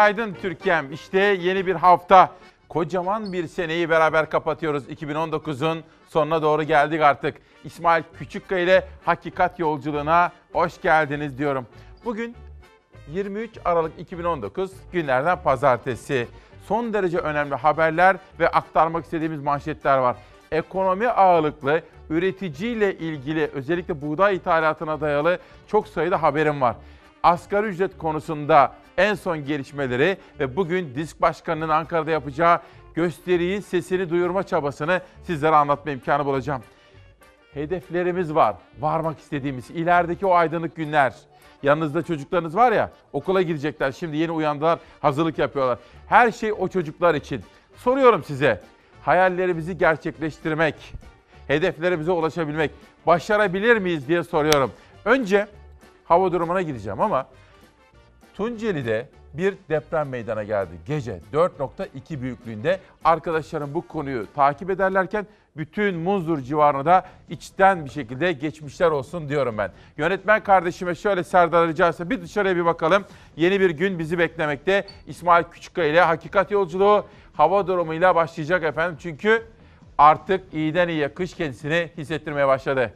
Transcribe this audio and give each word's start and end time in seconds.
Günaydın 0.00 0.34
Türkiye'm. 0.42 0.92
İşte 0.92 1.18
yeni 1.18 1.66
bir 1.66 1.74
hafta. 1.74 2.32
Kocaman 2.68 3.32
bir 3.32 3.46
seneyi 3.46 3.90
beraber 3.90 4.30
kapatıyoruz. 4.30 4.88
2019'un 4.88 5.84
sonuna 6.08 6.42
doğru 6.42 6.62
geldik 6.62 7.00
artık. 7.00 7.36
İsmail 7.64 8.02
Küçükkaya 8.18 8.60
ile 8.60 8.88
Hakikat 9.04 9.58
Yolculuğuna 9.58 10.32
hoş 10.52 10.80
geldiniz 10.80 11.38
diyorum. 11.38 11.66
Bugün 12.04 12.36
23 13.08 13.50
Aralık 13.64 13.92
2019 13.98 14.70
günlerden 14.92 15.42
pazartesi. 15.42 16.28
Son 16.66 16.92
derece 16.92 17.18
önemli 17.18 17.54
haberler 17.54 18.16
ve 18.40 18.48
aktarmak 18.48 19.04
istediğimiz 19.04 19.40
manşetler 19.40 19.98
var. 19.98 20.16
Ekonomi 20.52 21.08
ağırlıklı 21.08 21.82
üreticiyle 22.10 22.98
ilgili 22.98 23.50
özellikle 23.54 24.02
buğday 24.02 24.36
ithalatına 24.36 25.00
dayalı 25.00 25.38
çok 25.66 25.88
sayıda 25.88 26.22
haberim 26.22 26.60
var. 26.60 26.76
Asgari 27.22 27.66
ücret 27.66 27.98
konusunda 27.98 28.72
en 29.00 29.14
son 29.14 29.44
gelişmeleri 29.44 30.16
ve 30.40 30.56
bugün 30.56 30.94
Disk 30.94 31.22
Başkanı'nın 31.22 31.68
Ankara'da 31.68 32.10
yapacağı 32.10 32.60
gösteriyi, 32.94 33.62
sesini 33.62 34.10
duyurma 34.10 34.42
çabasını 34.42 35.00
sizlere 35.22 35.56
anlatma 35.56 35.92
imkanı 35.92 36.26
bulacağım. 36.26 36.62
Hedeflerimiz 37.54 38.34
var, 38.34 38.56
varmak 38.80 39.18
istediğimiz, 39.18 39.70
ilerideki 39.70 40.26
o 40.26 40.34
aydınlık 40.34 40.76
günler. 40.76 41.14
Yanınızda 41.62 42.02
çocuklarınız 42.02 42.56
var 42.56 42.72
ya, 42.72 42.90
okula 43.12 43.42
gidecekler, 43.42 43.92
şimdi 43.92 44.16
yeni 44.16 44.32
uyandılar, 44.32 44.78
hazırlık 45.00 45.38
yapıyorlar. 45.38 45.78
Her 46.06 46.32
şey 46.32 46.52
o 46.52 46.68
çocuklar 46.68 47.14
için. 47.14 47.42
Soruyorum 47.76 48.24
size, 48.24 48.60
hayallerimizi 49.02 49.78
gerçekleştirmek, 49.78 50.74
hedeflerimize 51.46 52.12
ulaşabilmek, 52.12 52.70
başarabilir 53.06 53.76
miyiz 53.76 54.08
diye 54.08 54.22
soruyorum. 54.22 54.72
Önce 55.04 55.46
hava 56.04 56.32
durumuna 56.32 56.62
gideceğim 56.62 57.00
ama 57.00 57.26
Tunceli'de 58.40 59.08
bir 59.34 59.54
deprem 59.68 60.08
meydana 60.08 60.42
geldi. 60.42 60.70
Gece 60.86 61.20
4.2 61.32 62.22
büyüklüğünde 62.22 62.80
arkadaşlarım 63.04 63.74
bu 63.74 63.88
konuyu 63.88 64.26
takip 64.34 64.70
ederlerken 64.70 65.26
bütün 65.56 65.94
Munzur 65.94 66.40
civarına 66.40 66.84
da 66.84 67.06
içten 67.28 67.84
bir 67.84 67.90
şekilde 67.90 68.32
geçmişler 68.32 68.90
olsun 68.90 69.28
diyorum 69.28 69.58
ben. 69.58 69.70
Yönetmen 69.96 70.42
kardeşime 70.42 70.94
şöyle 70.94 71.24
Serdar 71.24 71.68
rica 71.68 71.92
bir 72.00 72.22
dışarıya 72.22 72.56
bir 72.56 72.64
bakalım. 72.64 73.04
Yeni 73.36 73.60
bir 73.60 73.70
gün 73.70 73.98
bizi 73.98 74.18
beklemekte. 74.18 74.86
İsmail 75.06 75.44
Küçükkaya 75.44 75.88
ile 75.88 76.00
Hakikat 76.00 76.50
Yolculuğu 76.50 77.06
hava 77.32 77.66
durumuyla 77.66 78.14
başlayacak 78.14 78.64
efendim. 78.64 78.98
Çünkü 79.00 79.42
artık 79.98 80.54
iyiden 80.54 80.88
iyiye 80.88 81.14
kış 81.14 81.34
kendisini 81.34 81.90
hissettirmeye 81.96 82.48
başladı. 82.48 82.92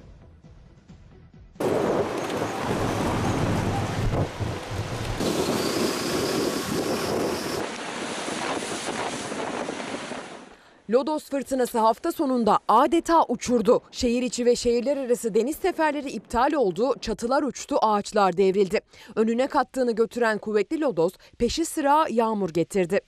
Lodos 10.95 11.31
fırtınası 11.31 11.79
hafta 11.79 12.13
sonunda 12.13 12.59
adeta 12.69 13.25
uçurdu. 13.29 13.83
Şehir 13.93 14.23
içi 14.23 14.47
ve 14.47 14.57
şehirler 14.57 14.97
arası 14.97 15.35
deniz 15.35 15.57
seferleri 15.57 16.11
iptal 16.11 16.53
oldu, 16.53 16.95
çatılar 17.01 17.43
uçtu, 17.43 17.77
ağaçlar 17.83 18.37
devrildi. 18.37 18.81
Önüne 19.17 19.47
kattığını 19.47 19.93
götüren 19.93 20.39
kuvvetli 20.39 20.81
Lodos 20.81 21.13
peşi 21.39 21.65
sıra 21.65 22.07
yağmur 22.11 22.51
getirdi. 22.51 23.01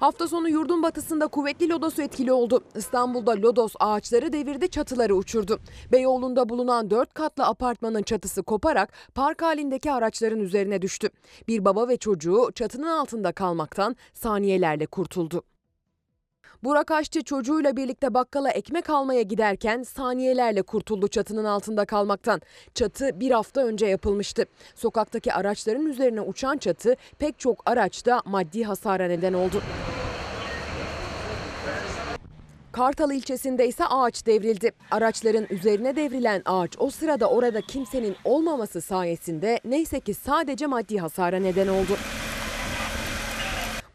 Hafta 0.00 0.28
sonu 0.28 0.48
yurdun 0.48 0.82
batısında 0.82 1.26
kuvvetli 1.26 1.68
lodos 1.68 1.98
etkili 1.98 2.32
oldu. 2.32 2.64
İstanbul'da 2.74 3.30
lodos 3.42 3.74
ağaçları 3.80 4.32
devirdi, 4.32 4.70
çatıları 4.70 5.14
uçurdu. 5.14 5.60
Beyoğlu'nda 5.92 6.48
bulunan 6.48 6.90
4 6.90 7.14
katlı 7.14 7.46
apartmanın 7.46 8.02
çatısı 8.02 8.42
koparak 8.42 8.92
park 9.14 9.42
halindeki 9.42 9.92
araçların 9.92 10.40
üzerine 10.40 10.82
düştü. 10.82 11.08
Bir 11.48 11.64
baba 11.64 11.88
ve 11.88 11.96
çocuğu 11.96 12.50
çatının 12.54 12.86
altında 12.86 13.32
kalmaktan 13.32 13.96
saniyelerle 14.12 14.86
kurtuldu. 14.86 15.42
Burak 16.64 16.90
Aşçı 16.90 17.22
çocuğuyla 17.22 17.76
birlikte 17.76 18.14
bakkala 18.14 18.50
ekmek 18.50 18.90
almaya 18.90 19.22
giderken 19.22 19.82
saniyelerle 19.82 20.62
kurtuldu 20.62 21.08
çatının 21.08 21.44
altında 21.44 21.84
kalmaktan. 21.84 22.40
Çatı 22.74 23.20
bir 23.20 23.30
hafta 23.30 23.60
önce 23.60 23.86
yapılmıştı. 23.86 24.44
Sokaktaki 24.74 25.32
araçların 25.32 25.86
üzerine 25.86 26.20
uçan 26.20 26.58
çatı 26.58 26.96
pek 27.18 27.38
çok 27.38 27.62
araçta 27.66 28.22
maddi 28.24 28.62
hasara 28.64 29.06
neden 29.06 29.32
oldu. 29.32 29.62
Kartal 32.72 33.10
ilçesinde 33.10 33.68
ise 33.68 33.84
ağaç 33.86 34.26
devrildi. 34.26 34.72
Araçların 34.90 35.46
üzerine 35.50 35.96
devrilen 35.96 36.42
ağaç 36.44 36.70
o 36.78 36.90
sırada 36.90 37.30
orada 37.30 37.60
kimsenin 37.60 38.16
olmaması 38.24 38.80
sayesinde 38.80 39.60
neyse 39.64 40.00
ki 40.00 40.14
sadece 40.14 40.66
maddi 40.66 40.98
hasara 40.98 41.36
neden 41.36 41.68
oldu. 41.68 41.96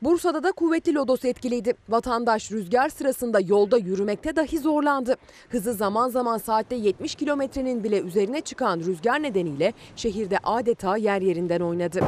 Bursa'da 0.02 0.44
da 0.44 0.52
kuvvetli 0.52 0.94
lodos 0.96 1.26
etkiliydi. 1.26 1.74
Vatandaş 1.90 2.52
rüzgar 2.52 2.90
sırasında 2.90 3.40
yolda 3.40 3.78
yürümekte 3.78 4.36
dahi 4.36 4.60
zorlandı. 4.60 5.16
Hızı 5.50 5.74
zaman 5.74 6.10
zaman 6.10 6.38
saatte 6.38 6.76
70 6.76 7.16
kilometrenin 7.16 7.84
bile 7.84 8.00
üzerine 8.02 8.42
çıkan 8.42 8.80
rüzgar 8.80 9.24
nedeniyle 9.24 9.74
şehirde 9.96 10.38
adeta 10.44 10.98
yer 10.98 11.22
yerinden 11.22 11.60
oynadı. 11.60 12.00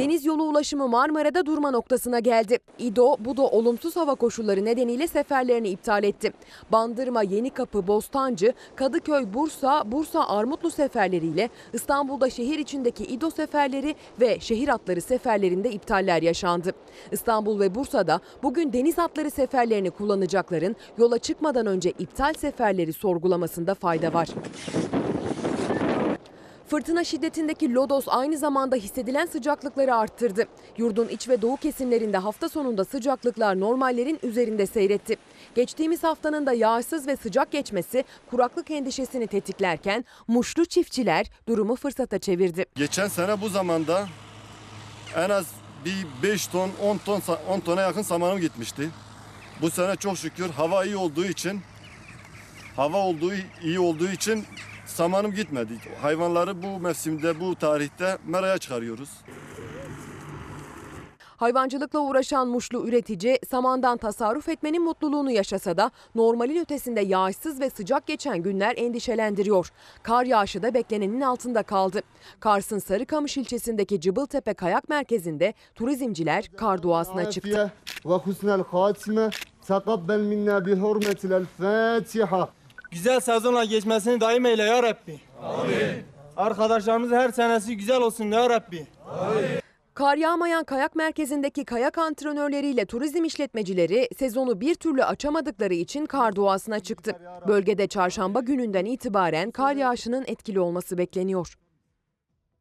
Deniz 0.00 0.26
yolu 0.26 0.42
ulaşımı 0.42 0.88
Marmara'da 0.88 1.46
durma 1.46 1.70
noktasına 1.70 2.18
geldi. 2.18 2.58
İdo, 2.78 3.16
Budo 3.18 3.42
olumsuz 3.42 3.96
hava 3.96 4.14
koşulları 4.14 4.64
nedeniyle 4.64 5.06
seferlerini 5.06 5.68
iptal 5.68 6.04
etti. 6.04 6.32
Bandırma, 6.72 7.22
Yenikapı, 7.22 7.86
Bostancı, 7.86 8.52
Kadıköy, 8.76 9.34
Bursa, 9.34 9.92
Bursa 9.92 10.28
Armutlu 10.28 10.70
seferleriyle 10.70 11.48
İstanbul'da 11.72 12.30
şehir 12.30 12.58
içindeki 12.58 13.04
İdo 13.04 13.30
seferleri 13.30 13.94
ve 14.20 14.40
şehir 14.40 14.68
atları 14.68 15.00
seferlerinde 15.00 15.70
iptaller 15.70 16.22
yaşandı. 16.22 16.72
İstanbul 17.12 17.60
ve 17.60 17.74
Bursa'da 17.74 18.20
bugün 18.42 18.72
deniz 18.72 18.98
atları 18.98 19.30
seferlerini 19.30 19.90
kullanacakların 19.90 20.76
yola 20.98 21.18
çıkmadan 21.18 21.66
önce 21.66 21.90
iptal 21.90 22.32
seferleri 22.34 22.92
sorgulamasında 22.92 23.74
fayda 23.74 24.14
var. 24.14 24.28
Fırtına 26.70 27.04
şiddetindeki 27.04 27.74
lodos 27.74 28.04
aynı 28.08 28.38
zamanda 28.38 28.76
hissedilen 28.76 29.26
sıcaklıkları 29.26 29.94
arttırdı. 29.94 30.46
Yurdun 30.78 31.08
iç 31.08 31.28
ve 31.28 31.42
doğu 31.42 31.56
kesimlerinde 31.56 32.18
hafta 32.18 32.48
sonunda 32.48 32.84
sıcaklıklar 32.84 33.60
normallerin 33.60 34.18
üzerinde 34.22 34.66
seyretti. 34.66 35.16
Geçtiğimiz 35.54 36.02
haftanın 36.04 36.46
da 36.46 36.52
yağsız 36.52 37.06
ve 37.06 37.16
sıcak 37.16 37.50
geçmesi 37.50 38.04
kuraklık 38.30 38.70
endişesini 38.70 39.26
tetiklerken 39.26 40.04
muşlu 40.28 40.64
çiftçiler 40.64 41.26
durumu 41.48 41.76
fırsata 41.76 42.18
çevirdi. 42.18 42.64
Geçen 42.74 43.08
sene 43.08 43.40
bu 43.40 43.48
zamanda 43.48 44.08
en 45.16 45.30
az 45.30 45.46
bir 45.84 46.06
5 46.22 46.46
ton 46.46 46.70
10 46.82 46.98
ton 46.98 47.22
10 47.48 47.60
tona 47.60 47.80
yakın 47.80 48.02
samanım 48.02 48.40
gitmişti. 48.40 48.90
Bu 49.62 49.70
sene 49.70 49.96
çok 49.96 50.18
şükür 50.18 50.50
hava 50.50 50.84
iyi 50.84 50.96
olduğu 50.96 51.24
için 51.24 51.60
hava 52.76 52.96
olduğu 52.96 53.32
iyi 53.62 53.80
olduğu 53.80 54.08
için 54.08 54.44
samanım 54.90 55.32
gitmedi. 55.32 55.72
Hayvanları 56.02 56.62
bu 56.62 56.80
mevsimde 56.80 57.40
bu 57.40 57.54
tarihte 57.54 58.18
meraya 58.26 58.58
çıkarıyoruz. 58.58 59.10
Hayvancılıkla 61.36 61.98
uğraşan 61.98 62.48
muşlu 62.48 62.88
üretici 62.88 63.38
samandan 63.50 63.96
tasarruf 63.96 64.48
etmenin 64.48 64.82
mutluluğunu 64.82 65.30
yaşasa 65.30 65.76
da 65.76 65.90
normalin 66.14 66.60
ötesinde 66.60 67.00
yağışsız 67.00 67.60
ve 67.60 67.70
sıcak 67.70 68.06
geçen 68.06 68.38
günler 68.42 68.74
endişelendiriyor. 68.76 69.72
Kar 70.02 70.24
yağışı 70.24 70.62
da 70.62 70.74
beklenenin 70.74 71.20
altında 71.20 71.62
kaldı. 71.62 72.02
Kars'ın 72.40 72.78
Sarıkamış 72.78 73.36
ilçesindeki 73.36 74.00
Cıbıltepe 74.00 74.54
Kayak 74.54 74.88
Merkezi'nde 74.88 75.54
turizmciler 75.74 76.50
kar 76.56 76.82
doğasına 76.82 77.30
çıktı 77.30 77.72
güzel 82.90 83.20
sezonla 83.20 83.64
geçmesini 83.64 84.20
daim 84.20 84.46
eyle 84.46 84.62
ya 84.62 84.82
Rabbi. 84.82 85.20
Amin. 85.42 86.04
Arkadaşlarımız 86.36 87.10
her 87.10 87.28
senesi 87.28 87.76
güzel 87.76 88.00
olsun 88.00 88.24
ya 88.24 88.50
Rabbi. 88.50 88.86
Amin. 89.08 89.44
Kar 89.94 90.16
yağmayan 90.16 90.64
kayak 90.64 90.96
merkezindeki 90.96 91.64
kayak 91.64 91.98
antrenörleriyle 91.98 92.86
turizm 92.86 93.24
işletmecileri 93.24 94.08
sezonu 94.18 94.60
bir 94.60 94.74
türlü 94.74 95.04
açamadıkları 95.04 95.74
için 95.74 96.06
kar 96.06 96.36
doğasına 96.36 96.80
çıktı. 96.80 97.16
Bölgede 97.48 97.86
çarşamba 97.86 98.40
gününden 98.40 98.84
itibaren 98.84 99.50
kar 99.50 99.74
yağışının 99.76 100.24
etkili 100.26 100.60
olması 100.60 100.98
bekleniyor. 100.98 101.54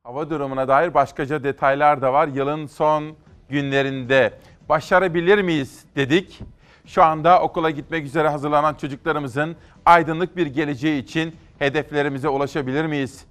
Hava 0.04 0.30
durumuna 0.30 0.68
dair 0.68 0.94
başkaca 0.94 1.44
detaylar 1.44 2.02
da 2.02 2.14
var. 2.14 2.28
Yılın 2.28 2.66
son 2.66 3.16
günlerinde 3.50 4.34
başarabilir 4.70 5.42
miyiz 5.42 5.84
dedik. 5.96 6.40
Şu 6.86 7.04
anda 7.04 7.42
okula 7.42 7.70
gitmek 7.70 8.06
üzere 8.06 8.30
hazırlanan 8.30 8.74
çocuklarımızın 8.74 9.56
aydınlık 9.86 10.38
bir 10.38 10.48
geleceği 10.48 11.04
için 11.04 11.36
hedeflerimize 11.60 12.30
ulaşabilir 12.30 12.86
miyiz? 12.86 13.26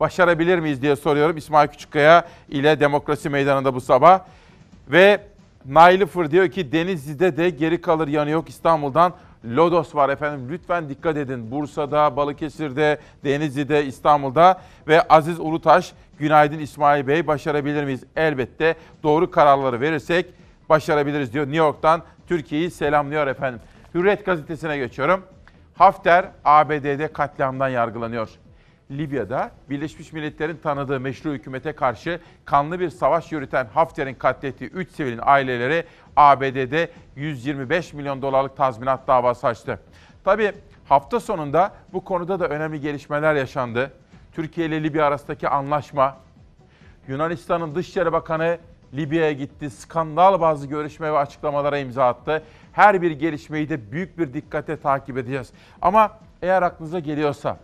Başarabilir 0.00 0.58
miyiz 0.58 0.82
diye 0.82 0.96
soruyorum 0.96 1.36
İsmail 1.36 1.68
Küçükkaya 1.68 2.28
ile 2.48 2.80
Demokrasi 2.80 3.30
Meydanı'nda 3.30 3.74
bu 3.74 3.80
sabah. 3.80 4.20
Ve 4.88 5.20
Nail 5.66 6.06
Fır 6.06 6.30
diyor 6.30 6.48
ki 6.48 6.72
Denizli'de 6.72 7.36
de 7.36 7.50
geri 7.50 7.80
kalır 7.80 8.08
yanı 8.08 8.30
yok 8.30 8.48
İstanbul'dan 8.48 9.14
Lodos 9.44 9.94
var 9.94 10.08
efendim. 10.08 10.48
Lütfen 10.50 10.88
dikkat 10.88 11.16
edin. 11.16 11.50
Bursa'da, 11.50 12.16
Balıkesir'de, 12.16 12.98
Denizli'de, 13.24 13.86
İstanbul'da 13.86 14.60
ve 14.88 15.02
Aziz 15.02 15.40
Ulutaş, 15.40 15.92
günaydın 16.18 16.58
İsmail 16.58 17.06
Bey 17.06 17.26
başarabilir 17.26 17.84
miyiz? 17.84 18.04
Elbette 18.16 18.74
doğru 19.02 19.30
kararları 19.30 19.80
verirsek 19.80 20.26
başarabiliriz 20.68 21.32
diyor. 21.32 21.44
New 21.44 21.58
York'tan 21.58 22.02
Türkiye'yi 22.32 22.70
selamlıyor 22.70 23.26
efendim. 23.26 23.60
Hürriyet 23.94 24.26
gazetesine 24.26 24.78
geçiyorum. 24.78 25.24
Hafter 25.74 26.26
ABD'de 26.44 27.12
katliamdan 27.12 27.68
yargılanıyor. 27.68 28.28
Libya'da 28.90 29.50
Birleşmiş 29.70 30.12
Milletler'in 30.12 30.56
tanıdığı 30.56 31.00
meşru 31.00 31.32
hükümete 31.32 31.72
karşı 31.72 32.20
kanlı 32.44 32.80
bir 32.80 32.90
savaş 32.90 33.32
yürüten 33.32 33.66
Hafter'in 33.74 34.14
katlettiği 34.14 34.70
3 34.70 34.90
sivilin 34.90 35.20
aileleri 35.22 35.84
ABD'de 36.16 36.90
125 37.16 37.92
milyon 37.92 38.22
dolarlık 38.22 38.56
tazminat 38.56 39.08
davası 39.08 39.46
açtı. 39.46 39.78
Tabii 40.24 40.52
hafta 40.88 41.20
sonunda 41.20 41.72
bu 41.92 42.04
konuda 42.04 42.40
da 42.40 42.48
önemli 42.48 42.80
gelişmeler 42.80 43.34
yaşandı. 43.34 43.90
Türkiye 44.34 44.66
ile 44.66 44.82
Libya 44.82 45.06
arasındaki 45.06 45.48
anlaşma, 45.48 46.16
Yunanistan'ın 47.08 47.74
Dışişleri 47.74 48.12
Bakanı 48.12 48.58
Libya'ya 48.94 49.32
gitti. 49.32 49.70
Skandal 49.70 50.40
bazı 50.40 50.66
görüşme 50.66 51.12
ve 51.12 51.18
açıklamalara 51.18 51.78
imza 51.78 52.08
attı. 52.08 52.42
Her 52.72 53.02
bir 53.02 53.10
gelişmeyi 53.10 53.68
de 53.68 53.92
büyük 53.92 54.18
bir 54.18 54.34
dikkate 54.34 54.76
takip 54.76 55.18
edeceğiz. 55.18 55.52
Ama 55.82 56.18
eğer 56.42 56.62
aklınıza 56.62 56.98
geliyorsa 56.98 57.56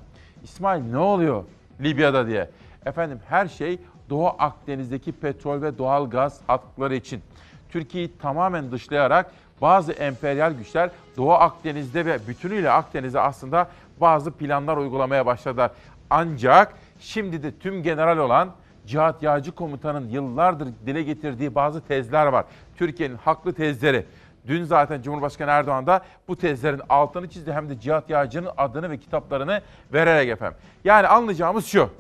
İsmail 0.45 0.83
ne 0.83 0.99
oluyor 0.99 1.45
Libya'da 1.81 2.27
diye. 2.27 2.51
Efendim 2.87 3.21
her 3.29 3.49
şey 3.49 3.79
Doğu 4.11 4.27
Akdeniz'deki 4.39 5.13
petrol 5.13 5.63
ve 5.63 5.79
doğal 5.79 6.11
gaz 6.11 6.41
hatları 6.47 6.95
için. 6.97 7.23
Türkiye'yi 7.71 8.19
tamamen 8.19 8.73
dışlayarak 8.73 9.33
bazı 9.61 9.93
emperyal 9.93 10.53
güçler 10.53 10.91
Doğu 11.17 11.33
Akdeniz'de 11.33 12.07
ve 12.07 12.19
bütünüyle 12.29 12.71
Akdeniz'e 12.71 13.21
aslında 13.21 13.69
bazı 14.01 14.33
planlar 14.33 14.77
uygulamaya 14.77 15.27
başladılar. 15.27 15.71
Ancak 16.11 16.75
şimdi 17.01 17.43
de 17.43 17.59
tüm 17.59 17.83
general 17.83 18.19
olan 18.19 18.51
Cihat 18.89 19.23
Yağcı 19.23 19.53
Komutan'ın 19.53 20.09
yıllardır 20.09 20.69
dile 20.87 21.03
getirdiği 21.03 21.55
bazı 21.55 21.81
tezler 21.81 22.27
var. 22.27 22.45
Türkiye'nin 22.77 23.17
haklı 23.17 23.53
tezleri. 23.53 24.07
Dün 24.47 24.65
zaten 24.65 25.03
Cumhurbaşkanı 25.03 25.51
Erdoğan 25.51 25.87
da 25.87 26.05
bu 26.29 26.37
tezlerin 26.37 26.81
altını 26.89 27.29
çizdi 27.29 27.53
hem 27.53 27.69
de 27.69 27.81
Cihat 27.81 28.11
Yağcı'nın 28.11 28.51
adını 28.57 28.91
ve 28.91 28.99
kitaplarını 28.99 29.63
vererek 29.93 30.29
efendim. 30.29 30.59
Yani 30.85 31.07
anlayacağımız 31.07 31.67
şu. 31.67 31.91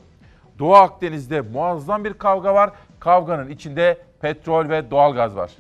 Doğu 0.59 0.75
Akdeniz'de 0.75 1.41
muazzam 1.41 2.05
bir 2.05 2.15
kavga 2.15 2.55
var. 2.55 2.71
Kavganın 3.01 3.51
içinde 3.51 3.99
petrol 4.21 4.69
ve 4.69 4.91
doğalgaz 4.91 5.37
var. 5.37 5.51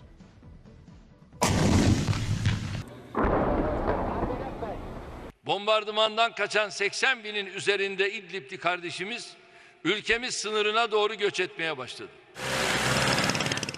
Bombardımandan 5.46 6.32
kaçan 6.32 6.68
80 6.68 7.24
binin 7.24 7.46
üzerinde 7.46 8.12
İdlib'li 8.12 8.58
kardeşimiz 8.58 9.36
ülkemiz 9.84 10.34
sınırına 10.34 10.90
doğru 10.90 11.14
göç 11.14 11.40
etmeye 11.40 11.78
başladı. 11.78 12.10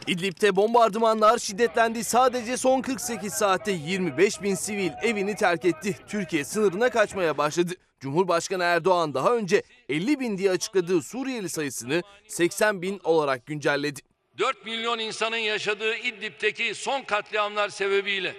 İdlib'de 0.07 0.57
bombardımanlar 0.57 1.39
şiddetlendi. 1.39 2.05
Sadece 2.05 2.57
son 2.57 2.81
48 2.83 3.33
saatte 3.33 3.73
25 3.73 4.43
bin 4.43 4.55
sivil 4.55 4.91
evini 5.03 5.37
terk 5.37 5.65
etti. 5.65 5.97
Türkiye 6.09 6.45
sınırına 6.45 6.91
kaçmaya 6.91 7.39
başladı. 7.39 7.73
Cumhurbaşkanı 8.01 8.63
Erdoğan 8.63 9.15
daha 9.15 9.37
önce 9.37 9.63
50 9.89 10.21
bin 10.21 10.39
diye 10.39 10.51
açıkladığı 10.51 11.03
Suriyeli 11.03 11.49
sayısını 11.49 12.03
80 12.29 12.83
bin 12.83 13.01
olarak 13.05 13.47
güncelledi. 13.47 14.01
4 14.39 14.67
milyon 14.67 14.99
insanın 14.99 15.37
yaşadığı 15.37 15.97
İdlib'teki 15.97 16.75
son 16.75 17.03
katliamlar 17.03 17.69
sebebiyle 17.69 18.35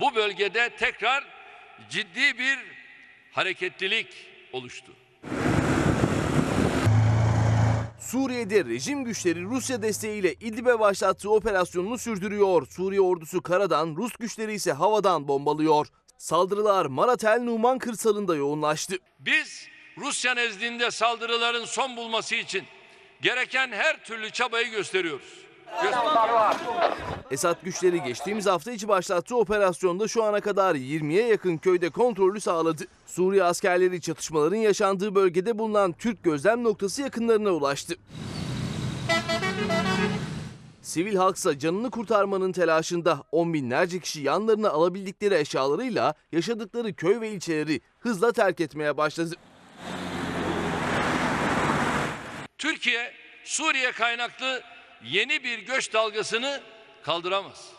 bu 0.00 0.14
bölgede 0.14 0.70
tekrar 0.78 1.24
ciddi 1.90 2.38
bir 2.38 2.58
hareketlilik 3.32 4.06
oluştu. 4.52 4.92
Suriye'de 8.00 8.64
rejim 8.64 9.04
güçleri 9.04 9.42
Rusya 9.42 9.82
desteğiyle 9.82 10.34
İdlib'e 10.34 10.78
başlattığı 10.78 11.30
operasyonunu 11.30 11.98
sürdürüyor. 11.98 12.66
Suriye 12.66 13.00
ordusu 13.00 13.42
karadan, 13.42 13.96
Rus 13.96 14.12
güçleri 14.12 14.52
ise 14.52 14.72
havadan 14.72 15.28
bombalıyor. 15.28 15.86
Saldırılar 16.18 16.86
Maratel 16.86 17.40
Numan 17.42 17.78
kırsalında 17.78 18.36
yoğunlaştı. 18.36 18.96
Biz 19.18 19.66
Rusya 19.98 20.34
nezdinde 20.34 20.90
saldırıların 20.90 21.64
son 21.64 21.96
bulması 21.96 22.34
için 22.34 22.64
gereken 23.22 23.72
her 23.72 24.04
türlü 24.04 24.30
çabayı 24.30 24.70
gösteriyoruz. 24.70 25.49
Esad 27.30 27.56
güçleri 27.62 28.02
geçtiğimiz 28.02 28.46
hafta 28.46 28.72
içi 28.72 28.88
başlattığı 28.88 29.36
operasyonda 29.36 30.08
şu 30.08 30.24
ana 30.24 30.40
kadar 30.40 30.74
20'ye 30.74 31.28
yakın 31.28 31.56
köyde 31.56 31.90
kontrolü 31.90 32.40
sağladı. 32.40 32.84
Suriye 33.06 33.44
askerleri 33.44 34.00
çatışmaların 34.00 34.56
yaşandığı 34.56 35.14
bölgede 35.14 35.58
bulunan 35.58 35.92
Türk 35.92 36.22
gözlem 36.22 36.64
noktası 36.64 37.02
yakınlarına 37.02 37.50
ulaştı. 37.50 37.94
Sivil 40.82 41.16
halksa 41.16 41.58
canını 41.58 41.90
kurtarmanın 41.90 42.52
telaşında 42.52 43.22
on 43.32 43.54
binlerce 43.54 44.00
kişi 44.00 44.20
yanlarına 44.20 44.70
alabildikleri 44.70 45.34
eşyalarıyla 45.34 46.14
yaşadıkları 46.32 46.94
köy 46.94 47.20
ve 47.20 47.30
ilçeleri 47.30 47.80
hızla 48.00 48.32
terk 48.32 48.60
etmeye 48.60 48.96
başladı. 48.96 49.34
Türkiye 52.58 53.12
Suriye 53.44 53.92
kaynaklı 53.92 54.62
yeni 55.04 55.44
bir 55.44 55.58
göç 55.58 55.92
dalgasını 55.92 56.60
kaldıramaz. 57.02 57.72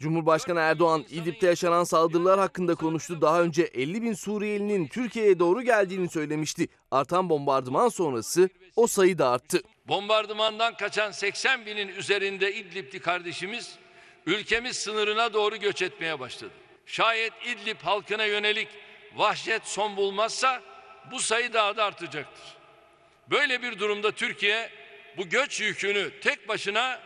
Cumhurbaşkanı 0.00 0.60
Erdoğan 0.60 1.04
İdlib'de 1.10 1.46
yaşanan 1.46 1.84
saldırılar 1.84 2.40
hakkında 2.40 2.74
konuştu. 2.74 3.20
Daha 3.20 3.42
önce 3.42 3.62
50 3.62 4.02
bin 4.02 4.12
Suriyelinin 4.12 4.88
Türkiye'ye 4.88 5.38
doğru 5.38 5.62
geldiğini 5.62 6.08
söylemişti. 6.08 6.68
Artan 6.90 7.30
bombardıman 7.30 7.88
sonrası 7.88 8.48
o 8.76 8.86
sayı 8.86 9.18
da 9.18 9.28
arttı. 9.28 9.62
Bombardımandan 9.88 10.76
kaçan 10.76 11.10
80 11.10 11.66
binin 11.66 11.88
üzerinde 11.88 12.54
İdlib'li 12.54 13.00
kardeşimiz 13.00 13.78
ülkemiz 14.26 14.76
sınırına 14.76 15.32
doğru 15.32 15.56
göç 15.56 15.82
etmeye 15.82 16.20
başladı. 16.20 16.52
Şayet 16.86 17.32
İdlib 17.46 17.80
halkına 17.80 18.24
yönelik 18.24 18.68
vahşet 19.16 19.62
son 19.66 19.96
bulmazsa 19.96 20.62
bu 21.10 21.20
sayı 21.20 21.52
daha 21.52 21.76
da 21.76 21.84
artacaktır. 21.84 22.56
Böyle 23.30 23.62
bir 23.62 23.78
durumda 23.78 24.12
Türkiye 24.12 24.70
bu 25.18 25.28
göç 25.28 25.60
yükünü 25.60 26.10
tek 26.20 26.48
başına 26.48 27.00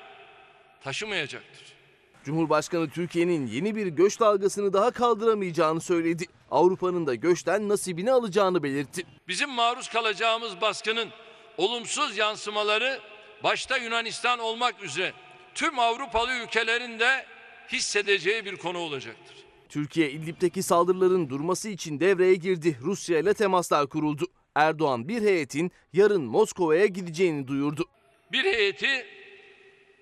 taşımayacaktır. 0.84 1.78
Cumhurbaşkanı 2.24 2.90
Türkiye'nin 2.90 3.46
yeni 3.46 3.76
bir 3.76 3.86
göç 3.86 4.20
dalgasını 4.20 4.72
daha 4.72 4.90
kaldıramayacağını 4.90 5.80
söyledi. 5.80 6.24
Avrupa'nın 6.50 7.06
da 7.06 7.14
göçten 7.14 7.68
nasibini 7.68 8.12
alacağını 8.12 8.62
belirtti. 8.62 9.02
Bizim 9.28 9.50
maruz 9.50 9.88
kalacağımız 9.88 10.60
baskının 10.60 11.08
olumsuz 11.56 12.16
yansımaları 12.16 13.00
başta 13.44 13.76
Yunanistan 13.76 14.38
olmak 14.38 14.82
üzere 14.82 15.12
tüm 15.54 15.78
Avrupalı 15.78 16.32
ülkelerin 16.32 16.98
de 16.98 17.26
hissedeceği 17.72 18.44
bir 18.44 18.56
konu 18.56 18.78
olacaktır. 18.78 19.36
Türkiye 19.68 20.10
İdlib'deki 20.10 20.62
saldırıların 20.62 21.28
durması 21.28 21.68
için 21.68 22.00
devreye 22.00 22.34
girdi. 22.34 22.78
Rusya 22.82 23.18
ile 23.18 23.34
temaslar 23.34 23.88
kuruldu. 23.88 24.26
Erdoğan 24.54 25.08
bir 25.08 25.22
heyetin 25.22 25.72
yarın 25.92 26.22
Moskova'ya 26.22 26.86
gideceğini 26.86 27.48
duyurdu. 27.48 27.84
Bir 28.32 28.44
heyeti 28.44 29.06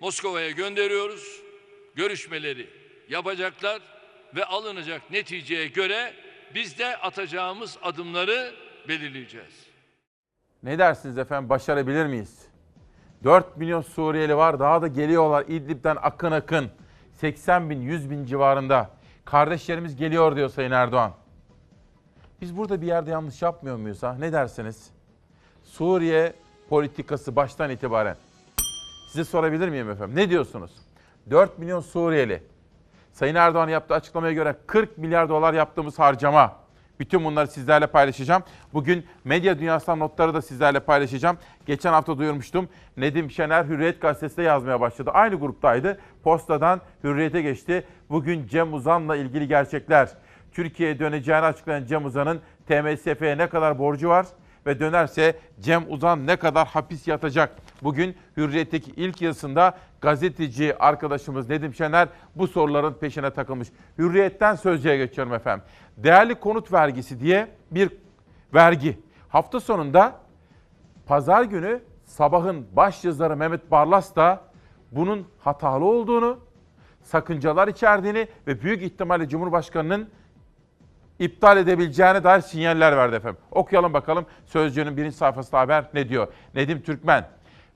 Moskova'ya 0.01 0.51
gönderiyoruz. 0.51 1.43
Görüşmeleri 1.95 2.71
yapacaklar 3.09 3.83
ve 4.37 4.45
alınacak 4.45 5.11
neticeye 5.11 5.67
göre 5.67 6.13
biz 6.55 6.79
de 6.79 6.97
atacağımız 6.97 7.79
adımları 7.83 8.55
belirleyeceğiz. 8.89 9.67
Ne 10.63 10.79
dersiniz 10.79 11.19
efendim 11.19 11.49
başarabilir 11.49 12.07
miyiz? 12.07 12.47
4 13.25 13.57
milyon 13.57 13.83
Suriyeli 13.83 14.37
var 14.37 14.61
daha 14.61 14.83
da 14.83 14.87
geliyorlar 14.87 15.45
İdlib'den 15.49 15.97
akın 16.03 16.33
akın. 16.33 16.71
80 17.13 17.71
bin 17.71 17.81
100 17.81 18.11
bin 18.11 18.25
civarında. 18.25 18.91
Kardeşlerimiz 19.25 19.97
geliyor 19.97 20.37
diyor 20.37 20.49
Sayın 20.49 20.71
Erdoğan. 20.71 21.13
Biz 22.41 22.57
burada 22.57 22.83
bir 22.83 22.87
yerde 22.87 23.11
yanlış 23.11 23.43
yapmıyor 23.43 23.77
muyuz 23.77 24.03
ha? 24.03 24.17
Ne 24.19 24.33
dersiniz? 24.33 24.91
Suriye 25.65 26.33
politikası 26.69 27.37
baştan 27.37 27.71
itibaren. 27.71 28.17
Size 29.09 29.25
sorabilir 29.25 29.69
miyim 29.69 29.91
efendim? 29.91 30.17
Ne 30.17 30.31
diyorsunuz? 30.31 30.71
4 31.31 31.59
milyon 31.59 31.81
Suriyeli. 31.81 32.43
Sayın 33.13 33.35
Erdoğan 33.35 33.69
yaptığı 33.69 33.95
açıklamaya 33.95 34.33
göre 34.33 34.57
40 34.67 34.99
milyar 34.99 35.29
dolar 35.29 35.55
yaptığımız 35.55 35.99
harcama. 35.99 36.57
Bütün 37.01 37.25
bunları 37.25 37.47
sizlerle 37.47 37.87
paylaşacağım. 37.87 38.43
Bugün 38.73 39.07
medya 39.25 39.59
dünyasından 39.59 39.99
notları 39.99 40.35
da 40.35 40.43
sizlerle 40.43 40.81
paylaşacağım. 40.81 41.39
Geçen 41.67 41.93
hafta 41.93 42.19
duyurmuştum. 42.19 42.69
Nedim 42.97 43.31
Şener 43.31 43.65
Hürriyet 43.65 44.01
Gazetesi'nde 44.01 44.43
yazmaya 44.43 44.81
başladı. 44.81 45.11
Aynı 45.15 45.35
gruptaydı. 45.35 46.01
Postadan 46.23 46.81
Hürriyet'e 47.05 47.43
geçti. 47.43 47.85
Bugün 48.11 48.47
Cem 48.47 48.75
Uzan'la 48.75 49.17
ilgili 49.17 49.49
gerçekler. 49.49 50.09
Türkiye'ye 50.53 50.99
döneceğini 50.99 51.45
açıklayan 51.45 51.85
Cem 51.85 52.05
Uzan'ın 52.05 52.41
TMSF'ye 52.67 53.39
ne 53.39 53.49
kadar 53.49 53.79
borcu 53.79 54.09
var 54.09 54.27
ve 54.67 54.81
dönerse 54.81 55.37
Cem 55.61 55.85
Uzan 55.89 56.27
ne 56.27 56.37
kadar 56.37 56.67
hapis 56.67 57.09
yatacak? 57.09 57.57
Bugün 57.83 58.17
Hürriyet'teki 58.37 58.91
ilk 58.91 59.23
yazısında 59.23 59.79
gazeteci 60.01 60.79
arkadaşımız 60.79 61.49
Nedim 61.49 61.75
Şener 61.75 62.09
bu 62.37 62.47
soruların 62.47 62.93
peşine 62.93 63.31
takılmış. 63.31 63.69
Hürriyet'ten 63.99 64.55
sözcüye 64.55 64.97
geçiyorum 64.97 65.35
efendim. 65.35 65.65
Değerli 65.97 66.35
konut 66.35 66.73
vergisi 66.73 67.21
diye 67.21 67.49
bir 67.71 67.91
vergi. 68.55 68.99
Hafta 69.29 69.61
sonunda 69.61 70.21
pazar 71.07 71.43
günü 71.43 71.81
sabahın 72.05 72.67
baş 72.73 73.05
yazarı 73.05 73.37
Mehmet 73.37 73.71
Barlas 73.71 74.17
da 74.17 74.41
bunun 74.93 75.27
hatalı 75.39 75.85
olduğunu, 75.85 76.39
sakıncalar 77.03 77.69
içerdiğini 77.69 78.29
ve 78.47 78.63
büyük 78.63 78.83
ihtimalle 78.83 79.29
Cumhurbaşkanı'nın 79.29 80.09
iptal 81.19 81.57
edebileceğine 81.57 82.25
dair 82.25 82.41
sinyaller 82.41 82.97
verdi 82.97 83.17
efendim. 83.17 83.41
Okuyalım 83.51 83.93
bakalım 83.93 84.27
Sözcü'nün 84.47 84.97
birinci 84.97 85.17
sayfasında 85.17 85.61
haber 85.61 85.85
ne 85.95 86.09
diyor? 86.09 86.29
Nedim 86.55 86.83
Türkmen, 86.83 87.25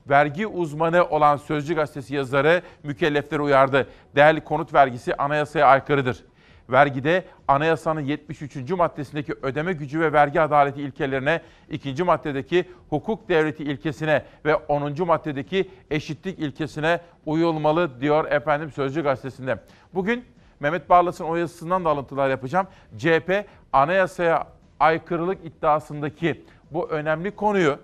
vergi 0.09 0.47
uzmanı 0.47 1.05
olan 1.05 1.37
Sözcü 1.37 1.75
gazetesi 1.75 2.15
yazarı 2.15 2.61
mükellefleri 2.83 3.41
uyardı. 3.41 3.87
Değerli 4.15 4.41
konut 4.41 4.73
vergisi 4.73 5.15
anayasaya 5.15 5.65
aykırıdır. 5.67 6.23
Vergide 6.69 7.25
anayasanın 7.47 8.01
73. 8.01 8.71
maddesindeki 8.71 9.33
ödeme 9.41 9.73
gücü 9.73 9.99
ve 9.99 10.13
vergi 10.13 10.41
adaleti 10.41 10.81
ilkelerine, 10.81 11.41
2. 11.69 12.03
maddedeki 12.03 12.65
hukuk 12.89 13.29
devleti 13.29 13.63
ilkesine 13.63 14.23
ve 14.45 14.55
10. 14.55 15.07
maddedeki 15.07 15.69
eşitlik 15.91 16.39
ilkesine 16.39 16.99
uyulmalı 17.25 18.01
diyor 18.01 18.31
efendim 18.31 18.71
Sözcü 18.71 19.03
gazetesinde. 19.03 19.57
Bugün 19.93 20.25
Mehmet 20.61 20.89
Barlas'ın 20.89 21.25
o 21.25 21.35
yazısından 21.35 21.85
da 21.85 21.89
alıntılar 21.89 22.29
yapacağım. 22.29 22.67
CHP 22.97 23.45
anayasaya 23.73 24.47
aykırılık 24.79 25.45
iddiasındaki 25.45 26.45
bu 26.71 26.89
önemli 26.89 27.35
konuyu 27.35 27.77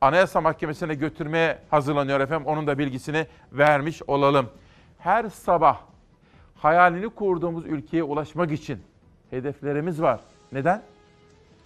Anayasa 0.00 0.40
Mahkemesi'ne 0.40 0.94
götürmeye 0.94 1.58
hazırlanıyor 1.70 2.20
efendim. 2.20 2.46
Onun 2.46 2.66
da 2.66 2.78
bilgisini 2.78 3.26
vermiş 3.52 4.02
olalım. 4.06 4.50
Her 4.98 5.28
sabah 5.28 5.80
hayalini 6.56 7.08
kurduğumuz 7.08 7.66
ülkeye 7.66 8.02
ulaşmak 8.02 8.52
için 8.52 8.82
hedeflerimiz 9.30 10.02
var. 10.02 10.20
Neden? 10.52 10.82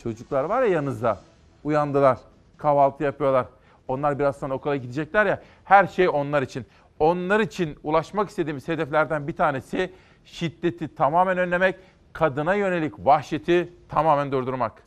Çocuklar 0.02 0.44
var 0.44 0.62
ya 0.62 0.68
yanınızda. 0.68 1.21
Uyandılar. 1.64 2.18
Kahvaltı 2.56 3.04
yapıyorlar. 3.04 3.47
Onlar 3.88 4.18
biraz 4.18 4.37
sonra 4.37 4.54
okula 4.54 4.76
gidecekler 4.76 5.26
ya. 5.26 5.42
Her 5.64 5.87
şey 5.87 6.09
onlar 6.09 6.42
için. 6.42 6.66
Onlar 7.04 7.40
için 7.40 7.78
ulaşmak 7.82 8.28
istediğimiz 8.28 8.68
hedeflerden 8.68 9.28
bir 9.28 9.37
tanesi 9.37 9.92
şiddeti 10.25 10.94
tamamen 10.94 11.38
önlemek, 11.38 11.76
kadına 12.12 12.54
yönelik 12.54 12.94
vahşeti 12.99 13.73
tamamen 13.88 14.32
durdurmak. 14.32 14.82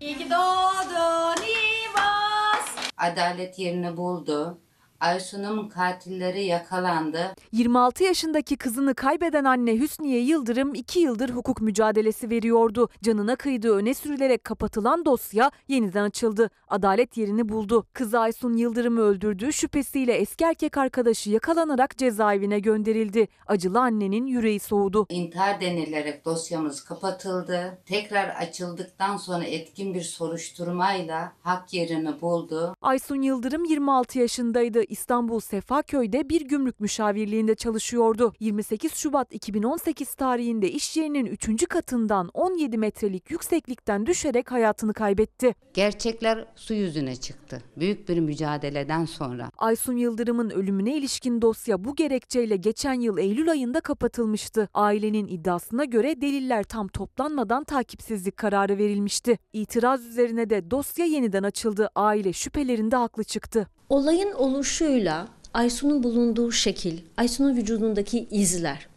İyi 0.00 0.16
ki 0.18 0.30
doğdun 0.30 1.42
İvas. 1.42 2.92
Adalet 2.96 3.58
yerini 3.58 3.96
buldu. 3.96 4.58
Aysun'un 5.00 5.68
katilleri 5.68 6.44
yakalandı. 6.44 7.34
26 7.52 8.04
yaşındaki 8.04 8.56
kızını 8.56 8.94
kaybeden 8.94 9.44
anne 9.44 9.78
Hüsniye 9.78 10.20
Yıldırım 10.20 10.74
2 10.74 11.00
yıldır 11.00 11.30
hukuk 11.30 11.60
mücadelesi 11.60 12.30
veriyordu. 12.30 12.88
Canına 13.02 13.36
kıydığı 13.36 13.74
öne 13.76 13.94
sürülerek 13.94 14.44
kapatılan 14.44 15.04
dosya 15.04 15.50
yeniden 15.68 16.04
açıldı. 16.04 16.50
Adalet 16.68 17.16
yerini 17.16 17.48
buldu. 17.48 17.86
Kızı 17.92 18.18
Aysun 18.20 18.52
Yıldırım'ı 18.52 19.00
öldürdüğü 19.00 19.52
şüphesiyle 19.52 20.12
eski 20.12 20.44
erkek 20.44 20.76
arkadaşı 20.78 21.30
yakalanarak 21.30 21.98
cezaevine 21.98 22.60
gönderildi. 22.60 23.28
Acılı 23.46 23.80
annenin 23.80 24.26
yüreği 24.26 24.60
soğudu. 24.60 25.06
İntihar 25.10 25.60
denilerek 25.60 26.24
dosyamız 26.24 26.84
kapatıldı. 26.84 27.78
Tekrar 27.86 28.28
açıldıktan 28.28 29.16
sonra 29.16 29.44
etkin 29.44 29.94
bir 29.94 30.02
soruşturmayla 30.02 31.32
hak 31.42 31.74
yerini 31.74 32.20
buldu. 32.20 32.74
Aysun 32.82 33.22
Yıldırım 33.22 33.64
26 33.64 34.18
yaşındaydı. 34.18 34.87
İstanbul 34.88 35.40
Sefaköy'de 35.40 36.28
bir 36.28 36.40
gümrük 36.40 36.80
müşavirliğinde 36.80 37.54
çalışıyordu. 37.54 38.32
28 38.40 38.94
Şubat 38.94 39.34
2018 39.34 40.14
tarihinde 40.14 40.70
iş 40.70 40.96
yerinin 40.96 41.26
3. 41.26 41.68
katından 41.68 42.30
17 42.34 42.78
metrelik 42.78 43.30
yükseklikten 43.30 44.06
düşerek 44.06 44.52
hayatını 44.52 44.94
kaybetti. 44.94 45.54
Gerçekler 45.74 46.44
su 46.56 46.74
yüzüne 46.74 47.16
çıktı. 47.16 47.62
Büyük 47.76 48.08
bir 48.08 48.20
mücadeleden 48.20 49.04
sonra. 49.04 49.50
Aysun 49.58 49.96
Yıldırım'ın 49.96 50.50
ölümüne 50.50 50.96
ilişkin 50.96 51.42
dosya 51.42 51.84
bu 51.84 51.94
gerekçeyle 51.94 52.56
geçen 52.56 53.00
yıl 53.00 53.18
Eylül 53.18 53.50
ayında 53.50 53.80
kapatılmıştı. 53.80 54.68
Ailenin 54.74 55.26
iddiasına 55.26 55.84
göre 55.84 56.20
deliller 56.20 56.64
tam 56.64 56.88
toplanmadan 56.88 57.64
takipsizlik 57.64 58.36
kararı 58.36 58.78
verilmişti. 58.78 59.38
İtiraz 59.52 60.06
üzerine 60.06 60.50
de 60.50 60.70
dosya 60.70 61.06
yeniden 61.06 61.42
açıldı. 61.42 61.90
Aile 61.94 62.32
şüphelerinde 62.32 62.96
haklı 62.96 63.24
çıktı. 63.24 63.68
Olayın 63.88 64.32
oluşuyla 64.32 65.28
Aysun'un 65.54 66.02
bulunduğu 66.02 66.52
şekil, 66.52 66.98
Aysun'un 67.16 67.56
vücudundaki 67.56 68.28
izler 68.30 68.88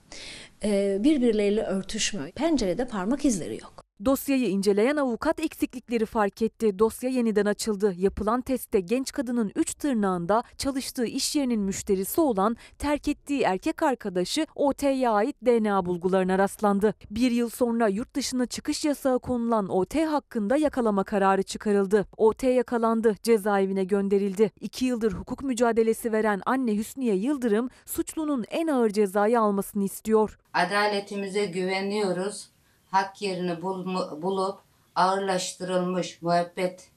e, 0.63 0.97
birbirleriyle 1.03 1.63
örtüşmüyor. 1.63 2.31
Pencerede 2.31 2.87
parmak 2.87 3.25
izleri 3.25 3.57
yok. 3.61 3.83
Dosyayı 4.05 4.49
inceleyen 4.49 4.95
avukat 4.95 5.39
eksiklikleri 5.39 6.05
fark 6.05 6.41
etti. 6.41 6.79
Dosya 6.79 7.09
yeniden 7.09 7.45
açıldı. 7.45 7.93
Yapılan 7.97 8.41
testte 8.41 8.79
genç 8.79 9.11
kadının 9.11 9.51
3 9.55 9.73
tırnağında 9.73 10.43
çalıştığı 10.57 11.05
iş 11.05 11.35
yerinin 11.35 11.59
müşterisi 11.59 12.21
olan 12.21 12.57
terk 12.77 13.07
ettiği 13.07 13.41
erkek 13.41 13.83
arkadaşı 13.83 14.45
OT'ye 14.55 15.09
ait 15.09 15.35
DNA 15.45 15.85
bulgularına 15.85 16.37
rastlandı. 16.37 16.93
Bir 17.11 17.31
yıl 17.31 17.49
sonra 17.49 17.87
yurt 17.87 18.15
dışına 18.15 18.45
çıkış 18.45 18.85
yasağı 18.85 19.19
konulan 19.19 19.69
OT 19.69 19.95
hakkında 19.95 20.57
yakalama 20.57 21.03
kararı 21.03 21.43
çıkarıldı. 21.43 22.07
OT 22.17 22.43
yakalandı, 22.43 23.15
cezaevine 23.23 23.83
gönderildi. 23.83 24.51
2 24.61 24.85
yıldır 24.85 25.13
hukuk 25.13 25.43
mücadelesi 25.43 26.11
veren 26.11 26.41
anne 26.45 26.77
Hüsniye 26.77 27.15
Yıldırım 27.15 27.69
suçlunun 27.85 28.45
en 28.49 28.67
ağır 28.67 28.89
cezayı 28.89 29.39
almasını 29.39 29.83
istiyor. 29.83 30.37
Adaletimize 30.53 31.45
güveniyoruz. 31.45 32.51
Hak 32.91 33.21
yerini 33.21 33.61
bulup 34.21 34.59
ağırlaştırılmış 34.95 36.21
müebbet 36.21 36.91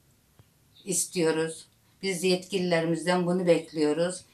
istiyoruz. 0.85 1.67
Biz 2.01 2.23
yetkililerimizden 2.23 3.25
bunu 3.25 3.47
bekliyoruz. 3.47 4.25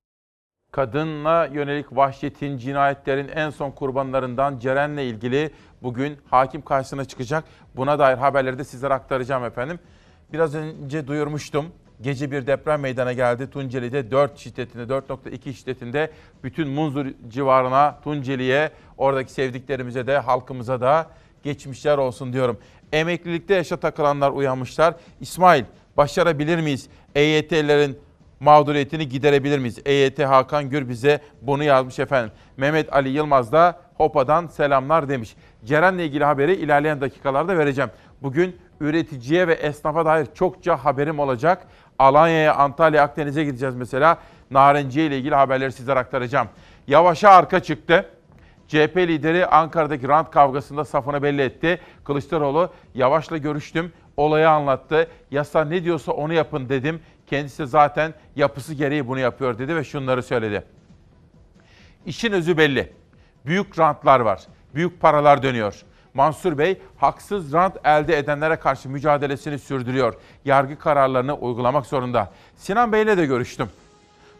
Kadınla 0.71 1.45
yönelik 1.45 1.95
vahşetin, 1.95 2.57
cinayetlerin 2.57 3.27
en 3.27 3.49
son 3.49 3.71
kurbanlarından 3.71 4.59
Ceren'le 4.59 4.97
ilgili 4.97 5.51
bugün 5.81 6.17
hakim 6.29 6.61
karşısına 6.61 7.05
çıkacak. 7.05 7.43
Buna 7.75 7.99
dair 7.99 8.17
haberleri 8.17 8.57
de 8.57 8.63
sizlere 8.63 8.93
aktaracağım 8.93 9.43
efendim. 9.43 9.79
Biraz 10.33 10.55
önce 10.55 11.07
duyurmuştum. 11.07 11.65
Gece 12.01 12.31
bir 12.31 12.47
deprem 12.47 12.81
meydana 12.81 13.13
geldi. 13.13 13.49
Tunceli'de 13.49 14.11
4 14.11 14.37
şiddetinde, 14.37 14.83
4.2 14.83 15.53
şiddetinde 15.53 16.11
bütün 16.43 16.69
Munzur 16.69 17.05
civarına, 17.27 18.01
Tunceli'ye, 18.03 18.71
oradaki 18.97 19.31
sevdiklerimize 19.31 20.07
de, 20.07 20.17
halkımıza 20.17 20.81
da 20.81 21.09
geçmişler 21.43 21.97
olsun 21.97 22.33
diyorum. 22.33 22.57
Emeklilikte 22.93 23.55
yaşa 23.55 23.77
takılanlar 23.77 24.31
uyanmışlar. 24.31 24.95
İsmail, 25.21 25.63
başarabilir 25.97 26.59
miyiz? 26.59 26.89
EYT'lerin 27.15 27.99
mağduriyetini 28.39 29.09
giderebilir 29.09 29.59
miyiz? 29.59 29.79
EYT 29.85 30.19
Hakan 30.19 30.69
Gür 30.69 30.89
bize 30.89 31.21
bunu 31.41 31.63
yazmış 31.63 31.99
efendim. 31.99 32.31
Mehmet 32.57 32.93
Ali 32.93 33.09
Yılmaz 33.09 33.51
da 33.51 33.79
Hopa'dan 33.95 34.47
selamlar 34.47 35.09
demiş. 35.09 35.35
Ceren'le 35.65 35.99
ilgili 35.99 36.23
haberi 36.23 36.55
ilerleyen 36.55 37.01
dakikalarda 37.01 37.57
vereceğim. 37.57 37.91
Bugün 38.21 38.55
üreticiye 38.79 39.47
ve 39.47 39.53
esnafa 39.53 40.05
dair 40.05 40.27
çokça 40.33 40.77
haberim 40.77 41.19
olacak. 41.19 41.67
Alanya'ya, 41.99 42.55
Antalya, 42.55 43.03
Akdeniz'e 43.03 43.43
gideceğiz 43.43 43.75
mesela. 43.75 44.17
Narenciye 44.51 45.05
ile 45.05 45.17
ilgili 45.17 45.35
haberleri 45.35 45.71
sizlere 45.71 45.99
aktaracağım. 45.99 46.47
Yavaş'a 46.87 47.29
arka 47.29 47.59
çıktı. 47.59 48.09
CHP 48.71 48.97
lideri 48.97 49.45
Ankara'daki 49.45 50.07
rant 50.07 50.31
kavgasında 50.31 50.85
safını 50.85 51.23
belli 51.23 51.41
etti. 51.41 51.79
Kılıçdaroğlu 52.03 52.73
Yavaş'la 52.95 53.37
görüştüm, 53.37 53.93
olayı 54.17 54.49
anlattı. 54.49 55.07
Yasa 55.31 55.65
ne 55.65 55.83
diyorsa 55.83 56.11
onu 56.11 56.33
yapın 56.33 56.69
dedim. 56.69 57.01
Kendisi 57.27 57.67
zaten 57.67 58.13
yapısı 58.35 58.73
gereği 58.73 59.07
bunu 59.07 59.19
yapıyor 59.19 59.57
dedi 59.57 59.75
ve 59.75 59.83
şunları 59.83 60.23
söyledi. 60.23 60.63
İşin 62.05 62.31
özü 62.31 62.57
belli. 62.57 62.93
Büyük 63.45 63.79
rantlar 63.79 64.19
var. 64.19 64.41
Büyük 64.75 65.01
paralar 65.01 65.43
dönüyor. 65.43 65.81
Mansur 66.13 66.57
Bey 66.57 66.81
haksız 66.97 67.53
rant 67.53 67.77
elde 67.83 68.17
edenlere 68.17 68.55
karşı 68.55 68.89
mücadelesini 68.89 69.59
sürdürüyor. 69.59 70.13
Yargı 70.45 70.79
kararlarını 70.79 71.35
uygulamak 71.35 71.85
zorunda. 71.85 72.31
Sinan 72.55 72.91
Bey'le 72.91 73.17
de 73.17 73.25
görüştüm. 73.25 73.69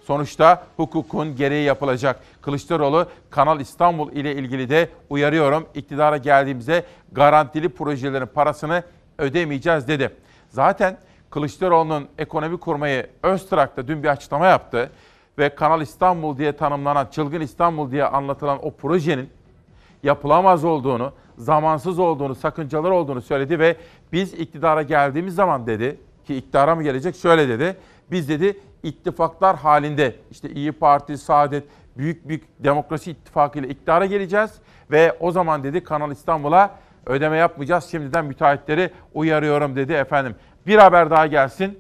Sonuçta 0.03 0.63
hukukun 0.77 1.35
gereği 1.35 1.63
yapılacak. 1.63 2.19
Kılıçdaroğlu 2.41 3.05
Kanal 3.29 3.59
İstanbul 3.59 4.11
ile 4.11 4.35
ilgili 4.35 4.69
de 4.69 4.89
uyarıyorum. 5.09 5.65
İktidara 5.75 6.17
geldiğimizde 6.17 6.83
garantili 7.11 7.69
projelerin 7.69 8.25
parasını 8.25 8.83
ödemeyeceğiz 9.17 9.87
dedi. 9.87 10.11
Zaten 10.49 10.97
Kılıçdaroğlu'nun 11.29 12.07
ekonomi 12.17 12.57
kurmayı 12.57 13.07
Öztrak'ta 13.23 13.87
dün 13.87 14.03
bir 14.03 14.07
açıklama 14.07 14.47
yaptı 14.47 14.89
ve 15.37 15.55
Kanal 15.55 15.81
İstanbul 15.81 16.37
diye 16.37 16.51
tanımlanan, 16.51 17.07
Çılgın 17.11 17.41
İstanbul 17.41 17.91
diye 17.91 18.05
anlatılan 18.05 18.65
o 18.65 18.71
projenin 18.71 19.29
yapılamaz 20.03 20.63
olduğunu, 20.63 21.13
zamansız 21.37 21.99
olduğunu, 21.99 22.35
sakıncalar 22.35 22.91
olduğunu 22.91 23.21
söyledi 23.21 23.59
ve 23.59 23.75
biz 24.11 24.33
iktidara 24.33 24.81
geldiğimiz 24.81 25.35
zaman 25.35 25.67
dedi 25.67 25.97
ki 26.27 26.35
iktidara 26.35 26.75
mı 26.75 26.83
gelecek 26.83 27.15
şöyle 27.15 27.49
dedi. 27.49 27.77
Biz 28.11 28.29
dedi 28.29 28.59
ittifaklar 28.83 29.55
halinde 29.55 30.15
işte 30.31 30.49
İyi 30.49 30.71
Parti, 30.71 31.17
Saadet, 31.17 31.63
büyük 31.97 32.27
büyük 32.27 32.43
demokrasi 32.59 33.11
ittifakı 33.11 33.59
ile 33.59 33.67
iktidara 33.67 34.05
geleceğiz 34.05 34.51
ve 34.91 35.17
o 35.19 35.31
zaman 35.31 35.63
dedi 35.63 35.83
Kanal 35.83 36.11
İstanbul'a 36.11 36.75
ödeme 37.05 37.37
yapmayacağız. 37.37 37.85
Şimdiden 37.85 38.25
müteahhitleri 38.25 38.91
uyarıyorum 39.13 39.75
dedi 39.75 39.93
efendim. 39.93 40.35
Bir 40.67 40.77
haber 40.77 41.09
daha 41.09 41.27
gelsin. 41.27 41.79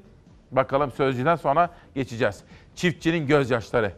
Bakalım 0.51 0.91
sözcüden 0.91 1.35
sonra 1.35 1.69
geçeceğiz. 1.95 2.43
Çiftçinin 2.75 3.27
gözyaşları. 3.27 3.91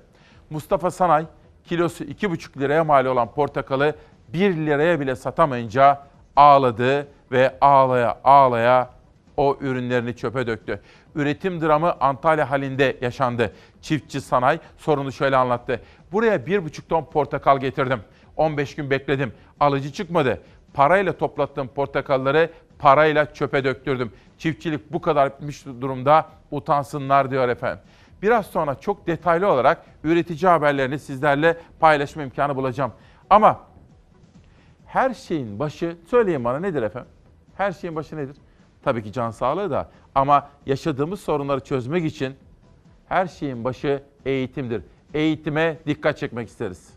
Mustafa 0.49 0.91
Sanay 0.91 1.25
kilosu 1.65 2.03
2,5 2.03 2.59
liraya 2.59 2.83
mal 2.83 3.05
olan 3.05 3.31
portakalı 3.31 3.95
1 4.33 4.55
liraya 4.55 4.99
bile 4.99 5.15
satamayınca 5.15 6.01
ağladı 6.35 7.07
ve 7.31 7.57
ağlaya 7.61 8.19
ağlaya 8.23 8.89
o 9.37 9.57
ürünlerini 9.61 10.15
çöpe 10.15 10.47
döktü. 10.47 10.81
Üretim 11.15 11.61
dramı 11.61 11.93
Antalya 11.99 12.51
halinde 12.51 12.97
yaşandı. 13.01 13.53
Çiftçi 13.81 14.21
Sanay 14.21 14.59
sorunu 14.77 15.11
şöyle 15.11 15.37
anlattı. 15.37 15.81
Buraya 16.11 16.35
1,5 16.35 16.87
ton 16.87 17.05
portakal 17.05 17.59
getirdim. 17.59 17.99
15 18.37 18.75
gün 18.75 18.89
bekledim. 18.89 19.33
Alıcı 19.59 19.91
çıkmadı. 19.91 20.41
Parayla 20.73 21.17
toplattığım 21.17 21.67
portakalları 21.67 22.49
parayla 22.79 23.33
çöpe 23.33 23.63
döktürdüm. 23.63 24.11
Çiftçilik 24.37 24.93
bu 24.93 25.01
kadar 25.01 25.33
bitmiş 25.33 25.65
durumda 25.65 26.29
utansınlar 26.51 27.31
diyor 27.31 27.49
efendim. 27.49 27.79
Biraz 28.21 28.45
sonra 28.45 28.75
çok 28.75 29.07
detaylı 29.07 29.47
olarak 29.47 29.85
üretici 30.03 30.49
haberlerini 30.49 30.99
sizlerle 30.99 31.57
paylaşma 31.79 32.23
imkanı 32.23 32.55
bulacağım. 32.55 32.91
Ama 33.29 33.59
her 34.85 35.13
şeyin 35.13 35.59
başı, 35.59 35.97
söyleyin 36.07 36.43
bana 36.43 36.59
nedir 36.59 36.83
efendim? 36.83 37.11
Her 37.57 37.71
şeyin 37.71 37.95
başı 37.95 38.17
nedir? 38.17 38.35
Tabii 38.83 39.03
ki 39.03 39.11
can 39.11 39.31
sağlığı 39.31 39.71
da 39.71 39.89
ama 40.15 40.49
yaşadığımız 40.65 41.19
sorunları 41.19 41.59
çözmek 41.59 42.05
için 42.05 42.35
her 43.05 43.27
şeyin 43.27 43.63
başı 43.63 44.03
eğitimdir. 44.25 44.83
Eğitime 45.13 45.79
dikkat 45.87 46.17
çekmek 46.17 46.49
isteriz. 46.49 46.92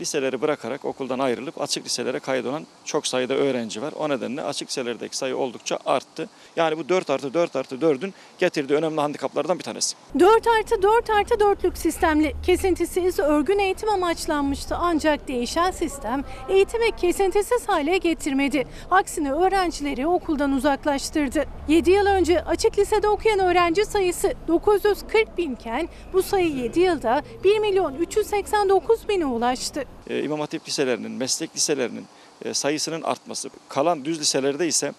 Liseleri 0.00 0.42
bırakarak 0.42 0.84
okuldan 0.84 1.18
ayrılıp 1.18 1.60
açık 1.60 1.84
liselere 1.84 2.18
kaydolan 2.18 2.66
çok 2.84 3.06
sayıda 3.06 3.34
öğrenci 3.34 3.82
var. 3.82 3.92
O 3.98 4.08
nedenle 4.08 4.42
açık 4.42 4.68
liselerdeki 4.68 5.16
sayı 5.16 5.36
oldukça 5.36 5.78
arttı. 5.86 6.28
Yani 6.56 6.78
bu 6.78 6.88
4 6.88 7.10
artı 7.10 7.34
4 7.34 7.56
artı 7.56 7.74
4'ün 7.74 8.14
getirdiği 8.38 8.74
önemli 8.74 9.00
handikaplardan 9.00 9.58
bir 9.58 9.64
tanesi. 9.64 9.96
4 10.18 10.46
artı 10.46 10.82
4 10.82 11.10
artı 11.10 11.34
4'lük 11.34 11.76
sistemli 11.76 12.34
kesintisiz 12.46 13.18
örgün 13.18 13.58
eğitim 13.58 13.88
amaçlanmıştı. 13.88 14.76
Ancak 14.80 15.28
değişen 15.28 15.70
sistem 15.70 16.24
eğitimi 16.48 16.96
kesintisiz 16.96 17.68
hale 17.68 17.98
getirmedi. 17.98 18.64
Aksine 18.90 19.32
öğrencileri 19.32 20.06
okuldan 20.06 20.52
uzaklaştırdı. 20.52 21.44
7 21.68 21.90
yıl 21.90 22.06
önce 22.06 22.44
açık 22.44 22.78
lisede 22.78 23.08
okuyan 23.08 23.38
öğrenci 23.38 23.84
sayısı 23.84 24.32
940 24.48 25.38
binken 25.38 25.88
bu 26.12 26.22
sayı 26.22 26.56
7 26.56 26.80
yılda 26.80 27.22
1 27.44 27.58
milyon 27.58 27.94
389 27.94 29.08
bine 29.08 29.26
ulaştı. 29.26 29.84
Ee, 30.08 30.22
İmam 30.22 30.40
Hatip 30.40 30.68
liselerinin, 30.68 31.10
meslek 31.10 31.56
liselerinin 31.56 32.06
e, 32.44 32.54
sayısının 32.54 33.02
artması, 33.02 33.50
kalan 33.68 34.04
düz 34.04 34.20
liselerde 34.20 34.66
ise 34.66 34.92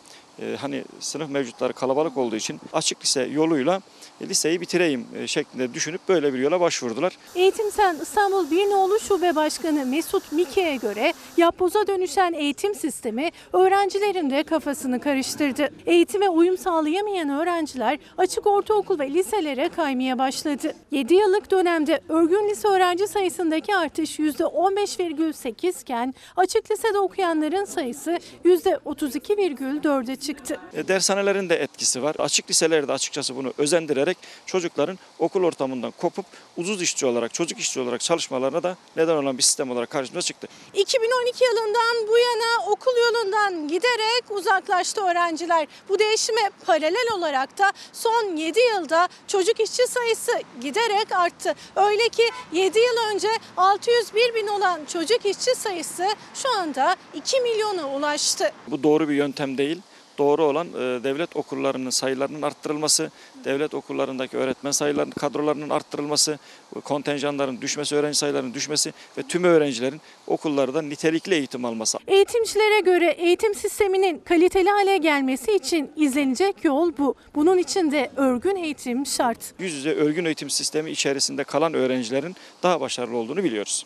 hani 0.59 0.83
sınıf 0.99 1.29
mevcutları 1.29 1.73
kalabalık 1.73 2.17
olduğu 2.17 2.35
için 2.35 2.59
açık 2.73 3.03
lise 3.03 3.21
yoluyla 3.21 3.81
e, 4.21 4.29
liseyi 4.29 4.61
bitireyim 4.61 5.07
e, 5.15 5.27
şeklinde 5.27 5.73
düşünüp 5.73 6.01
böyle 6.09 6.33
bir 6.33 6.39
yola 6.39 6.59
başvurdular. 6.59 7.17
Eğitim 7.35 7.71
Sen 7.71 7.95
İstanbul 8.01 8.51
Bir 8.51 8.69
Nolu 8.69 8.99
Şube 8.99 9.35
Başkanı 9.35 9.85
Mesut 9.85 10.31
Mike'ye 10.31 10.75
göre 10.75 11.13
yapboza 11.37 11.87
dönüşen 11.87 12.33
eğitim 12.33 12.75
sistemi 12.75 13.29
öğrencilerin 13.53 14.29
de 14.29 14.43
kafasını 14.43 14.99
karıştırdı. 14.99 15.69
Eğitime 15.85 16.29
uyum 16.29 16.57
sağlayamayan 16.57 17.29
öğrenciler 17.29 17.99
açık 18.17 18.47
ortaokul 18.47 18.99
ve 18.99 19.13
liselere 19.13 19.69
kaymaya 19.69 20.19
başladı. 20.19 20.73
7 20.91 21.13
yıllık 21.13 21.51
dönemde 21.51 22.01
örgün 22.09 22.49
lise 22.49 22.67
öğrenci 22.67 23.07
sayısındaki 23.07 23.75
artış 23.75 24.19
%15,8 24.19 25.81
iken 25.81 26.13
açık 26.35 26.71
lisede 26.71 26.99
okuyanların 26.99 27.65
sayısı 27.65 28.19
%32,4'e 28.45 30.15
çıktı. 30.15 30.30
E, 30.73 30.87
Dershanelerin 30.87 31.49
de 31.49 31.55
etkisi 31.55 32.03
var. 32.03 32.15
Açık 32.19 32.49
liselerde 32.49 32.93
açıkçası 32.93 33.35
bunu 33.35 33.53
özendirerek 33.57 34.17
çocukların 34.45 34.99
okul 35.19 35.43
ortamından 35.43 35.91
kopup 35.91 36.25
ucuz 36.57 36.81
işçi 36.81 37.05
olarak, 37.05 37.33
çocuk 37.33 37.59
işçi 37.59 37.79
olarak 37.79 38.01
çalışmalarına 38.01 38.63
da 38.63 38.77
neden 38.95 39.15
olan 39.15 39.37
bir 39.37 39.43
sistem 39.43 39.71
olarak 39.71 39.89
karşımıza 39.89 40.21
çıktı. 40.21 40.47
2012 40.73 41.43
yılından 41.43 42.07
bu 42.07 42.17
yana 42.17 42.71
okul 42.71 42.91
yolundan 42.97 43.67
giderek 43.67 44.23
uzaklaştı 44.29 45.01
öğrenciler. 45.01 45.67
Bu 45.89 45.99
değişime 45.99 46.41
paralel 46.65 47.07
olarak 47.15 47.57
da 47.57 47.71
son 47.93 48.35
7 48.37 48.59
yılda 48.59 49.07
çocuk 49.27 49.59
işçi 49.59 49.87
sayısı 49.87 50.31
giderek 50.61 51.11
arttı. 51.11 51.55
Öyle 51.75 52.09
ki 52.09 52.23
7 52.51 52.79
yıl 52.79 53.13
önce 53.13 53.29
601 53.57 54.35
bin 54.35 54.47
olan 54.47 54.85
çocuk 54.85 55.25
işçi 55.25 55.55
sayısı 55.55 56.07
şu 56.33 56.49
anda 56.57 56.95
2 57.13 57.39
milyona 57.41 57.89
ulaştı. 57.89 58.51
Bu 58.67 58.83
doğru 58.83 59.09
bir 59.09 59.15
yöntem 59.15 59.57
değil. 59.57 59.81
Doğru 60.21 60.43
olan 60.43 60.67
e, 60.67 61.03
devlet 61.03 61.35
okullarının 61.35 61.89
sayılarının 61.89 62.41
arttırılması, 62.41 63.11
devlet 63.45 63.73
okullarındaki 63.73 64.37
öğretmen 64.37 64.71
sayılarının 64.71 65.11
kadrolarının 65.11 65.69
arttırılması, 65.69 66.39
kontenjanların 66.83 67.61
düşmesi, 67.61 67.95
öğrenci 67.95 68.17
sayılarının 68.17 68.53
düşmesi 68.53 68.93
ve 69.17 69.23
tüm 69.23 69.43
öğrencilerin 69.43 70.01
okullarda 70.27 70.81
nitelikli 70.81 71.33
eğitim 71.33 71.65
alması. 71.65 71.97
Eğitimcilere 72.07 72.79
göre 72.79 73.11
eğitim 73.11 73.55
sisteminin 73.55 74.19
kaliteli 74.19 74.69
hale 74.69 74.97
gelmesi 74.97 75.51
için 75.55 75.91
izlenecek 75.95 76.65
yol 76.65 76.91
bu. 76.97 77.15
Bunun 77.35 77.57
için 77.57 77.91
de 77.91 78.11
örgün 78.15 78.55
eğitim 78.55 79.05
şart. 79.05 79.39
Yüz 79.59 79.73
yüze 79.73 79.93
örgün 79.93 80.25
eğitim 80.25 80.49
sistemi 80.49 80.91
içerisinde 80.91 81.43
kalan 81.43 81.73
öğrencilerin 81.73 82.35
daha 82.63 82.81
başarılı 82.81 83.17
olduğunu 83.17 83.43
biliyoruz. 83.43 83.85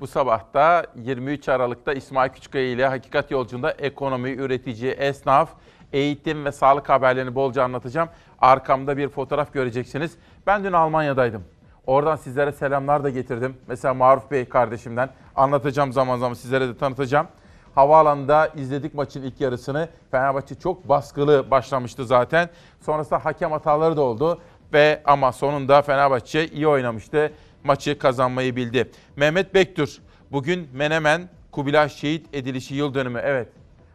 Bu 0.00 0.06
sabah 0.06 0.54
da 0.54 0.86
23 0.96 1.48
Aralık'ta 1.48 1.92
İsmail 1.92 2.30
Küçükkaya 2.30 2.70
ile 2.70 2.86
Hakikat 2.86 3.30
Yolculuğunda 3.30 3.70
ekonomi, 3.70 4.30
üretici, 4.30 4.90
esnaf, 4.90 5.50
eğitim 5.92 6.44
ve 6.44 6.52
sağlık 6.52 6.88
haberlerini 6.88 7.34
bolca 7.34 7.64
anlatacağım. 7.64 8.08
Arkamda 8.38 8.96
bir 8.96 9.08
fotoğraf 9.08 9.52
göreceksiniz. 9.52 10.18
Ben 10.46 10.64
dün 10.64 10.72
Almanya'daydım. 10.72 11.44
Oradan 11.86 12.16
sizlere 12.16 12.52
selamlar 12.52 13.04
da 13.04 13.10
getirdim. 13.10 13.56
Mesela 13.66 13.94
Maruf 13.94 14.30
Bey 14.30 14.44
kardeşimden. 14.44 15.10
Anlatacağım 15.36 15.92
zaman 15.92 16.18
zaman 16.18 16.34
sizlere 16.34 16.68
de 16.68 16.76
tanıtacağım. 16.76 17.26
Havaalanında 17.74 18.46
izledik 18.46 18.94
maçın 18.94 19.22
ilk 19.22 19.40
yarısını. 19.40 19.88
Fenerbahçe 20.10 20.54
çok 20.54 20.88
baskılı 20.88 21.50
başlamıştı 21.50 22.04
zaten. 22.04 22.48
Sonrasında 22.80 23.24
hakem 23.24 23.52
hataları 23.52 23.96
da 23.96 24.02
oldu. 24.02 24.40
Ve 24.72 25.02
ama 25.04 25.32
sonunda 25.32 25.82
Fenerbahçe 25.82 26.46
iyi 26.46 26.68
oynamıştı 26.68 27.32
maçı 27.68 27.98
kazanmayı 27.98 28.56
bildi. 28.56 28.90
Mehmet 29.16 29.54
Bektur 29.54 29.98
bugün 30.32 30.68
Menemen 30.72 31.28
Kubilay 31.52 31.88
şehit 31.88 32.34
edilişi 32.34 32.74
yıl 32.74 32.94
dönümü. 32.94 33.20
Evet 33.24 33.48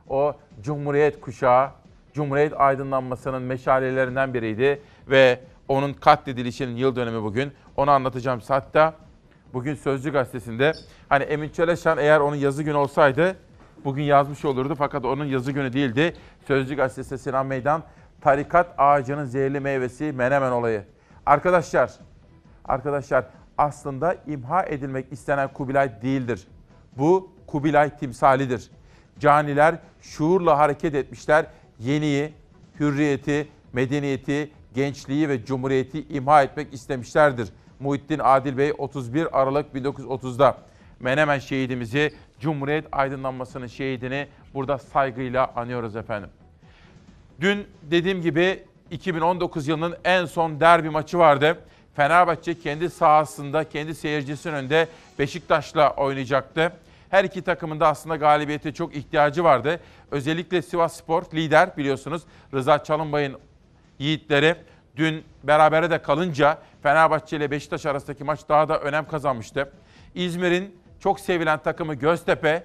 o 0.09 0.35
Cumhuriyet 0.61 1.21
kuşağı, 1.21 1.71
Cumhuriyet 2.13 2.53
aydınlanmasının 2.61 3.41
meşalelerinden 3.41 4.33
biriydi 4.33 4.81
ve 5.07 5.39
onun 5.67 5.93
katledilişinin 5.93 6.75
yıl 6.75 6.95
dönümü 6.95 7.23
bugün. 7.23 7.51
Onu 7.77 7.91
anlatacağım. 7.91 8.41
Hatta 8.47 8.93
bugün 9.53 9.75
Sözcü 9.75 10.11
gazetesinde 10.11 10.71
hani 11.09 11.23
Emin 11.23 11.49
Çeleşan 11.49 11.97
eğer 11.97 12.19
onun 12.19 12.35
yazı 12.35 12.63
günü 12.63 12.75
olsaydı 12.75 13.35
bugün 13.85 14.03
yazmış 14.03 14.45
olurdu 14.45 14.75
fakat 14.77 15.05
onun 15.05 15.25
yazı 15.25 15.51
günü 15.51 15.73
değildi. 15.73 16.15
Sözcü 16.47 16.75
gazetesi 16.75 17.17
Sinan 17.17 17.45
Meydan 17.45 17.83
tarikat 18.21 18.67
ağacının 18.77 19.25
zehirli 19.25 19.59
meyvesi 19.59 20.11
Menemen 20.11 20.51
olayı. 20.51 20.83
Arkadaşlar, 21.25 21.91
arkadaşlar 22.65 23.25
aslında 23.57 24.15
imha 24.27 24.63
edilmek 24.63 25.05
istenen 25.11 25.53
Kubilay 25.53 26.01
değildir. 26.01 26.47
Bu 26.97 27.31
Kubilay 27.47 27.97
timsalidir. 27.97 28.69
Caniler 29.19 29.75
şuurla 30.01 30.57
hareket 30.57 30.95
etmişler. 30.95 31.45
Yeniyi, 31.79 32.33
hürriyeti, 32.79 33.47
medeniyeti, 33.73 34.51
gençliği 34.73 35.29
ve 35.29 35.45
cumhuriyeti 35.45 36.07
imha 36.07 36.43
etmek 36.43 36.73
istemişlerdir. 36.73 37.49
Muhittin 37.79 38.19
Adil 38.23 38.57
Bey 38.57 38.73
31 38.77 39.41
Aralık 39.41 39.75
1930'da 39.75 40.57
Menemen 40.99 41.39
şehidimizi, 41.39 42.13
Cumhuriyet 42.39 42.85
aydınlanmasının 42.91 43.67
şehidini 43.67 44.27
burada 44.53 44.77
saygıyla 44.77 45.51
anıyoruz 45.55 45.95
efendim. 45.95 46.29
Dün 47.41 47.67
dediğim 47.81 48.21
gibi 48.21 48.63
2019 48.91 49.67
yılının 49.67 49.95
en 50.03 50.25
son 50.25 50.59
derbi 50.59 50.89
maçı 50.89 51.17
vardı. 51.17 51.57
Fenerbahçe 51.95 52.59
kendi 52.59 52.89
sahasında, 52.89 53.69
kendi 53.69 53.95
seyircisinin 53.95 54.53
önünde 54.53 54.87
Beşiktaş'la 55.19 55.89
oynayacaktı. 55.89 56.73
Her 57.09 57.23
iki 57.23 57.41
takımın 57.41 57.79
da 57.79 57.87
aslında 57.87 58.15
galibiyete 58.15 58.73
çok 58.73 58.95
ihtiyacı 58.95 59.43
vardı. 59.43 59.79
Özellikle 60.11 60.61
Sivas 60.61 60.97
Spor 60.97 61.23
lider 61.33 61.77
biliyorsunuz. 61.77 62.23
Rıza 62.53 62.83
Çalınbay'ın 62.83 63.37
yiğitleri 63.99 64.55
dün 64.95 65.23
berabere 65.43 65.91
de 65.91 66.01
kalınca 66.01 66.57
Fenerbahçe 66.83 67.37
ile 67.37 67.51
Beşiktaş 67.51 67.85
arasındaki 67.85 68.23
maç 68.23 68.39
daha 68.49 68.69
da 68.69 68.79
önem 68.79 69.07
kazanmıştı. 69.07 69.71
İzmir'in 70.15 70.75
çok 70.99 71.19
sevilen 71.19 71.59
takımı 71.59 71.93
Göztepe 71.93 72.63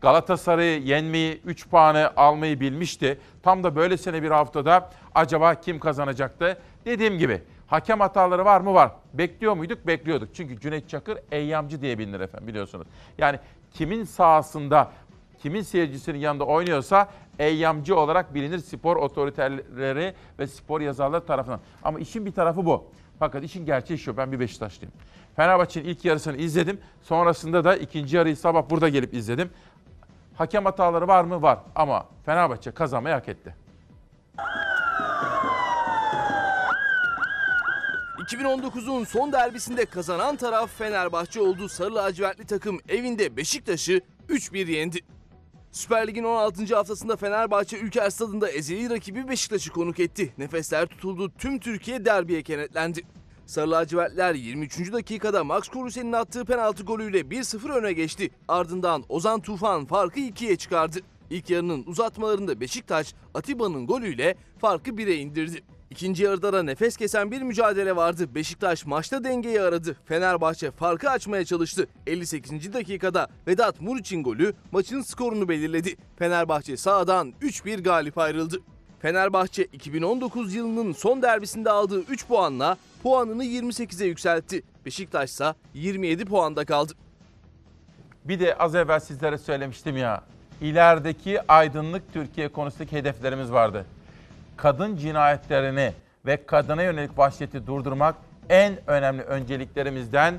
Galatasaray'ı 0.00 0.82
yenmeyi, 0.82 1.40
3 1.44 1.68
puanı 1.68 2.10
almayı 2.16 2.60
bilmişti. 2.60 3.18
Tam 3.42 3.64
da 3.64 3.76
böylesine 3.76 4.22
bir 4.22 4.30
haftada 4.30 4.90
acaba 5.14 5.54
kim 5.54 5.78
kazanacaktı? 5.78 6.58
Dediğim 6.84 7.18
gibi 7.18 7.42
hakem 7.70 8.00
hataları 8.00 8.44
var 8.44 8.60
mı? 8.60 8.74
Var. 8.74 8.90
Bekliyor 9.14 9.56
muyduk? 9.56 9.86
Bekliyorduk. 9.86 10.28
Çünkü 10.34 10.60
Cüneyt 10.60 10.88
Çakır 10.88 11.18
eyyamcı 11.30 11.82
diye 11.82 11.98
bilinir 11.98 12.20
efendim 12.20 12.48
biliyorsunuz. 12.48 12.86
Yani 13.18 13.38
kimin 13.72 14.04
sahasında, 14.04 14.90
kimin 15.38 15.62
seyircisinin 15.62 16.18
yanında 16.18 16.44
oynuyorsa 16.44 17.08
eyyamcı 17.38 17.96
olarak 17.96 18.34
bilinir 18.34 18.58
spor 18.58 18.96
otoriterleri 18.96 20.14
ve 20.38 20.46
spor 20.46 20.80
yazarları 20.80 21.26
tarafından. 21.26 21.60
Ama 21.82 21.98
işin 21.98 22.26
bir 22.26 22.32
tarafı 22.32 22.66
bu. 22.66 22.84
Fakat 23.18 23.44
işin 23.44 23.66
gerçeği 23.66 23.98
şu, 23.98 24.16
ben 24.16 24.32
bir 24.32 24.40
Beşiktaşlıyım. 24.40 24.92
Fenerbahçe'nin 25.36 25.88
ilk 25.88 26.04
yarısını 26.04 26.36
izledim. 26.36 26.80
Sonrasında 27.02 27.64
da 27.64 27.76
ikinci 27.76 28.16
yarıyı 28.16 28.36
sabah 28.36 28.70
burada 28.70 28.88
gelip 28.88 29.14
izledim. 29.14 29.50
Hakem 30.34 30.64
hataları 30.64 31.08
var 31.08 31.24
mı? 31.24 31.42
Var. 31.42 31.58
Ama 31.74 32.06
Fenerbahçe 32.26 32.70
kazanmayı 32.70 33.14
hak 33.14 33.28
etti. 33.28 33.54
2019'un 38.30 39.04
son 39.04 39.32
derbisinde 39.32 39.84
kazanan 39.84 40.36
taraf 40.36 40.78
Fenerbahçe 40.78 41.40
oldu. 41.40 41.68
Sarı 41.68 41.94
lacivertli 41.94 42.46
takım 42.46 42.78
evinde 42.88 43.36
Beşiktaş'ı 43.36 44.00
3-1 44.28 44.70
yendi. 44.70 44.98
Süper 45.72 46.06
Lig'in 46.06 46.24
16. 46.24 46.74
haftasında 46.74 47.16
Fenerbahçe 47.16 47.78
Ülker 47.78 48.10
Stadı'nda 48.10 48.50
ezeli 48.50 48.90
rakibi 48.90 49.28
Beşiktaş'ı 49.28 49.70
konuk 49.70 50.00
etti. 50.00 50.34
Nefesler 50.38 50.86
tutuldu, 50.86 51.32
tüm 51.38 51.58
Türkiye 51.58 52.04
derbiye 52.04 52.42
kenetlendi. 52.42 53.02
Sarı 53.46 53.70
lacivertler 53.70 54.34
23. 54.34 54.92
dakikada 54.92 55.44
Max 55.44 55.68
Krusey'nin 55.68 56.12
attığı 56.12 56.44
penaltı 56.44 56.82
golüyle 56.82 57.20
1-0 57.20 57.72
öne 57.72 57.92
geçti. 57.92 58.30
Ardından 58.48 59.04
Ozan 59.08 59.40
Tufan 59.40 59.86
farkı 59.86 60.20
2'ye 60.20 60.56
çıkardı. 60.56 60.98
İlk 61.30 61.50
yarının 61.50 61.84
uzatmalarında 61.86 62.60
Beşiktaş 62.60 63.14
Atiba'nın 63.34 63.86
golüyle 63.86 64.36
farkı 64.58 64.90
1'e 64.90 65.14
indirdi. 65.14 65.62
İkinci 65.90 66.22
yarıda 66.22 66.52
da 66.52 66.62
nefes 66.62 66.96
kesen 66.96 67.30
bir 67.30 67.42
mücadele 67.42 67.96
vardı. 67.96 68.34
Beşiktaş 68.34 68.86
maçta 68.86 69.24
dengeyi 69.24 69.60
aradı. 69.60 69.96
Fenerbahçe 70.04 70.70
farkı 70.70 71.10
açmaya 71.10 71.44
çalıştı. 71.44 71.86
58. 72.06 72.72
dakikada 72.72 73.28
Vedat 73.46 73.80
Muriç'in 73.80 74.22
golü 74.22 74.54
maçın 74.72 75.02
skorunu 75.02 75.48
belirledi. 75.48 75.96
Fenerbahçe 76.16 76.76
sağdan 76.76 77.32
3-1 77.42 77.82
galip 77.82 78.18
ayrıldı. 78.18 78.60
Fenerbahçe 79.00 79.64
2019 79.64 80.54
yılının 80.54 80.92
son 80.92 81.22
derbisinde 81.22 81.70
aldığı 81.70 82.00
3 82.00 82.26
puanla 82.26 82.76
puanını 83.02 83.44
28'e 83.44 84.06
yükseltti. 84.06 84.62
Beşiktaş 84.86 85.30
ise 85.30 85.54
27 85.74 86.24
puanda 86.24 86.64
kaldı. 86.64 86.92
Bir 88.24 88.40
de 88.40 88.54
az 88.54 88.74
evvel 88.74 89.00
sizlere 89.00 89.38
söylemiştim 89.38 89.96
ya. 89.96 90.22
İlerideki 90.60 91.52
aydınlık 91.52 92.12
Türkiye 92.12 92.48
konusundaki 92.48 92.96
hedeflerimiz 92.96 93.52
vardı. 93.52 93.86
Kadın 94.62 94.96
cinayetlerini 94.96 95.92
ve 96.26 96.46
kadına 96.46 96.82
yönelik 96.82 97.18
vahşeti 97.18 97.66
durdurmak 97.66 98.14
en 98.48 98.90
önemli 98.90 99.22
önceliklerimizden 99.22 100.34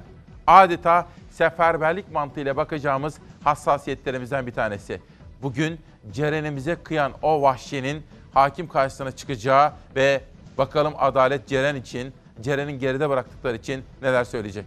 adeta 0.48 1.08
seferberlik 1.32 2.12
mantığıyla 2.12 2.58
bakacağımız 2.58 3.18
hassasiyetlerimizden 3.44 4.48
bir 4.48 4.52
tanesi. 4.52 5.02
Bugün 5.42 5.80
Ceren'imize 6.12 6.76
kıyan 6.76 7.12
o 7.22 7.42
vahşinin 7.42 8.04
hakim 8.34 8.68
karşısına 8.68 9.12
çıkacağı 9.12 9.74
ve 9.96 10.22
bakalım 10.58 10.94
adalet 10.98 11.48
Ceren 11.48 11.76
için, 11.76 12.14
Ceren'in 12.42 12.80
geride 12.80 13.10
bıraktıkları 13.10 13.58
için 13.58 13.84
neler 14.02 14.24
söyleyecek. 14.24 14.66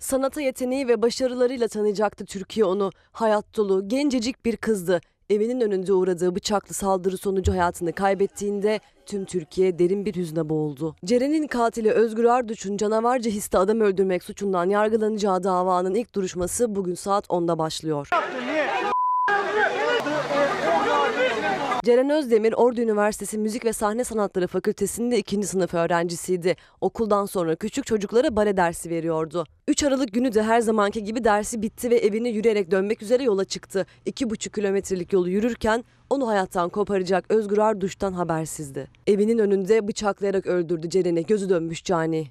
Sanata 0.00 0.40
yeteneği 0.40 0.88
ve 0.88 1.02
başarılarıyla 1.02 1.68
tanıyacaktı 1.68 2.24
Türkiye 2.24 2.64
onu. 2.66 2.90
Hayat 3.12 3.56
dolu, 3.56 3.88
gencecik 3.88 4.44
bir 4.44 4.56
kızdı. 4.56 5.00
Evinin 5.30 5.60
önünde 5.60 5.92
uğradığı 5.92 6.34
bıçaklı 6.34 6.74
saldırı 6.74 7.18
sonucu 7.18 7.52
hayatını 7.52 7.92
kaybettiğinde 7.92 8.80
tüm 9.06 9.24
Türkiye 9.24 9.78
derin 9.78 10.06
bir 10.06 10.14
hüzne 10.16 10.48
boğuldu. 10.48 10.96
Ceren'in 11.04 11.46
katili 11.46 11.90
Özgür 11.90 12.24
Arduç'un 12.24 12.76
canavarca 12.76 13.30
histe 13.30 13.58
adam 13.58 13.80
öldürmek 13.80 14.22
suçundan 14.22 14.70
yargılanacağı 14.70 15.44
davanın 15.44 15.94
ilk 15.94 16.14
duruşması 16.14 16.74
bugün 16.74 16.94
saat 16.94 17.26
10'da 17.26 17.58
başlıyor. 17.58 18.08
Ceren 21.84 22.10
Özdemir 22.10 22.52
Ordu 22.52 22.80
Üniversitesi 22.80 23.38
Müzik 23.38 23.64
ve 23.64 23.72
Sahne 23.72 24.04
Sanatları 24.04 24.46
Fakültesi'nde 24.46 25.18
ikinci 25.18 25.46
sınıf 25.46 25.74
öğrencisiydi. 25.74 26.56
Okuldan 26.80 27.26
sonra 27.26 27.56
küçük 27.56 27.86
çocuklara 27.86 28.36
bale 28.36 28.56
dersi 28.56 28.90
veriyordu. 28.90 29.44
3 29.68 29.82
Aralık 29.84 30.12
günü 30.12 30.34
de 30.34 30.42
her 30.42 30.60
zamanki 30.60 31.04
gibi 31.04 31.24
dersi 31.24 31.62
bitti 31.62 31.90
ve 31.90 31.96
evine 31.96 32.28
yürüyerek 32.28 32.70
dönmek 32.70 33.02
üzere 33.02 33.22
yola 33.22 33.44
çıktı. 33.44 33.86
2,5 34.06 34.54
kilometrelik 34.54 35.12
yolu 35.12 35.30
yürürken 35.30 35.84
onu 36.10 36.28
hayattan 36.28 36.68
koparacak 36.68 37.24
Özgür 37.28 37.58
Arduş'tan 37.58 38.12
habersizdi. 38.12 38.88
Evinin 39.06 39.38
önünde 39.38 39.88
bıçaklayarak 39.88 40.46
öldürdü 40.46 40.90
Ceren'i 40.90 41.26
gözü 41.26 41.48
dönmüş 41.48 41.84
cani. 41.84 42.28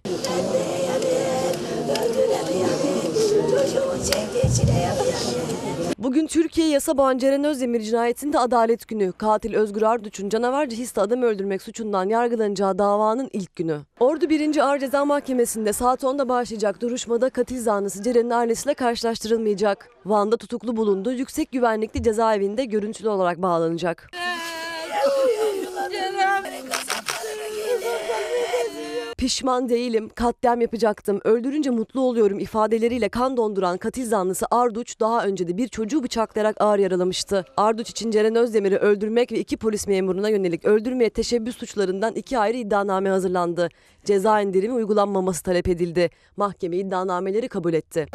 Bugün 5.97 6.27
Türkiye 6.27 6.67
yasa 6.67 6.97
boğan 6.97 7.17
Ceren 7.17 7.43
Özdemir 7.43 7.81
cinayetinde 7.81 8.39
adalet 8.39 8.88
günü. 8.88 9.12
Katil 9.12 9.53
Özgür 9.53 9.81
Arduç'un 9.81 10.29
canavarca 10.29 10.77
hisse 10.77 11.01
adam 11.01 11.21
öldürmek 11.21 11.62
suçundan 11.62 12.10
yargılanacağı 12.10 12.79
davanın 12.79 13.29
ilk 13.33 13.55
günü. 13.55 13.79
Ordu 13.99 14.29
1. 14.29 14.57
Ağır 14.57 14.79
Ceza 14.79 15.05
Mahkemesi'nde 15.05 15.73
saat 15.73 16.03
10'da 16.03 16.29
başlayacak 16.29 16.81
duruşmada 16.81 17.29
katil 17.29 17.62
zanlısı 17.62 18.03
Ceren'in 18.03 18.29
ailesiyle 18.29 18.73
karşılaştırılmayacak. 18.73 19.89
Van'da 20.05 20.38
tutuklu 20.38 20.75
bulundu, 20.77 21.12
yüksek 21.12 21.51
güvenlikli 21.51 22.03
cezaevinde 22.03 22.65
görüntülü 22.65 23.10
olarak 23.10 23.41
bağlanacak. 23.41 24.10
Pişman 29.17 29.69
değilim, 29.69 30.10
katliam 30.15 30.62
yapacaktım, 30.62 31.21
öldürünce 31.23 31.69
mutlu 31.69 32.01
oluyorum 32.01 32.39
ifadeleriyle 32.39 33.10
kan 33.10 33.38
donduran 33.38 33.77
katil 33.77 34.06
zanlısı 34.06 34.45
Arduç 34.51 34.99
daha 34.99 35.25
önce 35.25 35.47
de 35.47 35.58
bir 35.58 35.67
çocuğu 35.67 36.03
bıçaklayarak 36.03 36.62
ağır 36.62 36.80
yaralamıştı. 36.80 37.45
Arduç 37.58 37.89
için 37.89 38.12
Ceren 38.12 38.36
Özdemir'i 38.36 38.77
öldürmek 38.77 39.32
ve 39.32 39.39
iki 39.39 39.58
polis 39.58 39.88
memuruna 39.88 40.30
yönelik 40.30 40.65
öldürmeye 40.65 41.10
teşebbüs 41.10 41.58
suçlarından 41.58 42.15
iki 42.15 42.39
ayrı 42.39 42.58
iddianame 42.58 43.10
hazırlandı. 43.10 43.69
Ceza 44.06 44.41
indirimi 44.41 44.73
uygulanmaması 44.73 45.43
talep 45.43 45.67
edildi. 45.67 46.10
Mahkeme 46.38 46.77
iddianameleri 46.77 47.47
kabul 47.47 47.73
etti. 47.73 48.08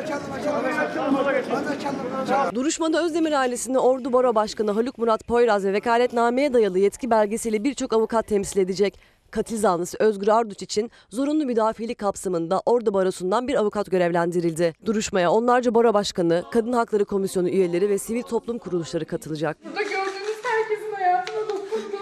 Duruşmada 2.55 3.05
Özdemir 3.05 3.33
ailesini 3.33 3.79
Ordu 3.79 4.13
Baro 4.13 4.35
Başkanı 4.35 4.71
Haluk 4.71 4.99
Murat 4.99 5.27
Poyraz 5.27 5.65
ve 5.65 5.73
vekaletnameye 5.73 6.53
dayalı 6.53 6.79
yetki 6.79 7.11
belgesiyle 7.11 7.65
birçok 7.65 7.93
avukat 7.93 8.27
temsil 8.27 8.61
edecek. 8.61 8.99
Katil 9.33 9.57
zanlısı 9.59 9.97
Özgür 10.01 10.29
Arduç 10.29 10.63
için 10.63 10.91
zorunlu 11.11 11.45
müdafilik 11.45 11.99
kapsamında 11.99 12.63
Ordu 12.67 12.95
Barosu'ndan 12.95 13.49
bir 13.49 13.55
avukat 13.55 13.91
görevlendirildi. 13.91 14.75
Duruşmaya 14.85 15.31
onlarca 15.31 15.75
baro 15.75 15.95
başkanı, 15.95 16.45
Kadın 16.51 16.73
Hakları 16.73 17.05
Komisyonu 17.05 17.49
üyeleri 17.49 17.89
ve 17.89 17.99
sivil 17.99 18.23
toplum 18.23 18.59
kuruluşları 18.59 19.05
katılacak. 19.05 19.57
Burada 19.65 19.83
gördüğünüz 19.83 20.43
herkesin 20.45 20.93
hayatına 20.93 21.41
dokundu. 21.49 21.97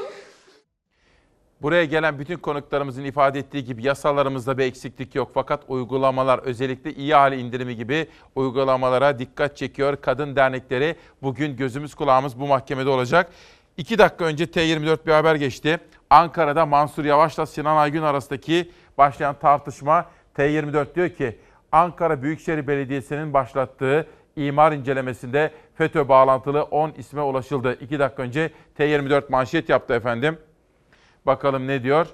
Buraya 1.62 1.85
gelen 1.85 2.19
bütün 2.19 2.37
konuklarımızın 2.37 3.05
ifade 3.05 3.38
ettiği 3.38 3.64
gibi 3.64 3.83
yasalarımızda 3.87 4.59
bir 4.59 4.64
eksiklik 4.64 5.14
yok. 5.14 5.31
Fakat 5.35 5.62
uygulamalar 5.69 6.38
özellikle 6.38 6.93
iyi 6.95 7.14
hali 7.14 7.40
indirimi 7.40 7.77
gibi 7.77 8.07
uygulamalara 8.35 9.19
dikkat 9.19 9.57
çekiyor. 9.57 9.97
Kadın 9.97 10.37
dernekleri 10.37 10.97
bugün 11.23 11.57
gözümüz 11.57 11.95
kulağımız 11.95 12.40
bu 12.40 12.47
mahkemede 12.47 12.88
olacak. 12.88 13.31
İki 13.77 13.99
dakika 13.99 14.25
önce 14.25 14.45
T24 14.45 15.07
bir 15.07 15.12
haber 15.12 15.35
geçti. 15.35 15.81
Ankara'da 16.11 16.66
Mansur 16.66 17.05
Yavaş'la 17.05 17.46
Sinan 17.46 17.77
Aygün 17.77 18.03
arasındaki 18.03 18.70
başlayan 18.99 19.35
tartışma 19.38 20.07
T24 20.37 20.94
diyor 20.94 21.09
ki 21.09 21.38
Ankara 21.73 22.23
Büyükşehir 22.23 22.66
Belediyesi'nin 22.66 23.35
başlattığı 23.35 24.07
imar 24.37 24.73
incelemesinde 24.73 25.51
FETÖ 25.75 26.09
bağlantılı 26.09 26.62
10 26.62 26.90
isme 26.90 27.23
ulaşıldı. 27.23 27.79
İki 27.81 27.99
dakika 27.99 28.23
önce 28.23 28.51
T24 28.79 29.23
manşet 29.29 29.68
yaptı 29.68 29.94
efendim. 29.94 30.38
Bakalım 31.27 31.66
ne 31.66 31.83
diyor? 31.83 32.07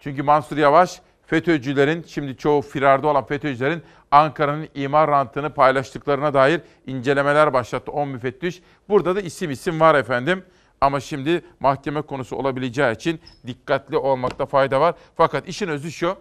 Çünkü 0.00 0.22
Mansur 0.22 0.56
Yavaş 0.56 1.00
FETÖ'cülerin, 1.26 2.02
şimdi 2.02 2.36
çoğu 2.36 2.62
firarda 2.62 3.08
olan 3.08 3.26
FETÖ'cülerin 3.26 3.82
Ankara'nın 4.10 4.68
imar 4.74 5.10
rantını 5.10 5.54
paylaştıklarına 5.54 6.34
dair 6.34 6.60
incelemeler 6.86 7.52
başlattı 7.52 7.92
10 7.92 8.08
müfettiş. 8.08 8.62
Burada 8.88 9.16
da 9.16 9.20
isim 9.20 9.50
isim 9.50 9.80
var 9.80 9.94
efendim. 9.94 10.44
Ama 10.84 11.00
şimdi 11.00 11.44
mahkeme 11.60 12.02
konusu 12.02 12.36
olabileceği 12.36 12.94
için 12.94 13.20
dikkatli 13.46 13.96
olmakta 13.96 14.46
fayda 14.46 14.80
var. 14.80 14.94
Fakat 15.16 15.48
işin 15.48 15.68
özü 15.68 15.92
şu. 15.92 16.16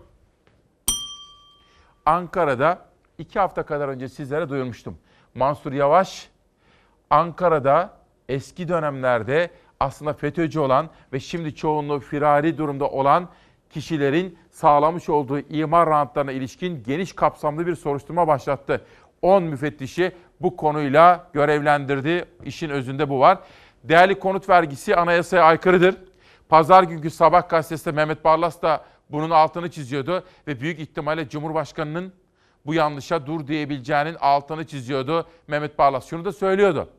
Ankara'da 2.06 2.86
iki 3.18 3.40
hafta 3.40 3.64
kadar 3.64 3.88
önce 3.88 4.10
sizlere 4.10 4.50
duyurmuştum. 4.50 4.98
Mansur 5.36 5.74
Yavaş 5.74 6.30
Ankara'da 7.10 7.94
eski 8.30 8.68
dönemlerde 8.68 9.52
aslında 9.80 10.14
FETÖ'cü 10.14 10.60
olan 10.60 10.90
ve 11.14 11.20
şimdi 11.20 11.56
çoğunluğu 11.56 12.00
firari 12.00 12.58
durumda 12.58 12.90
olan 12.90 13.30
kişilerin 13.70 14.38
sağlamış 14.52 15.10
olduğu 15.10 15.40
imar 15.40 15.90
rantlarına 15.90 16.32
ilişkin 16.32 16.84
geniş 16.84 17.14
kapsamlı 17.14 17.68
bir 17.68 17.76
soruşturma 17.76 18.28
başlattı. 18.28 18.86
10 19.22 19.44
müfettişi 19.44 20.12
bu 20.42 20.56
konuyla 20.56 21.28
görevlendirdi. 21.34 22.26
İşin 22.46 22.70
özünde 22.70 23.10
bu 23.10 23.20
var. 23.20 23.40
Değerli 23.84 24.20
konut 24.20 24.50
vergisi 24.50 24.96
anayasaya 24.96 25.44
aykırıdır. 25.44 25.96
Pazar 26.50 26.84
günkü 26.84 27.10
sabah 27.10 27.50
gazetesinde 27.50 27.96
Mehmet 27.96 28.24
Barlas 28.24 28.62
da 28.62 28.86
bunun 29.10 29.30
altını 29.30 29.72
çiziyordu 29.72 30.24
ve 30.48 30.62
büyük 30.62 30.80
ihtimalle 30.80 31.30
Cumhurbaşkanı'nın 31.30 32.14
bu 32.66 32.74
yanlışa 32.74 33.26
dur 33.26 33.48
diyebileceğinin 33.48 34.16
altını 34.20 34.68
çiziyordu 34.68 35.28
Mehmet 35.48 35.78
Barlas. 35.78 36.08
Şunu 36.08 36.26
da 36.26 36.32
söylüyordu. 36.32 36.90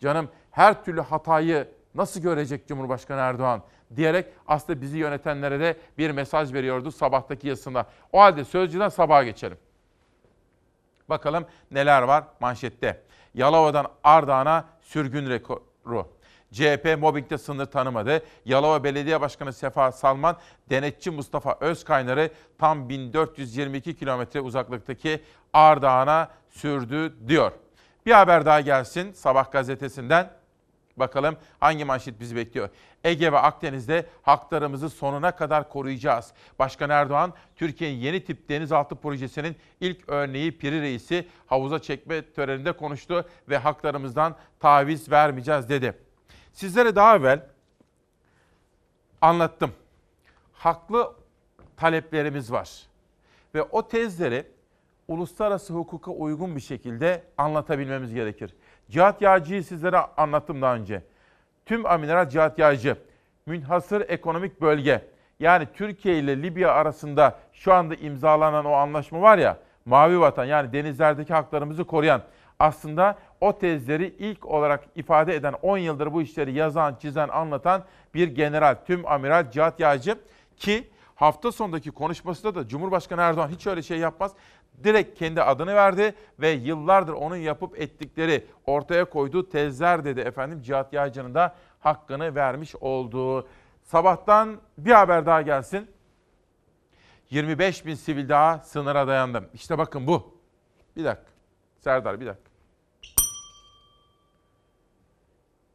Canım 0.00 0.28
her 0.50 0.84
türlü 0.84 1.00
hatayı 1.00 1.68
nasıl 1.94 2.20
görecek 2.20 2.68
Cumhurbaşkanı 2.68 3.20
Erdoğan 3.20 3.62
diyerek 3.96 4.26
aslında 4.46 4.80
bizi 4.80 4.98
yönetenlere 4.98 5.60
de 5.60 5.76
bir 5.98 6.10
mesaj 6.10 6.52
veriyordu 6.52 6.90
sabahtaki 6.90 7.48
yazısında. 7.48 7.86
O 8.12 8.20
halde 8.20 8.44
Sözcü'den 8.44 8.88
sabaha 8.88 9.24
geçelim. 9.24 9.58
Bakalım 11.08 11.44
neler 11.70 12.02
var 12.02 12.24
manşette. 12.40 13.02
Yalova'dan 13.34 13.86
Ardahan'a 14.04 14.64
sürgün 14.80 15.30
rekoru. 15.30 16.08
CHP 16.52 16.98
mobbingde 16.98 17.38
sınır 17.38 17.66
tanımadı. 17.66 18.22
Yalova 18.44 18.84
Belediye 18.84 19.20
Başkanı 19.20 19.52
Sefa 19.52 19.92
Salman, 19.92 20.36
denetçi 20.70 21.10
Mustafa 21.10 21.56
Özkaynar'ı 21.60 22.30
tam 22.58 22.88
1422 22.88 23.96
kilometre 23.96 24.40
uzaklıktaki 24.40 25.22
Ardahan'a 25.52 26.28
sürdü 26.50 27.14
diyor. 27.28 27.52
Bir 28.06 28.12
haber 28.12 28.46
daha 28.46 28.60
gelsin 28.60 29.12
Sabah 29.12 29.52
gazetesinden. 29.52 30.30
Bakalım 30.96 31.36
hangi 31.60 31.84
manşet 31.84 32.20
bizi 32.20 32.36
bekliyor. 32.36 32.68
Ege 33.04 33.32
ve 33.32 33.38
Akdeniz'de 33.38 34.06
haklarımızı 34.22 34.90
sonuna 34.90 35.30
kadar 35.36 35.68
koruyacağız. 35.68 36.32
Başkan 36.58 36.90
Erdoğan, 36.90 37.34
Türkiye'nin 37.56 37.96
yeni 37.96 38.24
tip 38.24 38.48
denizaltı 38.48 38.96
projesinin 38.96 39.56
ilk 39.80 40.08
örneği 40.08 40.58
Piri 40.58 40.82
Reis'i 40.82 41.28
havuza 41.46 41.78
çekme 41.78 42.32
töreninde 42.32 42.72
konuştu 42.72 43.28
ve 43.48 43.58
haklarımızdan 43.58 44.36
taviz 44.60 45.10
vermeyeceğiz 45.10 45.68
dedi. 45.68 45.94
Sizlere 46.52 46.96
daha 46.96 47.16
evvel 47.16 47.40
anlattım. 49.20 49.72
Haklı 50.52 51.12
taleplerimiz 51.76 52.52
var. 52.52 52.70
Ve 53.54 53.62
o 53.62 53.88
tezleri 53.88 54.46
uluslararası 55.08 55.72
hukuka 55.72 56.10
uygun 56.10 56.56
bir 56.56 56.60
şekilde 56.60 57.22
anlatabilmemiz 57.38 58.14
gerekir. 58.14 58.54
Cihat 58.90 59.22
Yağcı'yı 59.22 59.64
sizlere 59.64 59.98
anlattım 59.98 60.62
daha 60.62 60.74
önce. 60.74 61.02
Tüm 61.66 61.86
amiral 61.86 62.28
Cihat 62.28 62.58
Yağcı, 62.58 62.96
münhasır 63.46 64.00
ekonomik 64.08 64.60
bölge, 64.60 65.08
yani 65.40 65.68
Türkiye 65.74 66.18
ile 66.18 66.42
Libya 66.42 66.72
arasında 66.72 67.38
şu 67.52 67.72
anda 67.72 67.94
imzalanan 67.94 68.64
o 68.64 68.72
anlaşma 68.72 69.20
var 69.20 69.38
ya, 69.38 69.58
Mavi 69.84 70.20
Vatan 70.20 70.44
yani 70.44 70.72
denizlerdeki 70.72 71.34
haklarımızı 71.34 71.84
koruyan, 71.84 72.22
aslında 72.62 73.18
o 73.40 73.58
tezleri 73.58 74.14
ilk 74.18 74.46
olarak 74.46 74.84
ifade 74.94 75.34
eden 75.34 75.54
10 75.62 75.78
yıldır 75.78 76.12
bu 76.12 76.22
işleri 76.22 76.52
yazan, 76.52 76.94
çizen, 76.94 77.28
anlatan 77.28 77.84
bir 78.14 78.28
general, 78.28 78.76
tüm 78.86 79.06
amiral 79.06 79.50
Cihat 79.50 79.80
Yağcı 79.80 80.18
ki 80.56 80.90
hafta 81.14 81.52
sonundaki 81.52 81.90
konuşmasında 81.90 82.54
da 82.54 82.68
Cumhurbaşkanı 82.68 83.20
Erdoğan 83.20 83.48
hiç 83.48 83.66
öyle 83.66 83.82
şey 83.82 83.98
yapmaz. 83.98 84.32
Direkt 84.84 85.18
kendi 85.18 85.42
adını 85.42 85.74
verdi 85.74 86.14
ve 86.38 86.48
yıllardır 86.50 87.12
onun 87.12 87.36
yapıp 87.36 87.80
ettikleri 87.80 88.46
ortaya 88.66 89.04
koyduğu 89.04 89.48
tezler 89.48 90.04
dedi 90.04 90.20
efendim 90.20 90.62
Cihat 90.62 90.92
Yağcı'nın 90.92 91.34
da 91.34 91.54
hakkını 91.80 92.34
vermiş 92.34 92.74
olduğu. 92.76 93.48
Sabahtan 93.82 94.60
bir 94.78 94.92
haber 94.92 95.26
daha 95.26 95.42
gelsin. 95.42 95.90
25 97.30 97.86
bin 97.86 97.94
sivil 97.94 98.28
daha 98.28 98.58
sınıra 98.58 99.06
dayandı. 99.06 99.50
İşte 99.54 99.78
bakın 99.78 100.06
bu. 100.06 100.36
Bir 100.96 101.04
dakika. 101.04 101.32
Serdar 101.78 102.20
bir 102.20 102.26
dakika. 102.26 102.51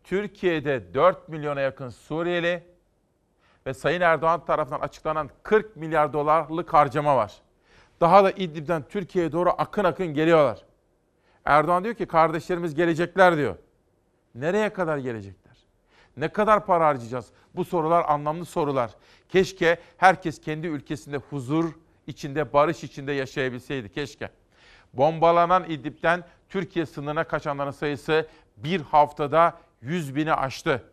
Türkiye'de 0.08 0.93
4 0.93 1.30
milyona 1.30 1.62
yakın 1.62 1.89
Suriyeli 1.89 2.63
ve 3.65 3.74
Sayın 3.74 4.02
Erdoğan 4.02 4.46
tarafından 4.46 4.80
açıklanan 4.80 5.30
40 5.43 5.76
milyar 5.76 6.13
dolarlık 6.13 6.74
harcama 6.74 7.15
var. 7.15 7.34
Daha 8.02 8.24
da 8.24 8.32
İdlib'den 8.32 8.84
Türkiye'ye 8.89 9.32
doğru 9.32 9.50
akın 9.58 9.84
akın 9.84 10.08
geliyorlar. 10.08 10.65
Erdoğan 11.46 11.84
diyor 11.84 11.96
ki 11.96 12.06
kardeşlerimiz 12.06 12.76
gelecekler 12.76 13.38
diyor. 13.38 13.56
Nereye 14.36 14.70
kadar 14.70 14.98
gelecekler? 14.98 15.58
Ne 16.17 16.28
kadar 16.28 16.65
para 16.65 16.86
harcayacağız? 16.86 17.28
Bu 17.56 17.65
sorular 17.65 18.06
anlamlı 18.08 18.46
sorular. 18.46 18.91
Keşke 19.30 19.80
herkes 19.98 20.41
kendi 20.41 20.67
ülkesinde 20.67 21.17
huzur 21.17 21.74
içinde, 22.08 22.54
barış 22.54 22.84
içinde 22.84 23.12
yaşayabilseydi. 23.12 23.91
Keşke. 23.91 24.30
Bombalanan 24.93 25.63
İdlib'den 25.63 26.24
Türkiye 26.50 26.86
sınırına 26.86 27.24
kaçanların 27.24 27.72
sayısı 27.72 28.28
bir 28.58 28.82
haftada 28.82 29.58
100 29.82 30.16
bini 30.16 30.34
aştı. 30.34 30.84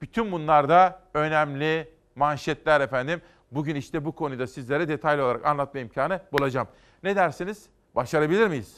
Bütün 0.00 0.32
bunlar 0.32 0.68
da 0.68 1.02
önemli 1.14 1.88
manşetler 2.14 2.80
efendim. 2.80 3.22
Bugün 3.52 3.74
işte 3.74 4.04
bu 4.04 4.12
konuda 4.12 4.46
sizlere 4.46 4.88
detaylı 4.88 5.24
olarak 5.24 5.46
anlatma 5.46 5.80
imkanı 5.80 6.20
bulacağım. 6.32 6.68
Ne 7.02 7.16
dersiniz? 7.16 7.66
Başarabilir 7.94 8.46
miyiz? 8.46 8.76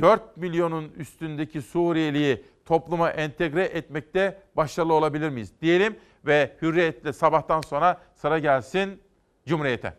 4 0.00 0.36
milyonun 0.36 0.92
üstündeki 0.96 1.62
Suriyeliyi 1.62 2.44
topluma 2.64 3.10
entegre 3.10 3.64
etmekte 3.64 4.42
başarılı 4.56 4.92
olabilir 4.92 5.28
miyiz? 5.28 5.52
Diyelim 5.62 5.96
ve 6.26 6.56
hürriyetle 6.62 7.12
sabahtan 7.12 7.60
sonra 7.60 8.00
sıra 8.14 8.38
gelsin 8.38 9.02
Cumhuriyet'e. 9.46 9.94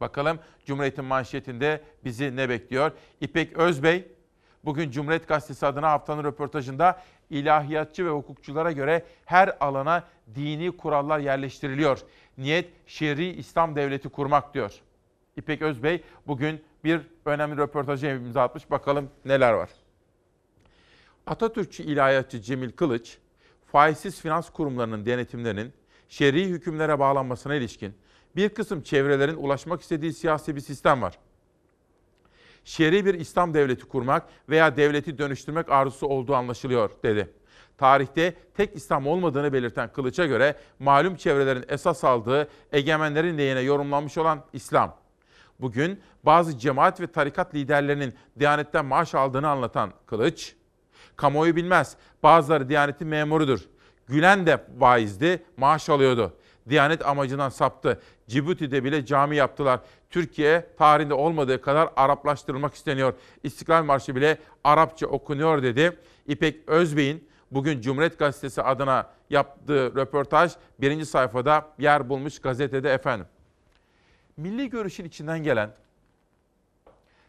Bakalım 0.00 0.38
Cumhuriyet'in 0.64 1.04
manşetinde 1.04 1.80
bizi 2.04 2.36
ne 2.36 2.48
bekliyor? 2.48 2.92
İpek 3.20 3.56
Özbey 3.56 4.08
bugün 4.68 4.90
Cumhuriyet 4.90 5.28
Gazetesi 5.28 5.66
adına 5.66 5.90
haftanın 5.90 6.24
röportajında 6.24 7.02
ilahiyatçı 7.30 8.06
ve 8.06 8.10
hukukçulara 8.10 8.72
göre 8.72 9.04
her 9.24 9.56
alana 9.60 10.04
dini 10.34 10.76
kurallar 10.76 11.18
yerleştiriliyor. 11.18 11.98
Niyet 12.38 12.70
şer'i 12.86 13.26
İslam 13.26 13.76
devleti 13.76 14.08
kurmak 14.08 14.54
diyor. 14.54 14.72
İpek 15.36 15.62
Özbey 15.62 16.02
bugün 16.26 16.64
bir 16.84 17.00
önemli 17.24 17.56
röportajı 17.56 18.06
imza 18.06 18.42
atmış. 18.42 18.70
Bakalım 18.70 19.10
neler 19.24 19.52
var. 19.52 19.70
Atatürkçü 21.26 21.82
ilahiyatçı 21.82 22.40
Cemil 22.40 22.72
Kılıç, 22.72 23.18
faizsiz 23.72 24.20
finans 24.20 24.50
kurumlarının 24.50 25.06
denetimlerinin 25.06 25.72
şer'i 26.08 26.44
hükümlere 26.44 26.98
bağlanmasına 26.98 27.54
ilişkin 27.54 27.94
bir 28.36 28.48
kısım 28.48 28.82
çevrelerin 28.82 29.36
ulaşmak 29.36 29.80
istediği 29.80 30.12
siyasi 30.12 30.56
bir 30.56 30.60
sistem 30.60 31.02
var. 31.02 31.18
Şer'i 32.68 33.06
bir 33.06 33.14
İslam 33.14 33.54
devleti 33.54 33.84
kurmak 33.84 34.22
veya 34.48 34.76
devleti 34.76 35.18
dönüştürmek 35.18 35.70
arzusu 35.70 36.06
olduğu 36.06 36.34
anlaşılıyor 36.34 36.90
dedi. 37.02 37.30
Tarihte 37.78 38.34
tek 38.54 38.76
İslam 38.76 39.06
olmadığını 39.06 39.52
belirten 39.52 39.92
Kılıç'a 39.92 40.26
göre 40.26 40.56
malum 40.78 41.16
çevrelerin 41.16 41.64
esas 41.68 42.04
aldığı 42.04 42.48
egemenlerin 42.72 43.38
lehine 43.38 43.60
yorumlanmış 43.60 44.18
olan 44.18 44.44
İslam. 44.52 44.96
Bugün 45.60 46.00
bazı 46.22 46.58
cemaat 46.58 47.00
ve 47.00 47.06
tarikat 47.06 47.54
liderlerinin 47.54 48.14
Diyanet'ten 48.38 48.84
maaş 48.84 49.14
aldığını 49.14 49.48
anlatan 49.48 49.92
Kılıç, 50.06 50.54
kamuoyu 51.16 51.56
bilmez 51.56 51.96
bazıları 52.22 52.68
Diyanet'in 52.68 53.08
memurudur. 53.08 53.60
Gülen 54.06 54.46
de 54.46 54.64
vaizdi, 54.78 55.42
maaş 55.56 55.88
alıyordu. 55.88 56.36
Diyanet 56.68 57.06
amacından 57.06 57.48
saptı. 57.48 58.00
Cibuti'de 58.28 58.84
bile 58.84 59.06
cami 59.06 59.36
yaptılar. 59.36 59.80
Türkiye 60.10 60.66
tarihinde 60.78 61.14
olmadığı 61.14 61.60
kadar 61.60 61.88
Araplaştırılmak 61.96 62.74
isteniyor. 62.74 63.14
İstiklal 63.42 63.84
Marşı 63.84 64.16
bile 64.16 64.38
Arapça 64.64 65.06
okunuyor 65.06 65.62
dedi. 65.62 65.98
İpek 66.26 66.68
Özbey'in 66.68 67.28
bugün 67.50 67.80
Cumhuriyet 67.80 68.18
Gazetesi 68.18 68.62
adına 68.62 69.10
yaptığı 69.30 69.94
röportaj 69.96 70.52
birinci 70.80 71.06
sayfada 71.06 71.68
yer 71.78 72.08
bulmuş 72.08 72.40
gazetede 72.40 72.92
efendim. 72.92 73.26
Milli 74.36 74.70
görüşün 74.70 75.04
içinden 75.04 75.42
gelen, 75.42 75.70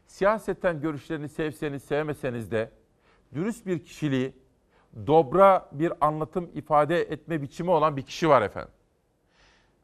siyasetten 0.08 0.82
görüşlerini 0.82 1.30
sevseniz 1.30 1.84
sevmeseniz 1.84 2.52
de 2.52 2.72
dürüst 3.34 3.66
bir 3.66 3.80
kişiliği, 3.80 4.34
dobra 5.08 5.70
bir 5.72 5.94
anlatım 6.02 6.50
ifade 6.54 7.02
etme 7.02 7.42
biçimi 7.42 7.72
olan 7.72 7.98
bir 7.98 8.02
kişi 8.02 8.30
var 8.30 8.42
efendim. 8.42 8.72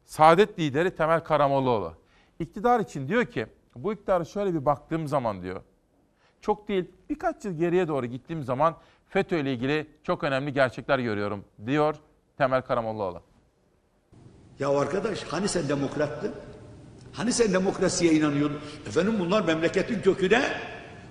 Saadet 0.06 0.58
lideri 0.58 0.96
Temel 0.96 1.20
Karamollaoğlu. 1.20 1.94
İktidar 2.38 2.80
için 2.80 3.08
diyor 3.08 3.24
ki, 3.24 3.46
bu 3.76 3.92
iktidara 3.92 4.24
şöyle 4.24 4.54
bir 4.54 4.64
baktığım 4.64 5.08
zaman 5.08 5.42
diyor, 5.42 5.60
çok 6.40 6.68
değil 6.68 6.84
birkaç 7.10 7.44
yıl 7.44 7.52
geriye 7.52 7.88
doğru 7.88 8.06
gittiğim 8.06 8.42
zaman 8.42 8.76
FETÖ 9.08 9.38
ile 9.38 9.52
ilgili 9.52 9.86
çok 10.02 10.24
önemli 10.24 10.52
gerçekler 10.52 10.98
görüyorum 10.98 11.44
diyor 11.66 11.94
Temel 12.38 12.62
Karamollaoğlu. 12.62 13.22
Ya 14.58 14.78
arkadaş 14.78 15.22
hani 15.22 15.48
sen 15.48 15.68
demokrattın? 15.68 16.34
Hani 17.12 17.32
sen 17.32 17.52
demokrasiye 17.52 18.12
inanıyordun? 18.12 18.60
Efendim 18.86 19.16
bunlar 19.18 19.44
memleketin 19.44 20.02
köküne 20.02 20.42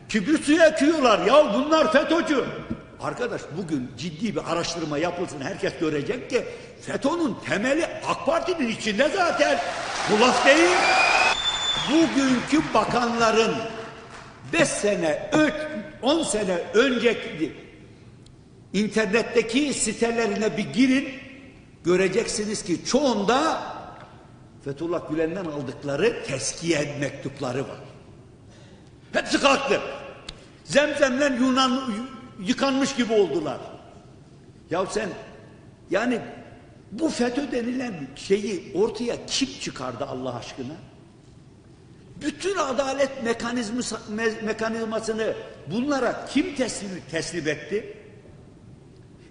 kibrit 0.09 0.45
suyu 0.45 0.61
ekiyorlar. 0.61 1.25
Ya 1.25 1.53
bunlar 1.53 1.91
FETÖ'cü. 1.91 2.45
Arkadaş 3.01 3.41
bugün 3.57 3.91
ciddi 3.97 4.35
bir 4.35 4.51
araştırma 4.51 4.97
yapılsın. 4.97 5.41
Herkes 5.41 5.73
görecek 5.79 6.29
ki 6.29 6.45
FETÖ'nün 6.81 7.35
temeli 7.45 7.85
AK 8.07 8.25
Parti'nin 8.25 8.67
içinde 8.67 9.09
zaten. 9.09 9.59
Bu 10.11 10.21
laf 10.21 10.45
değil. 10.45 10.77
Bugünkü 11.91 12.73
bakanların 12.73 13.55
5 14.53 14.67
sene, 14.67 15.31
10 16.01 16.23
sene 16.23 16.57
önceki 16.73 17.53
internetteki 18.73 19.73
sitelerine 19.73 20.57
bir 20.57 20.73
girin. 20.73 21.09
Göreceksiniz 21.83 22.63
ki 22.63 22.85
çoğunda 22.85 23.61
Fethullah 24.65 25.09
Gülen'den 25.09 25.45
aldıkları 25.45 26.23
teskiye 26.23 26.97
mektupları 26.99 27.61
var. 27.61 27.79
Hepsi 29.13 29.41
kalktı. 29.41 29.81
Zemzemle 30.63 31.25
Yunan 31.39 31.93
yıkanmış 32.39 32.95
gibi 32.95 33.13
oldular. 33.13 33.59
Ya 34.69 34.85
sen 34.85 35.09
yani 35.89 36.21
bu 36.91 37.09
FETÖ 37.09 37.51
denilen 37.51 38.07
şeyi 38.15 38.71
ortaya 38.75 39.25
kim 39.27 39.49
çıkardı 39.61 40.05
Allah 40.05 40.35
aşkına? 40.35 40.75
Bütün 42.21 42.55
adalet 42.55 43.23
mekanizması, 43.23 43.95
me- 44.15 44.41
mekanizmasını 44.45 45.33
bunlara 45.71 46.25
kim 46.33 46.55
teslim, 46.55 46.89
teslim 47.11 47.47
etti? 47.47 47.97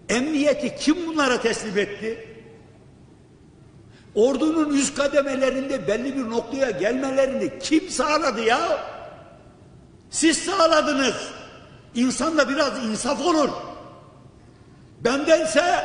Emniyeti 0.09 0.77
kim 0.77 1.07
bunlara 1.07 1.41
teslim 1.41 1.79
etti? 1.79 2.29
Ordunun 4.15 4.75
üst 4.77 4.97
kademelerinde 4.97 5.89
belli 5.89 6.17
bir 6.17 6.31
noktaya 6.31 6.71
gelmelerini 6.71 7.59
kim 7.59 7.89
sağladı 7.89 8.41
ya? 8.41 8.87
Siz 10.11 10.39
sağladınız. 10.39 11.15
İnsanda 11.95 12.49
biraz 12.49 12.85
insaf 12.85 13.21
olur. 13.21 13.51
Bendense 15.05 15.85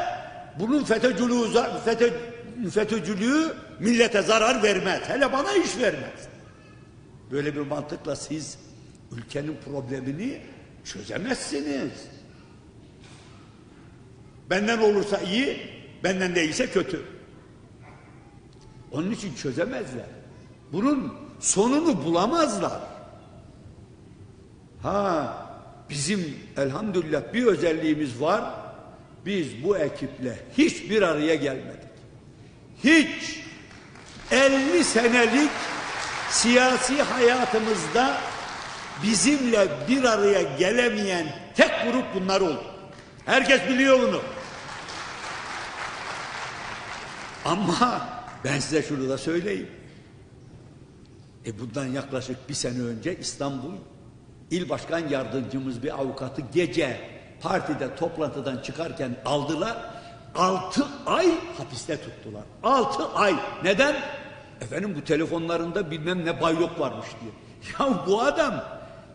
bunun 0.60 0.84
FETÖ'cülüğü, 0.84 1.48
FETÖ, 1.86 2.13
FETÖ'cülüğü 2.72 3.54
millete 3.80 4.22
zarar 4.22 4.63
vermez. 4.63 5.02
Hele 5.08 5.34
bana 5.34 5.54
iş 5.54 5.78
vermez. 5.78 6.28
Böyle 7.32 7.56
bir 7.56 7.62
mantıkla 7.62 8.15
siz 8.15 8.60
ülkenin 9.12 9.58
problemini 9.65 10.41
çözemezsiniz. 10.84 11.91
Benden 14.50 14.78
olursa 14.78 15.17
iyi, 15.17 15.58
benden 16.04 16.36
değilse 16.36 16.69
kötü. 16.69 17.02
Onun 18.91 19.12
için 19.12 19.36
çözemezler. 19.36 20.06
Bunun 20.72 21.13
sonunu 21.39 22.06
bulamazlar. 22.06 22.82
Ha 24.82 25.49
bizim 25.89 26.38
elhamdülillah 26.58 27.34
bir 27.34 27.45
özelliğimiz 27.45 28.21
var. 28.21 28.43
Biz 29.25 29.63
bu 29.63 29.78
ekiple 29.78 30.39
hiç 30.58 30.89
bir 30.89 31.02
araya 31.02 31.36
gelmedik. 31.36 31.89
Hiç 32.84 33.39
50 34.32 34.84
senelik 34.84 35.52
siyasi 36.30 37.02
hayatımızda 37.02 38.17
bizimle 39.04 39.67
bir 39.88 40.04
araya 40.04 40.41
gelemeyen 40.41 41.36
tek 41.56 41.71
grup 41.84 42.06
bunlar 42.15 42.41
oldu. 42.41 42.63
Herkes 43.25 43.67
biliyor 43.69 43.99
bunu. 43.99 44.21
Ama 47.45 48.10
ben 48.43 48.60
size 48.60 48.84
şunu 48.84 49.10
da 49.10 49.17
söyleyeyim. 49.17 49.69
E 51.45 51.60
bundan 51.60 51.86
yaklaşık 51.86 52.49
bir 52.49 52.54
sene 52.54 52.82
önce 52.82 53.17
İstanbul 53.19 53.73
İl 54.52 54.70
Başkan 54.70 55.08
Yardımcımız 55.08 55.84
bir 55.84 56.00
avukatı 56.00 56.42
gece 56.54 56.98
partide 57.42 57.96
toplantıdan 57.96 58.58
çıkarken 58.58 59.16
aldılar. 59.26 59.78
Altı 60.36 60.88
ay 61.06 61.28
hapiste 61.58 61.98
tuttular. 62.02 62.44
Altı 62.64 63.08
ay. 63.14 63.36
Neden? 63.64 63.96
Efendim 64.62 64.96
bu 64.98 65.04
telefonlarında 65.04 65.92
bilmem 65.92 66.26
ne 66.26 66.42
baylok 66.42 66.80
varmış 66.80 67.08
diye. 67.22 67.32
Ya 67.80 68.04
bu 68.08 68.22
adam 68.22 68.54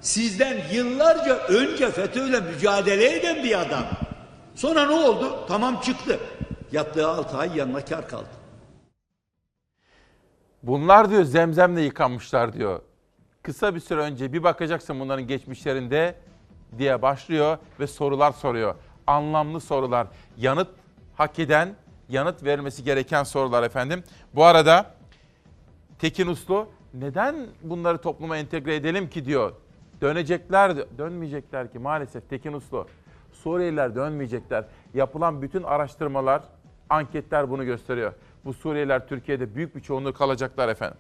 sizden 0.01 0.57
yıllarca 0.73 1.37
önce 1.37 1.91
FETÖ'yle 1.91 2.41
mücadele 2.41 3.19
eden 3.19 3.45
bir 3.45 3.61
adam. 3.61 3.85
Sonra 4.55 4.87
ne 4.87 4.95
oldu? 4.95 5.45
Tamam 5.49 5.81
çıktı. 5.81 6.21
Yattığı 6.73 7.09
altı 7.09 7.37
ay 7.37 7.57
yanına 7.57 7.85
kar 7.85 8.09
kaldı. 8.09 8.29
Bunlar 10.63 11.11
diyor 11.11 11.25
zemzemle 11.25 11.83
yıkanmışlar 11.83 12.53
diyor. 12.53 12.81
Kısa 13.45 13.75
bir 13.75 13.81
süre 13.81 14.01
önce 14.01 14.33
bir 14.33 14.43
bakacaksın 14.43 15.01
bunların 15.01 15.27
geçmişlerinde 15.27 16.15
diye 16.79 17.03
başlıyor 17.03 17.59
ve 17.81 17.87
sorular 17.87 18.33
soruyor. 18.33 18.75
Anlamlı 19.07 19.61
sorular. 19.61 20.07
Yanıt 20.37 20.69
hak 21.15 21.39
eden, 21.39 21.75
yanıt 22.09 22.45
verilmesi 22.45 22.85
gereken 22.85 23.23
sorular 23.23 23.63
efendim. 23.63 24.05
Bu 24.35 24.45
arada 24.45 24.95
Tekin 25.99 26.27
Uslu 26.27 26.69
neden 26.95 27.47
bunları 27.63 27.99
topluma 27.99 28.37
entegre 28.37 28.75
edelim 28.75 29.11
ki 29.11 29.25
diyor. 29.25 29.53
Dönecekler, 30.01 30.99
dönmeyecekler 30.99 31.73
ki 31.73 31.79
maalesef 31.79 32.31
Tekin 32.31 32.53
Uslu. 32.53 32.87
Suriyeliler 33.33 33.95
dönmeyecekler. 33.95 34.65
Yapılan 34.95 35.43
bütün 35.43 35.63
araştırmalar, 35.63 36.43
anketler 36.91 37.51
bunu 37.51 37.65
gösteriyor. 37.65 38.13
Bu 38.45 38.55
Suriyeliler 38.55 39.09
Türkiye'de 39.09 39.55
büyük 39.55 39.77
bir 39.77 39.81
çoğunluğu 39.81 40.13
kalacaklar 40.13 40.69
efendim. 40.69 40.99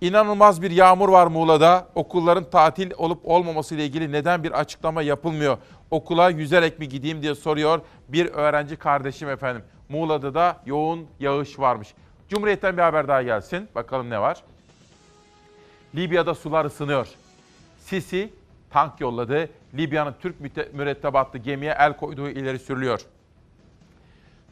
İnanılmaz 0.00 0.62
bir 0.62 0.70
yağmur 0.70 1.08
var 1.08 1.26
Muğla'da. 1.26 1.88
Okulların 1.94 2.50
tatil 2.50 2.90
olup 2.96 3.20
olmaması 3.24 3.74
ile 3.74 3.84
ilgili 3.84 4.12
neden 4.12 4.44
bir 4.44 4.52
açıklama 4.52 5.02
yapılmıyor? 5.02 5.58
Okula 5.90 6.30
yüzerek 6.30 6.78
mi 6.78 6.88
gideyim 6.88 7.22
diye 7.22 7.34
soruyor 7.34 7.80
bir 8.08 8.26
öğrenci 8.26 8.76
kardeşim 8.76 9.28
efendim. 9.28 9.62
Muğla'da 9.88 10.34
da 10.34 10.62
yoğun 10.66 11.06
yağış 11.20 11.58
varmış. 11.58 11.94
Cumhuriyet'ten 12.28 12.76
bir 12.76 12.82
haber 12.82 13.08
daha 13.08 13.22
gelsin. 13.22 13.68
Bakalım 13.74 14.10
ne 14.10 14.20
var? 14.20 14.42
Libya'da 15.94 16.34
sular 16.34 16.64
ısınıyor. 16.64 17.08
Sisi 17.78 18.30
tank 18.70 19.00
yolladı. 19.00 19.48
Libya'nın 19.74 20.14
Türk 20.20 20.40
mürettebatlı 20.74 21.38
gemiye 21.38 21.76
el 21.78 21.96
koyduğu 21.96 22.28
ileri 22.28 22.58
sürülüyor. 22.58 23.00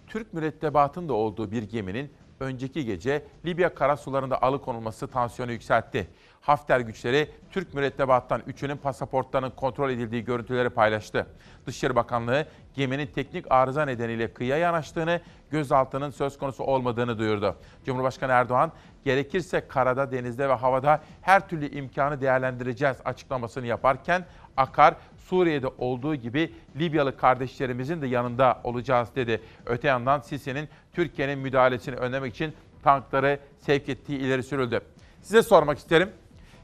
Türk 0.07 0.33
mürettebatın 0.33 1.09
da 1.09 1.13
olduğu 1.13 1.51
bir 1.51 1.63
geminin 1.63 2.11
önceki 2.41 2.85
gece 2.85 3.25
Libya 3.45 3.75
karasularında 3.75 4.43
alıkonulması 4.43 5.09
tansiyonu 5.09 5.53
yükseltti. 5.53 6.09
Hafter 6.41 6.81
güçleri 6.81 7.31
Türk 7.51 7.75
mürettebattan 7.75 8.43
üçünün 8.47 8.77
pasaportlarının 8.77 9.51
kontrol 9.51 9.91
edildiği 9.91 10.25
görüntüleri 10.25 10.71
paylaştı. 10.71 11.27
Dışişleri 11.67 11.97
Bakanlığı 11.97 12.47
geminin 12.75 13.07
teknik 13.07 13.53
arıza 13.53 13.85
nedeniyle 13.85 14.33
kıyıya 14.33 14.57
yanaştığını, 14.57 15.21
gözaltının 15.51 16.11
söz 16.11 16.39
konusu 16.39 16.65
olmadığını 16.65 17.19
duyurdu. 17.19 17.57
Cumhurbaşkanı 17.85 18.33
Erdoğan, 18.33 18.73
gerekirse 19.05 19.69
karada, 19.69 20.13
denizde 20.13 20.49
ve 20.49 20.53
havada 20.53 21.03
her 21.23 21.49
türlü 21.49 21.71
imkanı 21.71 22.21
değerlendireceğiz 22.21 22.97
açıklamasını 23.05 23.67
yaparken 23.67 24.25
Akar, 24.59 24.95
Suriye'de 25.17 25.67
olduğu 25.79 26.15
gibi 26.15 26.53
Libyalı 26.77 27.17
kardeşlerimizin 27.17 28.03
de 28.03 28.07
yanında 28.07 28.61
olacağız 28.65 29.09
dedi. 29.17 29.43
Öte 29.67 29.89
yandan 29.89 30.21
Sisi'nin 30.21 30.69
Türkiye'nin 30.93 31.39
müdahalesini 31.39 31.95
önlemek 31.95 32.35
için 32.35 32.53
tankları 32.83 33.41
sevk 33.59 33.89
ettiği 33.89 34.19
ileri 34.19 34.43
sürüldü. 34.43 34.81
Size 35.23 35.43
sormak 35.43 35.79
isterim. 35.79 36.11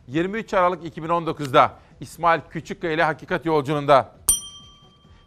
23 0.08 0.54
Aralık 0.54 0.96
2019'da 0.96 1.72
İsmail 2.00 2.40
Küçükkaya 2.50 2.92
ile 2.92 3.02
Hakikat 3.02 3.46
Yolculuğunda 3.46 4.12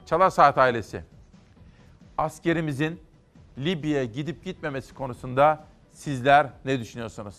Çalar 0.06 0.30
Saat 0.30 0.58
ailesi 0.58 1.04
askerimizin 2.18 3.00
Libya'ya 3.58 4.06
gidip 4.06 4.46
gitmemesi 4.46 4.94
konusunda 4.94 5.66
sizler 5.92 6.50
ne 6.66 6.80
düşünüyorsunuz? 6.80 7.36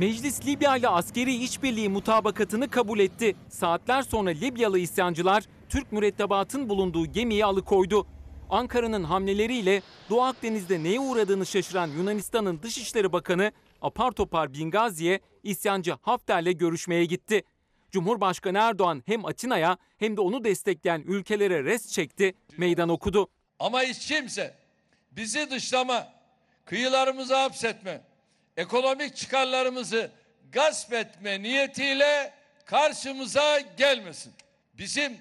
Meclis 0.00 0.46
Libya 0.46 0.76
ile 0.76 0.88
askeri 0.88 1.34
işbirliği 1.34 1.88
mutabakatını 1.88 2.70
kabul 2.70 2.98
etti. 2.98 3.36
Saatler 3.48 4.02
sonra 4.02 4.30
Libyalı 4.30 4.78
isyancılar 4.78 5.44
Türk 5.68 5.92
mürettebatın 5.92 6.68
bulunduğu 6.68 7.06
gemiyi 7.06 7.44
alıkoydu. 7.44 8.06
Ankara'nın 8.50 9.04
hamleleriyle 9.04 9.82
Doğu 10.10 10.22
Akdeniz'de 10.22 10.82
neye 10.82 11.00
uğradığını 11.00 11.46
şaşıran 11.46 11.86
Yunanistan'ın 11.86 12.62
Dışişleri 12.62 13.12
Bakanı 13.12 13.52
apar 13.82 14.10
topar 14.10 14.54
Bingazi'ye 14.54 15.20
isyancı 15.42 15.96
Hafter'le 16.02 16.52
görüşmeye 16.52 17.04
gitti. 17.04 17.42
Cumhurbaşkanı 17.90 18.58
Erdoğan 18.58 19.02
hem 19.06 19.24
Atina'ya 19.24 19.78
hem 19.98 20.16
de 20.16 20.20
onu 20.20 20.44
destekleyen 20.44 21.02
ülkelere 21.06 21.64
rest 21.64 21.92
çekti, 21.92 22.34
meydan 22.56 22.88
okudu. 22.88 23.28
Ama 23.58 23.82
hiç 23.82 24.06
kimse 24.06 24.54
bizi 25.12 25.50
dışlama, 25.50 26.08
kıyılarımızı 26.64 27.34
hapsetme, 27.34 28.09
ekonomik 28.60 29.16
çıkarlarımızı 29.16 30.10
gasp 30.52 30.92
etme 30.92 31.42
niyetiyle 31.42 32.32
karşımıza 32.64 33.60
gelmesin. 33.76 34.32
Bizim 34.78 35.12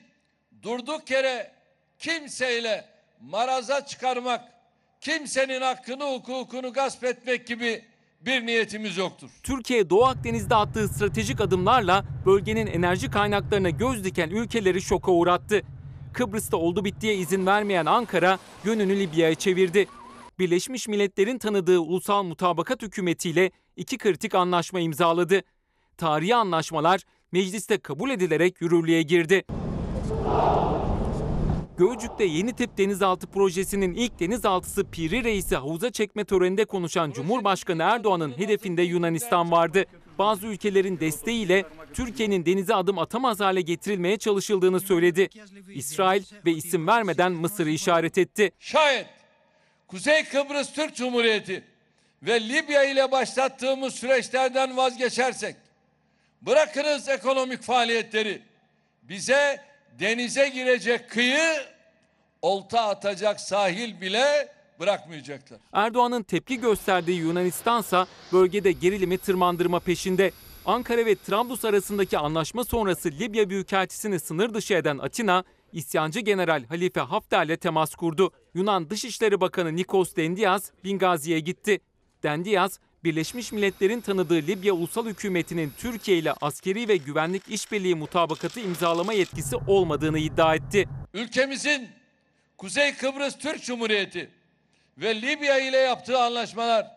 durduk 0.63 1.11
yere 1.11 1.51
kimseyle 1.99 2.85
maraza 3.21 3.85
çıkarmak, 3.85 4.41
kimsenin 5.01 5.61
hakkını 5.61 6.03
hukukunu 6.03 6.73
gasp 6.73 7.03
etmek 7.03 7.47
gibi 7.47 7.85
bir 8.21 8.45
niyetimiz 8.45 8.97
yoktur. 8.97 9.29
Türkiye 9.43 9.89
Doğu 9.89 10.05
Akdeniz'de 10.05 10.55
attığı 10.55 10.87
stratejik 10.87 11.41
adımlarla 11.41 12.05
bölgenin 12.25 12.67
enerji 12.67 13.11
kaynaklarına 13.11 13.69
göz 13.69 14.03
diken 14.03 14.29
ülkeleri 14.29 14.81
şoka 14.81 15.11
uğrattı. 15.11 15.61
Kıbrıs'ta 16.13 16.57
oldu 16.57 16.85
bittiye 16.85 17.15
izin 17.15 17.45
vermeyen 17.45 17.85
Ankara 17.85 18.39
yönünü 18.63 18.99
Libya'ya 18.99 19.35
çevirdi. 19.35 19.87
Birleşmiş 20.39 20.87
Milletler'in 20.87 21.37
tanıdığı 21.37 21.79
ulusal 21.79 22.23
mutabakat 22.23 22.81
hükümetiyle 22.81 23.51
iki 23.75 23.97
kritik 23.97 24.35
anlaşma 24.35 24.79
imzaladı. 24.79 25.41
Tarihi 25.97 26.35
anlaşmalar 26.35 27.01
mecliste 27.31 27.77
kabul 27.77 28.09
edilerek 28.09 28.61
yürürlüğe 28.61 29.01
girdi. 29.01 29.43
Gölcük'te 31.77 32.23
yeni 32.23 32.53
tip 32.53 32.77
denizaltı 32.77 33.27
projesinin 33.27 33.93
ilk 33.93 34.19
denizaltısı 34.19 34.83
Piri 34.91 35.23
Reis'i 35.23 35.55
havuza 35.55 35.91
çekme 35.91 36.23
töreninde 36.23 36.65
konuşan 36.65 37.11
Cumhurbaşkanı 37.11 37.83
Erdoğan'ın 37.83 38.37
hedefinde 38.37 38.81
Yunanistan 38.81 39.51
vardı. 39.51 39.85
Bazı 40.19 40.47
ülkelerin 40.47 40.99
desteğiyle 40.99 41.65
Türkiye'nin 41.93 42.45
denize 42.45 42.75
adım 42.75 42.99
atamaz 42.99 43.39
hale 43.39 43.61
getirilmeye 43.61 44.17
çalışıldığını 44.17 44.79
söyledi. 44.79 45.29
İsrail 45.73 46.23
ve 46.45 46.51
isim 46.51 46.87
vermeden 46.87 47.31
Mısır'ı 47.31 47.69
işaret 47.69 48.17
etti. 48.17 48.51
Şayet 48.59 49.18
Kuzey 49.89 50.23
Kıbrıs 50.23 50.73
Türk 50.73 50.95
Cumhuriyeti 50.95 51.63
ve 52.23 52.49
Libya 52.49 52.83
ile 52.83 53.11
başlattığımız 53.11 53.95
süreçlerden 53.95 54.77
vazgeçersek, 54.77 55.55
bırakınız 56.41 57.09
ekonomik 57.09 57.61
faaliyetleri, 57.61 58.41
bize 59.03 59.61
denize 59.99 60.49
girecek 60.49 61.09
kıyı, 61.09 61.55
olta 62.41 62.81
atacak 62.81 63.39
sahil 63.39 64.01
bile 64.01 64.53
bırakmayacaklar. 64.79 65.59
Erdoğan'ın 65.73 66.23
tepki 66.23 66.59
gösterdiği 66.59 67.19
Yunanistansa 67.19 68.07
bölgede 68.33 68.71
gerilimi 68.71 69.17
tırmandırma 69.17 69.79
peşinde. 69.79 70.31
Ankara 70.65 71.05
ve 71.05 71.15
Trablus 71.15 71.65
arasındaki 71.65 72.17
anlaşma 72.17 72.63
sonrası 72.63 73.11
Libya 73.11 73.49
Büyükelçisini 73.49 74.19
sınır 74.19 74.53
dışı 74.53 74.73
eden 74.73 74.97
Atina, 74.97 75.43
isyancı 75.73 76.19
General 76.19 76.63
Halife 76.65 76.99
Hafter'le 76.99 77.57
temas 77.57 77.95
kurdu. 77.95 78.31
Yunan 78.53 78.89
Dışişleri 78.89 79.41
Bakanı 79.41 79.75
Nikos 79.75 80.15
Dendias 80.15 80.71
Bingazi'ye 80.83 81.39
gitti. 81.39 81.79
Dendias, 82.23 82.79
Birleşmiş 83.03 83.51
Milletler'in 83.51 84.01
tanıdığı 84.01 84.47
Libya 84.47 84.73
Ulusal 84.73 85.05
Hükümeti'nin 85.05 85.73
Türkiye 85.77 86.17
ile 86.17 86.31
askeri 86.31 86.87
ve 86.87 86.97
güvenlik 86.97 87.43
işbirliği 87.49 87.95
mutabakatı 87.95 88.59
imzalama 88.59 89.13
yetkisi 89.13 89.55
olmadığını 89.55 90.19
iddia 90.19 90.55
etti. 90.55 90.87
Ülkemizin 91.13 91.89
Kuzey 92.57 92.95
Kıbrıs 92.95 93.37
Türk 93.37 93.63
Cumhuriyeti 93.63 94.31
ve 94.97 95.21
Libya 95.21 95.59
ile 95.59 95.77
yaptığı 95.77 96.19
anlaşmalar 96.19 96.87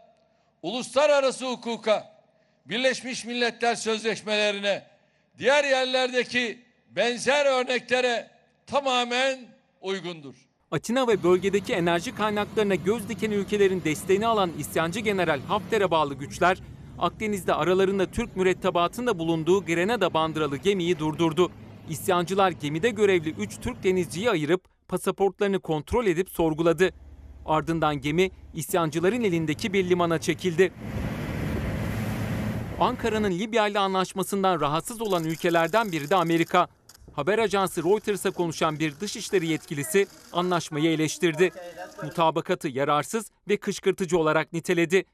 uluslararası 0.63 1.47
hukuka, 1.47 2.23
Birleşmiş 2.67 3.25
Milletler 3.25 3.75
sözleşmelerine, 3.75 4.87
diğer 5.39 5.65
yerlerdeki 5.65 6.59
benzer 6.91 7.47
örneklere 7.47 8.31
tamamen 8.67 9.39
uygundur. 9.81 10.52
Atina 10.73 11.09
ve 11.09 11.23
bölgedeki 11.23 11.73
enerji 11.73 12.15
kaynaklarına 12.15 12.75
göz 12.75 13.09
diken 13.09 13.31
ülkelerin 13.31 13.83
desteğini 13.85 14.27
alan 14.27 14.51
isyancı 14.59 15.01
General 15.01 15.41
Hafter'e 15.41 15.91
bağlı 15.91 16.15
güçler, 16.15 16.59
Akdeniz'de 16.99 17.55
aralarında 17.55 18.07
Türk 18.07 18.37
mürettebatında 18.37 19.19
bulunduğu 19.19 19.65
Grenada 19.65 20.15
bandıralı 20.15 20.57
gemiyi 20.57 20.99
durdurdu. 20.99 21.51
İsyancılar 21.89 22.51
gemide 22.51 22.91
görevli 22.91 23.31
3 23.31 23.61
Türk 23.61 23.85
denizciyi 23.85 24.31
ayırıp 24.31 24.65
pasaportlarını 24.89 25.61
kontrol 25.61 26.07
edip 26.07 26.31
sorguladı. 26.31 26.91
Ardından 27.47 28.01
gemi 28.01 28.31
isyancıların 28.55 29.25
elindeki 29.25 29.73
bir 29.73 29.89
limana 29.89 30.19
çekildi. 30.19 30.73
Ankara'nın 32.81 33.31
Libya 33.31 33.69
ile 33.69 33.79
anlaşmasından 33.79 34.61
rahatsız 34.61 35.01
olan 35.03 35.25
ülkelerden 35.25 35.93
biri 35.93 36.11
de 36.11 36.17
Amerika. 36.17 36.69
Haber 37.13 37.39
ajansı 37.39 37.85
Reuters'a 37.85 38.31
konuşan 38.31 38.79
bir 38.79 39.01
dışişleri 39.01 39.47
yetkilisi 39.47 40.07
anlaşmayı 40.33 40.91
eleştirdi. 40.91 41.51
Mutabakatı 42.03 42.69
yararsız 42.69 43.31
ve 43.49 43.57
kışkırtıcı 43.57 44.19
olarak 44.19 44.53
niteledi. 44.53 45.05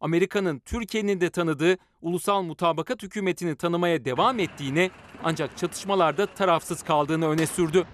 Amerika'nın 0.00 0.58
Türkiye'nin 0.58 1.20
de 1.20 1.30
tanıdığı 1.30 1.76
ulusal 2.02 2.42
mutabakat 2.42 3.02
hükümetini 3.02 3.56
tanımaya 3.56 4.04
devam 4.04 4.38
ettiğini 4.38 4.90
ancak 5.24 5.56
çatışmalarda 5.58 6.26
tarafsız 6.26 6.82
kaldığını 6.82 7.28
öne 7.28 7.46
sürdü. 7.46 7.84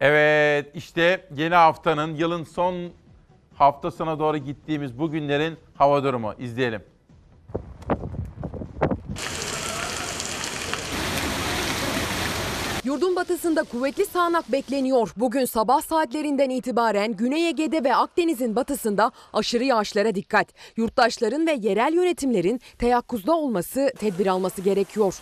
Evet 0.00 0.70
işte 0.74 1.28
yeni 1.36 1.54
haftanın 1.54 2.14
yılın 2.14 2.44
son 2.44 2.92
haftasına 3.54 4.18
doğru 4.18 4.36
gittiğimiz 4.36 4.98
bu 4.98 5.10
günlerin 5.10 5.56
hava 5.74 6.04
durumu 6.04 6.34
izleyelim. 6.38 6.82
Yurdun 12.84 13.16
batısında 13.16 13.62
kuvvetli 13.62 14.06
sağanak 14.06 14.52
bekleniyor. 14.52 15.12
Bugün 15.16 15.44
sabah 15.44 15.82
saatlerinden 15.82 16.50
itibaren 16.50 17.12
Güney 17.12 17.48
Ege'de 17.48 17.84
ve 17.84 17.96
Akdeniz'in 17.96 18.56
batısında 18.56 19.12
aşırı 19.32 19.64
yağışlara 19.64 20.14
dikkat. 20.14 20.48
Yurttaşların 20.76 21.46
ve 21.46 21.52
yerel 21.52 21.92
yönetimlerin 21.94 22.60
teyakkuzda 22.78 23.36
olması, 23.36 23.92
tedbir 23.98 24.26
alması 24.26 24.62
gerekiyor. 24.62 25.20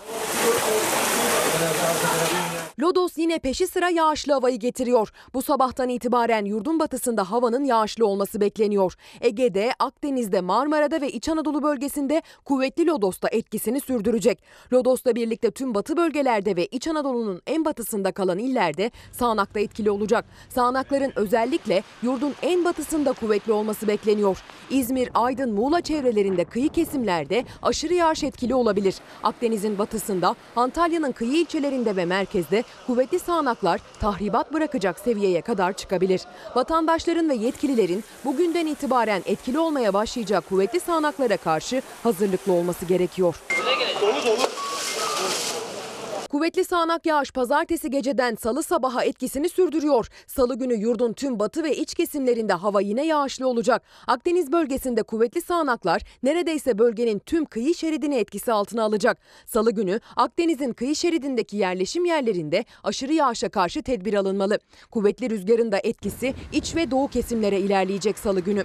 Lodos 2.80 3.18
yine 3.18 3.38
peşi 3.38 3.66
sıra 3.66 3.90
yağışlı 3.90 4.32
havayı 4.32 4.58
getiriyor. 4.58 5.12
Bu 5.34 5.42
sabahtan 5.42 5.88
itibaren 5.88 6.44
yurdun 6.44 6.80
batısında 6.80 7.30
havanın 7.30 7.64
yağışlı 7.64 8.06
olması 8.06 8.40
bekleniyor. 8.40 8.94
Ege'de, 9.20 9.72
Akdeniz'de, 9.78 10.40
Marmara'da 10.40 11.00
ve 11.00 11.10
İç 11.10 11.28
Anadolu 11.28 11.62
bölgesinde 11.62 12.22
kuvvetli 12.44 12.86
Lodos 12.86 13.22
da 13.22 13.28
etkisini 13.32 13.80
sürdürecek. 13.80 14.42
Lodos'la 14.72 15.14
birlikte 15.14 15.50
tüm 15.50 15.74
batı 15.74 15.96
bölgelerde 15.96 16.56
ve 16.56 16.66
İç 16.66 16.88
Anadolu'nun 16.88 17.42
en 17.46 17.64
batısında 17.64 18.12
kalan 18.12 18.38
illerde 18.38 18.90
sağanakta 19.12 19.60
etkili 19.60 19.90
olacak. 19.90 20.24
Sağanakların 20.48 21.12
özellikle 21.16 21.82
yurdun 22.02 22.34
en 22.42 22.64
batısında 22.64 23.12
kuvvetli 23.12 23.52
olması 23.52 23.88
bekleniyor. 23.88 24.38
İzmir, 24.70 25.10
Aydın, 25.14 25.52
Muğla 25.52 25.80
çevrelerinde 25.80 26.44
kıyı 26.44 26.68
kesimlerde 26.68 27.44
aşırı 27.62 27.94
yağış 27.94 28.24
etkili 28.24 28.54
olabilir. 28.54 28.94
Akdeniz'in 29.22 29.78
batısında, 29.78 30.34
Antalya'nın 30.56 31.12
kıyı 31.12 31.32
ilçelerinde 31.32 31.96
ve 31.96 32.04
merkezde 32.04 32.61
kuvvetli 32.86 33.18
sağanaklar 33.18 33.80
tahribat 34.00 34.52
bırakacak 34.52 34.98
seviyeye 34.98 35.40
kadar 35.40 35.72
çıkabilir. 35.72 36.20
Vatandaşların 36.54 37.28
ve 37.28 37.34
yetkililerin 37.34 38.04
bugünden 38.24 38.66
itibaren 38.66 39.22
etkili 39.26 39.58
olmaya 39.58 39.94
başlayacak 39.94 40.48
kuvvetli 40.48 40.80
sağanaklara 40.80 41.36
karşı 41.36 41.82
hazırlıklı 42.02 42.52
olması 42.52 42.84
gerekiyor. 42.84 43.34
Kuvvetli 46.32 46.64
sağanak 46.64 47.06
yağış 47.06 47.32
pazartesi 47.32 47.90
geceden 47.90 48.34
salı 48.34 48.62
sabaha 48.62 49.04
etkisini 49.04 49.48
sürdürüyor. 49.48 50.08
Salı 50.26 50.58
günü 50.58 50.74
yurdun 50.74 51.12
tüm 51.12 51.38
batı 51.38 51.64
ve 51.64 51.76
iç 51.76 51.94
kesimlerinde 51.94 52.52
hava 52.52 52.80
yine 52.80 53.06
yağışlı 53.06 53.48
olacak. 53.48 53.82
Akdeniz 54.06 54.52
bölgesinde 54.52 55.02
kuvvetli 55.02 55.42
sağanaklar 55.42 56.02
neredeyse 56.22 56.78
bölgenin 56.78 57.18
tüm 57.18 57.44
kıyı 57.44 57.74
şeridini 57.74 58.16
etkisi 58.16 58.52
altına 58.52 58.82
alacak. 58.82 59.18
Salı 59.46 59.70
günü 59.70 60.00
Akdeniz'in 60.16 60.72
kıyı 60.72 60.96
şeridindeki 60.96 61.56
yerleşim 61.56 62.04
yerlerinde 62.04 62.64
aşırı 62.84 63.12
yağışa 63.12 63.48
karşı 63.48 63.82
tedbir 63.82 64.14
alınmalı. 64.14 64.58
Kuvvetli 64.90 65.30
rüzgarın 65.30 65.72
da 65.72 65.80
etkisi 65.84 66.34
iç 66.52 66.76
ve 66.76 66.90
doğu 66.90 67.08
kesimlere 67.08 67.60
ilerleyecek 67.60 68.18
salı 68.18 68.40
günü. 68.40 68.64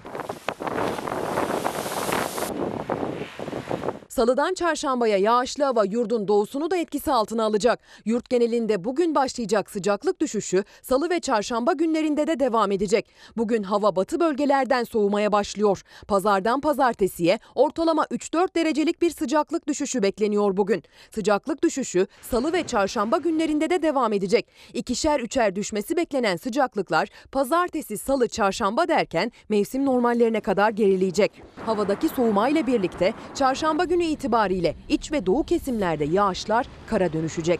Salıdan 4.17 4.53
çarşambaya 4.53 5.17
yağışlı 5.17 5.63
hava 5.63 5.85
yurdun 5.85 6.27
doğusunu 6.27 6.71
da 6.71 6.77
etkisi 6.77 7.11
altına 7.11 7.43
alacak. 7.43 7.79
Yurt 8.05 8.29
genelinde 8.29 8.83
bugün 8.83 9.15
başlayacak 9.15 9.69
sıcaklık 9.69 10.21
düşüşü 10.21 10.63
salı 10.81 11.09
ve 11.09 11.19
çarşamba 11.19 11.73
günlerinde 11.73 12.27
de 12.27 12.39
devam 12.39 12.71
edecek. 12.71 13.09
Bugün 13.37 13.63
hava 13.63 13.95
batı 13.95 14.19
bölgelerden 14.19 14.83
soğumaya 14.83 15.31
başlıyor. 15.31 15.81
Pazardan 16.07 16.61
pazartesiye 16.61 17.39
ortalama 17.55 18.03
3-4 18.03 18.55
derecelik 18.55 19.01
bir 19.01 19.09
sıcaklık 19.09 19.67
düşüşü 19.67 20.03
bekleniyor 20.03 20.57
bugün. 20.57 20.83
Sıcaklık 21.11 21.63
düşüşü 21.63 22.07
salı 22.21 22.53
ve 22.53 22.63
çarşamba 22.67 23.17
günlerinde 23.17 23.69
de 23.69 23.81
devam 23.81 24.13
edecek. 24.13 24.47
İkişer 24.73 25.19
üçer 25.19 25.55
düşmesi 25.55 25.97
beklenen 25.97 26.35
sıcaklıklar 26.35 27.09
pazartesi, 27.31 27.97
salı, 27.97 28.27
çarşamba 28.27 28.87
derken 28.87 29.31
mevsim 29.49 29.85
normallerine 29.85 30.39
kadar 30.39 30.69
gerileyecek. 30.69 31.31
Havadaki 31.65 32.09
soğumayla 32.09 32.67
birlikte 32.67 33.13
çarşamba 33.35 33.83
günü 33.83 34.06
itibariyle 34.11 34.75
iç 34.89 35.11
ve 35.11 35.25
doğu 35.25 35.43
kesimlerde 35.43 36.05
yağışlar 36.05 36.65
kara 36.87 37.13
dönüşecek. 37.13 37.59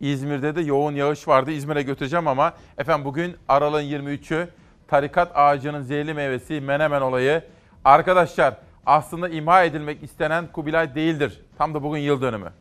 İzmir'de 0.00 0.56
de 0.56 0.60
yoğun 0.60 0.94
yağış 0.94 1.28
vardı. 1.28 1.50
İzmir'e 1.50 1.82
götüreceğim 1.82 2.28
ama 2.28 2.54
efendim 2.78 3.04
bugün 3.04 3.36
Aralık'ın 3.48 3.86
23'ü 3.86 4.48
tarikat 4.88 5.32
ağacının 5.34 5.82
zehirli 5.82 6.14
meyvesi 6.14 6.60
menemen 6.60 7.00
olayı. 7.00 7.42
Arkadaşlar 7.84 8.56
aslında 8.86 9.28
imha 9.28 9.64
edilmek 9.64 10.02
istenen 10.02 10.46
Kubilay 10.52 10.94
değildir. 10.94 11.40
Tam 11.58 11.74
da 11.74 11.82
bugün 11.82 12.00
yıl 12.00 12.20
dönümü. 12.20 12.52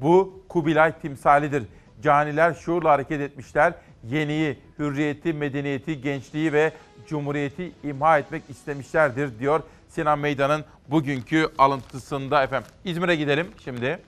Bu 0.00 0.42
Kubilay 0.48 0.92
timsalidir. 1.00 1.62
Caniler 2.02 2.54
şuurla 2.54 2.90
hareket 2.90 3.20
etmişler. 3.20 3.74
yeniyi, 4.08 4.58
hürriyeti, 4.78 5.32
medeniyeti, 5.32 6.00
gençliği 6.00 6.52
ve 6.52 6.72
cumhuriyeti 7.06 7.72
imha 7.84 8.18
etmek 8.18 8.42
istemişlerdir 8.50 9.38
diyor 9.38 9.62
Sinan 9.94 10.18
Meydan'ın 10.18 10.64
bugünkü 10.88 11.48
alıntısında 11.58 12.42
efendim. 12.42 12.70
İzmir'e 12.84 13.16
gidelim 13.16 13.50
şimdi. 13.64 13.98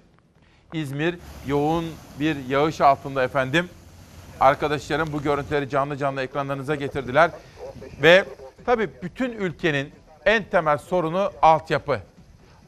İzmir 0.72 1.18
yoğun 1.46 1.84
bir 2.20 2.36
yağış 2.48 2.80
altında 2.80 3.22
efendim. 3.22 3.68
Arkadaşlarım 4.40 5.12
bu 5.12 5.22
görüntüleri 5.22 5.68
canlı 5.68 5.96
canlı 5.96 6.22
ekranlarınıza 6.22 6.74
getirdiler. 6.74 7.30
Ve 8.02 8.24
tabii 8.66 8.90
bütün 9.02 9.32
ülkenin 9.32 9.92
en 10.24 10.44
temel 10.44 10.78
sorunu 10.78 11.32
altyapı. 11.42 12.00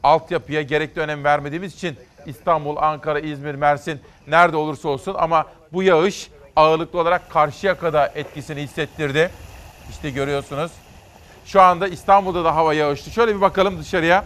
Altyapıya 0.03 0.61
gerekli 0.61 1.01
önem 1.01 1.23
vermediğimiz 1.23 1.73
için 1.73 1.95
İstanbul, 2.25 2.77
Ankara, 2.77 3.19
İzmir, 3.19 3.55
Mersin 3.55 4.01
nerede 4.27 4.57
olursa 4.57 4.89
olsun 4.89 5.15
ama 5.17 5.45
bu 5.73 5.83
yağış 5.83 6.29
ağırlıklı 6.55 6.99
olarak 6.99 7.29
Karşıyaka'da 7.29 8.07
etkisini 8.07 8.61
hissettirdi. 8.61 9.31
İşte 9.89 10.09
görüyorsunuz. 10.09 10.71
Şu 11.47 11.61
anda 11.61 11.87
İstanbul'da 11.87 12.45
da 12.45 12.55
hava 12.55 12.73
yağışlı. 12.73 13.11
Şöyle 13.11 13.35
bir 13.35 13.41
bakalım 13.41 13.79
dışarıya. 13.79 14.25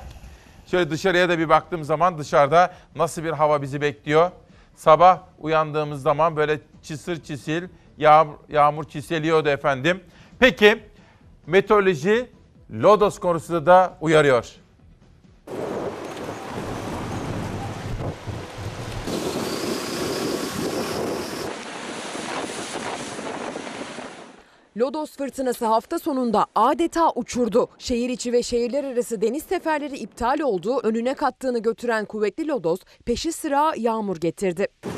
Şöyle 0.71 0.89
dışarıya 0.89 1.29
da 1.29 1.39
bir 1.39 1.49
baktığım 1.49 1.83
zaman 1.83 2.17
dışarıda 2.17 2.73
nasıl 2.95 3.23
bir 3.23 3.31
hava 3.31 3.61
bizi 3.61 3.81
bekliyor. 3.81 4.31
Sabah 4.75 5.19
uyandığımız 5.39 6.01
zaman 6.01 6.35
böyle 6.35 6.59
çisir 6.83 7.23
çisil 7.23 7.63
yağmur, 7.97 8.33
yağmur 8.49 8.83
çiseliyordu 8.83 9.49
efendim. 9.49 10.03
Peki 10.39 10.83
meteoroloji 11.47 12.29
lodos 12.71 13.19
konusunda 13.19 13.65
da 13.65 13.97
uyarıyor. 14.01 14.45
Lodos 24.81 25.17
fırtınası 25.17 25.65
hafta 25.65 25.99
sonunda 25.99 26.45
adeta 26.55 27.11
uçurdu. 27.15 27.69
Şehir 27.77 28.09
içi 28.09 28.33
ve 28.33 28.43
şehirler 28.43 28.83
arası 28.83 29.21
deniz 29.21 29.43
seferleri 29.43 29.97
iptal 29.97 30.39
oldu. 30.39 30.79
Önüne 30.83 31.13
kattığını 31.13 31.59
götüren 31.59 32.05
kuvvetli 32.05 32.47
Lodos 32.47 32.79
peşi 33.05 33.31
sıra 33.31 33.73
yağmur 33.77 34.17
getirdi. 34.17 34.67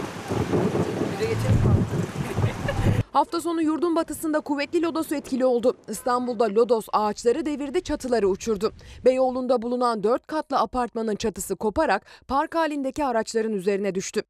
Hafta 3.13 3.41
sonu 3.41 3.61
yurdun 3.61 3.95
batısında 3.95 4.39
kuvvetli 4.39 4.81
lodos 4.81 5.11
etkili 5.11 5.45
oldu. 5.45 5.77
İstanbul'da 5.89 6.43
lodos 6.43 6.86
ağaçları 6.93 7.45
devirdi, 7.45 7.84
çatıları 7.84 8.27
uçurdu. 8.27 8.73
Beyoğlu'nda 9.05 9.61
bulunan 9.61 10.03
4 10.03 10.27
katlı 10.27 10.59
apartmanın 10.59 11.15
çatısı 11.15 11.55
koparak 11.55 12.05
park 12.27 12.55
halindeki 12.55 13.05
araçların 13.05 13.53
üzerine 13.53 13.95
düştü. 13.95 14.23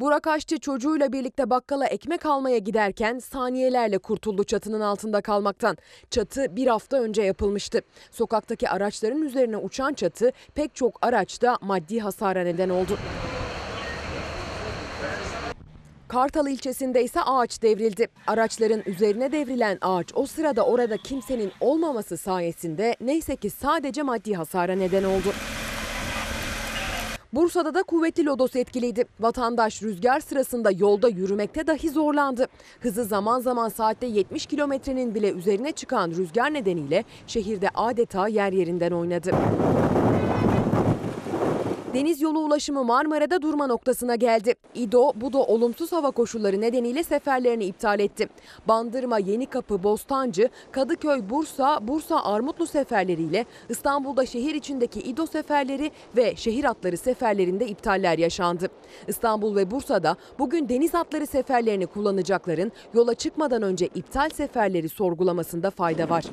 Burak 0.00 0.26
Aşçı 0.26 0.58
çocuğuyla 0.58 1.12
birlikte 1.12 1.50
bakkala 1.50 1.86
ekmek 1.86 2.26
almaya 2.26 2.58
giderken 2.58 3.18
saniyelerle 3.18 3.98
kurtuldu 3.98 4.44
çatının 4.44 4.80
altında 4.80 5.20
kalmaktan. 5.20 5.76
Çatı 6.10 6.56
bir 6.56 6.66
hafta 6.66 6.96
önce 6.96 7.22
yapılmıştı. 7.22 7.80
Sokaktaki 8.10 8.68
araçların 8.68 9.22
üzerine 9.22 9.56
uçan 9.56 9.94
çatı 9.94 10.32
pek 10.54 10.74
çok 10.74 10.98
araçta 11.02 11.58
maddi 11.60 11.98
hasara 12.00 12.42
neden 12.42 12.68
oldu. 12.68 12.98
Kartal 16.08 16.46
ilçesinde 16.46 17.04
ise 17.04 17.20
ağaç 17.22 17.62
devrildi. 17.62 18.08
Araçların 18.26 18.82
üzerine 18.86 19.32
devrilen 19.32 19.78
ağaç 19.80 20.06
o 20.14 20.26
sırada 20.26 20.66
orada 20.66 20.96
kimsenin 20.96 21.52
olmaması 21.60 22.16
sayesinde 22.16 22.96
neyse 23.00 23.36
ki 23.36 23.50
sadece 23.50 24.02
maddi 24.02 24.34
hasara 24.34 24.72
neden 24.72 25.04
oldu. 25.04 25.32
Bursa'da 27.36 27.74
da 27.74 27.82
kuvvetli 27.82 28.26
lodos 28.26 28.56
etkiliydi. 28.56 29.04
Vatandaş 29.20 29.82
rüzgar 29.82 30.20
sırasında 30.20 30.70
yolda 30.70 31.08
yürümekte 31.08 31.66
dahi 31.66 31.90
zorlandı. 31.90 32.46
Hızı 32.80 33.04
zaman 33.04 33.40
zaman 33.40 33.68
saatte 33.68 34.06
70 34.06 34.46
kilometrenin 34.46 35.14
bile 35.14 35.30
üzerine 35.32 35.72
çıkan 35.72 36.10
rüzgar 36.10 36.54
nedeniyle 36.54 37.04
şehirde 37.26 37.68
adeta 37.74 38.28
yer 38.28 38.52
yerinden 38.52 38.90
oynadı. 38.90 39.30
Deniz 41.96 42.22
yolu 42.22 42.38
ulaşımı 42.38 42.84
Marmara'da 42.84 43.42
durma 43.42 43.66
noktasına 43.66 44.14
geldi. 44.14 44.54
İdo, 44.74 45.12
Budo 45.14 45.38
olumsuz 45.38 45.92
hava 45.92 46.10
koşulları 46.10 46.60
nedeniyle 46.60 47.02
seferlerini 47.02 47.64
iptal 47.64 48.00
etti. 48.00 48.28
Bandırma, 48.68 49.18
Yenikapı, 49.18 49.82
Bostancı, 49.82 50.48
Kadıköy, 50.72 51.30
Bursa, 51.30 51.88
Bursa 51.88 52.24
Armutlu 52.24 52.66
seferleriyle 52.66 53.44
İstanbul'da 53.68 54.26
şehir 54.26 54.54
içindeki 54.54 55.00
İdo 55.00 55.26
seferleri 55.26 55.90
ve 56.16 56.36
şehir 56.36 56.64
atları 56.64 56.96
seferlerinde 56.96 57.66
iptaller 57.66 58.18
yaşandı. 58.18 58.68
İstanbul 59.08 59.56
ve 59.56 59.70
Bursa'da 59.70 60.16
bugün 60.38 60.68
deniz 60.68 60.94
atları 60.94 61.26
seferlerini 61.26 61.86
kullanacakların 61.86 62.72
yola 62.94 63.14
çıkmadan 63.14 63.62
önce 63.62 63.86
iptal 63.86 64.28
seferleri 64.30 64.88
sorgulamasında 64.88 65.70
fayda 65.70 66.10
var. 66.10 66.24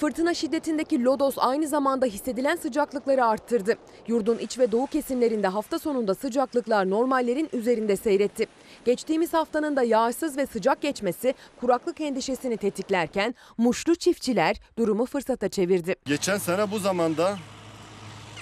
Fırtına 0.00 0.34
şiddetindeki 0.34 1.04
lodos 1.04 1.34
aynı 1.38 1.68
zamanda 1.68 2.06
hissedilen 2.06 2.56
sıcaklıkları 2.56 3.24
arttırdı. 3.24 3.76
Yurdun 4.06 4.38
iç 4.38 4.58
ve 4.58 4.72
doğu 4.72 4.86
kesimlerinde 4.86 5.48
hafta 5.48 5.78
sonunda 5.78 6.14
sıcaklıklar 6.14 6.90
normallerin 6.90 7.48
üzerinde 7.52 7.96
seyretti. 7.96 8.46
Geçtiğimiz 8.84 9.34
haftanın 9.34 9.76
da 9.76 9.82
yağsız 9.82 10.36
ve 10.36 10.46
sıcak 10.46 10.80
geçmesi 10.82 11.34
kuraklık 11.60 12.00
endişesini 12.00 12.56
tetiklerken 12.56 13.34
muşlu 13.58 13.94
çiftçiler 13.94 14.56
durumu 14.78 15.06
fırsata 15.06 15.48
çevirdi. 15.48 15.94
Geçen 16.04 16.38
sene 16.38 16.70
bu 16.70 16.78
zamanda 16.78 17.38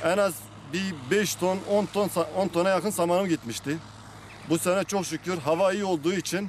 en 0.05 0.19
az 0.19 0.35
bir 0.73 0.95
5 1.11 1.35
ton 1.35 1.59
10 1.71 1.87
ton 1.87 2.11
10 2.37 2.49
tona 2.49 2.69
yakın 2.69 2.91
samanım 2.91 3.29
gitmişti. 3.29 3.79
Bu 4.51 4.59
sene 4.59 4.85
çok 4.85 5.07
şükür 5.07 5.39
hava 5.39 5.73
iyi 5.73 5.85
olduğu 5.85 6.13
için 6.13 6.49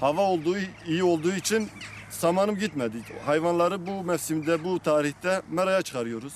hava 0.00 0.20
olduğu 0.20 0.56
iyi 0.86 1.04
olduğu 1.04 1.32
için 1.32 1.68
samanım 2.24 2.56
gitmedi. 2.56 2.96
Hayvanları 3.26 3.86
bu 3.86 4.04
mevsimde 4.04 4.64
bu 4.64 4.78
tarihte 4.78 5.42
meraya 5.50 5.82
çıkarıyoruz. 5.82 6.34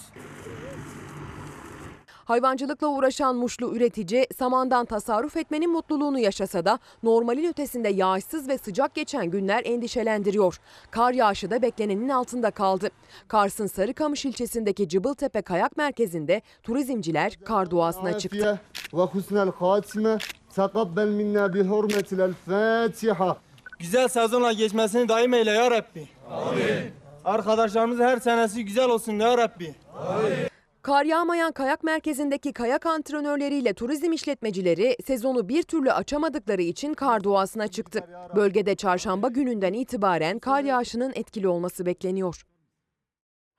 Hayvancılıkla 2.09 2.87
uğraşan 2.87 3.37
muşlu 3.37 3.77
üretici 3.77 4.27
samandan 4.39 4.85
tasarruf 4.85 5.37
etmenin 5.37 5.71
mutluluğunu 5.71 6.19
yaşasa 6.19 6.65
da 6.65 6.79
normalin 7.03 7.49
ötesinde 7.49 7.89
yağışsız 7.89 8.49
ve 8.49 8.59
sıcak 8.59 8.95
geçen 8.95 9.27
günler 9.31 9.63
endişelendiriyor. 9.65 10.61
Kar 10.91 11.13
yağışı 11.13 11.51
da 11.51 11.63
beklenenin 11.63 12.09
altında 12.09 12.51
kaldı. 12.51 12.91
Kars'ın 13.29 13.67
Sarıkamış 13.67 14.25
ilçesindeki 14.25 14.89
Cıbıltepe 14.89 15.43
Kayak 15.43 15.77
Merkezi'nde 15.77 16.43
turizmciler 16.63 17.39
kar 17.45 17.71
duasına 17.71 18.19
çıktı. 18.19 18.61
Güzel 23.79 24.09
sezonla 24.09 24.53
geçmesini 24.53 25.09
daim 25.09 25.35
eyle 25.35 25.51
ya 25.51 25.71
Rabbi. 25.71 26.09
Amin. 26.31 26.93
Arkadaşlarımız 27.25 27.99
her 27.99 28.17
senesi 28.19 28.65
güzel 28.65 28.89
olsun 28.89 29.13
ya 29.13 29.39
Rabbi. 29.39 29.75
Kar 30.83 31.05
yağmayan 31.05 31.53
kayak 31.53 31.85
merkezindeki 31.85 32.53
kayak 32.53 32.87
antrenörleriyle 32.87 33.75
turizm 33.75 34.13
işletmecileri 34.13 34.97
sezonu 35.07 35.49
bir 35.49 35.63
türlü 35.63 35.93
açamadıkları 35.93 36.63
için 36.63 36.95
kar 36.95 37.25
duasına 37.25 37.69
çıktı. 37.69 38.05
Bölgede 38.37 38.75
çarşamba 38.75 39.29
gününden 39.29 39.73
itibaren 39.73 40.39
kar 40.39 40.63
yağışının 40.65 41.13
etkili 41.15 41.49
olması 41.49 41.87
bekleniyor. 41.87 42.43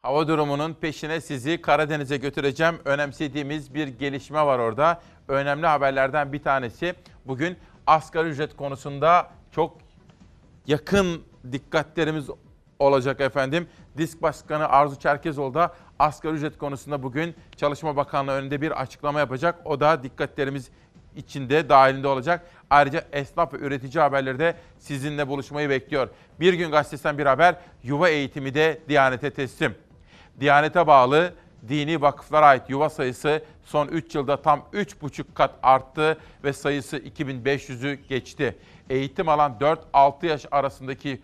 Hava 0.01 0.28
durumunun 0.28 0.74
peşine 0.74 1.22
sizi 1.22 1.61
Karadeniz'e 1.61 2.17
götüreceğim. 2.17 2.76
Önemsediğimiz 2.86 3.74
bir 3.74 3.88
gelişme 3.88 4.45
var 4.45 4.59
orada. 4.59 5.01
Önemli 5.28 5.67
haberlerden 5.67 6.34
bir 6.34 6.43
tanesi 6.43 6.93
bugün 7.26 7.57
asgari 7.88 8.30
ücret 8.30 8.55
konusunda 8.55 9.28
çok 9.51 9.78
yakın 10.70 11.24
dikkatlerimiz 11.51 12.30
olacak 12.80 13.22
efendim. 13.22 13.67
Disk 13.97 14.22
Başkanı 14.22 14.70
Arzu 14.70 14.99
Çerkezoğlu 14.99 15.53
da 15.53 15.76
asgari 15.99 16.34
ücret 16.34 16.57
konusunda 16.57 17.03
bugün 17.03 17.36
Çalışma 17.55 17.95
Bakanlığı 17.95 18.32
önünde 18.32 18.61
bir 18.61 18.82
açıklama 18.82 19.20
yapacak. 19.20 19.59
O 19.65 19.80
da 19.80 20.03
dikkatlerimiz 20.03 20.70
içinde 21.15 21.70
dahilinde 21.70 22.07
olacak. 22.07 22.45
Ayrıca 22.70 23.03
esnaf 23.11 23.53
ve 23.53 23.57
üretici 23.57 24.01
haberleri 24.01 24.39
de 24.39 24.55
sizinle 24.80 25.28
buluşmayı 25.28 25.70
bekliyor. 25.70 26.09
Bir 26.39 26.53
gün 26.53 26.72
gazetesinden 26.72 27.17
bir 27.17 27.26
haber 27.26 27.55
yuva 27.84 28.09
eğitimi 28.09 28.53
de 28.53 28.82
Diyanet'e 28.89 29.30
teslim. 29.30 29.76
Diyanet'e 30.39 30.88
bağlı 30.88 31.34
dini 31.67 32.01
vakıflara 32.01 32.45
ait 32.45 32.70
yuva 32.70 32.89
sayısı 32.89 33.43
son 33.63 33.88
3 33.88 34.15
yılda 34.15 34.41
tam 34.41 34.59
3,5 34.74 35.24
kat 35.34 35.51
arttı 35.63 36.17
ve 36.43 36.53
sayısı 36.53 36.97
2500'ü 36.97 37.93
geçti. 37.93 38.55
Eğitim 38.90 39.30
alan 39.30 39.58
4-6 39.94 40.26
yaş 40.26 40.46
arasındaki 40.52 41.22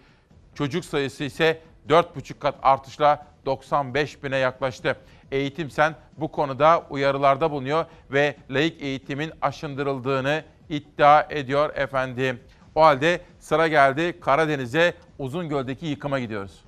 çocuk 0.55 0.85
sayısı 0.85 1.23
ise 1.23 1.61
4,5 1.89 2.39
kat 2.39 2.55
artışla 2.61 3.25
95 3.45 4.23
bine 4.23 4.37
yaklaştı. 4.37 4.95
Eğitim 5.31 5.69
Sen 5.69 5.95
bu 6.17 6.31
konuda 6.31 6.83
uyarılarda 6.89 7.51
bulunuyor 7.51 7.85
ve 8.11 8.35
laik 8.49 8.81
eğitimin 8.81 9.31
aşındırıldığını 9.41 10.43
iddia 10.69 11.25
ediyor 11.29 11.75
efendim. 11.75 12.39
O 12.75 12.81
halde 12.81 13.21
sıra 13.39 13.67
geldi 13.67 14.19
Karadeniz'e 14.19 14.93
Uzungöl'deki 15.19 15.85
yıkıma 15.85 16.19
gidiyoruz. 16.19 16.65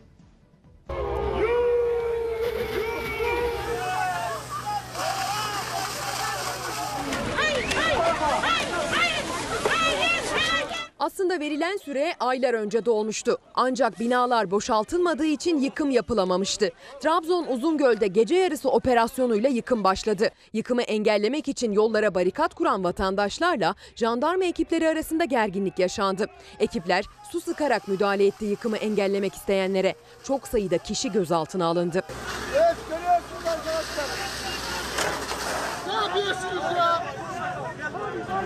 Aslında 11.07 11.39
verilen 11.39 11.77
süre 11.77 12.13
aylar 12.19 12.53
önce 12.53 12.85
dolmuştu. 12.85 13.37
Ancak 13.55 13.99
binalar 13.99 14.51
boşaltılmadığı 14.51 15.25
için 15.25 15.57
yıkım 15.57 15.91
yapılamamıştı. 15.91 16.71
Trabzon 17.01 17.45
Uzungöl'de 17.47 18.07
gece 18.07 18.35
yarısı 18.35 18.69
operasyonuyla 18.69 19.49
yıkım 19.49 19.83
başladı. 19.83 20.29
Yıkımı 20.53 20.81
engellemek 20.81 21.47
için 21.47 21.71
yollara 21.71 22.15
barikat 22.15 22.53
kuran 22.53 22.83
vatandaşlarla 22.83 23.75
jandarma 23.95 24.45
ekipleri 24.45 24.89
arasında 24.89 25.25
gerginlik 25.25 25.79
yaşandı. 25.79 26.25
Ekipler 26.59 27.05
su 27.31 27.41
sıkarak 27.41 27.87
müdahale 27.87 28.25
etti 28.25 28.45
yıkımı 28.45 28.77
engellemek 28.77 29.33
isteyenlere. 29.33 29.95
Çok 30.23 30.47
sayıda 30.47 30.77
kişi 30.77 31.11
gözaltına 31.11 31.65
alındı. 31.65 32.01
Evet 32.55 32.75
görüyorsunuz 32.89 33.45
arkadaşlar. 33.47 34.05
Ne 35.87 35.93
yapıyorsunuz 35.93 36.63
ya? 36.77 37.03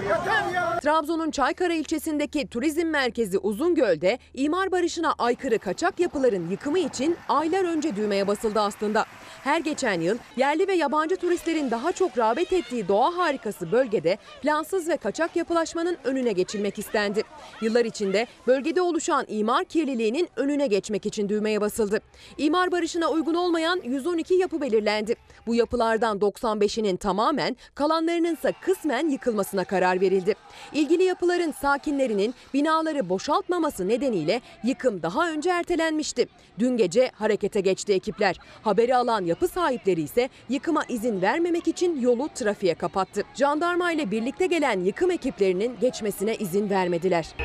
Yeter 0.09 0.53
ya. 0.53 0.60
Trabzon'un 0.81 1.31
Çaykara 1.31 1.73
ilçesindeki 1.73 2.47
turizm 2.47 2.87
merkezi 2.87 3.37
Uzungöl'de 3.37 4.19
imar 4.33 4.71
barışına 4.71 5.13
aykırı 5.17 5.59
kaçak 5.59 5.99
yapıların 5.99 6.49
yıkımı 6.49 6.79
için 6.79 7.17
aylar 7.29 7.63
önce 7.63 7.95
düğmeye 7.95 8.27
basıldı 8.27 8.59
aslında. 8.59 9.05
Her 9.43 9.59
geçen 9.59 10.01
yıl 10.01 10.17
yerli 10.37 10.67
ve 10.67 10.73
yabancı 10.73 11.15
turistlerin 11.15 11.71
daha 11.71 11.91
çok 11.91 12.17
rağbet 12.17 12.53
ettiği 12.53 12.87
doğa 12.87 13.17
harikası 13.17 13.71
bölgede 13.71 14.17
plansız 14.41 14.89
ve 14.89 14.97
kaçak 14.97 15.35
yapılaşmanın 15.35 15.97
önüne 16.03 16.31
geçilmek 16.31 16.79
istendi. 16.79 17.23
Yıllar 17.61 17.85
içinde 17.85 18.27
bölgede 18.47 18.81
oluşan 18.81 19.25
imar 19.27 19.65
kirliliğinin 19.65 20.29
önüne 20.35 20.67
geçmek 20.67 21.05
için 21.05 21.29
düğmeye 21.29 21.61
basıldı. 21.61 22.01
İmar 22.37 22.71
barışına 22.71 23.09
uygun 23.09 23.33
olmayan 23.33 23.81
112 23.83 24.33
yapı 24.33 24.61
belirlendi. 24.61 25.15
Bu 25.47 25.55
yapılardan 25.55 26.17
95'inin 26.17 26.97
tamamen 26.97 27.57
kalanlarının 27.75 28.33
ise 28.33 28.53
kısmen 28.61 29.09
yıkılmasına 29.09 29.63
karar 29.63 30.01
verildi. 30.01 30.35
İlgili 30.73 31.03
yapıların 31.03 31.51
sakinlerinin 31.51 32.35
binaları 32.53 33.09
boşaltmaması 33.09 33.87
nedeniyle 33.87 34.41
yıkım 34.63 35.01
daha 35.01 35.29
önce 35.29 35.49
ertelenmişti. 35.49 36.27
Dün 36.59 36.77
gece 36.77 37.11
harekete 37.13 37.61
geçti 37.61 37.93
ekipler. 37.93 38.37
Haberi 38.61 38.95
alan 38.95 39.25
yapı 39.25 39.47
sahipleri 39.47 40.01
ise 40.01 40.29
yıkıma 40.49 40.83
izin 40.89 41.21
vermemek 41.21 41.67
için 41.67 42.01
yolu 42.01 42.29
trafiğe 42.35 42.75
kapattı. 42.75 43.23
Jandarma 43.35 43.91
ile 43.91 44.11
birlikte 44.11 44.45
gelen 44.45 44.79
yıkım 44.79 45.11
ekiplerinin 45.11 45.79
geçmesine 45.81 46.35
izin 46.35 46.69
vermediler. 46.69 47.35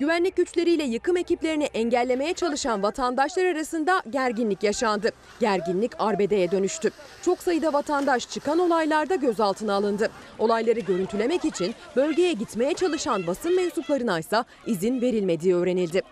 Güvenlik 0.00 0.36
güçleriyle 0.36 0.84
yıkım 0.84 1.16
ekiplerini 1.16 1.64
engellemeye 1.64 2.34
çalışan 2.34 2.82
vatandaşlar 2.82 3.44
arasında 3.44 4.02
gerginlik 4.10 4.62
yaşandı. 4.62 5.10
Gerginlik 5.40 5.92
arbedeye 5.98 6.50
dönüştü. 6.50 6.90
Çok 7.22 7.42
sayıda 7.42 7.72
vatandaş 7.72 8.30
çıkan 8.30 8.58
olaylarda 8.58 9.14
gözaltına 9.14 9.74
alındı. 9.74 10.10
Olayları 10.38 10.80
görüntülemek 10.80 11.44
için 11.44 11.74
bölgeye 11.96 12.32
gitmeye 12.32 12.74
çalışan 12.74 13.26
basın 13.26 13.56
mensuplarına 13.56 14.18
ise 14.18 14.44
izin 14.66 15.00
verilmediği 15.00 15.54
öğrenildi. 15.54 16.02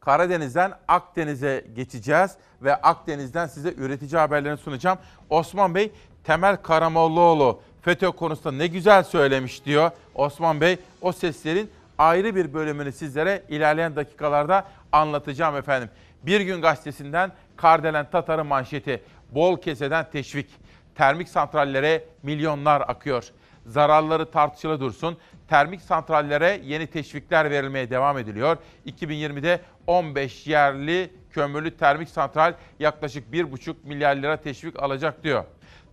Karadeniz'den 0.00 0.72
Akdeniz'e 0.88 1.64
geçeceğiz 1.76 2.30
ve 2.62 2.74
Akdeniz'den 2.76 3.46
size 3.46 3.74
üretici 3.76 4.18
haberlerini 4.18 4.58
sunacağım. 4.58 4.98
Osman 5.30 5.74
Bey, 5.74 5.92
Temel 6.24 6.56
Karamollaoğlu 6.56 7.60
FETÖ 7.82 8.10
konusunda 8.10 8.56
ne 8.56 8.66
güzel 8.66 9.02
söylemiş 9.04 9.64
diyor. 9.64 9.90
Osman 10.14 10.60
Bey, 10.60 10.78
o 11.02 11.12
seslerin 11.12 11.70
ayrı 12.00 12.34
bir 12.36 12.54
bölümünü 12.54 12.92
sizlere 12.92 13.42
ilerleyen 13.48 13.96
dakikalarda 13.96 14.66
anlatacağım 14.92 15.56
efendim. 15.56 15.90
Bir 16.22 16.40
gün 16.40 16.60
gazetesinden 16.60 17.32
Kardelen 17.56 18.10
Tatar'ın 18.10 18.46
manşeti. 18.46 19.02
Bol 19.30 19.60
keseden 19.60 20.10
teşvik. 20.10 20.50
Termik 20.94 21.28
santrallere 21.28 22.04
milyonlar 22.22 22.80
akıyor. 22.80 23.24
Zararları 23.66 24.30
tartışılı 24.30 24.80
dursun. 24.80 25.18
Termik 25.48 25.80
santrallere 25.80 26.60
yeni 26.64 26.86
teşvikler 26.86 27.50
verilmeye 27.50 27.90
devam 27.90 28.18
ediliyor. 28.18 28.56
2020'de 28.86 29.60
15 29.86 30.46
yerli 30.46 31.10
kömürlü 31.30 31.76
termik 31.76 32.08
santral 32.08 32.54
yaklaşık 32.78 33.32
1,5 33.32 33.74
milyar 33.84 34.16
lira 34.16 34.36
teşvik 34.36 34.82
alacak 34.82 35.24
diyor. 35.24 35.44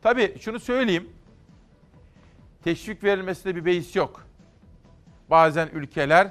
Tabii 0.02 0.36
şunu 0.40 0.60
söyleyeyim. 0.60 1.10
Teşvik 2.64 3.04
verilmesinde 3.04 3.56
bir 3.56 3.66
beis 3.66 3.96
yok. 3.96 4.27
Bazen 5.30 5.70
ülkeler 5.74 6.28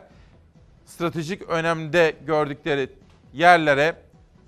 stratejik 0.84 1.42
önemde 1.42 2.14
gördükleri 2.26 2.90
yerlere, 3.32 3.96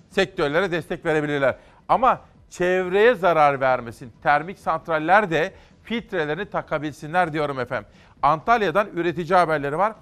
sektörlere 0.09 0.71
destek 0.71 1.05
verebilirler. 1.05 1.55
Ama 1.87 2.21
çevreye 2.49 3.15
zarar 3.15 3.61
vermesin. 3.61 4.13
Termik 4.23 4.59
santraller 4.59 5.31
de 5.31 5.53
filtrelerini 5.83 6.45
takabilsinler 6.49 7.33
diyorum 7.33 7.59
efendim. 7.59 7.89
Antalya'dan 8.21 8.87
üretici 8.87 9.35
haberleri 9.35 9.77
var. 9.77 9.93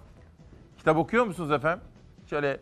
Kitap 0.77 0.97
okuyor 0.97 1.25
musunuz 1.25 1.51
efendim? 1.51 1.83
Şöyle 2.29 2.59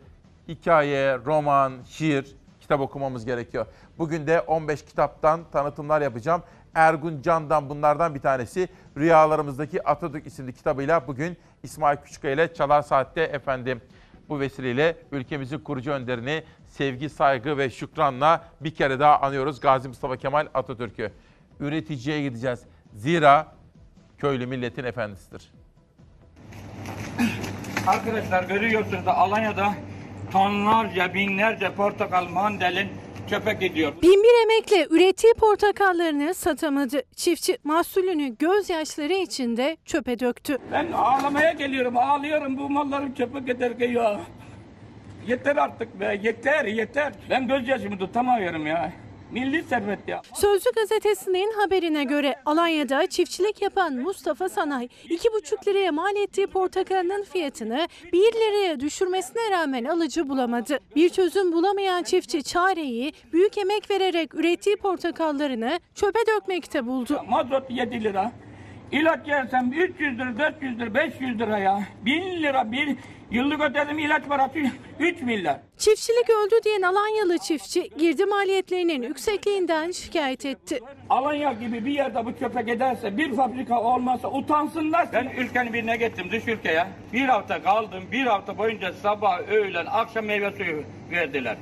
hikaye, 0.48 1.18
roman, 1.18 1.72
şiir 1.88 2.36
kitap 2.60 2.80
okumamız 2.80 3.24
gerekiyor. 3.24 3.66
Bugün 3.98 4.26
de 4.26 4.40
15 4.40 4.84
kitaptan 4.84 5.40
tanıtımlar 5.52 6.00
yapacağım. 6.00 6.42
Ergun 6.76 7.22
Can'dan 7.22 7.68
bunlardan 7.68 8.14
bir 8.14 8.20
tanesi. 8.20 8.68
Rüyalarımızdaki 8.96 9.88
Atatürk 9.88 10.26
isimli 10.26 10.52
kitabıyla 10.52 11.06
bugün 11.06 11.36
İsmail 11.62 11.96
Küçükkaya 11.96 12.34
ile 12.34 12.54
Çalar 12.54 12.82
Saat'te 12.82 13.22
efendim. 13.22 13.80
Bu 14.28 14.40
vesileyle 14.40 14.96
ülkemizin 15.12 15.58
kurucu 15.58 15.90
önderini 15.90 16.44
sevgi, 16.68 17.10
saygı 17.10 17.58
ve 17.58 17.70
şükranla 17.70 18.44
bir 18.60 18.74
kere 18.74 19.00
daha 19.00 19.20
anıyoruz 19.20 19.60
Gazi 19.60 19.88
Mustafa 19.88 20.16
Kemal 20.16 20.46
Atatürk'ü. 20.54 21.12
Üreticiye 21.60 22.22
gideceğiz. 22.22 22.60
Zira 22.94 23.46
köylü 24.18 24.46
milletin 24.46 24.84
efendisidir. 24.84 25.52
Arkadaşlar 27.86 28.44
görüyorsunuz 28.44 29.06
da 29.06 29.16
Alanya'da 29.16 29.74
tonlarca, 30.32 31.14
binlerce 31.14 31.74
portakal, 31.74 32.28
mandalin 32.28 32.88
çöpe 33.28 33.52
gidiyor. 33.52 33.92
Binbir 34.02 34.42
emekle 34.44 34.86
ürettiği 34.96 35.34
portakallarını 35.34 36.34
satamadı. 36.34 37.02
Çiftçi 37.16 37.58
mahsulünü 37.64 38.36
gözyaşları 38.38 39.12
içinde 39.12 39.76
çöpe 39.84 40.18
döktü. 40.18 40.58
Ben 40.72 40.92
ağlamaya 40.92 41.52
geliyorum, 41.52 41.96
ağlıyorum 41.96 42.58
bu 42.58 42.70
malların 42.70 43.12
çöpe 43.12 43.38
giderken 43.38 43.90
ya. 43.90 44.20
Yeter 45.26 45.56
artık 45.56 46.00
be, 46.00 46.20
yeter, 46.22 46.64
yeter. 46.64 47.12
Ben 47.30 47.48
gözyaşımı 47.48 47.98
tutamıyorum 47.98 48.66
ya. 48.66 48.92
Milli 49.30 49.62
servet 49.62 50.08
ya. 50.08 50.22
Sözcü 50.34 50.70
gazetesinin 50.76 51.52
haberine 51.60 52.04
göre 52.04 52.34
Alanya'da 52.46 53.06
çiftçilik 53.06 53.62
yapan 53.62 53.94
Mustafa 53.94 54.48
Sanay 54.48 54.88
2,5 55.08 55.68
liraya 55.68 55.92
mal 55.92 56.16
ettiği 56.16 56.46
portakalının 56.46 57.24
fiyatını 57.24 57.88
1 58.12 58.18
liraya 58.18 58.80
düşürmesine 58.80 59.50
rağmen 59.50 59.84
alıcı 59.84 60.28
bulamadı. 60.28 60.78
Bir 60.96 61.08
çözüm 61.08 61.52
bulamayan 61.52 62.02
çiftçi 62.02 62.42
çareyi 62.42 63.12
büyük 63.32 63.58
emek 63.58 63.90
vererek 63.90 64.34
ürettiği 64.34 64.76
portakallarını 64.76 65.80
çöpe 65.94 66.18
dökmekte 66.36 66.86
buldu. 66.86 67.20
Mazot 67.28 67.70
7 67.70 68.04
lira. 68.04 68.32
İlaç 68.92 69.28
yersem 69.28 69.72
300 69.72 70.18
lira, 70.18 70.38
400 70.38 70.78
lira, 70.78 70.94
500 70.94 71.38
lira 71.38 71.58
ya. 71.58 71.82
1000 72.04 72.42
lira 72.42 72.72
bir 72.72 72.96
yıllık 73.30 73.60
ödedim 73.60 73.98
ilaç 73.98 74.28
parası 74.28 74.58
3 75.00 75.22
milyar. 75.22 75.56
Çiftçilik 75.78 76.30
öldü 76.30 76.54
diyen 76.64 76.82
Alanyalı 76.82 77.38
çiftçi 77.38 77.90
girdi 77.98 78.24
maliyetlerinin 78.26 79.02
yüksekliğinden 79.02 79.90
şikayet 79.90 80.46
etti. 80.46 80.80
Alanya 81.10 81.52
gibi 81.52 81.84
bir 81.84 81.92
yerde 81.92 82.24
bu 82.26 82.38
çöpe 82.38 82.62
giderse 82.62 83.16
bir 83.16 83.34
fabrika 83.36 83.82
olmasa 83.82 84.28
utansınlar. 84.30 85.08
Ben 85.12 85.32
ülkenin 85.38 85.72
birine 85.72 85.96
gittim 85.96 86.28
dış 86.32 86.48
ülkeye. 86.48 86.86
Bir 87.12 87.24
hafta 87.24 87.62
kaldım. 87.62 88.04
Bir 88.12 88.26
hafta 88.26 88.58
boyunca 88.58 88.92
sabah, 88.92 89.48
öğlen, 89.48 89.86
akşam 89.86 90.24
meyve 90.24 90.50
suyu 90.50 90.82
verdiler. 91.10 91.56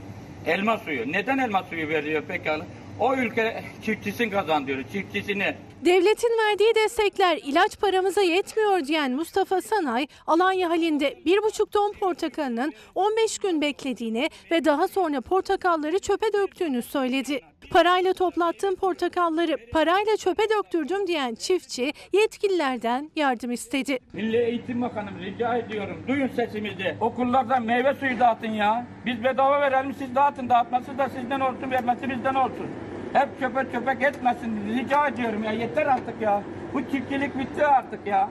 Elma 0.47 0.79
suyu. 0.79 1.13
Neden 1.13 1.39
elma 1.39 1.63
suyu 1.63 1.89
veriyor 1.89 2.23
pekala? 2.23 2.67
O 3.01 3.15
ülke 3.15 3.65
çiftçisini 3.85 4.31
kazandırıyor. 4.31 4.85
Çiftçisini. 4.93 5.55
Devletin 5.85 6.39
verdiği 6.49 6.75
destekler 6.75 7.37
ilaç 7.45 7.81
paramıza 7.81 8.21
yetmiyor 8.21 8.85
diyen 8.85 9.13
Mustafa 9.13 9.63
Sanay, 9.63 10.07
Alanya 10.27 10.71
halinde 10.71 11.13
1,5 11.27 11.71
ton 11.71 11.93
portakalının 11.93 12.73
15 12.95 13.39
gün 13.39 13.61
beklediğini 13.61 14.31
ve 14.51 14.65
daha 14.65 14.89
sonra 14.89 15.21
portakalları 15.21 15.99
çöpe 15.99 16.33
döktüğünü 16.33 16.83
söyledi. 16.83 17.41
Parayla 17.71 18.13
toplattığım 18.13 18.77
portakalları 18.77 19.57
parayla 19.73 20.17
çöpe 20.17 20.43
döktürdüm 20.43 21.07
diyen 21.07 21.35
çiftçi 21.35 21.93
yetkililerden 22.13 23.11
yardım 23.17 23.51
istedi. 23.53 23.99
Milli 24.13 24.37
Eğitim 24.37 24.83
Bakanım 24.83 25.19
rica 25.21 25.57
ediyorum. 25.57 26.03
Duyun 26.09 26.29
sesimizi. 26.29 26.97
Okullarda 27.01 27.61
meyve 27.61 27.95
suyu 27.95 28.21
dağıtın 28.21 28.51
ya. 28.51 28.87
Biz 29.07 29.25
bedava 29.25 29.61
verelim 29.61 29.95
siz 29.99 30.15
dağıtın. 30.15 30.49
Dağıtması 30.49 30.99
da 30.99 31.09
sizden 31.09 31.41
olsun 31.41 31.71
vermesi 31.71 32.11
bizden 32.11 32.35
olsun. 32.35 32.67
Hep 33.13 33.41
çöpe 33.41 33.67
çöpe 33.73 34.07
etmesin. 34.07 34.79
Rica 34.79 35.09
ediyorum 35.09 35.45
ya 35.45 35.53
yeter 35.53 35.87
artık 35.87 36.21
ya. 36.21 36.43
Bu 36.75 36.81
çiftçilik 36.91 37.39
bitti 37.39 37.67
artık 37.67 38.07
ya. 38.07 38.31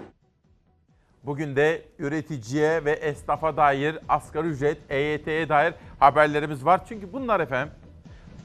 Bugün 1.24 1.56
de 1.56 1.82
üreticiye 2.00 2.86
ve 2.86 2.92
esnafa 2.92 3.58
dair 3.58 3.98
asgari 4.10 4.48
ücret, 4.48 4.78
EYT'ye 4.90 5.50
dair 5.50 5.74
haberlerimiz 6.00 6.66
var. 6.66 6.82
Çünkü 6.90 7.14
bunlar 7.14 7.40
efendim 7.40 7.74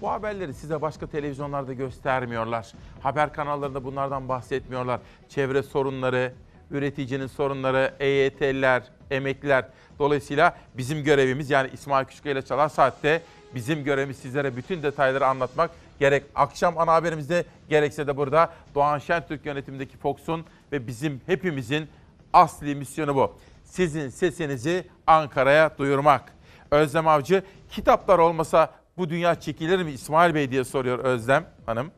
Bu 0.00 0.10
haberleri 0.10 0.54
size 0.54 0.82
başka 0.82 1.06
televizyonlarda 1.06 1.72
göstermiyorlar. 1.72 2.72
Haber 3.02 3.32
kanallarında 3.32 3.84
bunlardan 3.84 4.28
bahsetmiyorlar. 4.28 5.00
Çevre 5.28 5.62
sorunları, 5.62 6.32
üreticinin 6.70 7.26
sorunları, 7.26 7.94
EYT'liler, 8.00 8.82
emekliler. 9.10 9.64
Dolayısıyla 9.98 10.56
bizim 10.74 11.04
görevimiz 11.04 11.50
yani 11.50 11.70
İsmail 11.72 12.04
Küçükkaya 12.04 12.32
ile 12.32 12.42
Çalar 12.42 12.68
Saat'te 12.68 13.22
bizim 13.54 13.84
görevimiz 13.84 14.16
sizlere 14.16 14.56
bütün 14.56 14.82
detayları 14.82 15.26
anlatmak. 15.26 15.70
Gerek 16.00 16.24
akşam 16.34 16.78
ana 16.78 16.92
haberimizde 16.92 17.44
gerekse 17.68 18.06
de 18.06 18.16
burada 18.16 18.52
Doğan 18.74 18.98
Şentürk 18.98 19.46
yönetimindeki 19.46 19.96
Fox'un 19.96 20.44
ve 20.72 20.86
bizim 20.86 21.20
hepimizin 21.26 21.88
asli 22.32 22.74
misyonu 22.74 23.14
bu. 23.14 23.36
Sizin 23.64 24.08
sesinizi 24.08 24.86
Ankara'ya 25.06 25.78
duyurmak. 25.78 26.32
Özlem 26.70 27.08
Avcı, 27.08 27.42
kitaplar 27.70 28.18
olmasa 28.18 28.77
bu 28.98 29.10
dünya 29.10 29.40
çekilir 29.40 29.82
mi 29.82 29.90
İsmail 29.90 30.34
Bey 30.34 30.50
diye 30.50 30.64
soruyor 30.64 30.98
Özlem 30.98 31.46
Hanım. 31.66 31.90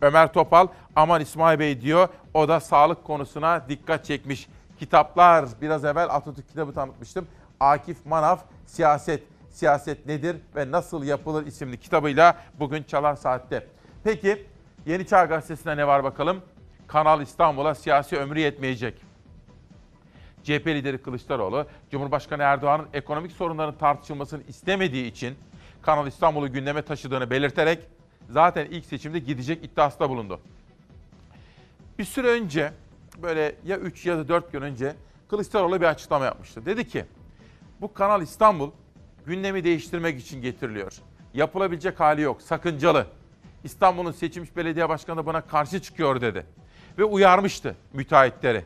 Ömer 0.00 0.32
Topal, 0.32 0.66
aman 0.96 1.20
İsmail 1.20 1.58
Bey 1.58 1.80
diyor, 1.80 2.08
o 2.34 2.48
da 2.48 2.60
sağlık 2.60 3.04
konusuna 3.04 3.68
dikkat 3.68 4.04
çekmiş. 4.04 4.48
Kitaplar, 4.78 5.44
biraz 5.62 5.84
evvel 5.84 6.06
Atatürk 6.10 6.48
kitabı 6.48 6.72
tanıtmıştım. 6.72 7.26
Akif 7.60 8.06
Manav, 8.06 8.36
Siyaset, 8.66 9.22
Siyaset 9.50 10.06
Nedir 10.06 10.36
ve 10.56 10.70
Nasıl 10.70 11.04
Yapılır 11.04 11.46
isimli 11.46 11.80
kitabıyla 11.80 12.36
bugün 12.60 12.82
Çalar 12.82 13.14
Saat'te. 13.14 13.66
Peki, 14.04 14.46
Yeni 14.86 15.06
Çağ 15.06 15.24
Gazetesi'nde 15.24 15.76
ne 15.76 15.86
var 15.86 16.04
bakalım? 16.04 16.42
Kanal 16.86 17.20
İstanbul'a 17.20 17.74
siyasi 17.74 18.16
ömrü 18.16 18.40
yetmeyecek. 18.40 18.94
CHP 20.42 20.66
lideri 20.66 21.02
Kılıçdaroğlu, 21.02 21.66
Cumhurbaşkanı 21.90 22.42
Erdoğan'ın 22.42 22.86
ekonomik 22.92 23.32
sorunların 23.32 23.78
tartışılmasını 23.78 24.42
istemediği 24.48 25.06
için 25.06 25.34
Kanal 25.82 26.06
İstanbul'u 26.06 26.52
gündeme 26.52 26.82
taşıdığını 26.82 27.30
belirterek 27.30 27.78
zaten 28.30 28.66
ilk 28.70 28.84
seçimde 28.84 29.18
gidecek 29.18 29.64
iddiasında 29.64 30.10
bulundu. 30.10 30.40
Bir 31.98 32.04
süre 32.04 32.28
önce 32.28 32.72
böyle 33.22 33.54
ya 33.64 33.76
3 33.76 34.06
ya 34.06 34.18
da 34.18 34.28
4 34.28 34.52
gün 34.52 34.62
önce 34.62 34.94
Kılıçdaroğlu 35.28 35.80
bir 35.80 35.86
açıklama 35.86 36.24
yapmıştı. 36.24 36.66
Dedi 36.66 36.88
ki 36.88 37.04
bu 37.80 37.94
Kanal 37.94 38.22
İstanbul 38.22 38.70
gündemi 39.26 39.64
değiştirmek 39.64 40.20
için 40.20 40.42
getiriliyor. 40.42 40.92
Yapılabilecek 41.34 42.00
hali 42.00 42.20
yok, 42.20 42.42
sakıncalı. 42.42 43.06
İstanbul'un 43.64 44.12
seçilmiş 44.12 44.56
belediye 44.56 44.88
başkanı 44.88 45.26
buna 45.26 45.40
karşı 45.40 45.82
çıkıyor 45.82 46.20
dedi. 46.20 46.46
Ve 46.98 47.04
uyarmıştı 47.04 47.76
müteahhitleri. 47.92 48.64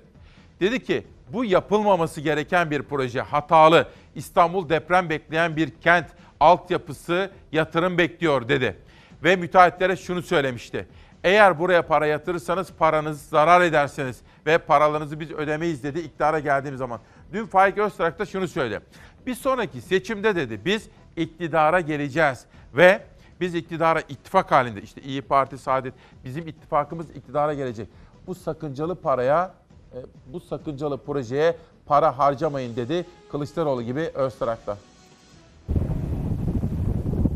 Dedi 0.60 0.84
ki 0.84 1.06
bu 1.32 1.44
yapılmaması 1.44 2.20
gereken 2.20 2.70
bir 2.70 2.82
proje, 2.82 3.20
hatalı. 3.20 3.88
İstanbul 4.14 4.68
deprem 4.68 5.10
bekleyen 5.10 5.56
bir 5.56 5.70
kent, 5.70 6.06
altyapısı 6.40 7.30
yatırım 7.52 7.98
bekliyor 7.98 8.48
dedi. 8.48 8.76
Ve 9.24 9.36
müteahhitlere 9.36 9.96
şunu 9.96 10.22
söylemişti. 10.22 10.86
Eğer 11.24 11.58
buraya 11.58 11.86
para 11.86 12.06
yatırırsanız 12.06 12.72
paranız 12.78 13.22
zarar 13.22 13.60
edersiniz 13.60 14.20
ve 14.46 14.58
paralarınızı 14.58 15.20
biz 15.20 15.30
ödemeyiz 15.30 15.82
dedi 15.82 15.98
iktidara 15.98 16.38
geldiğimiz 16.38 16.78
zaman. 16.78 17.00
Dün 17.32 17.46
Faik 17.46 17.78
Öztrak 17.78 18.18
da 18.18 18.26
şunu 18.26 18.48
söyledi. 18.48 18.80
Bir 19.26 19.34
sonraki 19.34 19.80
seçimde 19.80 20.36
dedi 20.36 20.60
biz 20.64 20.88
iktidara 21.16 21.80
geleceğiz 21.80 22.44
ve 22.74 23.02
biz 23.40 23.54
iktidara 23.54 24.00
ittifak 24.00 24.52
halinde 24.52 24.82
işte 24.82 25.00
İyi 25.02 25.22
Parti, 25.22 25.58
Saadet 25.58 25.94
bizim 26.24 26.48
ittifakımız 26.48 27.10
iktidara 27.10 27.54
gelecek. 27.54 27.88
Bu 28.26 28.34
sakıncalı 28.34 28.94
paraya, 28.94 29.54
e, 29.92 29.98
bu 30.26 30.40
sakıncalı 30.40 30.98
projeye 30.98 31.56
para 31.86 32.18
harcamayın 32.18 32.76
dedi 32.76 33.06
Kılıçdaroğlu 33.30 33.82
gibi 33.82 34.00
Öztrak'ta. 34.00 34.76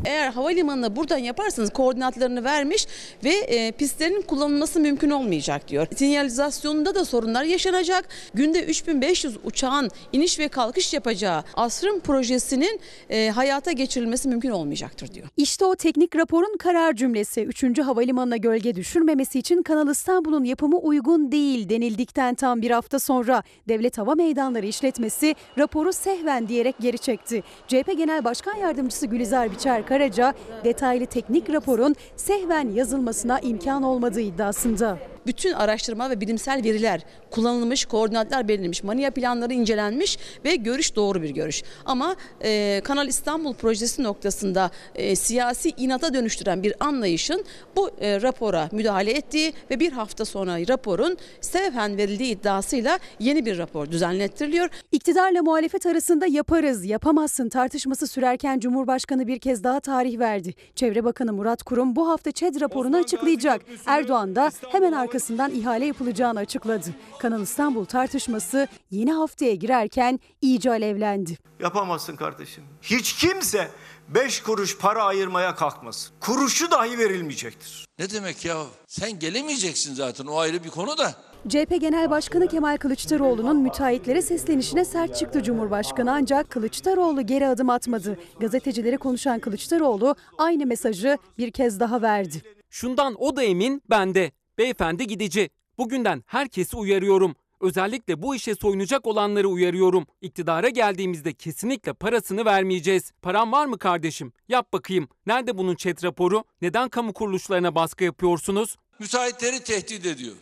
Eğer 0.05 0.31
havalimanını 0.31 0.95
buradan 0.95 1.17
yaparsanız 1.17 1.69
koordinatlarını 1.69 2.43
vermiş 2.43 2.87
ve 3.23 3.29
e, 3.29 3.71
pistlerin 3.71 4.21
kullanılması 4.21 4.79
mümkün 4.79 5.09
olmayacak 5.09 5.67
diyor. 5.67 5.87
Sinyalizasyonunda 5.95 6.95
da 6.95 7.05
sorunlar 7.05 7.43
yaşanacak. 7.43 8.07
Günde 8.33 8.63
3500 8.63 9.37
uçağın 9.43 9.89
iniş 10.13 10.39
ve 10.39 10.47
kalkış 10.47 10.93
yapacağı 10.93 11.43
asrın 11.53 11.99
projesinin 11.99 12.79
e, 13.09 13.29
hayata 13.29 13.71
geçirilmesi 13.71 14.29
mümkün 14.29 14.49
olmayacaktır 14.49 15.13
diyor. 15.13 15.27
İşte 15.37 15.65
o 15.65 15.75
teknik 15.75 16.15
raporun 16.15 16.57
karar 16.57 16.93
cümlesi 16.93 17.41
3. 17.43 17.79
havalimanına 17.79 18.37
gölge 18.37 18.75
düşürmemesi 18.75 19.39
için 19.39 19.61
Kanal 19.61 19.89
İstanbul'un 19.89 20.43
yapımı 20.43 20.77
uygun 20.77 21.31
değil 21.31 21.69
denildikten 21.69 22.35
tam 22.35 22.61
bir 22.61 22.71
hafta 22.71 22.99
sonra 22.99 23.43
Devlet 23.67 23.97
Hava 23.97 24.15
Meydanları 24.15 24.65
İşletmesi 24.65 25.35
raporu 25.57 25.93
sehven 25.93 26.47
diyerek 26.47 26.75
geri 26.79 26.97
çekti. 26.97 27.43
CHP 27.67 27.97
Genel 27.97 28.23
Başkan 28.23 28.55
Yardımcısı 28.55 29.05
Gülizar 29.05 29.51
Biçer 29.51 29.88
Karaca 29.89 30.33
detaylı 30.63 31.05
teknik 31.05 31.49
raporun 31.49 31.95
sehven 32.15 32.69
yazılmasına 32.69 33.39
imkan 33.39 33.83
olmadığı 33.83 34.21
iddiasında. 34.21 34.97
Bütün 35.27 35.53
araştırma 35.53 36.09
ve 36.09 36.21
bilimsel 36.21 36.63
veriler 36.63 37.01
kullanılmış, 37.31 37.85
koordinatlar 37.85 38.47
belirlenmiş, 38.47 38.83
manya 38.83 39.11
planları 39.11 39.53
incelenmiş 39.53 40.17
ve 40.45 40.55
görüş 40.55 40.95
doğru 40.95 41.21
bir 41.21 41.29
görüş. 41.29 41.63
Ama 41.85 42.15
e, 42.43 42.81
Kanal 42.83 43.07
İstanbul 43.07 43.53
projesi 43.53 44.03
noktasında 44.03 44.71
e, 44.95 45.15
siyasi 45.15 45.69
inata 45.77 46.13
dönüştüren 46.13 46.63
bir 46.63 46.73
anlayışın 46.79 47.45
bu 47.75 47.89
e, 48.01 48.21
rapora 48.21 48.69
müdahale 48.71 49.11
ettiği 49.11 49.53
ve 49.71 49.79
bir 49.79 49.91
hafta 49.91 50.25
sonra 50.25 50.67
raporun 50.67 51.17
sevhen 51.41 51.97
verildiği 51.97 52.35
iddiasıyla 52.35 52.99
yeni 53.19 53.45
bir 53.45 53.57
rapor 53.57 53.91
düzenlettiriliyor. 53.91 54.69
İktidarla 54.91 55.41
muhalefet 55.41 55.85
arasında 55.85 56.25
yaparız, 56.25 56.85
yapamazsın 56.85 57.49
tartışması 57.49 58.07
sürerken 58.07 58.59
Cumhurbaşkanı 58.59 59.27
bir 59.27 59.39
kez 59.39 59.63
daha 59.63 59.79
tarih 59.79 60.19
verdi. 60.19 60.53
Çevre 60.75 61.03
Bakanı 61.03 61.33
Murat 61.33 61.63
Kurum 61.63 61.95
bu 61.95 62.09
hafta 62.09 62.31
ÇED 62.31 62.61
raporunu 62.61 62.97
açıklayacak. 62.97 63.61
Erdoğan 63.85 64.35
da 64.35 64.51
hemen 64.71 64.91
arkasından 65.09 65.51
ihale 65.51 65.85
yapılacağını 65.85 66.39
açıkladı. 66.39 66.89
Kanal 67.19 67.41
İstanbul 67.41 67.85
tartışması 67.85 68.67
yeni 68.91 69.11
haftaya 69.11 69.55
girerken 69.55 70.19
iyice 70.41 70.69
alevlendi. 70.69 71.37
Yapamazsın 71.59 72.15
kardeşim. 72.15 72.63
Hiç 72.81 73.13
kimse 73.13 73.67
5 74.07 74.41
kuruş 74.43 74.77
para 74.77 75.03
ayırmaya 75.03 75.55
kalkmasın. 75.55 76.11
Kuruşu 76.19 76.71
dahi 76.71 76.97
verilmeyecektir. 76.97 77.85
Ne 77.99 78.09
demek 78.09 78.45
ya? 78.45 78.55
Sen 78.87 79.19
gelemeyeceksin 79.19 79.93
zaten 79.93 80.25
o 80.25 80.37
ayrı 80.37 80.63
bir 80.63 80.69
konu 80.69 80.97
da. 80.97 81.15
CHP 81.47 81.81
Genel 81.81 82.09
Başkanı 82.09 82.47
Kemal 82.47 82.77
Kılıçdaroğlu'nun 82.77 83.57
müteahhitlere 83.57 84.21
seslenişine 84.21 84.85
sert 84.85 85.15
çıktı 85.15 85.43
Cumhurbaşkanı 85.43 86.11
ancak 86.13 86.49
Kılıçdaroğlu 86.49 87.25
geri 87.25 87.47
adım 87.47 87.69
atmadı. 87.69 88.17
Gazetecilere 88.39 88.97
konuşan 88.97 89.39
Kılıçdaroğlu 89.39 90.15
aynı 90.37 90.65
mesajı 90.65 91.17
bir 91.37 91.51
kez 91.51 91.79
daha 91.79 92.01
verdi. 92.01 92.41
Şundan 92.69 93.15
o 93.19 93.35
da 93.35 93.43
emin 93.43 93.81
ben 93.89 94.15
de. 94.15 94.31
Beyefendi 94.59 95.07
gidici. 95.07 95.49
Bugünden 95.77 96.23
herkesi 96.27 96.77
uyarıyorum. 96.77 97.35
Özellikle 97.61 98.21
bu 98.21 98.35
işe 98.35 98.55
soyunacak 98.55 99.07
olanları 99.07 99.47
uyarıyorum. 99.47 100.07
İktidara 100.21 100.69
geldiğimizde 100.69 101.33
kesinlikle 101.33 101.93
parasını 101.93 102.45
vermeyeceğiz. 102.45 103.11
Param 103.21 103.51
var 103.51 103.65
mı 103.65 103.77
kardeşim? 103.77 104.33
Yap 104.49 104.73
bakayım. 104.73 105.07
Nerede 105.25 105.57
bunun 105.57 105.75
chat 105.75 106.03
raporu? 106.03 106.43
Neden 106.61 106.89
kamu 106.89 107.13
kuruluşlarına 107.13 107.75
baskı 107.75 108.03
yapıyorsunuz? 108.03 108.75
Müteahhitleri 108.99 109.63
tehdit 109.63 110.05
ediyor. 110.05 110.35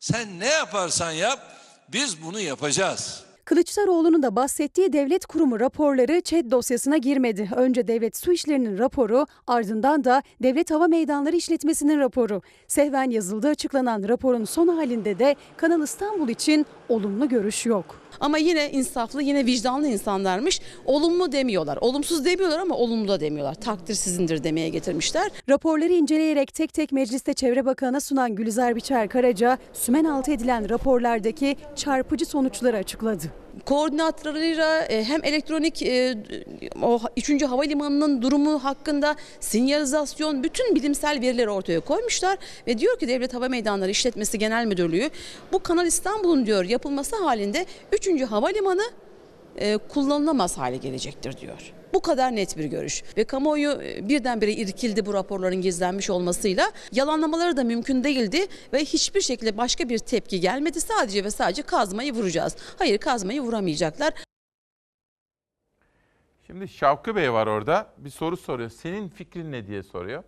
Sen 0.00 0.40
ne 0.40 0.48
yaparsan 0.48 1.10
yap 1.12 1.56
biz 1.92 2.22
bunu 2.22 2.40
yapacağız. 2.40 3.23
Kılıçdaroğlu'nun 3.44 4.22
da 4.22 4.36
bahsettiği 4.36 4.92
devlet 4.92 5.26
kurumu 5.26 5.60
raporları 5.60 6.20
ÇED 6.20 6.50
dosyasına 6.50 6.96
girmedi. 6.96 7.50
Önce 7.56 7.88
Devlet 7.88 8.16
Su 8.16 8.32
İşleri'nin 8.32 8.78
raporu, 8.78 9.26
ardından 9.46 10.04
da 10.04 10.22
Devlet 10.42 10.70
Hava 10.70 10.88
Meydanları 10.88 11.36
İşletmesi'nin 11.36 11.98
raporu. 11.98 12.42
Sehven 12.68 13.10
yazıldığı 13.10 13.48
açıklanan 13.48 14.08
raporun 14.08 14.44
son 14.44 14.68
halinde 14.68 15.18
de 15.18 15.36
Kanal 15.56 15.82
İstanbul 15.82 16.28
için 16.28 16.66
olumlu 16.88 17.28
görüş 17.28 17.66
yok. 17.66 18.03
Ama 18.20 18.38
yine 18.38 18.70
insaflı, 18.70 19.22
yine 19.22 19.46
vicdanlı 19.46 19.86
insanlarmış. 19.86 20.60
Olumlu 20.86 21.32
demiyorlar. 21.32 21.78
Olumsuz 21.80 22.24
demiyorlar 22.24 22.58
ama 22.58 22.74
olumlu 22.76 23.08
da 23.08 23.20
demiyorlar. 23.20 23.54
Takdir 23.54 23.94
sizindir 23.94 24.44
demeye 24.44 24.68
getirmişler. 24.68 25.30
Raporları 25.48 25.92
inceleyerek 25.92 26.54
tek 26.54 26.74
tek 26.74 26.92
mecliste 26.92 27.34
Çevre 27.34 27.66
Bakanı'na 27.66 28.00
sunan 28.00 28.34
Gülizar 28.34 28.76
Biçer 28.76 29.08
Karaca, 29.08 29.58
sümen 29.72 30.04
altı 30.04 30.32
edilen 30.32 30.68
raporlardaki 30.70 31.56
çarpıcı 31.76 32.26
sonuçları 32.26 32.76
açıkladı. 32.76 33.43
Koordinatlarıyla 33.66 34.84
e, 34.84 35.04
hem 35.04 35.24
elektronik 35.24 35.82
e, 35.82 36.14
o 36.82 37.00
3. 37.16 37.42
havalimanının 37.42 38.22
durumu 38.22 38.64
hakkında 38.64 39.16
sinyalizasyon 39.40 40.42
bütün 40.42 40.74
bilimsel 40.74 41.20
verileri 41.20 41.50
ortaya 41.50 41.80
koymuşlar 41.80 42.38
ve 42.66 42.78
diyor 42.78 42.98
ki 42.98 43.08
Devlet 43.08 43.34
Hava 43.34 43.48
Meydanları 43.48 43.90
İşletmesi 43.90 44.38
Genel 44.38 44.66
Müdürlüğü 44.66 45.10
bu 45.52 45.58
Kanal 45.58 45.86
İstanbul'un 45.86 46.46
diyor 46.46 46.64
yapılması 46.64 47.16
halinde 47.16 47.66
3. 47.92 48.22
havalimanı 48.22 48.84
e, 49.56 49.76
kullanılamaz 49.76 50.58
hale 50.58 50.76
gelecektir 50.76 51.36
diyor. 51.36 51.72
Bu 51.94 52.00
kadar 52.00 52.36
net 52.36 52.58
bir 52.58 52.64
görüş 52.64 53.02
ve 53.16 53.24
kamuoyu 53.24 53.70
e, 53.82 54.08
birdenbire 54.08 54.52
irkildi 54.52 55.06
bu 55.06 55.14
raporların 55.14 55.60
gizlenmiş 55.60 56.10
olmasıyla. 56.10 56.72
Yalanlamaları 56.92 57.56
da 57.56 57.64
mümkün 57.64 58.04
değildi 58.04 58.46
ve 58.72 58.78
hiçbir 58.78 59.20
şekilde 59.20 59.56
başka 59.56 59.88
bir 59.88 59.98
tepki 59.98 60.40
gelmedi. 60.40 60.80
Sadece 60.80 61.24
ve 61.24 61.30
sadece 61.30 61.62
kazmayı 61.62 62.12
vuracağız. 62.12 62.56
Hayır 62.78 62.98
kazmayı 62.98 63.40
vuramayacaklar. 63.40 64.14
Şimdi 66.46 66.68
Şavkı 66.68 67.16
Bey 67.16 67.32
var 67.32 67.46
orada 67.46 67.86
bir 67.98 68.10
soru 68.10 68.36
soruyor. 68.36 68.70
Senin 68.70 69.08
fikrin 69.08 69.52
ne 69.52 69.66
diye 69.66 69.82
soruyor. 69.82 70.22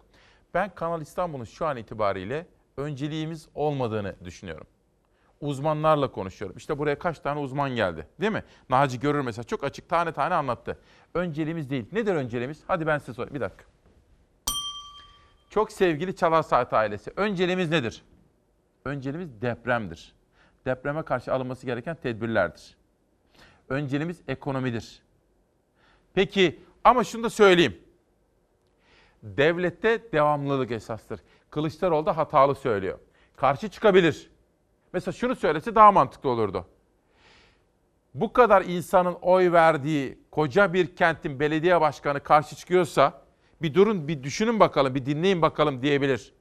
Ben 0.55 0.75
Kanal 0.75 1.03
İstanbul'un 1.03 1.45
şu 1.45 1.67
an 1.67 1.77
itibariyle 1.77 2.47
önceliğimiz 2.77 3.49
olmadığını 3.55 4.15
düşünüyorum. 4.25 4.67
Uzmanlarla 5.41 6.11
konuşuyorum. 6.11 6.57
İşte 6.57 6.79
buraya 6.79 6.99
kaç 6.99 7.19
tane 7.19 7.41
uzman 7.41 7.71
geldi 7.77 8.07
değil 8.21 8.33
mi? 8.33 8.45
Naci 8.71 9.01
Görür 9.01 9.21
mesela 9.21 9.45
çok 9.45 9.65
açık 9.65 9.89
tane 9.89 10.13
tane 10.13 10.35
anlattı. 10.35 10.79
Önceliğimiz 11.15 11.71
değil. 11.71 11.87
Nedir 11.93 12.15
önceliğimiz? 12.15 12.63
Hadi 12.67 12.87
ben 12.87 12.99
size 12.99 13.13
sorayım. 13.13 13.35
Bir 13.35 13.41
dakika. 13.41 13.65
Çok 15.51 15.73
sevgili 15.73 16.17
Çalar 16.17 16.43
Saat 16.43 16.73
ailesi. 16.73 17.13
Önceliğimiz 17.17 17.71
nedir? 17.71 18.03
Önceliğimiz 18.85 19.43
depremdir. 19.43 20.15
Depreme 20.65 21.03
karşı 21.03 21.33
alınması 21.33 21.67
gereken 21.67 21.97
tedbirlerdir. 21.97 22.77
Önceliğimiz 23.69 24.21
ekonomidir. 24.29 25.03
Peki 26.15 26.61
ama 26.85 27.05
şunu 27.05 27.23
da 27.23 27.31
söyleyeyim. 27.31 27.79
Devlette 29.23 30.13
devamlılık 30.13 30.71
esastır. 30.71 31.21
Kılıçdaroğlu 31.51 32.07
da 32.07 32.17
hatalı 32.17 32.55
söylüyor. 32.55 32.99
Karşı 33.37 33.69
çıkabilir. 33.69 34.31
Mesela 34.93 35.13
şunu 35.13 35.37
söylese 35.37 35.75
daha 35.75 35.93
mantıklı 35.93 36.31
olurdu. 36.31 36.67
Bu 38.15 38.33
kadar 38.33 38.63
insanın 38.63 39.17
oy 39.23 39.53
verdiği 39.53 40.19
koca 40.31 40.73
bir 40.73 40.97
kentin 40.97 41.41
belediye 41.41 41.81
başkanı 41.81 42.21
karşı 42.21 42.57
çıkıyorsa 42.57 43.23
bir 43.63 43.75
durun 43.75 44.09
bir 44.09 44.23
düşünün 44.23 44.61
bakalım 44.61 44.95
bir 44.95 45.07
dinleyin 45.07 45.43
bakalım 45.43 45.83
diyebilir. 45.83 46.33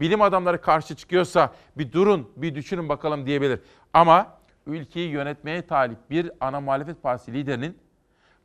Bilim 0.00 0.22
adamları 0.22 0.60
karşı 0.60 0.96
çıkıyorsa 0.96 1.52
bir 1.78 1.92
durun 1.92 2.32
bir 2.36 2.54
düşünün 2.54 2.88
bakalım 2.88 3.26
diyebilir. 3.26 3.60
Ama 3.92 4.38
ülkeyi 4.66 5.10
yönetmeye 5.10 5.66
talip 5.66 6.10
bir 6.10 6.30
ana 6.40 6.60
muhalefet 6.60 7.02
partisi 7.02 7.32
liderinin 7.32 7.78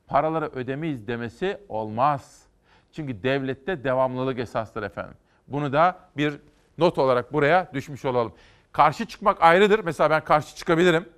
paraları 0.07 0.45
ödemeyiz 0.45 1.07
demesi 1.07 1.57
olmaz. 1.69 2.43
Çünkü 2.91 3.23
devlette 3.23 3.83
devamlılık 3.83 4.39
esastır 4.39 4.83
efendim. 4.83 5.15
Bunu 5.47 5.73
da 5.73 5.99
bir 6.17 6.39
not 6.77 6.97
olarak 6.97 7.33
buraya 7.33 7.71
düşmüş 7.73 8.05
olalım. 8.05 8.33
Karşı 8.75 9.05
çıkmak 9.05 9.41
ayrıdır. 9.41 9.79
Mesela 9.79 10.09
ben 10.09 10.23
karşı 10.23 10.55
çıkabilirim. 10.55 11.09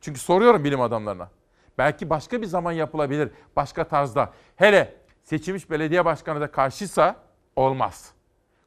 Çünkü 0.00 0.20
soruyorum 0.20 0.64
bilim 0.64 0.80
adamlarına. 0.80 1.30
Belki 1.78 2.10
başka 2.10 2.42
bir 2.42 2.46
zaman 2.46 2.72
yapılabilir, 2.72 3.30
başka 3.56 3.84
tarzda. 3.84 4.32
Hele 4.56 4.94
seçilmiş 5.22 5.70
belediye 5.70 6.04
başkanı 6.04 6.40
da 6.40 6.50
karşıysa 6.50 7.16
olmaz. 7.56 8.12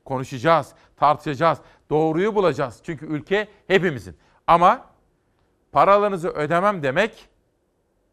Konuşacağız, 0.06 0.74
tartışacağız, 0.98 1.58
doğruyu 1.90 2.36
bulacağız. 2.36 2.82
Çünkü 2.84 3.06
ülke 3.06 3.48
hepimizin. 3.68 4.18
Ama 4.48 4.86
paralarınızı 5.72 6.30
ödemem 6.30 6.84
demek 6.84 7.30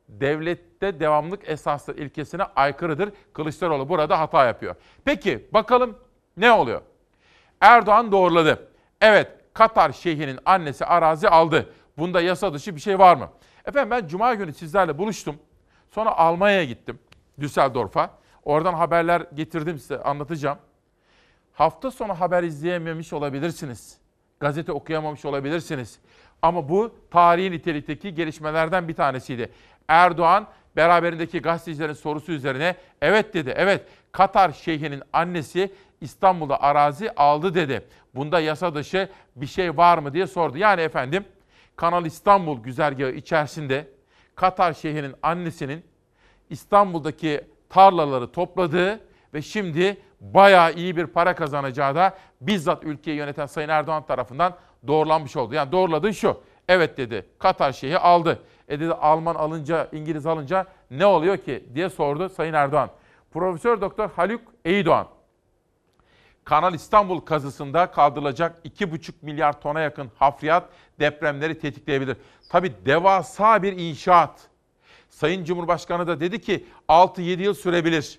devlette 0.08 1.00
devamlık 1.00 1.48
esaslı 1.48 1.96
ilkesine 1.96 2.42
aykırıdır. 2.42 3.12
Kılıçdaroğlu 3.32 3.88
burada 3.88 4.20
hata 4.20 4.46
yapıyor. 4.46 4.74
Peki 5.04 5.48
bakalım 5.52 5.98
ne 6.36 6.52
oluyor? 6.52 6.80
Erdoğan 7.60 8.12
doğruladı. 8.12 8.68
Evet 9.00 9.39
Katar 9.54 9.92
şeyhinin 9.92 10.38
annesi 10.44 10.84
arazi 10.84 11.28
aldı. 11.28 11.72
Bunda 11.98 12.20
yasa 12.20 12.54
dışı 12.54 12.76
bir 12.76 12.80
şey 12.80 12.98
var 12.98 13.16
mı? 13.16 13.30
Efendim 13.64 13.90
ben 13.90 14.06
cuma 14.06 14.34
günü 14.34 14.52
sizlerle 14.52 14.98
buluştum. 14.98 15.36
Sonra 15.90 16.18
Almanya'ya 16.18 16.64
gittim. 16.64 16.98
Düsseldorf'a. 17.40 18.10
Oradan 18.44 18.74
haberler 18.74 19.26
getirdim 19.34 19.78
size 19.78 20.02
anlatacağım. 20.02 20.58
Hafta 21.52 21.90
sonu 21.90 22.20
haber 22.20 22.42
izleyememiş 22.42 23.12
olabilirsiniz. 23.12 23.98
Gazete 24.40 24.72
okuyamamış 24.72 25.24
olabilirsiniz. 25.24 25.98
Ama 26.42 26.68
bu 26.68 26.94
tarihi 27.10 27.50
nitelikteki 27.50 28.14
gelişmelerden 28.14 28.88
bir 28.88 28.94
tanesiydi. 28.94 29.52
Erdoğan 29.88 30.46
beraberindeki 30.76 31.42
gazetecilerin 31.42 31.92
sorusu 31.92 32.32
üzerine 32.32 32.76
evet 33.02 33.34
dedi. 33.34 33.54
Evet 33.56 33.86
Katar 34.12 34.52
şeyhinin 34.52 35.02
annesi 35.12 35.72
İstanbul'da 36.00 36.62
arazi 36.62 37.10
aldı 37.10 37.54
dedi. 37.54 37.86
Bunda 38.14 38.40
yasa 38.40 38.74
dışı 38.74 39.08
bir 39.36 39.46
şey 39.46 39.76
var 39.76 39.98
mı 39.98 40.14
diye 40.14 40.26
sordu. 40.26 40.58
Yani 40.58 40.80
efendim 40.80 41.24
Kanal 41.76 42.06
İstanbul 42.06 42.62
güzergahı 42.62 43.10
içerisinde 43.10 43.88
Katar 44.34 44.72
şeyhinin 44.72 45.14
annesinin 45.22 45.84
İstanbul'daki 46.50 47.40
tarlaları 47.68 48.32
topladığı 48.32 49.00
ve 49.34 49.42
şimdi 49.42 49.96
bayağı 50.20 50.72
iyi 50.72 50.96
bir 50.96 51.06
para 51.06 51.34
kazanacağı 51.34 51.94
da 51.94 52.18
bizzat 52.40 52.84
ülkeyi 52.84 53.16
yöneten 53.16 53.46
Sayın 53.46 53.68
Erdoğan 53.68 54.06
tarafından 54.06 54.54
doğrulanmış 54.86 55.36
oldu. 55.36 55.54
Yani 55.54 55.72
doğruladığı 55.72 56.14
şu. 56.14 56.40
Evet 56.68 56.96
dedi 56.96 57.26
Katar 57.38 57.72
şeyhi 57.72 57.98
aldı. 57.98 58.42
E 58.68 58.80
dedi 58.80 58.92
Alman 58.92 59.34
alınca, 59.34 59.88
İngiliz 59.92 60.26
alınca 60.26 60.66
ne 60.90 61.06
oluyor 61.06 61.36
ki 61.36 61.64
diye 61.74 61.90
sordu 61.90 62.28
Sayın 62.28 62.54
Erdoğan. 62.54 62.90
Profesör 63.32 63.80
Doktor 63.80 64.10
Haluk 64.16 64.40
Eydoğan 64.64 65.06
Kanal 66.50 66.74
İstanbul 66.74 67.20
kazısında 67.20 67.90
kaldırılacak 67.90 68.66
2,5 68.66 69.12
milyar 69.22 69.60
tona 69.60 69.80
yakın 69.80 70.10
hafriyat 70.18 70.68
depremleri 71.00 71.58
tetikleyebilir. 71.58 72.16
Tabi 72.48 72.72
devasa 72.86 73.62
bir 73.62 73.72
inşaat. 73.72 74.40
Sayın 75.08 75.44
Cumhurbaşkanı 75.44 76.06
da 76.06 76.20
dedi 76.20 76.40
ki 76.40 76.66
6-7 76.88 77.42
yıl 77.42 77.54
sürebilir. 77.54 78.18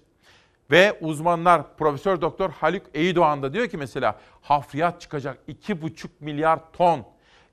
Ve 0.71 0.97
uzmanlar 1.01 1.77
Profesör 1.77 2.21
Doktor 2.21 2.49
Haluk 2.49 2.83
Eydoğan 2.93 3.43
da 3.43 3.53
diyor 3.53 3.67
ki 3.67 3.77
mesela 3.77 4.19
hafriyat 4.41 5.01
çıkacak 5.01 5.37
2,5 5.47 6.07
milyar 6.19 6.59
ton. 6.73 7.05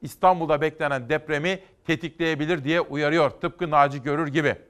İstanbul'da 0.02 0.60
beklenen 0.60 1.08
depremi 1.08 1.60
tetikleyebilir 1.86 2.64
diye 2.64 2.80
uyarıyor. 2.80 3.30
Tıpkı 3.30 3.70
Naci 3.70 4.02
Görür 4.02 4.28
gibi. 4.28 4.67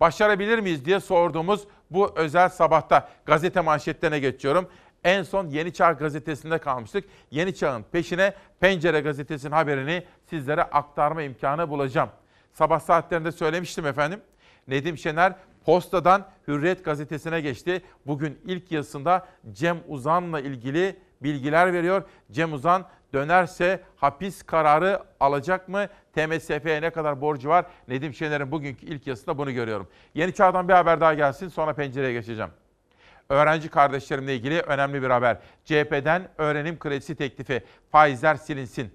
Başarabilir 0.00 0.58
miyiz 0.58 0.84
diye 0.84 1.00
sorduğumuz 1.00 1.64
bu 1.90 2.12
özel 2.16 2.48
sabahta 2.48 3.08
gazete 3.26 3.60
manşetlerine 3.60 4.18
geçiyorum. 4.18 4.68
En 5.04 5.22
son 5.22 5.46
Yeni 5.46 5.72
Çağ 5.72 5.92
gazetesinde 5.92 6.58
kalmıştık. 6.58 7.04
Yeni 7.30 7.54
Çağ'ın 7.54 7.84
peşine 7.92 8.34
Pencere 8.60 9.00
gazetesinin 9.00 9.52
haberini 9.52 10.04
sizlere 10.30 10.62
aktarma 10.62 11.22
imkanı 11.22 11.70
bulacağım. 11.70 12.08
Sabah 12.52 12.80
saatlerinde 12.80 13.32
söylemiştim 13.32 13.86
efendim. 13.86 14.20
Nedim 14.68 14.98
Şener 14.98 15.32
Posta'dan 15.64 16.26
Hürriyet 16.48 16.84
gazetesine 16.84 17.40
geçti. 17.40 17.82
Bugün 18.06 18.38
ilk 18.44 18.72
yazısında 18.72 19.26
Cem 19.52 19.78
Uzan'la 19.88 20.40
ilgili 20.40 20.96
bilgiler 21.22 21.72
veriyor. 21.72 22.02
Cem 22.32 22.52
Uzan 22.52 22.84
dönerse 23.12 23.82
hapis 23.96 24.42
kararı 24.42 25.02
alacak 25.20 25.68
mı? 25.68 25.86
TMSF'ye 26.16 26.82
ne 26.82 26.90
kadar 26.90 27.20
borcu 27.20 27.48
var? 27.48 27.66
Nedim 27.88 28.14
Şener'in 28.14 28.52
bugünkü 28.52 28.86
ilk 28.86 29.06
yazısında 29.06 29.38
bunu 29.38 29.52
görüyorum. 29.52 29.88
Yeni 30.14 30.34
Çağ'dan 30.34 30.68
bir 30.68 30.72
haber 30.72 31.00
daha 31.00 31.14
gelsin 31.14 31.48
sonra 31.48 31.72
pencereye 31.72 32.12
geçeceğim. 32.12 32.50
Öğrenci 33.28 33.68
kardeşlerimle 33.68 34.34
ilgili 34.34 34.60
önemli 34.60 35.02
bir 35.02 35.10
haber. 35.10 35.38
CHP'den 35.64 36.28
öğrenim 36.38 36.78
kredisi 36.78 37.14
teklifi 37.16 37.62
faizler 37.92 38.34
silinsin. 38.34 38.92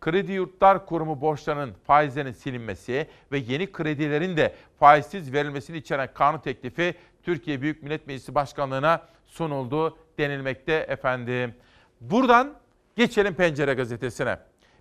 Kredi 0.00 0.32
Yurtlar 0.32 0.86
Kurumu 0.86 1.20
borçlarının 1.20 1.74
faizlerinin 1.86 2.32
silinmesi 2.32 3.06
ve 3.32 3.38
yeni 3.38 3.72
kredilerin 3.72 4.36
de 4.36 4.54
faizsiz 4.78 5.32
verilmesini 5.32 5.76
içeren 5.76 6.08
kanun 6.14 6.38
teklifi 6.38 6.94
Türkiye 7.22 7.62
Büyük 7.62 7.82
Millet 7.82 8.06
Meclisi 8.06 8.34
Başkanlığı'na 8.34 9.02
sunuldu 9.26 9.96
denilmekte 10.18 10.72
efendim. 10.72 11.54
Buradan 12.00 12.54
geçelim 12.96 13.34
Pencere 13.34 13.74
Gazetesi'ne. 13.74 14.38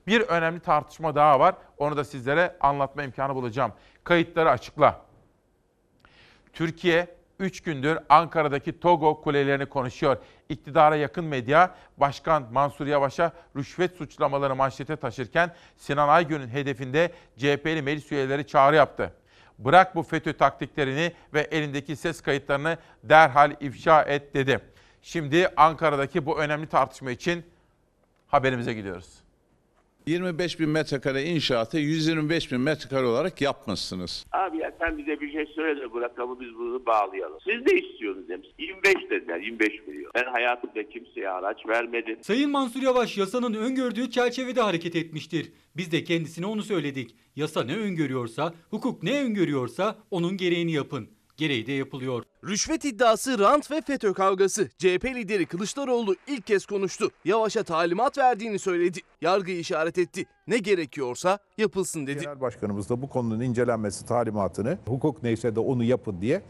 Bir 0.07 0.21
önemli 0.21 0.59
tartışma 0.59 1.15
daha 1.15 1.39
var. 1.39 1.55
Onu 1.77 1.97
da 1.97 2.03
sizlere 2.03 2.57
anlatma 2.59 3.03
imkanı 3.03 3.35
bulacağım. 3.35 3.73
Kayıtları 4.03 4.49
açıkla. 4.49 5.01
Türkiye 6.53 7.07
3 7.39 7.61
gündür 7.61 7.99
Ankara'daki 8.09 8.79
Togo 8.79 9.21
kulelerini 9.21 9.65
konuşuyor. 9.65 10.17
İktidara 10.49 10.95
yakın 10.95 11.25
medya 11.25 11.75
Başkan 11.97 12.47
Mansur 12.51 12.87
Yavaş'a 12.87 13.31
rüşvet 13.55 13.95
suçlamaları 13.95 14.55
manşete 14.55 14.95
taşırken 14.95 15.55
Sinan 15.77 16.09
Aygün'ün 16.09 16.47
hedefinde 16.47 17.11
CHP'li 17.37 17.81
meclis 17.81 18.11
üyeleri 18.11 18.47
çağrı 18.47 18.75
yaptı. 18.75 19.13
Bırak 19.59 19.95
bu 19.95 20.03
FETÖ 20.03 20.33
taktiklerini 20.33 21.11
ve 21.33 21.41
elindeki 21.41 21.95
ses 21.95 22.21
kayıtlarını 22.21 22.77
derhal 23.03 23.55
ifşa 23.59 24.03
et 24.03 24.33
dedi. 24.33 24.59
Şimdi 25.01 25.47
Ankara'daki 25.57 26.25
bu 26.25 26.39
önemli 26.39 26.67
tartışma 26.67 27.11
için 27.11 27.45
haberimize 28.27 28.73
gidiyoruz. 28.73 29.23
25 30.07 30.59
bin 30.59 30.69
metrekare 30.69 31.23
inşaatı 31.23 31.77
125 31.77 32.51
bin 32.51 32.61
metrekare 32.61 33.05
olarak 33.05 33.41
yapmışsınız. 33.41 34.25
Abi 34.31 34.57
ya 34.57 34.73
sen 34.79 34.97
bize 34.97 35.21
bir 35.21 35.31
şey 35.31 35.45
söyle 35.45 35.81
de 35.81 35.91
bu 35.91 36.01
rakamı 36.01 36.39
biz 36.39 36.55
bunu 36.55 36.85
bağlayalım. 36.85 37.37
Siz 37.43 37.73
ne 37.73 37.79
istiyorsunuz 37.79 38.29
demiş. 38.29 38.47
25 38.59 38.95
dediler 39.09 39.39
25 39.39 39.87
milyon. 39.87 40.11
Ben 40.15 40.31
hayatımda 40.31 40.89
kimseye 40.89 41.29
araç 41.29 41.67
vermedim. 41.67 42.17
Sayın 42.21 42.51
Mansur 42.51 42.81
Yavaş 42.81 43.17
yasanın 43.17 43.53
öngördüğü 43.53 44.11
çerçevede 44.11 44.61
hareket 44.61 44.95
etmiştir. 44.95 45.51
Biz 45.77 45.91
de 45.91 46.03
kendisine 46.03 46.45
onu 46.45 46.63
söyledik. 46.63 47.15
Yasa 47.35 47.63
ne 47.63 47.77
öngörüyorsa, 47.77 48.53
hukuk 48.69 49.03
ne 49.03 49.21
öngörüyorsa 49.23 49.95
onun 50.11 50.37
gereğini 50.37 50.71
yapın. 50.71 51.09
Gereği 51.41 51.67
de 51.67 51.71
yapılıyor. 51.71 52.23
Rüşvet 52.43 52.85
iddiası, 52.85 53.39
rant 53.39 53.71
ve 53.71 53.81
FETÖ 53.81 54.13
kavgası. 54.13 54.69
CHP 54.77 55.05
lideri 55.05 55.45
Kılıçdaroğlu 55.45 56.15
ilk 56.27 56.47
kez 56.47 56.65
konuştu. 56.65 57.11
Yavaş'a 57.25 57.63
talimat 57.63 58.17
verdiğini 58.17 58.59
söyledi. 58.59 58.99
Yargıyı 59.21 59.59
işaret 59.59 59.97
etti. 59.97 60.25
Ne 60.47 60.57
gerekiyorsa 60.57 61.39
yapılsın 61.57 62.07
dedi. 62.07 62.21
Genel 62.21 62.41
Başkanımız 62.41 62.89
da 62.89 63.01
bu 63.01 63.09
konunun 63.09 63.39
incelenmesi 63.39 64.05
talimatını 64.05 64.77
hukuk 64.87 65.23
neyse 65.23 65.55
de 65.55 65.59
onu 65.59 65.83
yapın 65.83 66.21
diye 66.21 66.41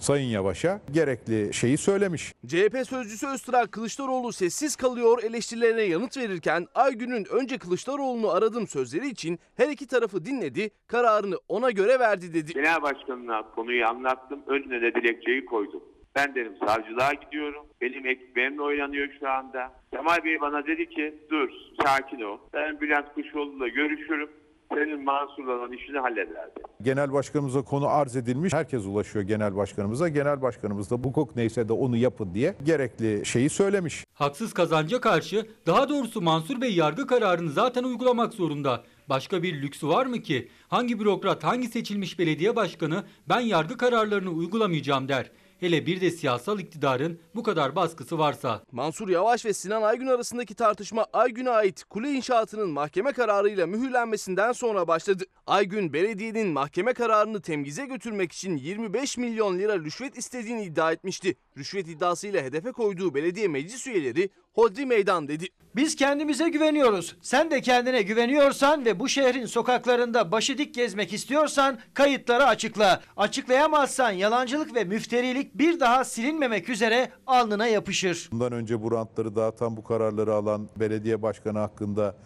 Sayın 0.00 0.28
Yavaş'a 0.28 0.80
gerekli 0.92 1.54
şeyi 1.54 1.76
söylemiş. 1.76 2.32
CHP 2.46 2.86
sözcüsü 2.86 3.26
Öztürk 3.26 3.72
Kılıçdaroğlu 3.72 4.32
sessiz 4.32 4.76
kalıyor 4.76 5.22
eleştirilerine 5.22 5.82
yanıt 5.82 6.16
verirken 6.16 6.66
Aygün'ün 6.74 7.26
önce 7.30 7.58
Kılıçdaroğlu'nu 7.58 8.30
aradım 8.30 8.66
sözleri 8.66 9.08
için 9.08 9.38
her 9.56 9.68
iki 9.68 9.86
tarafı 9.86 10.24
dinledi, 10.24 10.70
kararını 10.86 11.36
ona 11.48 11.70
göre 11.70 11.98
verdi 11.98 12.34
dedi. 12.34 12.52
Genel 12.52 12.82
başkanına 12.82 13.42
konuyu 13.42 13.86
anlattım. 13.86 14.40
Önüne 14.46 14.82
de 14.82 14.94
dilekçeyi 14.94 15.44
koydum. 15.44 15.82
Ben 16.16 16.34
dedim 16.34 16.52
savcılığa 16.66 17.12
gidiyorum. 17.12 17.66
Benim 17.80 18.06
ekmeğimle 18.06 18.62
oynanıyor 18.62 19.08
şu 19.20 19.28
anda. 19.28 19.72
Kemal 19.92 20.24
Bey 20.24 20.40
bana 20.40 20.66
dedi 20.66 20.88
ki 20.88 21.14
dur 21.30 21.50
sakin 21.84 22.20
ol. 22.20 22.38
Ben 22.54 22.80
Bülent 22.80 23.14
Kuşoğlu'yla 23.14 23.68
görüşürüm. 23.68 24.30
Senin 24.74 25.04
Mansur'la 25.04 25.52
olan 25.52 25.72
işini 25.72 25.98
hallederdi. 25.98 26.60
Genel 26.82 27.12
Başkanımıza 27.12 27.62
konu 27.62 27.88
arz 27.88 28.16
edilmiş. 28.16 28.52
Herkes 28.52 28.86
ulaşıyor 28.86 29.24
Genel 29.24 29.56
Başkanımıza. 29.56 30.08
Genel 30.08 30.42
Başkanımız 30.42 30.90
da 30.90 30.94
hukuk 30.94 31.36
neyse 31.36 31.68
de 31.68 31.72
onu 31.72 31.96
yapın 31.96 32.34
diye 32.34 32.54
gerekli 32.64 33.26
şeyi 33.26 33.50
söylemiş. 33.50 34.04
Haksız 34.14 34.52
kazanca 34.52 35.00
karşı 35.00 35.46
daha 35.66 35.88
doğrusu 35.88 36.20
Mansur 36.20 36.60
Bey 36.60 36.74
yargı 36.74 37.06
kararını 37.06 37.50
zaten 37.50 37.84
uygulamak 37.84 38.34
zorunda. 38.34 38.84
Başka 39.08 39.42
bir 39.42 39.62
lüksü 39.62 39.88
var 39.88 40.06
mı 40.06 40.18
ki? 40.18 40.48
Hangi 40.68 41.00
bürokrat, 41.00 41.44
hangi 41.44 41.68
seçilmiş 41.68 42.18
belediye 42.18 42.56
başkanı 42.56 43.04
ben 43.28 43.40
yargı 43.40 43.76
kararlarını 43.76 44.30
uygulamayacağım 44.30 45.08
der. 45.08 45.30
Hele 45.60 45.86
bir 45.86 46.00
de 46.00 46.10
siyasal 46.10 46.60
iktidarın 46.60 47.20
bu 47.34 47.42
kadar 47.42 47.76
baskısı 47.76 48.18
varsa. 48.18 48.62
Mansur 48.72 49.08
Yavaş 49.08 49.44
ve 49.44 49.52
Sinan 49.52 49.82
Aygün 49.82 50.06
arasındaki 50.06 50.54
tartışma 50.54 51.06
Aygün'e 51.12 51.50
ait 51.50 51.84
kule 51.84 52.10
inşaatının 52.10 52.70
mahkeme 52.70 53.12
kararıyla 53.12 53.66
mühürlenmesinden 53.66 54.52
sonra 54.52 54.88
başladı. 54.88 55.24
Aygün 55.46 55.92
belediyenin 55.92 56.48
mahkeme 56.48 56.92
kararını 56.92 57.42
temyize 57.42 57.86
götürmek 57.86 58.32
için 58.32 58.56
25 58.56 59.18
milyon 59.18 59.58
lira 59.58 59.78
rüşvet 59.78 60.18
istediğini 60.18 60.64
iddia 60.64 60.92
etmişti. 60.92 61.36
Rüşvet 61.60 61.88
iddiasıyla 61.88 62.42
hedefe 62.42 62.72
koyduğu 62.72 63.14
belediye 63.14 63.48
meclis 63.48 63.86
üyeleri 63.86 64.30
hodri 64.52 64.86
meydan 64.86 65.28
dedi. 65.28 65.46
Biz 65.76 65.96
kendimize 65.96 66.48
güveniyoruz. 66.48 67.16
Sen 67.22 67.50
de 67.50 67.60
kendine 67.60 68.02
güveniyorsan 68.02 68.84
ve 68.84 69.00
bu 69.00 69.08
şehrin 69.08 69.46
sokaklarında 69.46 70.32
başı 70.32 70.58
dik 70.58 70.74
gezmek 70.74 71.12
istiyorsan 71.12 71.78
kayıtları 71.94 72.44
açıkla. 72.44 73.00
Açıklayamazsan 73.16 74.10
yalancılık 74.10 74.74
ve 74.74 74.84
müfterilik 74.84 75.54
bir 75.54 75.80
daha 75.80 76.04
silinmemek 76.04 76.68
üzere 76.68 77.10
alnına 77.26 77.66
yapışır. 77.66 78.28
Bundan 78.32 78.52
önce 78.52 78.82
bu 78.82 78.92
rantları 78.92 79.36
dağıtan 79.36 79.76
bu 79.76 79.84
kararları 79.84 80.34
alan 80.34 80.68
belediye 80.76 81.22
başkanı 81.22 81.58
hakkında 81.58 82.16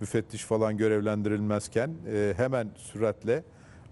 müfettiş 0.00 0.42
falan 0.42 0.76
görevlendirilmezken 0.76 1.94
e, 2.12 2.34
hemen 2.36 2.70
süratle 2.76 3.44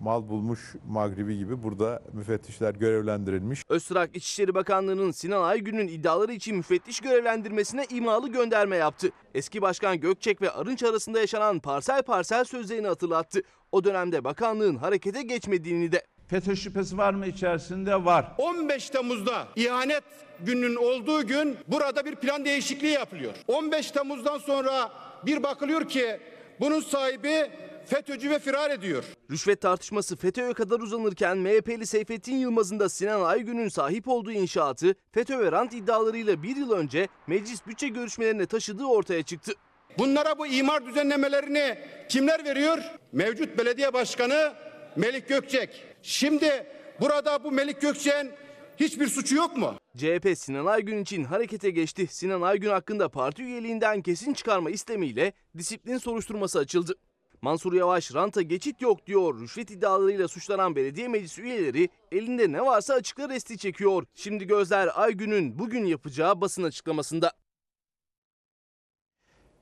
mal 0.02 0.28
bulmuş 0.28 0.60
Magribi 0.88 1.38
gibi 1.38 1.62
burada 1.62 2.02
müfettişler 2.12 2.74
görevlendirilmiş. 2.74 3.62
Öztürk 3.68 4.16
İçişleri 4.16 4.54
Bakanlığı'nın 4.54 5.10
Sinan 5.10 5.42
Aygün'ün 5.42 5.88
iddiaları 5.88 6.32
için 6.32 6.56
müfettiş 6.56 7.00
görevlendirmesine 7.00 7.86
imalı 7.90 8.28
gönderme 8.28 8.76
yaptı. 8.76 9.10
Eski 9.34 9.62
Başkan 9.62 10.00
Gökçek 10.00 10.42
ve 10.42 10.50
Arınç 10.50 10.82
arasında 10.82 11.20
yaşanan 11.20 11.58
parsel 11.58 12.02
parsel 12.02 12.44
sözlerini 12.44 12.86
hatırlattı. 12.86 13.42
O 13.72 13.84
dönemde 13.84 14.24
bakanlığın 14.24 14.76
harekete 14.76 15.22
geçmediğini 15.22 15.92
de. 15.92 16.02
FETÖ 16.26 16.56
şüphesi 16.56 16.98
var 16.98 17.14
mı 17.14 17.26
içerisinde? 17.26 18.04
Var. 18.04 18.32
15 18.38 18.90
Temmuz'da 18.90 19.48
ihanet 19.56 20.04
gününün 20.40 20.76
olduğu 20.76 21.26
gün 21.26 21.56
burada 21.68 22.04
bir 22.04 22.14
plan 22.14 22.44
değişikliği 22.44 22.92
yapılıyor. 22.92 23.32
15 23.48 23.90
Temmuz'dan 23.90 24.38
sonra 24.38 24.90
bir 25.26 25.42
bakılıyor 25.42 25.88
ki 25.88 26.20
bunun 26.60 26.80
sahibi 26.80 27.50
FETÖ'cü 27.92 28.30
ve 28.30 28.38
firar 28.38 28.70
ediyor. 28.70 29.04
Rüşvet 29.30 29.60
tartışması 29.60 30.16
FETÖ'ye 30.16 30.52
kadar 30.52 30.80
uzanırken 30.80 31.38
MHP'li 31.38 31.86
Seyfettin 31.86 32.36
Yılmaz'ın 32.36 32.80
da 32.80 32.88
Sinan 32.88 33.20
Aygün'ün 33.22 33.68
sahip 33.68 34.08
olduğu 34.08 34.32
inşaatı 34.32 34.94
FETÖ 35.12 35.38
ve 35.38 35.52
rant 35.52 35.74
iddialarıyla 35.74 36.42
bir 36.42 36.56
yıl 36.56 36.72
önce 36.72 37.08
meclis 37.26 37.66
bütçe 37.66 37.88
görüşmelerine 37.88 38.46
taşıdığı 38.46 38.84
ortaya 38.84 39.22
çıktı. 39.22 39.52
Bunlara 39.98 40.38
bu 40.38 40.46
imar 40.46 40.86
düzenlemelerini 40.86 41.78
kimler 42.08 42.44
veriyor? 42.44 42.78
Mevcut 43.12 43.58
belediye 43.58 43.92
başkanı 43.92 44.52
Melik 44.96 45.28
Gökçek. 45.28 45.84
Şimdi 46.02 46.66
burada 47.00 47.44
bu 47.44 47.52
Melik 47.52 47.80
Gökçek'in 47.80 48.30
hiçbir 48.76 49.06
suçu 49.06 49.36
yok 49.36 49.56
mu? 49.56 49.74
CHP 49.96 50.38
Sinan 50.38 50.66
Aygün 50.66 51.02
için 51.02 51.24
harekete 51.24 51.70
geçti. 51.70 52.06
Sinan 52.10 52.42
Aygün 52.42 52.70
hakkında 52.70 53.08
parti 53.08 53.42
üyeliğinden 53.42 54.02
kesin 54.02 54.34
çıkarma 54.34 54.70
istemiyle 54.70 55.32
disiplin 55.58 55.98
soruşturması 55.98 56.58
açıldı. 56.58 56.94
Mansur 57.42 57.72
Yavaş 57.72 58.14
ranta 58.14 58.42
geçit 58.42 58.82
yok 58.82 59.06
diyor. 59.06 59.40
Rüşvet 59.40 59.70
iddialarıyla 59.70 60.28
suçlanan 60.28 60.76
belediye 60.76 61.08
meclis 61.08 61.38
üyeleri 61.38 61.88
elinde 62.12 62.52
ne 62.52 62.60
varsa 62.60 62.94
açıkla 62.94 63.28
resti 63.28 63.58
çekiyor. 63.58 64.04
Şimdi 64.14 64.46
gözler 64.46 64.90
Aygün'ün 64.94 65.58
bugün 65.58 65.84
yapacağı 65.84 66.40
basın 66.40 66.62
açıklamasında. 66.62 67.32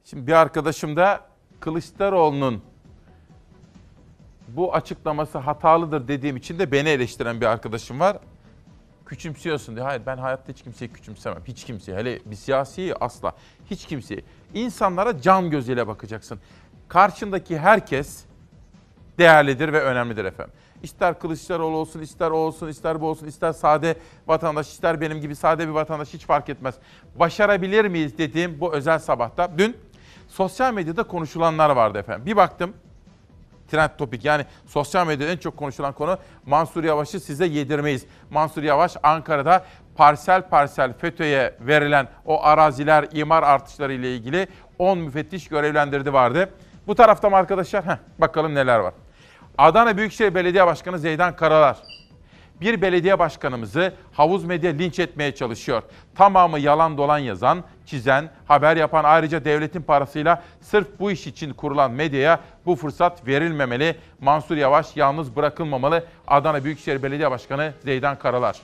Şimdi 0.05 0.27
bir 0.27 0.33
arkadaşım 0.33 0.97
da 0.97 1.29
Kılıçdaroğlu'nun 1.61 2.63
bu 4.49 4.75
açıklaması 4.75 5.39
hatalıdır 5.39 6.09
dediğim 6.09 6.37
için 6.37 6.59
de 6.59 6.73
beni 6.73 6.89
eleştiren 6.89 7.41
bir 7.41 7.47
arkadaşım 7.47 8.01
var. 8.01 8.19
Küçümsüyorsun 9.07 9.77
diyor. 9.77 9.87
Hayır 9.87 10.03
ben 10.07 10.17
hayatta 10.19 10.53
hiç 10.53 10.63
kimseyi 10.63 10.93
küçümsemem. 10.93 11.43
Hiç 11.45 11.65
kimseyi. 11.65 11.99
Hele 11.99 12.21
bir 12.27 12.37
siyasiyi 12.37 12.95
asla. 12.95 13.33
Hiç 13.71 13.87
kimseyi. 13.87 14.25
İnsanlara 14.55 15.21
can 15.21 15.51
gözüyle 15.51 15.87
bakacaksın. 15.87 16.41
Karşındaki 16.91 17.59
herkes 17.59 18.25
değerlidir 19.19 19.73
ve 19.73 19.81
önemlidir 19.81 20.25
efendim. 20.25 20.55
İster 20.83 21.19
Kılıçdaroğlu 21.19 21.77
olsun, 21.77 22.01
ister 22.01 22.31
o 22.31 22.37
olsun, 22.37 22.69
ister 22.69 23.01
bu 23.01 23.09
olsun, 23.09 23.27
ister 23.27 23.53
sade 23.53 23.97
vatandaş, 24.27 24.69
ister 24.69 25.01
benim 25.01 25.21
gibi 25.21 25.37
sade 25.37 25.69
bir 25.69 25.73
vatandaş 25.73 26.15
hiç 26.15 26.25
fark 26.25 26.49
etmez. 26.49 26.75
Başarabilir 27.15 27.85
miyiz 27.85 28.19
dediğim 28.19 28.61
bu 28.61 28.75
özel 28.75 28.99
sabahta. 28.99 29.59
Dün 29.59 29.77
sosyal 30.29 30.75
medyada 30.75 31.03
konuşulanlar 31.03 31.71
vardı 31.71 31.99
efendim. 31.99 32.27
Bir 32.27 32.37
baktım 32.37 32.75
trend 33.71 33.91
topik 33.99 34.25
yani 34.25 34.45
sosyal 34.67 35.07
medyada 35.07 35.33
en 35.33 35.37
çok 35.37 35.57
konuşulan 35.57 35.93
konu 35.93 36.19
Mansur 36.47 36.85
Yavaş'ı 36.85 37.21
size 37.21 37.47
yedirmeyiz. 37.47 38.07
Mansur 38.31 38.63
Yavaş 38.63 38.97
Ankara'da 39.03 39.65
parsel 39.97 40.49
parsel 40.49 40.93
FETÖ'ye 40.93 41.55
verilen 41.61 42.09
o 42.27 42.45
araziler, 42.45 43.09
imar 43.13 43.43
artışları 43.43 43.93
ile 43.93 44.17
ilgili 44.17 44.49
10 44.79 44.99
müfettiş 44.99 45.49
görevlendirdi 45.49 46.13
vardı. 46.13 46.51
Bu 46.91 46.95
tarafta 46.95 47.31
mı 47.31 47.37
arkadaşlar? 47.37 47.87
Heh, 47.87 47.97
bakalım 48.19 48.55
neler 48.55 48.79
var. 48.79 48.95
Adana 49.59 49.97
Büyükşehir 49.97 50.35
Belediye 50.35 50.67
Başkanı 50.67 50.99
Zeydan 50.99 51.37
Karalar 51.37 51.77
bir 52.61 52.83
belediye 52.83 53.19
başkanımızı 53.19 53.93
havuz 54.13 54.45
medya 54.45 54.73
linç 54.73 54.99
etmeye 54.99 55.35
çalışıyor. 55.35 55.83
Tamamı 56.15 56.59
yalan 56.59 56.99
dolan 56.99 57.19
yazan, 57.19 57.65
çizen, 57.87 58.31
haber 58.49 58.77
yapan 58.77 59.05
ayrıca 59.05 59.45
devletin 59.45 59.83
parasıyla 59.83 60.43
sırf 60.61 60.87
bu 61.01 61.11
iş 61.11 61.27
için 61.27 61.53
kurulan 61.53 61.91
medyaya 61.91 62.41
bu 62.67 62.77
fırsat 62.77 63.27
verilmemeli. 63.27 63.97
Mansur 64.21 64.57
Yavaş 64.57 64.97
yalnız 64.97 65.37
bırakılmamalı. 65.37 66.05
Adana 66.27 66.65
Büyükşehir 66.65 67.03
Belediye 67.03 67.31
Başkanı 67.31 67.73
Zeydan 67.85 68.19
Karalar. 68.19 68.57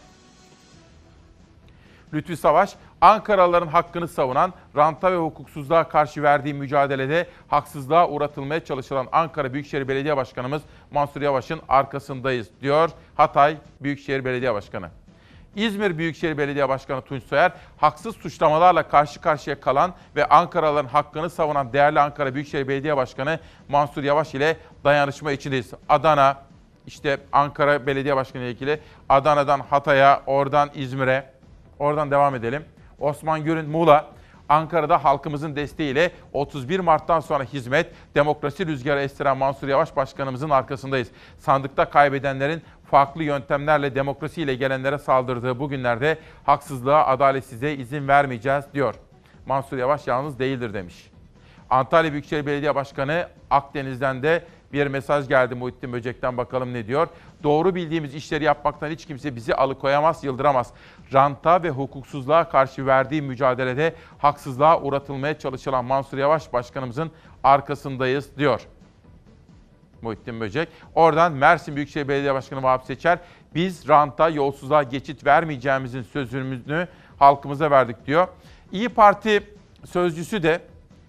Lütfü 2.14 2.36
Savaş, 2.36 2.74
Ankaralıların 3.00 3.66
hakkını 3.66 4.09
savunan, 4.09 4.52
ranta 4.76 5.12
ve 5.12 5.16
hukuksuzluğa 5.16 5.88
karşı 5.88 6.22
verdiği 6.22 6.54
mücadelede 6.54 7.26
haksızlığa 7.48 8.09
uğratılmaya 8.09 8.64
çalışılan 8.64 9.09
Ankara 9.12 9.52
Büyükşehir 9.52 9.88
Belediye 9.88 10.16
Başkanımız 10.16 10.62
Mansur 10.90 11.22
Yavaş'ın 11.22 11.61
arkasındayız 11.68 12.48
diyor 12.62 12.90
Hatay 13.14 13.57
Büyükşehir 13.80 14.24
Belediye 14.24 14.54
Başkanı. 14.54 14.90
İzmir 15.57 15.98
Büyükşehir 15.98 16.38
Belediye 16.38 16.68
Başkanı 16.68 17.02
Tunç 17.02 17.22
Soyer, 17.22 17.52
haksız 17.76 18.16
suçlamalarla 18.16 18.88
karşı 18.88 19.20
karşıya 19.20 19.61
kalan 19.61 19.94
ve 20.16 20.26
Ankaralıların 20.28 20.88
hakkını 20.88 21.30
savunan 21.30 21.72
değerli 21.72 22.00
Ankara 22.00 22.34
Büyükşehir 22.34 22.68
Belediye 22.68 22.96
Başkanı 22.96 23.40
Mansur 23.68 24.02
Yavaş 24.02 24.34
ile 24.34 24.57
dayanışma 24.84 25.32
içindeyiz. 25.32 25.70
Adana, 25.88 26.36
işte 26.86 27.18
Ankara 27.32 27.86
Belediye 27.86 28.16
Başkanı 28.16 28.42
ile 28.42 28.50
ilgili 28.50 28.80
Adana'dan 29.09 29.61
Hatay'a, 29.61 30.22
oradan 30.26 30.70
İzmir'e, 30.74 31.36
oradan 31.79 32.11
devam 32.11 32.35
edelim. 32.35 32.64
Osman 32.99 33.45
Gürün 33.45 33.68
Muğla, 33.68 34.07
Ankara'da 34.49 35.05
halkımızın 35.05 35.57
desteğiyle 35.57 36.11
31 36.33 36.81
Mart'tan 36.81 37.20
sonra 37.20 37.45
hizmet, 37.45 37.91
demokrasi 38.14 38.66
rüzgarı 38.66 39.01
estiren 39.01 39.37
Mansur 39.37 39.68
Yavaş 39.68 39.97
Başkanımızın 39.97 40.51
arkasındayız. 40.51 41.09
Sandıkta 41.39 41.91
kaybedenlerin 41.91 42.62
farklı 42.91 43.24
yöntemlerle 43.24 43.95
demokrasiyle 43.95 44.55
gelenlere 44.55 44.99
saldırdığı 44.99 45.59
bu 45.61 45.68
günlerde 45.68 46.18
haksızlığa, 46.45 47.07
adaletsizliğe 47.07 47.77
izin 47.77 48.09
vermeyeceğiz 48.09 48.64
diyor. 48.74 48.95
Mansur 49.47 49.79
Yavaş 49.79 50.07
yalnız 50.07 50.39
değildir 50.39 50.74
demiş. 50.74 51.11
Antalya 51.70 52.12
Büyükşehir 52.12 52.47
Belediye 52.47 52.74
Başkanı 52.74 53.29
Akdeniz'den 53.51 54.22
de 54.22 54.45
Bir 54.72 54.86
mesaj 54.86 55.28
geldi 55.28 55.54
Muhittin 55.54 55.92
Böcek'ten 55.92 56.36
bakalım 56.36 56.72
ne 56.72 56.86
diyor. 56.86 57.08
Doğru 57.42 57.74
bildiğimiz 57.74 58.14
işleri 58.14 58.44
yapmaktan 58.44 58.90
hiç 58.90 59.06
kimse 59.06 59.36
bizi 59.36 59.54
alıkoyamaz, 59.54 60.24
yıldıramaz. 60.24 60.72
Ranta 61.12 61.62
ve 61.62 61.70
hukuksuzluğa 61.70 62.48
karşı 62.48 62.86
verdiği 62.86 63.22
mücadelede 63.22 63.94
haksızlığa 64.18 64.80
uğratılmaya 64.80 65.38
çalışılan 65.38 65.84
Mansur 65.84 66.18
Yavaş 66.18 66.52
Başkanımızın 66.52 67.10
arkasındayız 67.44 68.36
diyor. 68.38 68.60
Muhittin 70.02 70.40
Böcek. 70.40 70.68
Oradan 70.94 71.32
Mersin 71.32 71.76
Büyükşehir 71.76 72.08
Belediye 72.08 72.34
Başkanı 72.34 72.62
Vahap 72.62 72.84
Seçer, 72.84 73.18
biz 73.54 73.88
ranta, 73.88 74.28
yolsuzluğa 74.28 74.82
geçit 74.82 75.26
vermeyeceğimizin 75.26 76.02
sözümüzü 76.02 76.88
halkımıza 77.18 77.70
verdik 77.70 78.06
diyor. 78.06 78.28
İyi 78.72 78.88
Parti 78.88 79.42
sözcüsü 79.84 80.42
de 80.42 80.60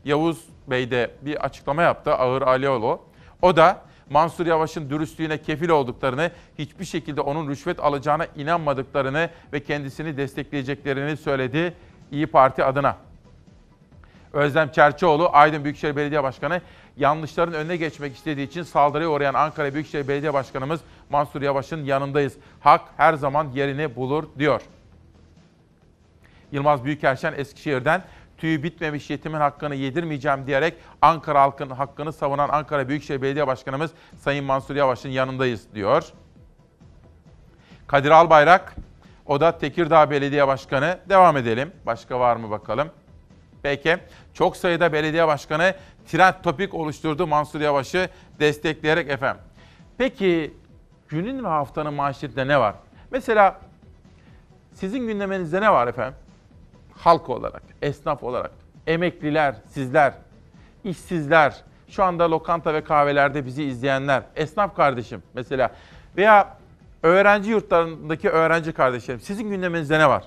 Yavuz 0.06 0.46
Bey 0.68 0.92
de 0.92 1.12
bir 1.22 1.46
açıklama 1.46 1.82
yaptı, 1.82 2.14
Ağır 2.14 2.42
Alioğlu. 2.42 3.07
O 3.42 3.56
da 3.56 3.82
Mansur 4.10 4.46
Yavaş'ın 4.46 4.90
dürüstlüğüne 4.90 5.38
kefil 5.38 5.70
olduklarını, 5.70 6.32
hiçbir 6.60 6.86
şekilde 6.86 7.22
onun 7.22 7.50
rüşvet 7.50 7.80
alacağına 7.80 8.26
inanmadıklarını 8.36 9.30
ve 9.54 9.64
kendisini 9.64 10.18
destekleyeceklerini 10.18 11.18
söyledi 11.18 11.74
İyi 12.12 12.28
Parti 12.28 12.64
adına. 12.64 12.98
Özlem 14.34 14.72
Çerçioğlu, 14.72 15.30
Aydın 15.34 15.64
Büyükşehir 15.64 15.96
Belediye 15.96 16.24
Başkanı, 16.24 16.62
yanlışların 16.98 17.54
önüne 17.54 17.78
geçmek 17.78 18.16
istediği 18.16 18.48
için 18.48 18.64
saldırıya 18.64 19.10
uğrayan 19.10 19.34
Ankara 19.34 19.74
Büyükşehir 19.74 20.08
Belediye 20.08 20.34
Başkanımız 20.34 20.82
Mansur 21.10 21.42
Yavaş'ın 21.42 21.86
yanındayız. 21.86 22.34
Hak 22.60 22.82
her 22.98 23.14
zaman 23.14 23.48
yerini 23.54 23.96
bulur 23.96 24.24
diyor. 24.40 24.62
Yılmaz 26.52 26.86
Büyükerşen 26.86 27.34
Eskişehir'den 27.38 28.04
tüyü 28.38 28.64
bitmemiş 28.64 29.10
yetimin 29.10 29.40
hakkını 29.40 29.76
yedirmeyeceğim 29.76 30.48
diyerek 30.48 30.74
Ankara 31.02 31.42
halkının 31.42 31.76
hakkını 31.76 32.14
savunan 32.14 32.50
Ankara 32.50 32.90
Büyükşehir 32.90 33.22
Belediye 33.22 33.48
Başkanımız 33.48 33.92
Sayın 34.20 34.46
Mansur 34.46 34.76
Yavaş'ın 34.76 35.10
yanındayız 35.10 35.68
diyor. 35.76 36.04
Kadir 37.88 38.12
Albayrak, 38.12 38.76
o 39.26 39.42
da 39.42 39.58
Tekirdağ 39.58 40.10
Belediye 40.10 40.48
Başkanı. 40.48 41.00
Devam 41.10 41.38
edelim. 41.38 41.72
Başka 41.86 42.20
var 42.20 42.36
mı 42.36 42.50
bakalım. 42.50 42.90
Peki. 43.64 43.98
Çok 44.34 44.58
sayıda 44.58 44.94
belediye 44.94 45.28
başkanı 45.28 45.74
trend 46.08 46.34
topik 46.44 46.74
oluşturdu 46.74 47.28
Mansur 47.28 47.62
Yavaş'ı 47.62 48.10
destekleyerek 48.40 49.10
efendim. 49.10 49.42
Peki 49.98 50.54
günün 51.08 51.44
ve 51.44 51.48
haftanın 51.48 51.94
manşetinde 51.94 52.48
ne 52.48 52.60
var? 52.60 52.76
Mesela 53.12 53.60
sizin 54.74 55.08
gündeminizde 55.08 55.62
ne 55.62 55.72
var 55.72 55.88
efendim? 55.88 56.20
Halk 56.98 57.30
olarak, 57.30 57.64
esnaf 57.82 58.24
olarak, 58.24 58.52
emekliler, 58.88 59.56
sizler, 59.68 60.14
işsizler, 60.84 61.64
şu 61.90 62.04
anda 62.04 62.32
lokanta 62.32 62.74
ve 62.74 62.84
kahvelerde 62.84 63.46
bizi 63.46 63.64
izleyenler, 63.64 64.24
esnaf 64.36 64.76
kardeşim 64.76 65.24
mesela 65.34 65.72
veya 66.18 66.58
öğrenci 67.04 67.50
yurtlarındaki 67.52 68.30
öğrenci 68.30 68.72
kardeşlerim 68.72 69.22
sizin 69.22 69.50
gündeminizde 69.50 70.00
ne 70.00 70.10
var? 70.10 70.24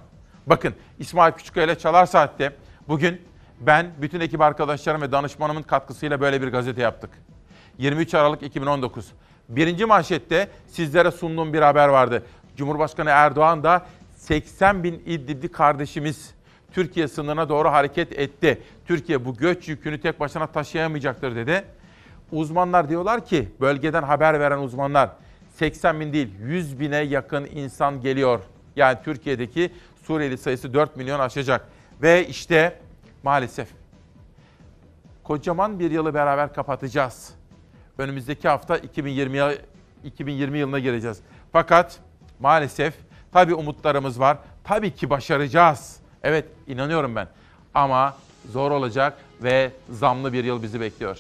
Bakın 0.46 0.74
İsmail 0.98 1.32
Küçükkaya 1.32 1.66
ile 1.66 1.78
Çalar 1.78 2.06
Saat'te 2.06 2.52
bugün 2.88 3.20
ben 3.60 3.90
bütün 4.02 4.20
ekip 4.20 4.40
arkadaşlarım 4.40 5.02
ve 5.02 5.12
danışmanımın 5.12 5.62
katkısıyla 5.62 6.20
böyle 6.20 6.42
bir 6.42 6.48
gazete 6.48 6.82
yaptık. 6.82 7.10
23 7.78 8.14
Aralık 8.14 8.42
2019. 8.42 9.12
Birinci 9.48 9.86
manşette 9.86 10.48
sizlere 10.66 11.10
sunduğum 11.10 11.52
bir 11.52 11.62
haber 11.62 11.88
vardı. 11.88 12.22
Cumhurbaşkanı 12.56 13.10
Erdoğan 13.10 13.64
da 13.64 13.86
80 14.16 14.84
bin 14.84 15.02
İdlibli 15.06 15.52
kardeşimiz 15.52 16.34
Türkiye 16.72 17.08
sınırına 17.08 17.48
doğru 17.48 17.68
hareket 17.68 18.18
etti. 18.18 18.62
Türkiye 18.86 19.24
bu 19.24 19.36
göç 19.36 19.68
yükünü 19.68 20.00
tek 20.00 20.20
başına 20.20 20.46
taşıyamayacaktır 20.46 21.36
dedi. 21.36 21.64
Uzmanlar 22.32 22.88
diyorlar 22.88 23.26
ki, 23.26 23.48
bölgeden 23.60 24.02
haber 24.02 24.40
veren 24.40 24.58
uzmanlar 24.58 25.10
80 25.54 26.00
bin 26.00 26.12
değil 26.12 26.28
100 26.40 26.80
bine 26.80 26.96
yakın 26.96 27.44
insan 27.44 28.00
geliyor. 28.00 28.40
Yani 28.76 28.98
Türkiye'deki 29.04 29.72
Suriyeli 30.02 30.38
sayısı 30.38 30.74
4 30.74 30.96
milyon 30.96 31.20
aşacak. 31.20 31.68
Ve 32.02 32.26
işte 32.26 32.78
maalesef 33.22 33.68
kocaman 35.24 35.78
bir 35.78 35.90
yılı 35.90 36.14
beraber 36.14 36.54
kapatacağız. 36.54 37.34
Önümüzdeki 37.98 38.48
hafta 38.48 38.76
2020 38.76 39.40
2020 40.04 40.58
yılına 40.58 40.78
gireceğiz. 40.78 41.20
Fakat 41.52 41.98
maalesef 42.40 42.94
tabii 43.32 43.54
umutlarımız 43.54 44.20
var. 44.20 44.38
Tabii 44.64 44.94
ki 44.94 45.10
başaracağız. 45.10 46.00
Evet 46.22 46.44
inanıyorum 46.66 47.16
ben. 47.16 47.28
Ama 47.74 48.16
zor 48.52 48.70
olacak 48.70 49.18
ve 49.42 49.70
zamlı 49.90 50.32
bir 50.32 50.44
yıl 50.44 50.62
bizi 50.62 50.80
bekliyor. 50.80 51.18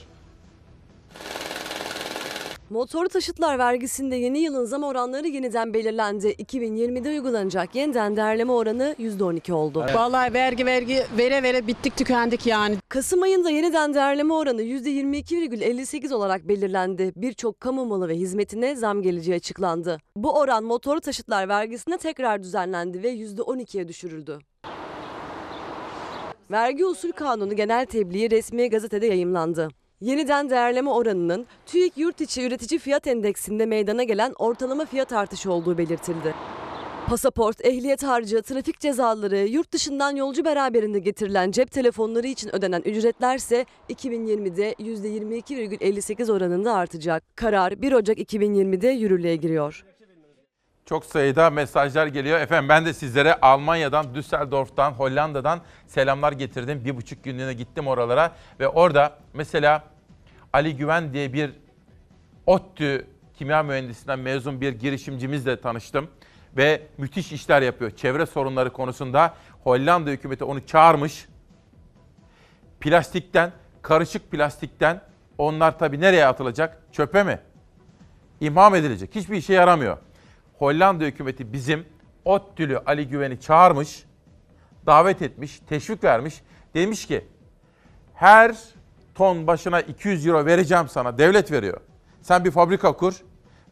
Motorlu 2.70 3.08
taşıtlar 3.08 3.58
vergisinde 3.58 4.16
yeni 4.16 4.38
yılın 4.38 4.64
zam 4.64 4.82
oranları 4.82 5.28
yeniden 5.28 5.74
belirlendi. 5.74 6.28
2020'de 6.28 7.08
uygulanacak 7.08 7.74
yeniden 7.74 8.16
değerleme 8.16 8.52
oranı 8.52 8.94
%12 8.98 9.52
oldu. 9.52 9.86
Vallahi 9.94 10.34
vergi 10.34 10.66
vergi 10.66 11.02
vere 11.18 11.42
vere 11.42 11.66
bittik 11.66 11.96
tükendik 11.96 12.46
yani. 12.46 12.76
Kasım 12.88 13.22
ayında 13.22 13.50
yeniden 13.50 13.94
değerleme 13.94 14.34
oranı 14.34 14.62
%22,58 14.62 16.14
olarak 16.14 16.48
belirlendi. 16.48 17.12
Birçok 17.16 17.60
kamu 17.60 17.86
malı 17.86 18.08
ve 18.08 18.14
hizmetine 18.14 18.76
zam 18.76 19.02
geleceği 19.02 19.36
açıklandı. 19.36 19.98
Bu 20.16 20.38
oran 20.38 20.64
motorlu 20.64 21.00
taşıtlar 21.00 21.48
vergisine 21.48 21.98
tekrar 21.98 22.42
düzenlendi 22.42 23.02
ve 23.02 23.14
%12'ye 23.14 23.88
düşürüldü. 23.88 24.38
Vergi 26.50 26.86
usul 26.86 27.12
kanunu 27.12 27.56
genel 27.56 27.86
tebliği 27.86 28.30
resmi 28.30 28.70
gazetede 28.70 29.06
yayımlandı. 29.06 29.68
Yeniden 30.00 30.50
değerleme 30.50 30.90
oranının 30.90 31.46
TÜİK 31.66 31.98
yurt 31.98 32.20
içi 32.20 32.46
üretici 32.46 32.78
fiyat 32.78 33.06
endeksinde 33.06 33.66
meydana 33.66 34.02
gelen 34.02 34.32
ortalama 34.38 34.84
fiyat 34.84 35.12
artışı 35.12 35.52
olduğu 35.52 35.78
belirtildi. 35.78 36.34
Pasaport, 37.06 37.64
ehliyet 37.64 38.02
harcı, 38.02 38.42
trafik 38.42 38.80
cezaları, 38.80 39.38
yurt 39.38 39.72
dışından 39.72 40.16
yolcu 40.16 40.44
beraberinde 40.44 40.98
getirilen 40.98 41.50
cep 41.50 41.70
telefonları 41.70 42.26
için 42.26 42.56
ödenen 42.56 42.82
ücretlerse 42.84 43.66
2020'de 43.90 44.72
%22,58 44.72 46.32
oranında 46.32 46.74
artacak. 46.74 47.36
Karar 47.36 47.82
1 47.82 47.92
Ocak 47.92 48.18
2020'de 48.18 48.88
yürürlüğe 48.88 49.36
giriyor. 49.36 49.84
Çok 50.90 51.04
sayıda 51.04 51.50
mesajlar 51.50 52.06
geliyor. 52.06 52.40
Efendim 52.40 52.68
ben 52.68 52.86
de 52.86 52.92
sizlere 52.92 53.34
Almanya'dan, 53.42 54.14
Düsseldorf'tan, 54.14 54.92
Hollanda'dan 54.92 55.60
selamlar 55.86 56.32
getirdim. 56.32 56.84
Bir 56.84 56.96
buçuk 56.96 57.24
günlüğüne 57.24 57.52
gittim 57.52 57.86
oralara 57.86 58.32
ve 58.60 58.68
orada 58.68 59.18
mesela 59.34 59.84
Ali 60.52 60.76
Güven 60.76 61.12
diye 61.12 61.32
bir 61.32 61.52
ODTÜ 62.46 63.06
kimya 63.34 63.62
mühendisinden 63.62 64.18
mezun 64.18 64.60
bir 64.60 64.72
girişimcimizle 64.72 65.60
tanıştım. 65.60 66.10
Ve 66.56 66.82
müthiş 66.98 67.32
işler 67.32 67.62
yapıyor. 67.62 67.90
Çevre 67.90 68.26
sorunları 68.26 68.72
konusunda 68.72 69.34
Hollanda 69.64 70.10
hükümeti 70.10 70.44
onu 70.44 70.66
çağırmış. 70.66 71.28
Plastikten, 72.80 73.52
karışık 73.82 74.30
plastikten 74.30 75.00
onlar 75.38 75.78
tabii 75.78 76.00
nereye 76.00 76.26
atılacak? 76.26 76.82
Çöpe 76.92 77.22
mi? 77.22 77.38
İmham 78.40 78.74
edilecek. 78.74 79.14
Hiçbir 79.14 79.36
işe 79.36 79.52
yaramıyor. 79.52 79.98
Hollanda 80.60 81.04
hükümeti 81.04 81.52
bizim 81.52 81.84
ODTÜ'lü 82.24 82.78
Ali 82.78 83.08
Güven'i 83.08 83.40
çağırmış, 83.40 84.04
davet 84.86 85.22
etmiş, 85.22 85.60
teşvik 85.68 86.04
vermiş. 86.04 86.42
Demiş 86.74 87.06
ki 87.06 87.24
her 88.14 88.56
ton 89.14 89.46
başına 89.46 89.80
200 89.80 90.26
euro 90.26 90.46
vereceğim 90.46 90.88
sana, 90.88 91.18
devlet 91.18 91.52
veriyor. 91.52 91.80
Sen 92.22 92.44
bir 92.44 92.50
fabrika 92.50 92.92
kur 92.92 93.14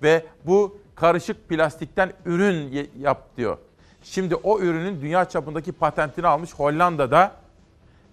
ve 0.02 0.26
bu 0.44 0.78
karışık 0.94 1.48
plastikten 1.48 2.12
ürün 2.24 2.90
yap 2.98 3.36
diyor. 3.36 3.58
Şimdi 4.02 4.34
o 4.34 4.60
ürünün 4.60 5.00
dünya 5.00 5.24
çapındaki 5.24 5.72
patentini 5.72 6.26
almış 6.26 6.54
Hollanda'da 6.54 7.32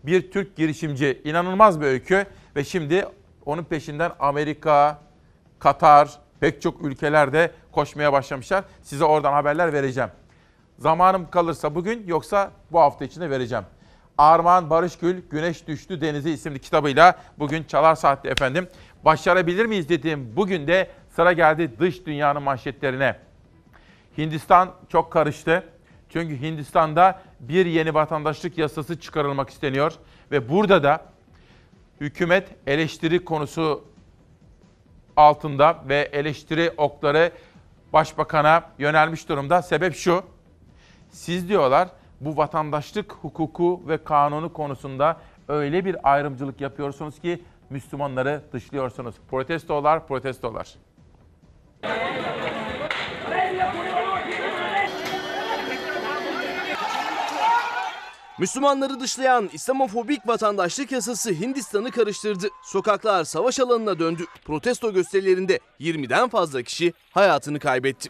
bir 0.04 0.32
Türk 0.32 0.56
girişimci. 0.56 1.22
İnanılmaz 1.24 1.82
bir 1.82 1.86
öykü 1.86 2.26
ve 2.56 2.64
şimdi 2.64 3.06
onun 3.46 3.64
peşinden 3.64 4.12
Amerika, 4.20 5.00
Katar, 5.60 6.25
pek 6.40 6.62
çok 6.62 6.86
ülkelerde 6.86 7.52
koşmaya 7.72 8.14
başlamışlar. 8.14 8.64
Size 8.82 9.06
oradan 9.06 9.34
haberler 9.34 9.74
vereceğim. 9.74 10.10
Zamanım 10.78 11.30
kalırsa 11.30 11.76
bugün 11.76 12.08
yoksa 12.08 12.52
bu 12.72 12.80
hafta 12.80 13.06
içinde 13.06 13.30
vereceğim. 13.30 13.66
Armağan 14.18 14.70
Barışgül 14.70 15.22
Güneş 15.30 15.68
Düştü 15.68 16.02
Denize 16.02 16.32
isimli 16.32 16.60
kitabıyla 16.60 17.20
bugün 17.40 17.64
Çalar 17.64 17.96
Saat'te 17.96 18.30
efendim. 18.30 18.68
Başarabilir 19.06 19.66
miyiz 19.66 19.90
dediğim 19.90 20.36
bugün 20.36 20.68
de 20.68 20.90
sıra 21.16 21.34
geldi 21.34 21.72
dış 21.80 22.06
dünyanın 22.06 22.44
manşetlerine. 22.44 23.16
Hindistan 24.18 24.72
çok 24.90 25.12
karıştı. 25.12 25.64
Çünkü 26.10 26.42
Hindistan'da 26.42 27.22
bir 27.40 27.66
yeni 27.66 27.94
vatandaşlık 27.94 28.58
yasası 28.58 29.00
çıkarılmak 29.00 29.50
isteniyor. 29.50 29.94
Ve 30.32 30.50
burada 30.50 30.84
da 30.84 31.06
hükümet 32.02 32.48
eleştiri 32.68 33.26
konusu 33.26 33.84
altında 35.18 35.84
ve 35.90 36.10
eleştiri 36.14 36.72
okları 36.78 37.32
başbakana 37.94 38.64
yönelmiş 38.78 39.30
durumda. 39.30 39.62
Sebep 39.62 39.96
şu. 39.96 40.24
Siz 41.10 41.50
diyorlar 41.50 41.90
bu 42.22 42.38
vatandaşlık 42.38 43.12
hukuku 43.12 43.82
ve 43.88 44.04
kanunu 44.04 44.54
konusunda 44.54 45.18
öyle 45.48 45.86
bir 45.86 46.12
ayrımcılık 46.14 46.62
yapıyorsunuz 46.62 47.20
ki 47.20 47.44
Müslümanları 47.70 48.42
dışlıyorsunuz. 48.54 49.16
Protestolar, 49.30 50.08
protestolar. 50.08 50.76
Müslümanları 58.40 59.00
dışlayan 59.00 59.50
İslamofobik 59.54 60.28
vatandaşlık 60.28 60.92
yasası 60.92 61.32
Hindistan'ı 61.32 61.92
karıştırdı. 61.92 62.48
Sokaklar 62.64 63.24
savaş 63.24 63.60
alanına 63.60 64.00
döndü. 64.00 64.26
Protesto 64.46 64.94
gösterilerinde 64.94 65.60
20'den 65.80 66.30
fazla 66.30 66.62
kişi 66.62 66.94
hayatını 67.12 67.60
kaybetti. 67.60 68.10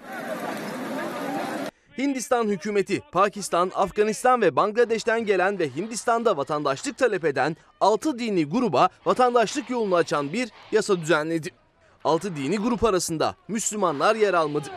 Hindistan 1.98 2.48
hükümeti 2.48 3.02
Pakistan, 3.12 3.72
Afganistan 3.76 4.42
ve 4.42 4.56
Bangladeş'ten 4.56 5.26
gelen 5.26 5.60
ve 5.60 5.76
Hindistan'da 5.76 6.38
vatandaşlık 6.38 6.98
talep 6.98 7.26
eden 7.26 7.58
6 7.82 8.20
dini 8.20 8.46
gruba 8.46 8.90
vatandaşlık 9.06 9.70
yolunu 9.70 9.96
açan 9.96 10.34
bir 10.34 10.50
yasa 10.72 11.02
düzenledi. 11.02 11.50
6 12.04 12.36
dini 12.36 12.58
grup 12.58 12.84
arasında 12.84 13.36
Müslümanlar 13.48 14.16
yer 14.16 14.34
almadı. 14.34 14.70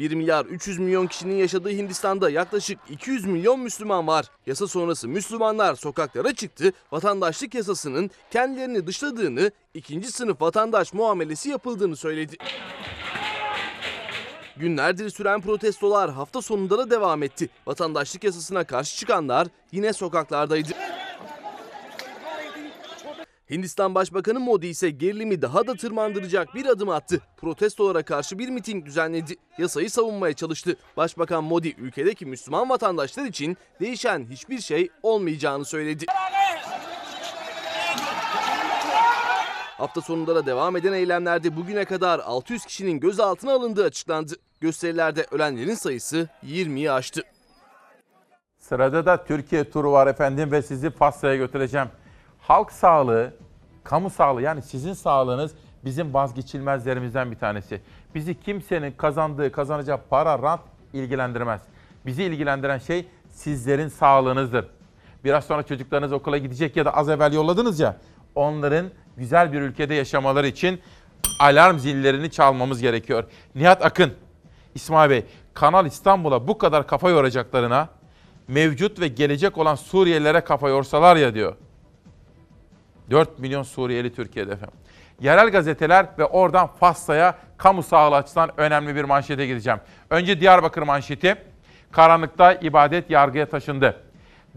1 0.00 0.14
milyar 0.14 0.44
300 0.46 0.78
milyon 0.78 1.06
kişinin 1.06 1.34
yaşadığı 1.34 1.70
Hindistan'da 1.70 2.30
yaklaşık 2.30 2.78
200 2.90 3.24
milyon 3.24 3.60
Müslüman 3.60 4.06
var. 4.06 4.26
Yasa 4.46 4.66
sonrası 4.66 5.08
Müslümanlar 5.08 5.74
sokaklara 5.74 6.34
çıktı, 6.34 6.72
vatandaşlık 6.92 7.54
yasasının 7.54 8.10
kendilerini 8.30 8.86
dışladığını, 8.86 9.50
ikinci 9.74 10.12
sınıf 10.12 10.40
vatandaş 10.42 10.92
muamelesi 10.92 11.50
yapıldığını 11.50 11.96
söyledi. 11.96 12.36
Günlerdir 14.56 15.10
süren 15.10 15.40
protestolar 15.40 16.10
hafta 16.10 16.42
sonunda 16.42 16.78
da 16.78 16.90
devam 16.90 17.22
etti. 17.22 17.48
Vatandaşlık 17.66 18.24
yasasına 18.24 18.64
karşı 18.64 18.96
çıkanlar 18.96 19.48
yine 19.72 19.92
sokaklardaydı. 19.92 20.68
Hindistan 23.50 23.94
Başbakanı 23.94 24.40
Modi 24.40 24.66
ise 24.66 24.90
gerilimi 24.90 25.42
daha 25.42 25.66
da 25.66 25.74
tırmandıracak 25.74 26.54
bir 26.54 26.66
adım 26.66 26.88
attı. 26.88 27.20
Protestolara 27.36 28.02
karşı 28.02 28.38
bir 28.38 28.48
miting 28.48 28.86
düzenledi. 28.86 29.34
Yasayı 29.58 29.90
savunmaya 29.90 30.32
çalıştı. 30.34 30.76
Başbakan 30.96 31.44
Modi 31.44 31.68
ülkedeki 31.78 32.26
Müslüman 32.26 32.68
vatandaşlar 32.68 33.24
için 33.24 33.56
değişen 33.80 34.26
hiçbir 34.30 34.60
şey 34.60 34.90
olmayacağını 35.02 35.64
söyledi. 35.64 36.04
Hafta 39.78 40.00
sonunda 40.00 40.34
da 40.34 40.46
devam 40.46 40.76
eden 40.76 40.92
eylemlerde 40.92 41.56
bugüne 41.56 41.84
kadar 41.84 42.18
600 42.18 42.64
kişinin 42.64 43.00
gözaltına 43.00 43.52
alındığı 43.52 43.84
açıklandı. 43.84 44.34
Gösterilerde 44.60 45.26
ölenlerin 45.30 45.74
sayısı 45.74 46.28
20'yi 46.46 46.92
aştı. 46.92 47.22
Sırada 48.58 49.06
da 49.06 49.24
Türkiye 49.24 49.70
turu 49.70 49.92
var 49.92 50.06
efendim 50.06 50.52
ve 50.52 50.62
sizi 50.62 50.90
Fasra'ya 50.90 51.36
götüreceğim. 51.36 51.88
Halk 52.40 52.72
sağlığı, 52.72 53.34
kamu 53.84 54.10
sağlığı 54.10 54.42
yani 54.42 54.62
sizin 54.62 54.92
sağlığınız 54.92 55.54
bizim 55.84 56.14
vazgeçilmezlerimizden 56.14 57.30
bir 57.30 57.36
tanesi. 57.36 57.80
Bizi 58.14 58.40
kimsenin 58.40 58.92
kazandığı, 58.92 59.52
kazanacağı 59.52 60.00
para, 60.10 60.42
rant 60.42 60.60
ilgilendirmez. 60.92 61.60
Bizi 62.06 62.22
ilgilendiren 62.22 62.78
şey 62.78 63.06
sizlerin 63.30 63.88
sağlığınızdır. 63.88 64.66
Biraz 65.24 65.44
sonra 65.44 65.62
çocuklarınız 65.62 66.12
okula 66.12 66.38
gidecek 66.38 66.76
ya 66.76 66.84
da 66.84 66.94
az 66.96 67.08
evvel 67.08 67.32
yolladınız 67.32 67.80
ya. 67.80 67.96
Onların 68.34 68.86
güzel 69.16 69.52
bir 69.52 69.60
ülkede 69.60 69.94
yaşamaları 69.94 70.46
için 70.46 70.80
alarm 71.40 71.78
zillerini 71.78 72.30
çalmamız 72.30 72.80
gerekiyor. 72.80 73.24
Nihat 73.54 73.84
Akın, 73.84 74.12
İsmail 74.74 75.10
Bey, 75.10 75.24
Kanal 75.54 75.86
İstanbul'a 75.86 76.48
bu 76.48 76.58
kadar 76.58 76.86
kafa 76.86 77.10
yoracaklarına 77.10 77.88
mevcut 78.48 79.00
ve 79.00 79.08
gelecek 79.08 79.58
olan 79.58 79.74
Suriyelilere 79.74 80.40
kafa 80.40 80.68
yorsalar 80.68 81.16
ya 81.16 81.34
diyor. 81.34 81.56
4 83.10 83.38
milyon 83.38 83.62
Suriyeli 83.62 84.14
Türkiye'de 84.14 84.52
efendim. 84.52 84.78
Yerel 85.20 85.50
gazeteler 85.50 86.06
ve 86.18 86.24
oradan 86.24 86.66
Fassa'ya 86.66 87.38
kamu 87.56 87.82
sağlığı 87.82 88.16
açısından 88.16 88.50
önemli 88.56 88.94
bir 88.94 89.04
manşete 89.04 89.46
gideceğim. 89.46 89.80
Önce 90.10 90.40
Diyarbakır 90.40 90.82
manşeti. 90.82 91.34
Karanlıkta 91.92 92.52
ibadet 92.52 93.10
yargıya 93.10 93.46
taşındı. 93.46 93.96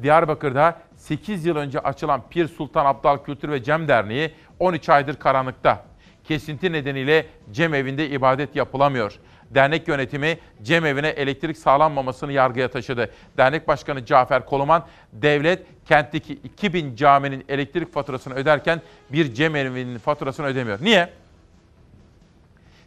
Diyarbakır'da 0.01 0.77
8 0.95 1.45
yıl 1.45 1.55
önce 1.55 1.79
açılan 1.79 2.21
Pir 2.29 2.47
Sultan 2.47 2.85
Abdal 2.85 3.17
Kültür 3.17 3.49
ve 3.49 3.63
Cem 3.63 3.87
Derneği 3.87 4.31
13 4.59 4.89
aydır 4.89 5.15
karanlıkta. 5.15 5.85
Kesinti 6.23 6.71
nedeniyle 6.71 7.25
Cem 7.51 7.73
evinde 7.73 8.09
ibadet 8.09 8.55
yapılamıyor. 8.55 9.19
Dernek 9.55 9.87
yönetimi 9.87 10.37
Cem 10.63 10.85
evine 10.85 11.07
elektrik 11.07 11.57
sağlanmamasını 11.57 12.31
yargıya 12.31 12.71
taşıdı. 12.71 13.09
Dernek 13.37 13.67
Başkanı 13.67 14.05
Cafer 14.05 14.45
Koluman, 14.45 14.85
devlet 15.13 15.65
kentteki 15.85 16.33
2000 16.33 16.95
caminin 16.95 17.45
elektrik 17.49 17.93
faturasını 17.93 18.33
öderken 18.33 18.81
bir 19.11 19.33
Cem 19.33 19.55
evinin 19.55 19.97
faturasını 19.97 20.45
ödemiyor. 20.45 20.79
Niye? 20.81 21.09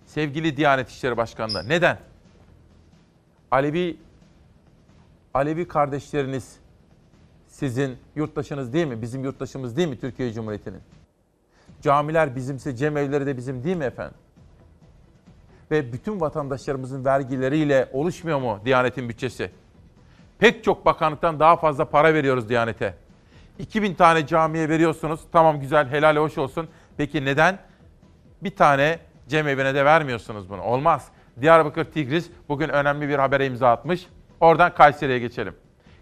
Sevgili 0.06 0.56
Diyanet 0.56 0.88
İşleri 0.88 1.16
Başkanlığı, 1.16 1.68
neden? 1.68 1.98
Alevi 3.50 3.96
Alevi 5.34 5.68
kardeşleriniz 5.68 6.56
sizin 7.48 7.98
yurttaşınız 8.14 8.72
değil 8.72 8.86
mi? 8.86 9.02
Bizim 9.02 9.24
yurttaşımız 9.24 9.76
değil 9.76 9.88
mi 9.88 10.00
Türkiye 10.00 10.32
Cumhuriyeti'nin? 10.32 10.80
Camiler 11.82 12.36
bizimse 12.36 12.76
cem 12.76 12.96
evleri 12.96 13.26
de 13.26 13.36
bizim 13.36 13.64
değil 13.64 13.76
mi 13.76 13.84
efendim? 13.84 14.16
Ve 15.70 15.92
bütün 15.92 16.20
vatandaşlarımızın 16.20 17.04
vergileriyle 17.04 17.88
oluşmuyor 17.92 18.40
mu 18.40 18.60
Diyanet'in 18.64 19.08
bütçesi? 19.08 19.50
Pek 20.38 20.64
çok 20.64 20.86
bakanlıktan 20.86 21.40
daha 21.40 21.56
fazla 21.56 21.84
para 21.84 22.14
veriyoruz 22.14 22.48
Diyanet'e. 22.48 22.94
2000 23.58 23.94
tane 23.94 24.26
camiye 24.26 24.68
veriyorsunuz. 24.68 25.20
Tamam 25.32 25.60
güzel, 25.60 25.88
helal 25.88 26.16
hoş 26.16 26.38
olsun. 26.38 26.68
Peki 26.96 27.24
neden 27.24 27.58
bir 28.42 28.56
tane 28.56 28.98
cemevine 29.28 29.74
de 29.74 29.84
vermiyorsunuz 29.84 30.50
bunu? 30.50 30.62
Olmaz. 30.62 31.08
Diyarbakır 31.40 31.84
Tigris 31.84 32.30
bugün 32.48 32.68
önemli 32.68 33.08
bir 33.08 33.18
habere 33.18 33.46
imza 33.46 33.70
atmış. 33.70 34.06
Oradan 34.40 34.74
Kayseri'ye 34.74 35.18
geçelim. 35.18 35.54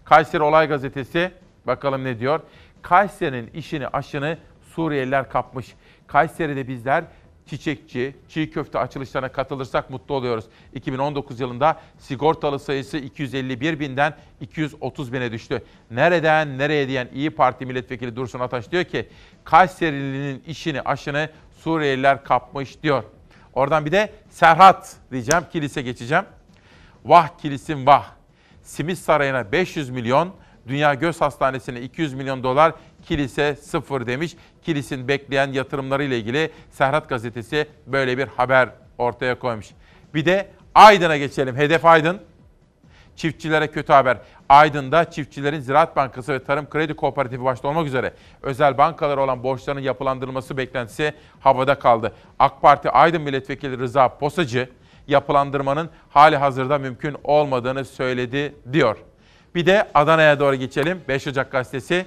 Kayseri 0.03 0.43
Olay 0.43 0.67
Gazetesi 0.67 1.31
bakalım 1.67 2.03
ne 2.03 2.19
diyor. 2.19 2.39
Kayseri'nin 2.81 3.47
işini 3.47 3.87
aşını 3.87 4.37
Suriyeliler 4.61 5.29
kapmış. 5.29 5.75
Kayseri'de 6.07 6.67
bizler 6.67 7.03
çiçekçi, 7.47 8.15
çiğ 8.29 8.51
köfte 8.51 8.79
açılışlarına 8.79 9.31
katılırsak 9.31 9.89
mutlu 9.89 10.15
oluyoruz. 10.15 10.45
2019 10.73 11.39
yılında 11.39 11.81
sigortalı 11.99 12.59
sayısı 12.59 12.97
251 12.97 13.79
binden 13.79 14.13
230 14.41 15.13
bine 15.13 15.31
düştü. 15.31 15.63
Nereden 15.91 16.57
nereye 16.57 16.87
diyen 16.87 17.09
İyi 17.13 17.29
Parti 17.29 17.65
milletvekili 17.65 18.15
Dursun 18.15 18.39
Ataş 18.39 18.71
diyor 18.71 18.83
ki 18.83 19.09
Kayserili'nin 19.43 20.43
işini 20.47 20.81
aşını 20.81 21.29
Suriyeliler 21.61 22.23
kapmış 22.23 22.83
diyor. 22.83 23.03
Oradan 23.53 23.85
bir 23.85 23.91
de 23.91 24.13
Serhat 24.29 24.95
diyeceğim, 25.11 25.43
kilise 25.51 25.81
geçeceğim. 25.81 26.25
Vah 27.05 27.37
kilisim 27.37 27.85
vah. 27.85 28.11
Simit 28.63 28.97
Sarayı'na 28.97 29.51
500 29.51 29.89
milyon, 29.89 30.33
Dünya 30.67 30.93
Göz 30.93 31.21
Hastanesi'ne 31.21 31.81
200 31.81 32.13
milyon 32.13 32.43
dolar, 32.43 32.73
kilise 33.05 33.55
sıfır 33.55 34.07
demiş. 34.07 34.35
Kilisin 34.65 35.07
bekleyen 35.07 35.51
yatırımları 35.51 36.03
ile 36.03 36.17
ilgili 36.17 36.51
Serhat 36.71 37.09
Gazetesi 37.09 37.67
böyle 37.87 38.17
bir 38.17 38.27
haber 38.27 38.69
ortaya 38.97 39.39
koymuş. 39.39 39.67
Bir 40.13 40.25
de 40.25 40.49
Aydın'a 40.75 41.17
geçelim. 41.17 41.55
Hedef 41.55 41.85
Aydın. 41.85 42.21
Çiftçilere 43.15 43.67
kötü 43.67 43.93
haber. 43.93 44.17
Aydın'da 44.49 45.11
çiftçilerin 45.11 45.59
Ziraat 45.59 45.95
Bankası 45.95 46.33
ve 46.33 46.43
Tarım 46.43 46.69
Kredi 46.69 46.93
Kooperatifi 46.93 47.43
başta 47.43 47.67
olmak 47.67 47.87
üzere 47.87 48.13
özel 48.41 48.77
bankalara 48.77 49.21
olan 49.21 49.43
borçlarının 49.43 49.81
yapılandırılması 49.81 50.57
beklentisi 50.57 51.13
havada 51.39 51.79
kaldı. 51.79 52.13
AK 52.39 52.61
Parti 52.61 52.89
Aydın 52.89 53.21
Milletvekili 53.21 53.77
Rıza 53.79 54.17
Posacı 54.17 54.69
yapılandırmanın 55.07 55.89
hali 56.09 56.37
hazırda 56.37 56.77
mümkün 56.77 57.15
olmadığını 57.23 57.85
söyledi 57.85 58.55
diyor. 58.73 58.97
Bir 59.55 59.65
de 59.65 59.87
Adana'ya 59.93 60.39
doğru 60.39 60.55
geçelim. 60.55 61.01
5 61.07 61.27
Ocak 61.27 61.51
gazetesi. 61.51 62.05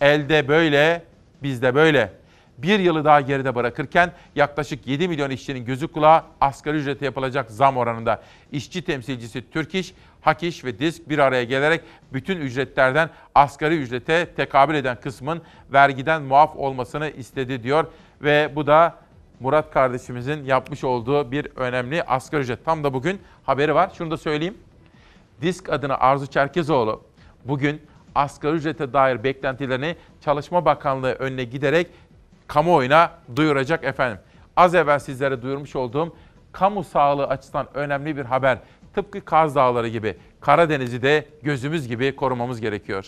Elde 0.00 0.48
böyle, 0.48 1.02
bizde 1.42 1.74
böyle. 1.74 2.12
Bir 2.58 2.78
yılı 2.78 3.04
daha 3.04 3.20
geride 3.20 3.54
bırakırken 3.54 4.12
yaklaşık 4.34 4.86
7 4.86 5.08
milyon 5.08 5.30
işçinin 5.30 5.64
gözü 5.64 5.88
kulağı 5.88 6.22
asgari 6.40 6.76
ücrete 6.76 7.04
yapılacak 7.04 7.50
zam 7.50 7.76
oranında. 7.76 8.22
İşçi 8.52 8.82
temsilcisi 8.82 9.50
Türk 9.50 9.74
İş, 9.74 9.94
Hak 10.20 10.42
İş 10.42 10.64
ve 10.64 10.78
Disk 10.78 11.08
bir 11.08 11.18
araya 11.18 11.44
gelerek 11.44 11.80
bütün 12.12 12.40
ücretlerden 12.40 13.10
asgari 13.34 13.76
ücrete 13.76 14.26
tekabül 14.36 14.74
eden 14.74 15.00
kısmın 15.00 15.42
vergiden 15.72 16.22
muaf 16.22 16.56
olmasını 16.56 17.10
istedi 17.10 17.62
diyor. 17.62 17.86
Ve 18.22 18.52
bu 18.56 18.66
da 18.66 18.98
Murat 19.40 19.70
kardeşimizin 19.70 20.44
yapmış 20.44 20.84
olduğu 20.84 21.32
bir 21.32 21.48
önemli 21.56 22.02
asgari 22.02 22.42
ücret. 22.42 22.64
Tam 22.64 22.84
da 22.84 22.94
bugün 22.94 23.20
haberi 23.44 23.74
var. 23.74 23.90
Şunu 23.98 24.10
da 24.10 24.16
söyleyeyim. 24.16 24.58
Disk 25.42 25.68
adına 25.68 25.94
Arzu 25.94 26.26
Çerkezoğlu 26.26 27.02
bugün 27.44 27.82
asgari 28.16 28.56
ücrete 28.56 28.92
dair 28.92 29.24
beklentilerini 29.24 29.96
Çalışma 30.20 30.64
Bakanlığı 30.64 31.12
önüne 31.12 31.44
giderek 31.44 31.86
kamuoyuna 32.46 33.10
duyuracak 33.36 33.84
efendim. 33.84 34.18
Az 34.56 34.74
evvel 34.74 34.98
sizlere 34.98 35.42
duyurmuş 35.42 35.76
olduğum 35.76 36.16
kamu 36.52 36.84
sağlığı 36.84 37.26
açısından 37.26 37.66
önemli 37.74 38.16
bir 38.16 38.24
haber. 38.24 38.58
Tıpkı 38.94 39.24
Kaz 39.24 39.54
Dağları 39.54 39.88
gibi 39.88 40.16
Karadeniz'i 40.40 41.02
de 41.02 41.26
gözümüz 41.42 41.88
gibi 41.88 42.16
korumamız 42.16 42.60
gerekiyor. 42.60 43.06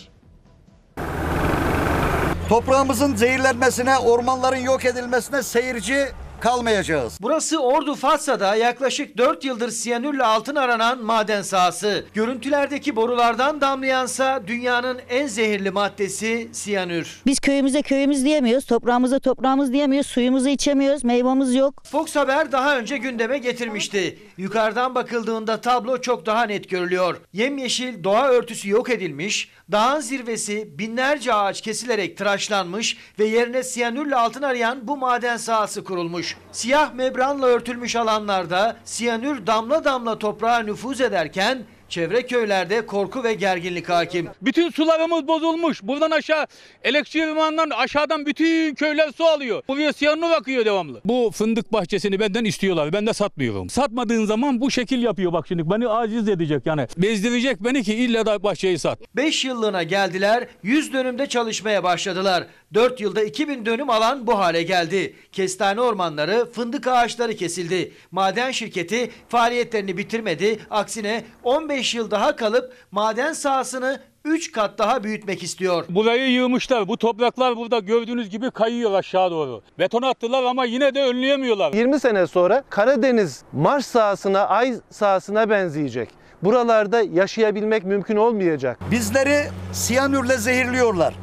Toprağımızın 2.49 3.15
zehirlenmesine, 3.15 3.97
ormanların 3.97 4.57
yok 4.57 4.85
edilmesine 4.85 5.43
seyirci 5.43 6.05
kalmayacağız. 6.41 7.17
Burası 7.21 7.59
Ordu 7.59 7.95
Fatsa'da 7.95 8.55
yaklaşık 8.55 9.17
4 9.17 9.45
yıldır 9.45 9.69
siyanürle 9.71 10.23
altın 10.23 10.55
aranan 10.55 11.03
maden 11.03 11.41
sahası. 11.41 12.05
Görüntülerdeki 12.13 12.95
borulardan 12.95 13.61
damlayansa 13.61 14.41
dünyanın 14.47 14.99
en 15.09 15.27
zehirli 15.27 15.71
maddesi 15.71 16.49
siyanür. 16.51 17.21
Biz 17.25 17.39
köyümüze 17.39 17.81
köyümüz 17.81 18.25
diyemiyoruz, 18.25 18.65
toprağımıza 18.65 19.19
toprağımız 19.19 19.73
diyemiyoruz, 19.73 20.07
suyumuzu 20.07 20.49
içemiyoruz, 20.49 21.03
meyvamız 21.03 21.55
yok. 21.55 21.83
Fox 21.91 22.15
Haber 22.15 22.51
daha 22.51 22.77
önce 22.77 22.97
gündeme 22.97 23.37
getirmişti. 23.37 24.19
Yukarıdan 24.37 24.95
bakıldığında 24.95 25.61
tablo 25.61 26.01
çok 26.01 26.25
daha 26.25 26.43
net 26.43 26.69
görülüyor. 26.69 27.17
Yemyeşil 27.33 28.03
doğa 28.03 28.27
örtüsü 28.27 28.69
yok 28.69 28.89
edilmiş, 28.89 29.49
dağın 29.71 29.99
zirvesi 29.99 30.79
binlerce 30.79 31.33
ağaç 31.33 31.61
kesilerek 31.61 32.17
tıraşlanmış 32.17 32.97
ve 33.19 33.25
yerine 33.25 33.63
siyanürle 33.63 34.15
altın 34.15 34.41
arayan 34.41 34.87
bu 34.87 34.97
maden 34.97 35.37
sahası 35.37 35.83
kurulmuş. 35.83 36.37
Siyah 36.51 36.93
membranla 36.93 37.45
örtülmüş 37.45 37.95
alanlarda 37.95 38.77
siyanür 38.85 39.47
damla 39.47 39.83
damla 39.83 40.19
toprağa 40.19 40.59
nüfuz 40.59 41.01
ederken 41.01 41.63
çevre 41.89 42.21
köylerde 42.21 42.85
korku 42.85 43.23
ve 43.23 43.33
gerginlik 43.33 43.89
hakim. 43.89 44.29
Bütün 44.41 44.69
sularımız 44.69 45.27
bozulmuş. 45.27 45.83
Buradan 45.83 46.11
aşağı 46.11 46.47
elektriği 46.83 47.27
limanından 47.27 47.69
aşağıdan 47.69 48.25
bütün 48.25 48.75
köyler 48.75 49.11
su 49.17 49.25
alıyor. 49.25 49.63
Buraya 49.67 49.93
siyanür 49.93 50.31
akıyor 50.31 50.65
devamlı. 50.65 51.01
Bu 51.05 51.31
fındık 51.33 51.73
bahçesini 51.73 52.19
benden 52.19 52.45
istiyorlar. 52.45 52.93
Ben 52.93 53.07
de 53.07 53.13
satmıyorum. 53.13 53.69
Satmadığın 53.69 54.25
zaman 54.25 54.61
bu 54.61 54.71
şekil 54.71 55.03
yapıyor 55.03 55.33
bak 55.33 55.47
şimdi. 55.47 55.69
Beni 55.69 55.87
aciz 55.87 56.29
edecek 56.29 56.65
yani. 56.65 56.87
Bezdirecek 56.97 57.63
beni 57.63 57.83
ki 57.83 57.95
illa 57.95 58.25
da 58.25 58.43
bahçeyi 58.43 58.79
sat. 58.79 58.99
5 59.15 59.45
yıllığına 59.45 59.83
geldiler, 59.83 60.47
100 60.63 60.93
dönümde 60.93 61.25
çalışmaya 61.25 61.83
başladılar. 61.83 62.47
4 62.73 63.01
yılda 63.01 63.23
2000 63.23 63.65
dönüm 63.65 63.89
alan 63.89 64.27
bu 64.27 64.39
hale 64.39 64.63
geldi. 64.63 65.15
Kestane 65.31 65.81
ormanları, 65.81 66.51
fındık 66.51 66.87
ağaçları 66.87 67.35
kesildi. 67.35 67.91
Maden 68.11 68.51
şirketi 68.51 69.11
faaliyetlerini 69.29 69.97
bitirmedi. 69.97 70.59
Aksine 70.69 71.23
15 71.43 71.78
yıl 71.95 72.11
daha 72.11 72.35
kalıp 72.35 72.73
maden 72.91 73.33
sahasını 73.33 73.99
3 74.25 74.51
kat 74.51 74.77
daha 74.77 75.03
büyütmek 75.03 75.43
istiyor. 75.43 75.85
Burayı 75.89 76.31
yığmışlar. 76.31 76.87
Bu 76.87 76.97
topraklar 76.97 77.57
burada 77.57 77.79
gördüğünüz 77.79 78.29
gibi 78.29 78.51
kayıyor 78.51 78.93
aşağı 78.93 79.31
doğru. 79.31 79.61
Beton 79.79 80.01
attılar 80.01 80.43
ama 80.43 80.65
yine 80.65 80.95
de 80.95 81.01
önleyemiyorlar. 81.01 81.73
20 81.73 81.99
sene 81.99 82.27
sonra 82.27 82.63
Karadeniz 82.69 83.43
Mars 83.53 83.85
sahasına, 83.87 84.47
Ay 84.47 84.73
sahasına 84.89 85.49
benzeyecek. 85.49 86.09
Buralarda 86.43 87.01
yaşayabilmek 87.01 87.83
mümkün 87.85 88.15
olmayacak. 88.15 88.79
Bizleri 88.91 89.49
siyanürle 89.73 90.37
zehirliyorlar. 90.37 91.13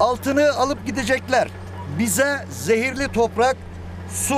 Altını 0.00 0.52
alıp 0.52 0.86
gidecekler. 0.86 1.48
Bize 1.98 2.36
zehirli 2.50 3.12
toprak, 3.12 3.56
su, 4.10 4.34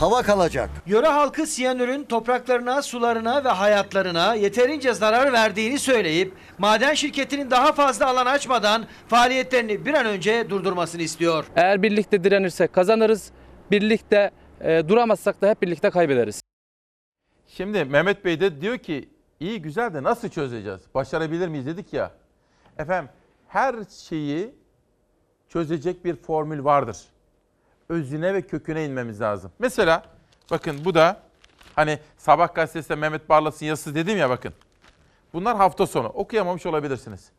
hava 0.00 0.22
kalacak. 0.22 0.70
Yöre 0.86 1.06
halkı 1.06 1.46
siyanürün 1.46 2.04
topraklarına, 2.04 2.82
sularına 2.82 3.44
ve 3.44 3.48
hayatlarına 3.48 4.34
yeterince 4.34 4.94
zarar 4.94 5.32
verdiğini 5.32 5.78
söyleyip 5.78 6.32
maden 6.58 6.94
şirketinin 6.94 7.50
daha 7.50 7.72
fazla 7.72 8.06
alan 8.06 8.26
açmadan 8.26 8.86
faaliyetlerini 9.08 9.86
bir 9.86 9.94
an 9.94 10.06
önce 10.06 10.50
durdurmasını 10.50 11.02
istiyor. 11.02 11.46
Eğer 11.56 11.82
birlikte 11.82 12.24
direnirsek 12.24 12.72
kazanırız. 12.72 13.30
Birlikte 13.70 14.30
e, 14.60 14.88
duramazsak 14.88 15.40
da 15.40 15.48
hep 15.48 15.62
birlikte 15.62 15.90
kaybederiz. 15.90 16.42
Şimdi 17.46 17.84
Mehmet 17.84 18.24
Bey 18.24 18.40
de 18.40 18.60
diyor 18.60 18.78
ki 18.78 19.08
iyi 19.40 19.62
güzel 19.62 19.94
de 19.94 20.02
nasıl 20.02 20.28
çözeceğiz? 20.28 20.80
Başarabilir 20.94 21.48
miyiz 21.48 21.66
dedik 21.66 21.92
ya. 21.92 22.10
Efendim 22.78 23.10
her 23.48 23.74
şeyi 24.08 24.54
çözecek 25.48 26.04
bir 26.04 26.16
formül 26.16 26.64
vardır. 26.64 26.96
Özüne 27.90 28.34
ve 28.34 28.42
köküne 28.42 28.84
inmemiz 28.84 29.20
lazım. 29.20 29.52
Mesela 29.58 30.02
bakın 30.50 30.84
bu 30.84 30.94
da 30.94 31.20
hani 31.76 31.98
Sabah 32.16 32.54
gazetesinde 32.54 32.94
Mehmet 32.94 33.28
Barlas'ın 33.28 33.66
yazısı 33.66 33.94
dedim 33.94 34.18
ya 34.18 34.30
bakın. 34.30 34.52
Bunlar 35.32 35.56
hafta 35.56 35.86
sonu. 35.86 36.08
Okuyamamış 36.08 36.66
olabilirsiniz. 36.66 37.30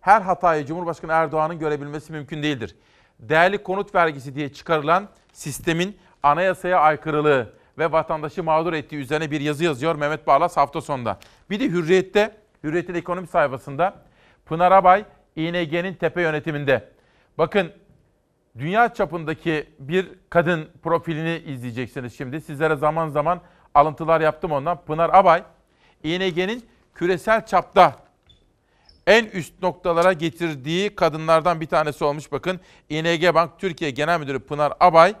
Her 0.00 0.20
hatayı 0.20 0.66
Cumhurbaşkanı 0.66 1.12
Erdoğan'ın 1.12 1.58
görebilmesi 1.58 2.12
mümkün 2.12 2.42
değildir. 2.42 2.76
Değerli 3.20 3.62
konut 3.62 3.94
vergisi 3.94 4.34
diye 4.34 4.52
çıkarılan 4.52 5.08
sistemin 5.32 5.96
anayasaya 6.22 6.80
aykırılığı 6.80 7.52
ve 7.78 7.92
vatandaşı 7.92 8.42
mağdur 8.42 8.72
ettiği 8.72 8.96
üzerine 8.96 9.30
bir 9.30 9.40
yazı 9.40 9.64
yazıyor 9.64 9.94
Mehmet 9.94 10.26
Barlas 10.26 10.56
hafta 10.56 10.80
sonunda. 10.80 11.18
Bir 11.50 11.60
de 11.60 11.64
Hürriyet'te, 11.64 12.36
Hürriyet'in 12.64 12.94
ekonomi 12.94 13.26
sayfasında 13.26 13.94
Pınar 14.46 14.72
Abay, 14.72 15.04
İNG'nin 15.36 15.94
tepe 15.94 16.22
yönetiminde. 16.22 16.88
Bakın 17.38 17.72
dünya 18.58 18.94
çapındaki 18.94 19.66
bir 19.78 20.08
kadın 20.30 20.68
profilini 20.82 21.42
izleyeceksiniz 21.46 22.18
şimdi. 22.18 22.40
Sizlere 22.40 22.76
zaman 22.76 23.08
zaman 23.08 23.40
alıntılar 23.74 24.20
yaptım 24.20 24.52
ondan. 24.52 24.84
Pınar 24.84 25.10
Abay, 25.12 25.42
İNG'nin 26.02 26.66
küresel 26.94 27.46
çapta 27.46 28.04
en 29.06 29.24
üst 29.24 29.62
noktalara 29.62 30.12
getirdiği 30.12 30.94
kadınlardan 30.94 31.60
bir 31.60 31.66
tanesi 31.66 32.04
olmuş. 32.04 32.32
Bakın 32.32 32.60
İNG 32.88 33.34
Bank 33.34 33.58
Türkiye 33.58 33.90
Genel 33.90 34.20
Müdürü 34.20 34.40
Pınar 34.40 34.72
Abay, 34.80 35.14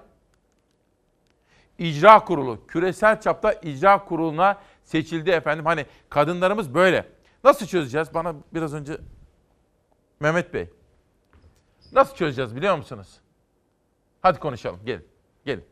İcra 1.78 2.24
Kurulu, 2.24 2.66
küresel 2.66 3.20
çapta 3.20 3.52
icra 3.52 4.04
kuruluna 4.04 4.58
seçildi 4.84 5.30
efendim. 5.30 5.66
Hani 5.66 5.86
kadınlarımız 6.10 6.74
böyle. 6.74 7.08
Nasıl 7.44 7.66
çözeceğiz? 7.66 8.14
Bana 8.14 8.34
biraz 8.54 8.74
önce 8.74 8.98
Mehmet 10.20 10.54
Bey. 10.54 10.70
Nasıl 11.92 12.16
çözeceğiz 12.16 12.56
biliyor 12.56 12.76
musunuz? 12.76 13.20
Hadi 14.24 14.38
konuşalım. 14.38 14.80
Gelin. 14.86 15.04
Gelin. 15.44 15.64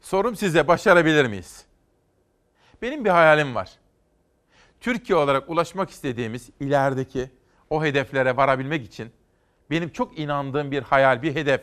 Sorum 0.00 0.36
size 0.36 0.68
başarabilir 0.68 1.26
miyiz? 1.26 1.66
Benim 2.82 3.04
bir 3.04 3.10
hayalim 3.10 3.54
var. 3.54 3.72
Türkiye 4.80 5.18
olarak 5.18 5.50
ulaşmak 5.50 5.90
istediğimiz 5.90 6.50
ilerideki 6.60 7.30
o 7.70 7.84
hedeflere 7.84 8.36
varabilmek 8.36 8.86
için 8.86 9.12
benim 9.70 9.88
çok 9.88 10.18
inandığım 10.18 10.70
bir 10.70 10.82
hayal, 10.82 11.22
bir 11.22 11.34
hedef. 11.34 11.60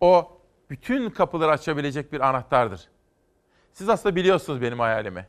O 0.00 0.40
bütün 0.70 1.10
kapıları 1.10 1.50
açabilecek 1.50 2.12
bir 2.12 2.20
anahtardır. 2.20 2.88
Siz 3.72 3.88
aslında 3.88 4.16
biliyorsunuz 4.16 4.62
benim 4.62 4.78
hayalimi. 4.80 5.28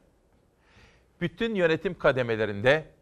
Bütün 1.22 1.56
yönetim 1.56 1.98
kademelerinde 1.98 2.97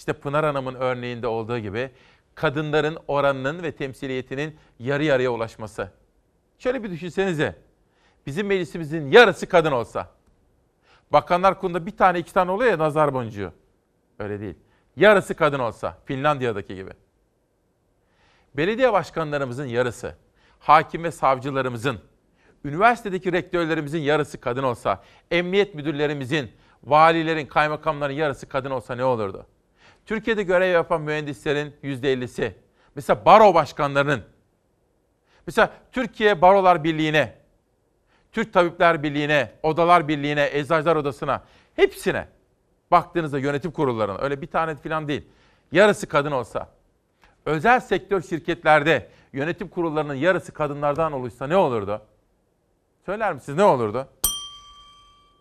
işte 0.00 0.12
Pınar 0.12 0.44
Hanım'ın 0.44 0.74
örneğinde 0.74 1.26
olduğu 1.26 1.58
gibi 1.58 1.90
kadınların 2.34 2.98
oranının 3.08 3.62
ve 3.62 3.72
temsiliyetinin 3.72 4.56
yarı 4.78 5.04
yarıya 5.04 5.30
ulaşması. 5.30 5.90
Şöyle 6.58 6.82
bir 6.82 6.90
düşünsenize. 6.90 7.56
Bizim 8.26 8.46
meclisimizin 8.46 9.10
yarısı 9.10 9.46
kadın 9.46 9.72
olsa. 9.72 10.08
Bakanlar 11.12 11.60
kurulunda 11.60 11.86
bir 11.86 11.96
tane 11.96 12.18
iki 12.18 12.32
tane 12.32 12.50
oluyor 12.50 12.70
ya 12.70 12.78
nazar 12.78 13.14
boncuğu. 13.14 13.52
Öyle 14.18 14.40
değil. 14.40 14.54
Yarısı 14.96 15.34
kadın 15.34 15.58
olsa 15.58 15.98
Finlandiya'daki 16.04 16.74
gibi. 16.74 16.90
Belediye 18.56 18.92
başkanlarımızın 18.92 19.66
yarısı, 19.66 20.16
hakim 20.58 21.04
ve 21.04 21.10
savcılarımızın, 21.10 22.00
üniversitedeki 22.64 23.32
rektörlerimizin 23.32 24.00
yarısı 24.00 24.40
kadın 24.40 24.62
olsa, 24.62 25.02
emniyet 25.30 25.74
müdürlerimizin, 25.74 26.52
valilerin, 26.84 27.46
kaymakamların 27.46 28.14
yarısı 28.14 28.48
kadın 28.48 28.70
olsa 28.70 28.94
ne 28.94 29.04
olurdu? 29.04 29.46
Türkiye'de 30.06 30.42
görev 30.42 30.72
yapan 30.72 31.02
mühendislerin 31.02 31.74
%50'si, 31.82 32.52
mesela 32.94 33.24
baro 33.24 33.54
başkanlarının, 33.54 34.22
mesela 35.46 35.70
Türkiye 35.92 36.42
Barolar 36.42 36.84
Birliği'ne, 36.84 37.34
Türk 38.32 38.52
Tabipler 38.52 39.02
Birliği'ne, 39.02 39.52
Odalar 39.62 40.08
Birliği'ne, 40.08 40.50
Eczacılar 40.52 40.96
Odası'na, 40.96 41.44
hepsine 41.76 42.28
baktığınızda 42.90 43.38
yönetim 43.38 43.70
kurullarına, 43.70 44.18
öyle 44.18 44.42
bir 44.42 44.46
tane 44.46 44.76
falan 44.76 45.08
değil, 45.08 45.28
yarısı 45.72 46.06
kadın 46.06 46.32
olsa, 46.32 46.68
özel 47.46 47.80
sektör 47.80 48.22
şirketlerde 48.22 49.10
yönetim 49.32 49.68
kurullarının 49.68 50.14
yarısı 50.14 50.52
kadınlardan 50.52 51.12
oluşsa 51.12 51.46
ne 51.46 51.56
olurdu? 51.56 52.02
Söyler 53.06 53.32
misiniz 53.32 53.58
ne 53.58 53.64
olurdu? 53.64 54.08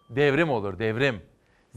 Devrim 0.10 0.50
olur, 0.50 0.80
devrim. 0.80 1.22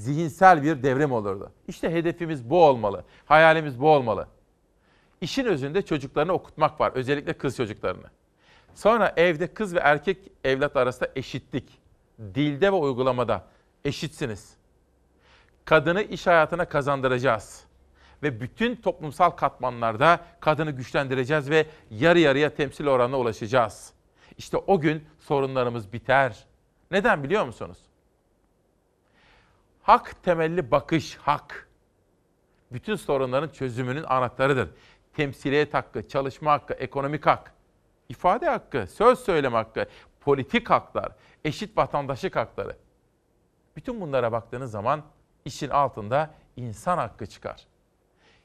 Zihinsel 0.02 0.62
bir 0.62 0.82
devrim 0.82 1.12
olurdu. 1.12 1.52
İşte 1.68 1.90
hedefimiz 1.90 2.50
bu 2.50 2.64
olmalı. 2.64 3.04
Hayalimiz 3.24 3.80
bu 3.80 3.90
olmalı. 3.90 4.28
İşin 5.20 5.44
özünde 5.44 5.82
çocuklarını 5.82 6.32
okutmak 6.32 6.80
var. 6.80 6.92
Özellikle 6.94 7.32
kız 7.32 7.56
çocuklarını. 7.56 8.06
Sonra 8.74 9.12
evde 9.16 9.54
kız 9.54 9.74
ve 9.74 9.78
erkek 9.78 10.18
evlat 10.44 10.76
arasında 10.76 11.10
eşitlik. 11.16 11.78
Dilde 12.18 12.72
ve 12.72 12.76
uygulamada 12.76 13.44
eşitsiniz. 13.84 14.54
Kadını 15.64 16.02
iş 16.02 16.26
hayatına 16.26 16.64
kazandıracağız. 16.64 17.64
Ve 18.22 18.40
bütün 18.40 18.76
toplumsal 18.76 19.30
katmanlarda 19.30 20.20
kadını 20.40 20.70
güçlendireceğiz 20.70 21.50
ve 21.50 21.66
yarı 21.90 22.18
yarıya 22.18 22.54
temsil 22.54 22.86
oranına 22.86 23.18
ulaşacağız. 23.18 23.92
İşte 24.38 24.56
o 24.56 24.80
gün 24.80 25.04
sorunlarımız 25.18 25.92
biter. 25.92 26.44
Neden 26.90 27.24
biliyor 27.24 27.46
musunuz? 27.46 27.78
Hak 29.82 30.22
temelli 30.22 30.70
bakış, 30.70 31.16
hak. 31.16 31.68
Bütün 32.72 32.96
sorunların 32.96 33.48
çözümünün 33.48 34.04
anahtarıdır. 34.04 34.70
Temsiliyet 35.12 35.74
hakkı, 35.74 36.08
çalışma 36.08 36.52
hakkı, 36.52 36.74
ekonomik 36.74 37.26
hak, 37.26 37.52
ifade 38.08 38.46
hakkı, 38.46 38.86
söz 38.86 39.18
söyleme 39.18 39.56
hakkı, 39.56 39.86
politik 40.20 40.70
haklar, 40.70 41.12
eşit 41.44 41.76
vatandaşlık 41.76 42.36
hakları. 42.36 42.76
Bütün 43.76 44.00
bunlara 44.00 44.32
baktığınız 44.32 44.70
zaman 44.70 45.02
işin 45.44 45.70
altında 45.70 46.34
insan 46.56 46.98
hakkı 46.98 47.26
çıkar. 47.26 47.66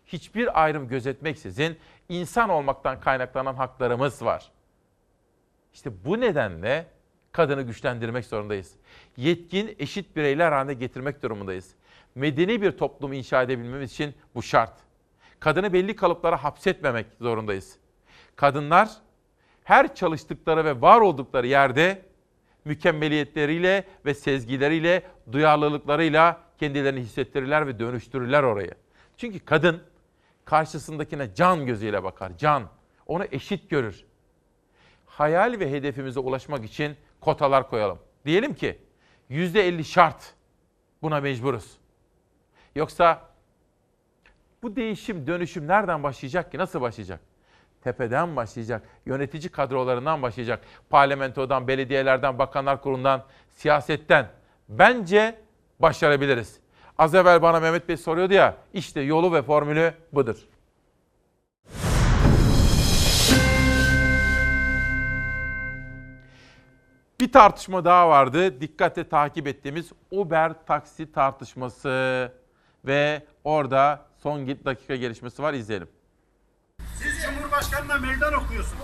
Hiçbir 0.05 0.63
ayrım 0.63 0.87
gözetmeksizin 0.87 1.79
insan 2.09 2.49
olmaktan 2.49 2.99
kaynaklanan 2.99 3.55
haklarımız 3.55 4.25
var. 4.25 4.51
İşte 5.73 6.05
bu 6.05 6.19
nedenle 6.19 6.87
kadını 7.37 7.61
güçlendirmek 7.61 8.25
zorundayız. 8.25 8.71
Yetkin, 9.17 9.75
eşit 9.79 10.15
bireyler 10.15 10.51
haline 10.51 10.73
getirmek 10.73 11.23
durumundayız. 11.23 11.75
Medeni 12.15 12.61
bir 12.61 12.71
toplumu 12.71 13.15
inşa 13.15 13.43
edebilmemiz 13.43 13.91
için 13.91 14.15
bu 14.35 14.43
şart. 14.43 14.73
Kadını 15.39 15.73
belli 15.73 15.95
kalıplara 15.95 16.43
hapsetmemek 16.43 17.05
zorundayız. 17.21 17.77
Kadınlar 18.35 18.89
her 19.63 19.95
çalıştıkları 19.95 20.65
ve 20.65 20.81
var 20.81 21.01
oldukları 21.01 21.47
yerde 21.47 22.01
mükemmeliyetleriyle 22.65 23.83
ve 24.05 24.13
sezgileriyle, 24.13 25.03
duyarlılıklarıyla 25.31 26.41
kendilerini 26.59 26.99
hissettirirler 26.99 27.67
ve 27.67 27.79
dönüştürürler 27.79 28.43
orayı. 28.43 28.73
Çünkü 29.17 29.39
kadın 29.39 29.81
karşısındakine 30.45 31.35
can 31.35 31.65
gözüyle 31.65 32.03
bakar, 32.03 32.37
can. 32.37 32.63
Onu 33.07 33.25
eşit 33.31 33.69
görür. 33.69 34.05
Hayal 35.05 35.59
ve 35.59 35.71
hedefimize 35.71 36.19
ulaşmak 36.19 36.65
için 36.65 36.97
kotalar 37.21 37.69
koyalım. 37.69 37.99
Diyelim 38.25 38.53
ki 38.53 38.79
%50 39.29 39.83
şart. 39.83 40.33
Buna 41.01 41.19
mecburuz. 41.21 41.77
Yoksa 42.75 43.21
bu 44.63 44.75
değişim, 44.75 45.27
dönüşüm 45.27 45.67
nereden 45.67 46.03
başlayacak 46.03 46.51
ki? 46.51 46.57
Nasıl 46.57 46.81
başlayacak? 46.81 47.19
Tepeden 47.83 48.35
başlayacak. 48.35 48.83
Yönetici 49.05 49.49
kadrolarından 49.49 50.21
başlayacak. 50.21 50.63
Parlamentodan, 50.89 51.67
belediyelerden, 51.67 52.39
bakanlar 52.39 52.81
kurulundan, 52.81 53.23
siyasetten. 53.49 54.27
Bence 54.69 55.39
başarabiliriz. 55.79 56.59
Az 56.97 57.15
evvel 57.15 57.41
bana 57.41 57.59
Mehmet 57.59 57.89
Bey 57.89 57.97
soruyordu 57.97 58.33
ya, 58.33 58.55
işte 58.73 59.01
yolu 59.01 59.33
ve 59.33 59.41
formülü 59.41 59.93
budur. 60.13 60.47
Bir 67.27 67.31
tartışma 67.31 67.85
daha 67.85 68.09
vardı. 68.09 68.61
Dikkatle 68.61 69.09
takip 69.09 69.47
ettiğimiz 69.47 69.91
Uber 70.11 70.53
taksi 70.67 71.11
tartışması 71.11 72.31
ve 72.85 73.23
orada 73.43 74.05
son 74.23 74.47
dakika 74.47 74.95
gelişmesi 74.95 75.43
var. 75.43 75.53
İzleyelim. 75.53 75.87
Siz 76.79 77.23
Cumhurbaşkanı'na 77.23 77.97
meydan 77.97 78.33
okuyorsunuz. 78.33 78.81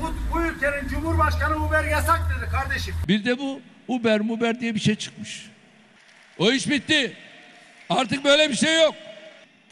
Bu, 0.00 0.34
bu 0.34 0.42
ülkenin 0.42 0.88
Cumhurbaşkanı 0.88 1.66
Uber 1.66 1.84
yasak 1.84 2.20
dedi 2.38 2.50
kardeşim. 2.50 2.94
Bir 3.08 3.24
de 3.24 3.38
bu 3.38 3.60
Uber 3.88 4.20
Muber 4.20 4.60
diye 4.60 4.74
bir 4.74 4.80
şey 4.80 4.94
çıkmış. 4.94 5.50
O 6.38 6.50
iş 6.52 6.68
bitti. 6.68 7.16
Artık 7.90 8.24
böyle 8.24 8.48
bir 8.48 8.56
şey 8.56 8.82
yok. 8.82 8.94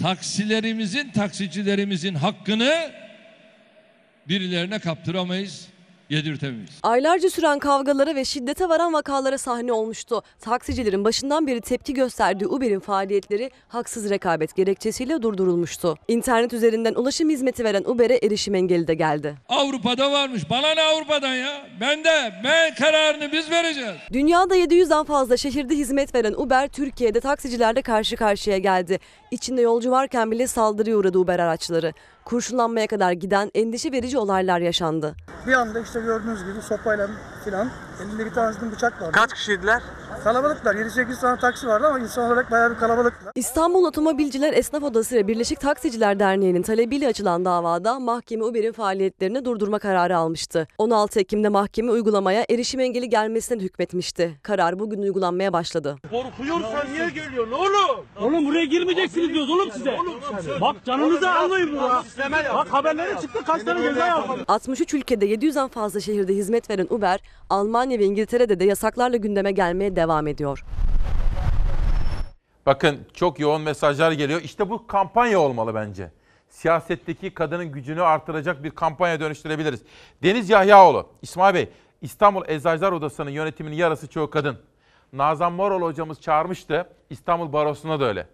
Taksilerimizin, 0.03 1.11
taksicilerimizin 1.11 2.15
hakkını 2.15 2.93
birilerine 4.29 4.79
kaptıramayız, 4.79 5.69
yedirtemeyiz. 6.11 6.71
Aylarca 6.83 7.31
süren 7.31 7.59
kavgalara 7.59 8.15
ve 8.15 8.25
şiddete 8.25 8.69
varan 8.69 8.93
vakalara 8.93 9.39
sahne 9.39 9.73
olmuştu. 9.73 10.23
Taksicilerin 10.41 11.05
başından 11.05 11.47
beri 11.47 11.61
tepki 11.61 11.95
gösterdiği 11.95 12.47
Uber'in 12.47 12.81
faaliyetleri 12.81 13.51
haksız 13.69 14.11
rekabet 14.11 14.57
gerekçesiyle 14.57 15.23
durdurulmuştu. 15.23 15.97
İnternet 16.09 16.53
üzerinden 16.53 16.95
ulaşım 16.95 17.31
hizmeti 17.31 17.65
veren 17.65 17.85
Uber'e 17.87 18.17
erişim 18.23 18.55
engeli 18.55 18.87
de 18.89 18.95
geldi. 18.95 19.35
Avrupa'da 19.49 20.13
varmış. 20.13 20.51
Bana 20.51 20.75
ne 20.75 20.83
Avrupa'dan 20.83 21.35
ya? 21.35 21.67
Ben 21.81 22.05
de, 22.05 22.33
ben 22.45 22.75
kararını 22.75 23.33
biz 23.33 23.51
vereceğiz. 23.51 23.97
Dünyada 24.13 24.57
700'den 24.57 25.05
fazla 25.05 25.37
şehirde 25.37 25.75
hizmet 25.75 26.15
veren 26.15 26.35
Uber, 26.37 26.69
Türkiye'de 26.69 27.21
taksicilerle 27.21 27.83
karşı 27.83 28.17
karşıya 28.17 28.59
geldi. 28.59 28.99
İçinde 29.31 29.61
yolcu 29.61 29.91
varken 29.91 30.31
bile 30.31 30.47
saldırıya 30.47 30.97
uğradı 30.97 31.19
Uber 31.19 31.39
araçları. 31.39 31.93
Kurşunlanmaya 32.29 32.87
kadar 32.87 33.13
giden 33.13 33.51
endişe 33.55 33.93
verici 33.93 34.19
olaylar 34.19 34.61
yaşandı. 34.61 35.17
Bir 35.47 35.53
anda 35.53 35.81
işte 35.81 36.01
gördüğünüz 36.01 36.41
gibi 36.45 36.63
sopayla 36.63 37.09
filan 37.45 37.71
elinde 38.03 38.27
bir 38.27 38.31
tanesinin 38.31 38.73
bıçak 38.73 39.03
vardı. 39.03 39.13
Kaç 39.13 39.33
kişiydiler? 39.35 39.83
Kalabalıklar. 40.25 40.75
7-8 40.75 41.21
tane 41.21 41.41
taksi 41.41 41.67
vardı 41.67 41.87
ama 41.87 41.99
insan 42.01 42.27
olarak 42.27 42.51
bayağı 42.51 42.71
bir 42.71 42.77
kalabalıklar. 42.77 43.33
İstanbul 43.35 43.85
Otomobilciler 43.85 44.53
Esnaf 44.53 44.83
Odası 44.83 45.17
ve 45.17 45.29
Birleşik 45.29 45.61
Taksiciler 45.61 46.19
Derneği'nin 46.21 46.63
talebiyle 46.63 47.07
açılan 47.09 47.45
davada 47.45 48.01
mahkeme 48.01 48.45
Uber'in 48.45 48.73
faaliyetlerini 48.73 49.45
durdurma 49.45 49.79
kararı 49.79 50.17
almıştı. 50.17 50.69
16 50.79 51.21
Ekim'de 51.21 51.49
mahkeme 51.49 51.91
uygulamaya 51.93 52.45
erişim 52.51 52.81
engeli 52.81 53.09
gelmesine 53.09 53.63
hükmetmişti. 53.63 54.39
Karar 54.43 54.79
bugün 54.79 55.03
uygulanmaya 55.03 55.53
başladı. 55.53 55.97
Korkuyorsan 56.11 56.93
niye 56.93 57.09
geliyorsun 57.11 57.53
oğlum? 57.53 58.05
Oğlum 58.23 58.47
buraya 58.47 58.65
girmeyeceksiniz 58.65 59.29
diyoruz 59.29 59.51
oğlum 59.51 59.71
size. 59.73 59.97
Bak 60.61 60.77
canınızı 60.87 61.31
almayın 61.31 61.73
burada. 61.73 62.03
Bak 62.55 62.67
haberlere 62.71 63.21
çıktı 63.21 63.39
kaç 63.47 63.63
tane 63.63 63.83
ceza 63.83 64.07
yapalım. 64.07 64.45
63 64.49 64.95
ülkede 64.95 65.27
700'den 65.27 65.69
fazla 65.69 66.01
şehirde 66.01 66.35
hizmet 66.35 66.71
veren 66.71 66.87
Uber, 66.91 67.21
Almanya 67.51 67.99
ve 67.99 68.05
İngiltere'de 68.05 68.61
de 68.61 68.65
yasaklarla 68.65 69.17
gündeme 69.17 69.53
gelmeye 69.53 69.97
devam 69.97 70.08
ediyor. 70.27 70.65
Bakın 72.67 73.07
çok 73.15 73.41
yoğun 73.41 73.63
mesajlar 73.63 74.13
geliyor. 74.13 74.41
İşte 74.43 74.71
bu 74.71 74.87
kampanya 74.87 75.41
olmalı 75.41 75.75
bence. 75.75 76.11
Siyasetteki 76.49 77.35
kadının 77.35 77.73
gücünü 77.73 78.03
artıracak 78.03 78.65
bir 78.65 78.71
kampanya 78.71 79.21
dönüştürebiliriz. 79.21 79.83
Deniz 80.23 80.51
Yahyaoğlu, 80.51 81.07
İsmail 81.23 81.55
Bey, 81.55 81.69
İstanbul 82.03 82.43
Eczacılar 82.49 82.93
Odası'nın 82.93 83.31
yönetiminin 83.31 83.77
yarısı 83.77 84.09
çoğu 84.09 84.31
kadın. 84.31 84.59
Nazan 85.13 85.53
Morol 85.53 85.83
hocamız 85.83 86.21
çağırmıştı. 86.21 86.89
İstanbul 87.11 87.53
Barosu'na 87.53 88.01
da 88.01 88.05
öyle. 88.05 88.27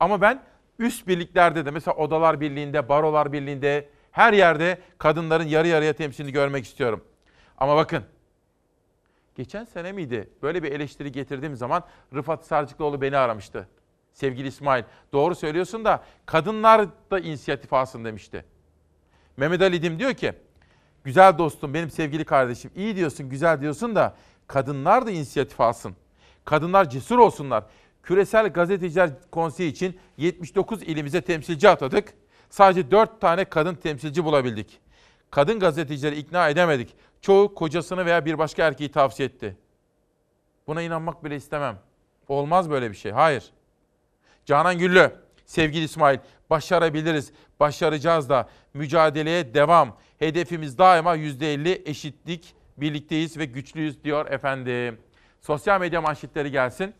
Ama 0.00 0.20
ben 0.20 0.42
üst 0.78 1.08
birliklerde 1.08 1.66
de 1.66 1.70
mesela 1.70 1.96
Odalar 1.96 2.40
Birliği'nde, 2.40 2.88
Barolar 2.88 3.32
Birliği'nde 3.32 3.88
her 4.12 4.32
yerde 4.32 4.78
kadınların 4.98 5.48
yarı 5.48 5.68
yarıya 5.68 5.92
temsilini 5.92 6.32
görmek 6.32 6.64
istiyorum. 6.64 7.04
Ama 7.58 7.76
bakın 7.76 8.04
geçen 9.36 9.64
sene 9.64 9.92
miydi 9.92 10.30
böyle 10.42 10.62
bir 10.62 10.72
eleştiri 10.72 11.12
getirdiğim 11.12 11.56
zaman 11.56 11.84
Rıfat 12.14 12.46
Sarcıklıoğlu 12.46 13.00
beni 13.00 13.16
aramıştı. 13.16 13.68
Sevgili 14.12 14.48
İsmail 14.48 14.84
doğru 15.12 15.34
söylüyorsun 15.34 15.84
da 15.84 16.04
kadınlar 16.26 16.88
da 17.10 17.18
inisiyatif 17.18 17.72
alsın 17.72 18.04
demişti. 18.04 18.44
Mehmet 19.36 19.62
Ali 19.62 19.82
Dim 19.82 19.98
diyor 19.98 20.14
ki 20.14 20.32
güzel 21.04 21.38
dostum 21.38 21.74
benim 21.74 21.90
sevgili 21.90 22.24
kardeşim 22.24 22.70
iyi 22.76 22.96
diyorsun 22.96 23.28
güzel 23.28 23.60
diyorsun 23.60 23.94
da 23.96 24.16
kadınlar 24.46 25.06
da 25.06 25.10
inisiyatif 25.10 25.60
alsın. 25.60 25.96
Kadınlar 26.44 26.90
cesur 26.90 27.18
olsunlar. 27.18 27.64
Küresel 28.02 28.48
Gazeteciler 28.48 29.10
Konseyi 29.30 29.72
için 29.72 29.98
79 30.16 30.82
ilimize 30.82 31.20
temsilci 31.20 31.68
atadık. 31.68 32.14
Sadece 32.50 32.90
4 32.90 33.20
tane 33.20 33.44
kadın 33.44 33.74
temsilci 33.74 34.24
bulabildik. 34.24 34.80
Kadın 35.30 35.60
gazetecileri 35.60 36.16
ikna 36.16 36.48
edemedik. 36.48 36.96
Çoğu 37.26 37.54
kocasını 37.54 38.06
veya 38.06 38.24
bir 38.24 38.38
başka 38.38 38.66
erkeği 38.66 38.90
tavsiye 38.90 39.28
etti. 39.28 39.56
Buna 40.66 40.82
inanmak 40.82 41.24
bile 41.24 41.36
istemem. 41.36 41.78
Olmaz 42.28 42.70
böyle 42.70 42.90
bir 42.90 42.96
şey. 42.96 43.12
Hayır. 43.12 43.50
Canan 44.44 44.78
Güllü, 44.78 45.12
sevgili 45.46 45.84
İsmail, 45.84 46.18
başarabiliriz, 46.50 47.32
başaracağız 47.60 48.28
da 48.28 48.48
mücadeleye 48.74 49.54
devam. 49.54 49.96
Hedefimiz 50.18 50.78
daima 50.78 51.16
%50 51.16 51.88
eşitlik, 51.88 52.54
birlikteyiz 52.76 53.38
ve 53.38 53.44
güçlüyüz 53.44 54.04
diyor 54.04 54.26
efendim. 54.30 55.00
Sosyal 55.40 55.80
medya 55.80 56.00
manşetleri 56.00 56.50
gelsin. 56.50 56.94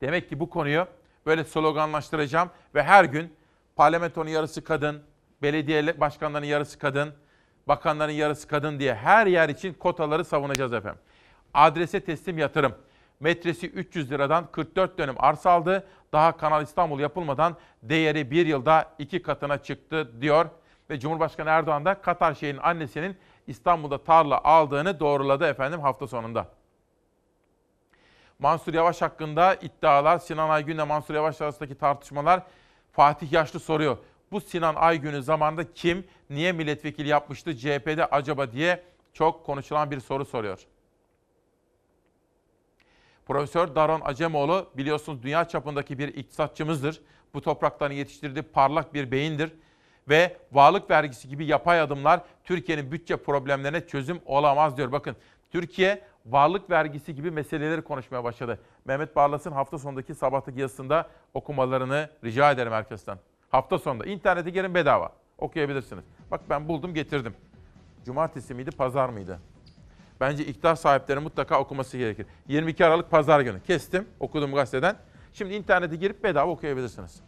Demek 0.00 0.28
ki 0.28 0.40
bu 0.40 0.50
konuyu 0.50 0.86
böyle 1.26 1.44
sloganlaştıracağım 1.44 2.50
ve 2.74 2.82
her 2.82 3.04
gün 3.04 3.32
parlamentonun 3.76 4.30
yarısı 4.30 4.64
kadın, 4.64 5.02
belediye 5.42 6.00
başkanlarının 6.00 6.46
yarısı 6.46 6.78
kadın, 6.78 7.14
bakanların 7.68 8.12
yarısı 8.12 8.48
kadın 8.48 8.78
diye 8.78 8.94
her 8.94 9.26
yer 9.26 9.48
için 9.48 9.74
kotaları 9.74 10.24
savunacağız 10.24 10.72
efendim. 10.72 11.00
Adrese 11.54 12.00
teslim 12.00 12.38
yatırım. 12.38 12.74
Metresi 13.20 13.66
300 13.68 14.10
liradan 14.10 14.46
44 14.52 14.98
dönüm 14.98 15.14
arsa 15.18 15.50
aldı. 15.50 15.86
Daha 16.12 16.36
Kanal 16.36 16.62
İstanbul 16.62 17.00
yapılmadan 17.00 17.56
değeri 17.82 18.30
bir 18.30 18.46
yılda 18.46 18.90
iki 18.98 19.22
katına 19.22 19.58
çıktı 19.62 20.20
diyor. 20.20 20.46
Ve 20.90 21.00
Cumhurbaşkanı 21.00 21.48
Erdoğan 21.48 21.84
da 21.84 21.94
Katar 21.94 22.34
Şeyh'in 22.34 22.56
annesinin 22.56 23.16
İstanbul'da 23.46 24.04
tarla 24.04 24.44
aldığını 24.44 25.00
doğruladı 25.00 25.46
efendim 25.46 25.80
hafta 25.80 26.06
sonunda. 26.06 26.46
Mansur 28.38 28.74
Yavaş 28.74 29.02
hakkında 29.02 29.54
iddialar, 29.54 30.18
Sinan 30.18 30.50
Aygün'le 30.50 30.86
Mansur 30.86 31.14
Yavaş 31.14 31.40
arasındaki 31.40 31.74
tartışmalar 31.74 32.42
Fatih 32.92 33.32
Yaşlı 33.32 33.60
soruyor. 33.60 33.96
Bu 34.32 34.40
Sinan 34.40 34.74
Aygün'ü 34.74 35.22
zamanında 35.22 35.72
kim, 35.72 36.04
niye 36.30 36.52
milletvekili 36.52 37.08
yapmıştı 37.08 37.56
CHP'de 37.56 38.06
acaba 38.06 38.52
diye 38.52 38.82
çok 39.12 39.46
konuşulan 39.46 39.90
bir 39.90 40.00
soru 40.00 40.24
soruyor. 40.24 40.66
Profesör 43.26 43.74
Daron 43.74 44.00
Acemoğlu 44.04 44.70
biliyorsunuz 44.76 45.22
dünya 45.22 45.44
çapındaki 45.44 45.98
bir 45.98 46.08
iktisatçımızdır. 46.08 47.00
Bu 47.34 47.40
toprakların 47.40 47.94
yetiştirdiği 47.94 48.42
parlak 48.42 48.94
bir 48.94 49.10
beyindir. 49.10 49.52
Ve 50.08 50.36
varlık 50.52 50.90
vergisi 50.90 51.28
gibi 51.28 51.46
yapay 51.46 51.80
adımlar 51.80 52.20
Türkiye'nin 52.44 52.92
bütçe 52.92 53.16
problemlerine 53.16 53.86
çözüm 53.86 54.20
olamaz 54.26 54.76
diyor. 54.76 54.92
Bakın 54.92 55.16
Türkiye 55.50 56.02
varlık 56.26 56.70
vergisi 56.70 57.14
gibi 57.14 57.30
meseleleri 57.30 57.82
konuşmaya 57.82 58.24
başladı. 58.24 58.60
Mehmet 58.84 59.16
Barlas'ın 59.16 59.52
hafta 59.52 59.78
sonundaki 59.78 60.14
sabahtaki 60.14 60.60
yazısında 60.60 61.08
okumalarını 61.34 62.10
rica 62.24 62.50
ederim 62.50 62.72
herkesten. 62.72 63.18
Hafta 63.48 63.78
sonunda 63.78 64.04
internete 64.04 64.50
girin 64.50 64.74
bedava 64.74 65.12
okuyabilirsiniz. 65.38 66.04
Bak 66.30 66.40
ben 66.50 66.68
buldum 66.68 66.94
getirdim. 66.94 67.34
Cumartesi 68.04 68.54
miydi 68.54 68.70
pazar 68.70 69.08
mıydı? 69.08 69.40
Bence 70.20 70.46
iktidar 70.46 70.74
sahipleri 70.74 71.20
mutlaka 71.20 71.60
okuması 71.60 71.98
gerekir. 71.98 72.26
22 72.48 72.84
Aralık 72.84 73.10
Pazar 73.10 73.40
günü. 73.40 73.62
Kestim 73.62 74.08
okudum 74.20 74.54
gazeteden. 74.54 74.96
Şimdi 75.32 75.54
internete 75.54 75.96
girip 75.96 76.24
bedava 76.24 76.50
okuyabilirsiniz. 76.50 77.20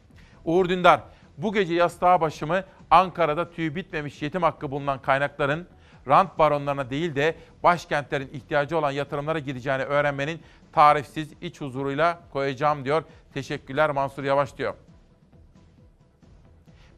Uğur 0.44 0.68
Dündar, 0.68 1.01
bu 1.38 1.52
gece 1.52 1.74
yastığa 1.74 2.20
başımı 2.20 2.64
Ankara'da 2.90 3.51
tüy 3.51 3.74
bitmemiş 3.74 4.22
yetim 4.22 4.42
hakkı 4.42 4.70
bulunan 4.70 5.02
kaynakların 5.02 5.66
rant 6.09 6.38
baronlarına 6.38 6.90
değil 6.90 7.14
de 7.14 7.34
başkentlerin 7.62 8.30
ihtiyacı 8.32 8.78
olan 8.78 8.90
yatırımlara 8.90 9.38
gideceğini 9.38 9.82
öğrenmenin 9.82 10.42
tarifsiz 10.72 11.32
iç 11.40 11.60
huzuruyla 11.60 12.18
koyacağım 12.32 12.84
diyor. 12.84 13.02
Teşekkürler 13.34 13.90
Mansur 13.90 14.24
Yavaş 14.24 14.59
diyor. 14.59 14.74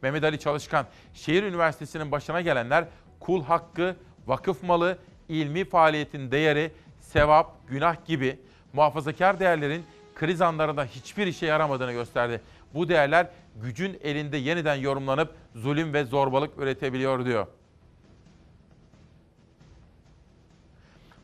Mehmet 0.03 0.23
Ali 0.23 0.39
Çalışkan, 0.39 0.85
şehir 1.13 1.43
üniversitesinin 1.43 2.11
başına 2.11 2.41
gelenler 2.41 2.85
kul 3.19 3.43
hakkı, 3.43 3.95
vakıf 4.27 4.63
malı, 4.63 4.97
ilmi 5.29 5.65
faaliyetin 5.65 6.31
değeri, 6.31 6.71
sevap, 6.99 7.67
günah 7.67 8.05
gibi 8.05 8.39
muhafazakar 8.73 9.39
değerlerin 9.39 9.85
kriz 10.15 10.41
anlarında 10.41 10.85
hiçbir 10.85 11.27
işe 11.27 11.45
yaramadığını 11.45 11.91
gösterdi. 11.91 12.41
Bu 12.73 12.89
değerler 12.89 13.27
gücün 13.55 13.99
elinde 14.03 14.37
yeniden 14.37 14.75
yorumlanıp 14.75 15.35
zulüm 15.55 15.93
ve 15.93 16.03
zorbalık 16.03 16.59
üretebiliyor 16.59 17.25
diyor. 17.25 17.47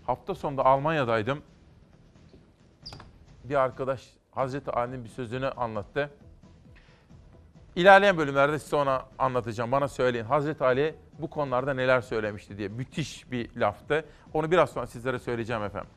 Hafta 0.06 0.35
sonunda 0.35 0.65
Almanya'daydım. 0.65 1.41
Bir 3.43 3.56
arkadaş 3.56 4.10
Hazreti 4.31 4.72
Ali'nin 4.72 5.03
bir 5.03 5.10
sözünü 5.10 5.49
anlattı. 5.49 6.10
İlerleyen 7.75 8.17
bölümlerde 8.17 8.59
size 8.59 8.75
ona 8.75 9.05
anlatacağım. 9.19 9.71
Bana 9.71 9.87
söyleyin 9.87 10.25
Hazreti 10.25 10.63
Ali 10.63 10.95
bu 11.19 11.29
konularda 11.29 11.73
neler 11.73 12.01
söylemişti 12.01 12.57
diye. 12.57 12.67
Müthiş 12.67 13.31
bir 13.31 13.55
laftı. 13.55 14.05
Onu 14.33 14.51
biraz 14.51 14.69
sonra 14.69 14.87
sizlere 14.87 15.19
söyleyeceğim 15.19 15.63
efendim. 15.63 15.89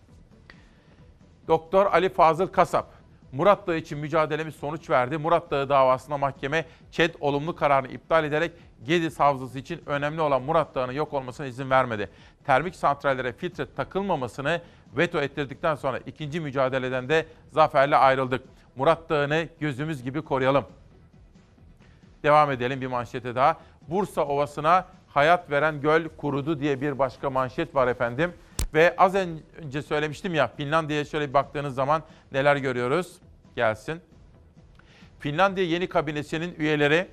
Doktor 1.48 1.86
Ali 1.86 2.08
Fazıl 2.08 2.46
Kasap, 2.46 2.92
Murat 3.32 3.66
Dağı 3.66 3.76
için 3.76 3.98
mücadelemiz 3.98 4.54
sonuç 4.54 4.90
verdi. 4.90 5.18
Murat 5.18 5.50
Dağı 5.50 5.68
davasında 5.68 6.18
mahkeme 6.18 6.64
ÇED 6.90 7.14
olumlu 7.20 7.56
kararını 7.56 7.92
iptal 7.92 8.24
ederek 8.24 8.52
Gediz 8.84 9.20
Havzası 9.20 9.58
için 9.58 9.82
önemli 9.86 10.20
olan 10.20 10.42
Murat 10.42 10.74
Dağı'nın 10.74 10.92
yok 10.92 11.12
olmasına 11.12 11.46
izin 11.46 11.70
vermedi. 11.70 12.10
Termik 12.46 12.76
santrallere 12.76 13.32
filtre 13.32 13.74
takılmamasını 13.74 14.60
veto 14.96 15.20
ettirdikten 15.20 15.74
sonra 15.74 15.98
ikinci 15.98 16.40
mücadeleden 16.40 17.08
de 17.08 17.26
zaferle 17.50 17.96
ayrıldık. 17.96 18.44
Murat 18.76 19.10
Dağı'nı 19.10 19.48
gözümüz 19.60 20.02
gibi 20.02 20.22
koruyalım. 20.22 20.64
Devam 22.22 22.50
edelim 22.50 22.80
bir 22.80 22.86
manşete 22.86 23.34
daha. 23.34 23.56
Bursa 23.88 24.24
Ovası'na 24.24 24.86
hayat 25.08 25.50
veren 25.50 25.80
göl 25.80 26.08
kurudu 26.08 26.60
diye 26.60 26.80
bir 26.80 26.98
başka 26.98 27.30
manşet 27.30 27.74
var 27.74 27.88
efendim. 27.88 28.32
Ve 28.74 28.94
az 28.98 29.14
önce 29.14 29.82
söylemiştim 29.82 30.34
ya 30.34 30.48
Finlandiya'ya 30.48 31.04
şöyle 31.04 31.28
bir 31.28 31.34
baktığınız 31.34 31.74
zaman 31.74 32.02
neler 32.32 32.56
görüyoruz? 32.56 33.16
Gelsin. 33.56 34.00
Finlandiya 35.18 35.66
yeni 35.66 35.88
kabinesinin 35.88 36.54
üyeleri 36.58 37.08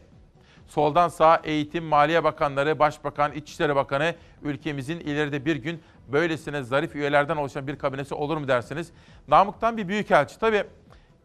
soldan 0.67 1.07
sağa 1.07 1.41
eğitim, 1.43 1.83
maliye 1.83 2.23
bakanları, 2.23 2.79
başbakan, 2.79 3.31
İçişleri 3.31 3.75
Bakanı 3.75 4.15
ülkemizin 4.43 4.99
ileride 4.99 5.45
bir 5.45 5.55
gün 5.55 5.81
böylesine 6.07 6.63
zarif 6.63 6.95
üyelerden 6.95 7.37
oluşan 7.37 7.67
bir 7.67 7.75
kabinesi 7.75 8.15
olur 8.15 8.37
mu 8.37 8.47
dersiniz? 8.47 8.91
Namık'tan 9.27 9.77
bir 9.77 9.87
büyükelçi. 9.87 10.39
Tabii 10.39 10.63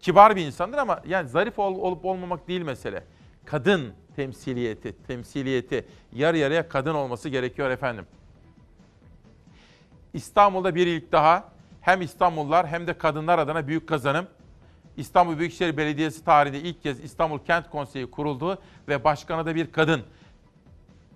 kibar 0.00 0.36
bir 0.36 0.46
insandır 0.46 0.78
ama 0.78 1.00
yani 1.06 1.28
zarif 1.28 1.58
ol, 1.58 1.78
olup 1.78 2.04
olmamak 2.04 2.48
değil 2.48 2.62
mesele. 2.62 3.04
Kadın 3.44 3.92
temsiliyeti, 4.16 4.94
temsiliyeti 5.06 5.86
yarı 6.12 6.38
yarıya 6.38 6.68
kadın 6.68 6.94
olması 6.94 7.28
gerekiyor 7.28 7.70
efendim. 7.70 8.06
İstanbul'da 10.12 10.74
bir 10.74 10.86
ilk 10.86 11.12
daha 11.12 11.44
hem 11.80 12.02
İstanbullular 12.02 12.66
hem 12.66 12.86
de 12.86 12.98
kadınlar 12.98 13.38
adına 13.38 13.68
büyük 13.68 13.88
kazanım. 13.88 14.26
İstanbul 14.96 15.38
Büyükşehir 15.38 15.76
Belediyesi 15.76 16.24
tarihinde 16.24 16.60
ilk 16.60 16.82
kez 16.82 17.04
İstanbul 17.04 17.38
Kent 17.38 17.70
Konseyi 17.70 18.10
kuruldu 18.10 18.58
ve 18.88 19.04
başkanı 19.04 19.46
da 19.46 19.54
bir 19.54 19.72
kadın. 19.72 20.02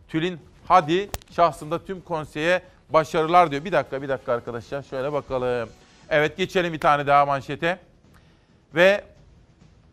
Tülin 0.09 0.41
Hadi 0.69 1.11
şahsında 1.31 1.85
tüm 1.85 2.01
konseye 2.01 2.63
başarılar 2.91 3.51
diyor. 3.51 3.65
Bir 3.65 3.73
dakika 3.73 4.03
bir 4.03 4.09
dakika 4.09 4.33
arkadaşlar 4.33 4.83
şöyle 4.83 5.13
bakalım. 5.13 5.69
Evet 6.09 6.37
geçelim 6.37 6.73
bir 6.73 6.81
tane 6.81 7.07
daha 7.07 7.27
manşete. 7.27 7.79
Ve 8.75 9.05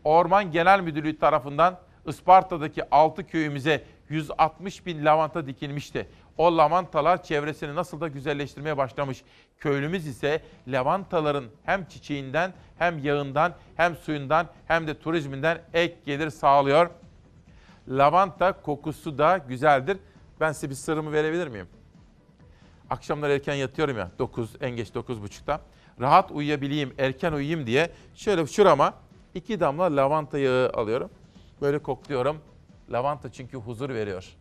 Orman 0.04 0.52
Genel 0.52 0.80
Müdürlüğü 0.80 1.18
tarafından 1.18 1.78
Isparta'daki 2.06 2.90
6 2.90 3.26
köyümüze 3.26 3.84
160 4.08 4.86
bin 4.86 5.04
lavanta 5.04 5.46
dikilmişti. 5.46 6.08
O 6.38 6.56
lavantalar 6.56 7.22
çevresini 7.22 7.74
nasıl 7.74 8.00
da 8.00 8.08
güzelleştirmeye 8.08 8.76
başlamış. 8.76 9.22
Köylümüz 9.58 10.06
ise 10.06 10.42
lavantaların 10.68 11.44
hem 11.64 11.84
çiçeğinden 11.84 12.52
hem 12.78 12.98
yağından 12.98 13.54
hem 13.76 13.96
suyundan 13.96 14.46
hem 14.66 14.86
de 14.86 14.98
turizminden 14.98 15.58
ek 15.74 15.96
gelir 16.06 16.30
sağlıyor. 16.30 16.90
Lavanta 17.88 18.52
kokusu 18.52 19.18
da 19.18 19.38
güzeldir. 19.48 19.98
Ben 20.40 20.52
size 20.52 20.70
bir 20.70 20.74
sırrımı 20.74 21.12
verebilir 21.12 21.48
miyim? 21.48 21.68
Akşamlar 22.90 23.30
erken 23.30 23.54
yatıyorum 23.54 23.98
ya 23.98 24.10
9 24.18 24.50
en 24.60 24.70
geç 24.70 24.88
9.30'da. 24.88 25.60
Rahat 26.00 26.30
uyuyabileyim, 26.30 26.94
erken 26.98 27.32
uyuyayım 27.32 27.66
diye 27.66 27.90
şöyle 28.14 28.46
şurama 28.46 28.94
iki 29.34 29.60
damla 29.60 29.96
lavanta 29.96 30.38
yağı 30.38 30.70
alıyorum. 30.70 31.10
Böyle 31.60 31.78
kokluyorum. 31.78 32.40
Lavanta 32.90 33.32
çünkü 33.32 33.56
huzur 33.56 33.90
veriyor. 33.90 34.36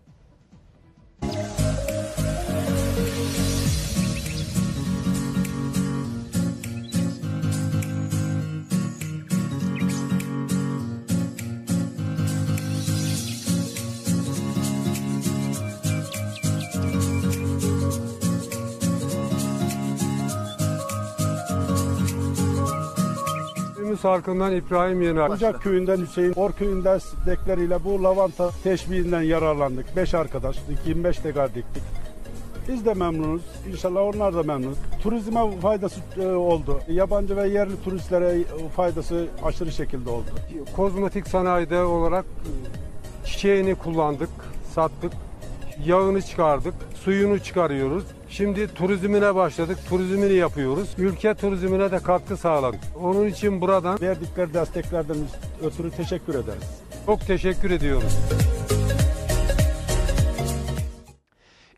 Halkından 24.06 24.56
İbrahim 24.56 25.02
Yener. 25.02 25.30
Ocak 25.30 25.62
köyünden 25.62 25.98
Hüseyin, 25.98 26.34
Or 26.34 26.52
köyünden 26.52 27.00
dekleriyle 27.26 27.84
bu 27.84 28.04
lavanta 28.04 28.52
teşbihinden 28.64 29.22
yararlandık. 29.22 29.96
5 29.96 30.14
arkadaş, 30.14 30.58
25 30.86 31.24
dekar 31.24 31.56
diktik. 31.56 31.84
Biz 32.68 32.86
de 32.86 32.94
memnunuz. 32.94 33.42
İnşallah 33.72 34.02
onlar 34.02 34.36
da 34.36 34.44
memnun. 34.44 34.76
Turizme 35.04 35.60
faydası 35.62 36.02
e, 36.20 36.28
oldu. 36.28 36.80
Yabancı 36.88 37.38
ve 37.38 37.48
yerli 37.48 37.84
turistlere 37.84 38.44
faydası 38.76 39.28
aşırı 39.44 39.72
şekilde 39.72 40.10
oldu. 40.10 40.26
Kozmetik 40.76 41.28
sanayide 41.28 41.82
olarak 41.82 42.26
çiçeğini 43.26 43.76
kullandık, 43.76 44.30
sattık. 44.74 45.12
Yağını 45.84 46.22
çıkardık, 46.22 46.74
suyunu 47.04 47.40
çıkarıyoruz. 47.40 48.04
Şimdi 48.30 48.74
turizmine 48.74 49.36
başladık, 49.36 49.78
turizmini 49.90 50.34
yapıyoruz. 50.34 50.90
Ülke 50.98 51.34
turizmine 51.34 51.92
de 51.92 52.00
katkı 52.00 52.38
sağladık. 52.38 52.80
Onun 53.02 53.28
için 53.28 53.62
buradan 53.62 54.02
verdikleri 54.02 54.54
desteklerden 54.54 55.18
ötürü 55.64 55.92
teşekkür 55.92 56.36
ederiz. 56.36 56.82
Çok 57.06 57.22
teşekkür 57.22 57.72
ediyoruz. 57.72 58.18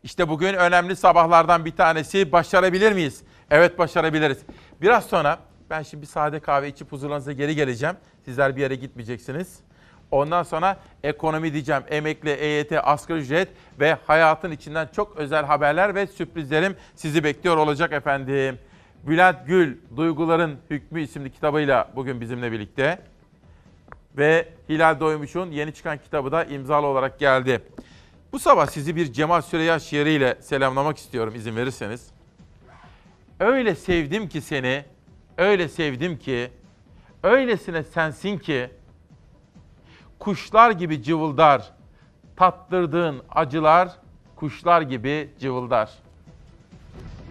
İşte 0.02 0.28
bugün 0.28 0.54
önemli 0.54 0.96
sabahlardan 0.96 1.64
bir 1.64 1.76
tanesi 1.76 2.32
başarabilir 2.32 2.92
miyiz? 2.92 3.22
Evet 3.50 3.78
başarabiliriz. 3.78 4.38
Biraz 4.80 5.04
sonra 5.04 5.38
ben 5.70 5.82
şimdi 5.82 6.02
bir 6.02 6.06
sade 6.06 6.40
kahve 6.40 6.68
içip 6.68 6.92
huzurlarınıza 6.92 7.32
geri 7.32 7.54
geleceğim. 7.54 7.94
Sizler 8.24 8.56
bir 8.56 8.60
yere 8.60 8.74
gitmeyeceksiniz. 8.74 9.58
Ondan 10.10 10.42
sonra 10.42 10.80
ekonomi 11.02 11.52
diyeceğim, 11.52 11.82
emekli, 11.88 12.30
EYT, 12.30 12.72
asgari 12.82 13.18
ücret 13.18 13.48
ve 13.80 13.96
hayatın 14.06 14.50
içinden 14.50 14.88
çok 14.96 15.16
özel 15.16 15.44
haberler 15.44 15.94
ve 15.94 16.06
sürprizlerim 16.06 16.76
sizi 16.94 17.24
bekliyor 17.24 17.56
olacak 17.56 17.92
efendim. 17.92 18.58
Bülent 19.02 19.46
Gül, 19.46 19.76
Duyguların 19.96 20.58
Hükmü 20.70 21.02
isimli 21.02 21.32
kitabıyla 21.32 21.90
bugün 21.96 22.20
bizimle 22.20 22.52
birlikte. 22.52 22.98
Ve 24.18 24.48
Hilal 24.68 25.00
Doymuş'un 25.00 25.50
yeni 25.50 25.74
çıkan 25.74 25.98
kitabı 25.98 26.32
da 26.32 26.44
imzalı 26.44 26.86
olarak 26.86 27.18
geldi. 27.18 27.60
Bu 28.32 28.38
sabah 28.38 28.66
sizi 28.66 28.96
bir 28.96 29.12
Cemal 29.12 29.42
Süreyya 29.42 29.78
şiiriyle 29.78 30.36
selamlamak 30.40 30.98
istiyorum 30.98 31.34
izin 31.34 31.56
verirseniz. 31.56 32.10
Öyle 33.40 33.74
sevdim 33.74 34.28
ki 34.28 34.40
seni, 34.40 34.84
öyle 35.36 35.68
sevdim 35.68 36.18
ki, 36.18 36.50
öylesine 37.22 37.82
sensin 37.82 38.38
ki, 38.38 38.70
kuşlar 40.18 40.70
gibi 40.70 41.02
cıvıldar, 41.02 41.70
tattırdığın 42.36 43.22
acılar 43.30 43.88
kuşlar 44.36 44.82
gibi 44.82 45.30
cıvıldar. 45.40 45.90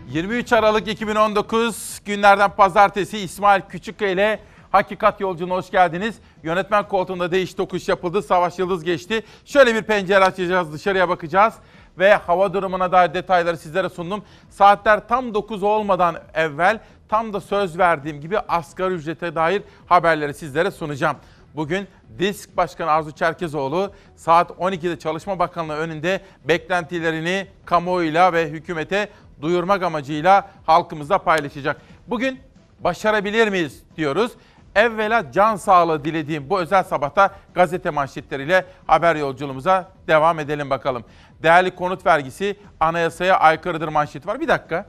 23 0.10 0.54
Aralık 0.54 0.88
2019 0.88 2.02
günlerden 2.06 2.52
pazartesi 2.52 3.18
İsmail 3.18 3.62
Küçükkaya 3.62 4.12
ile 4.12 4.40
Hakikat 4.72 5.22
Yolculuğuna 5.22 5.56
hoş 5.56 5.72
geldiniz. 5.72 6.16
Yönetmen 6.44 6.88
koltuğunda 6.88 7.32
değiş 7.32 7.54
tokuş 7.54 7.90
yapıldı. 7.90 8.22
Savaş 8.22 8.60
Yıldız 8.60 8.84
geçti. 8.84 9.24
Şöyle 9.46 9.76
bir 9.76 9.82
pencere 9.82 10.26
açacağız, 10.26 10.74
dışarıya 10.74 11.10
bakacağız. 11.10 11.54
Ve 11.98 12.16
hava 12.16 12.54
durumuna 12.54 12.92
dair 12.92 13.14
detayları 13.14 13.58
sizlere 13.58 13.90
sundum. 13.90 14.24
Saatler 14.50 15.08
tam 15.08 15.34
9 15.34 15.64
olmadan 15.64 16.16
evvel 16.34 16.80
tam 17.10 17.34
da 17.34 17.42
söz 17.42 17.78
verdiğim 17.78 18.22
gibi 18.22 18.40
asgari 18.40 18.94
ücrete 18.94 19.36
dair 19.36 19.62
haberleri 19.88 20.34
sizlere 20.34 20.72
sunacağım. 20.72 21.18
Bugün 21.56 21.88
DİSK 22.20 22.58
Başkanı 22.58 22.92
Arzu 22.92 23.12
Çerkezoğlu 23.12 23.94
saat 24.16 24.52
12'de 24.52 25.00
Çalışma 25.00 25.40
Bakanlığı 25.40 25.76
önünde 25.76 26.22
beklentilerini 26.46 27.48
kamuoyuyla 27.66 28.34
ve 28.34 28.50
hükümete 28.50 29.10
duyurmak 29.42 29.84
amacıyla 29.84 30.50
halkımızla 30.66 31.18
paylaşacak. 31.18 31.82
Bugün 32.08 32.40
başarabilir 32.80 33.48
miyiz 33.48 33.84
diyoruz. 33.98 34.32
Evvela 34.76 35.32
can 35.32 35.56
sağlığı 35.56 36.06
dilediğim 36.06 36.50
bu 36.50 36.60
özel 36.60 36.84
sabahta 36.84 37.36
gazete 37.54 37.90
manşetleriyle 37.90 38.66
haber 38.88 39.16
yolculuğumuza 39.16 39.92
devam 40.08 40.40
edelim 40.40 40.70
bakalım. 40.70 41.04
Değerli 41.44 41.76
konut 41.76 42.06
vergisi 42.06 42.56
anayasaya 42.80 43.40
aykırıdır 43.40 43.88
manşeti 43.88 44.28
var. 44.28 44.40
Bir 44.40 44.48
dakika. 44.48 44.86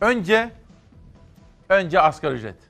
Önce 0.00 0.50
önce 1.68 2.00
asgari 2.00 2.34
ücret. 2.34 2.67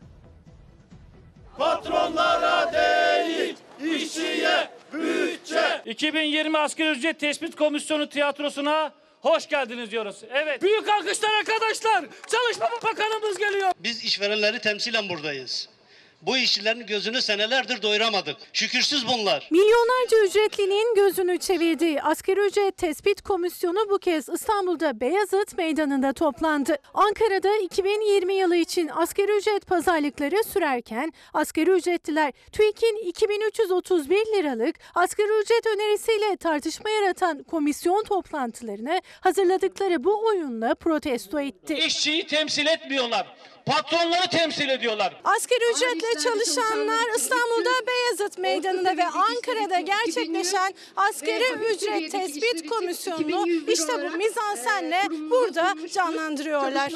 Patronlara 1.58 2.72
değil, 2.72 3.56
işçiye 3.94 4.68
bütçe. 4.92 5.82
2020 5.86 6.58
Asgari 6.58 6.88
Ücret 6.90 7.20
Tespit 7.20 7.56
Komisyonu 7.56 8.08
tiyatrosuna 8.08 8.92
hoş 9.20 9.48
geldiniz 9.48 9.90
diyoruz. 9.90 10.16
Evet. 10.32 10.62
Büyük 10.62 10.88
alkışlar 10.88 11.30
arkadaşlar. 11.40 12.04
Çalışma 12.30 12.68
Bakanımız 12.82 13.38
geliyor. 13.38 13.70
Biz 13.78 14.04
işverenleri 14.04 14.58
temsilen 14.58 15.08
buradayız. 15.08 15.68
Bu 16.22 16.36
işçilerin 16.36 16.86
gözünü 16.86 17.22
senelerdir 17.22 17.82
doyuramadık. 17.82 18.36
Şükürsüz 18.52 19.08
bunlar. 19.08 19.48
Milyonlarca 19.50 20.24
ücretlinin 20.26 20.94
gözünü 20.94 21.38
çevirdiği 21.38 22.02
Asgari 22.02 22.40
Ücret 22.40 22.76
Tespit 22.76 23.22
Komisyonu 23.22 23.78
bu 23.90 23.98
kez 23.98 24.28
İstanbul'da 24.28 25.00
Beyazıt 25.00 25.58
Meydanı'nda 25.58 26.12
toplandı. 26.12 26.76
Ankara'da 26.94 27.56
2020 27.56 28.34
yılı 28.34 28.56
için 28.56 28.88
asgari 28.88 29.36
ücret 29.36 29.66
pazarlıkları 29.66 30.44
sürerken 30.44 31.12
asgari 31.34 31.70
ücretliler 31.70 32.32
TÜİK'in 32.52 32.96
2331 33.08 34.16
liralık 34.16 34.76
asgari 34.94 35.42
ücret 35.42 35.66
önerisiyle 35.66 36.36
tartışma 36.36 36.90
yaratan 36.90 37.42
komisyon 37.42 38.04
toplantılarını 38.04 39.02
hazırladıkları 39.20 40.04
bu 40.04 40.26
oyunla 40.26 40.74
protesto 40.74 41.40
etti. 41.40 41.74
İşçiyi 41.74 42.26
temsil 42.26 42.66
etmiyorlar. 42.66 43.26
Patronları 43.68 44.28
temsil 44.30 44.68
ediyorlar. 44.68 45.14
Asgari 45.24 45.60
ücretle 45.74 46.20
çalışanlar 46.22 47.16
İstanbul'da 47.16 47.70
Beyazıt 47.86 48.38
Meydanı'nda 48.38 48.96
ve 48.96 49.04
Ankara'da 49.04 49.80
gerçekleşen 49.80 50.74
Asgari 50.96 51.52
Ücret 51.74 52.12
Tespit 52.12 52.70
Komisyonu'nu 52.70 53.46
işte 53.68 53.92
bu 54.12 54.16
mizansenle 54.16 55.02
burada 55.30 55.74
canlandırıyorlar. 55.92 56.92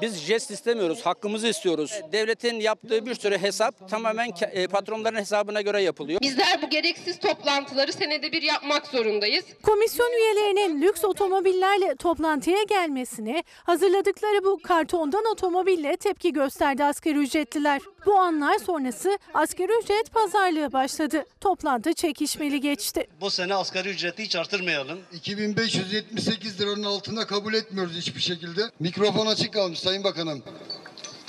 Biz 0.00 0.16
jest 0.16 0.50
istemiyoruz, 0.50 1.06
hakkımızı 1.06 1.48
istiyoruz. 1.48 2.00
Devletin 2.12 2.60
yaptığı 2.60 3.06
bir 3.06 3.14
sürü 3.14 3.38
hesap 3.38 3.88
tamamen 3.90 4.30
e, 4.52 4.66
patronların 4.66 5.16
hesabına 5.16 5.60
göre 5.60 5.82
yapılıyor. 5.82 6.20
Bizler 6.20 6.62
bu 6.62 6.70
gereksiz 6.70 7.18
toplantıları 7.18 7.92
senede 7.92 8.32
bir 8.32 8.42
yapmak 8.42 8.86
zorundayız. 8.86 9.44
Komisyon 9.62 10.12
üyelerinin 10.12 10.82
lüks 10.82 11.04
otomobillerle 11.04 11.96
toplantıya 11.96 12.62
gelmesini, 12.62 13.44
hazırladıkları 13.64 14.44
bu 14.44 14.58
kartondan 14.62 15.24
otomobille 15.32 15.96
tepki 16.08 16.32
gösterdi 16.32 16.84
asgari 16.84 17.18
ücretliler. 17.18 17.80
Bu 18.06 18.18
anlar 18.18 18.58
sonrası 18.58 19.18
asgari 19.34 19.72
ücret 19.82 20.12
pazarlığı 20.12 20.72
başladı. 20.72 21.24
Toplantı 21.40 21.92
çekişmeli 21.92 22.60
geçti. 22.60 23.06
Bu 23.20 23.30
sene 23.30 23.54
asgari 23.54 23.88
ücreti 23.88 24.22
hiç 24.22 24.36
artırmayalım. 24.36 24.98
2578 25.12 26.60
liranın 26.60 26.82
altında 26.82 27.26
kabul 27.26 27.54
etmiyoruz 27.54 27.96
hiçbir 27.96 28.20
şekilde. 28.20 28.60
Mikrofon 28.80 29.26
açık 29.26 29.52
kalmış 29.52 29.78
Sayın 29.78 30.04
Bakanım. 30.04 30.42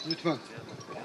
Lütfen. 0.10 0.38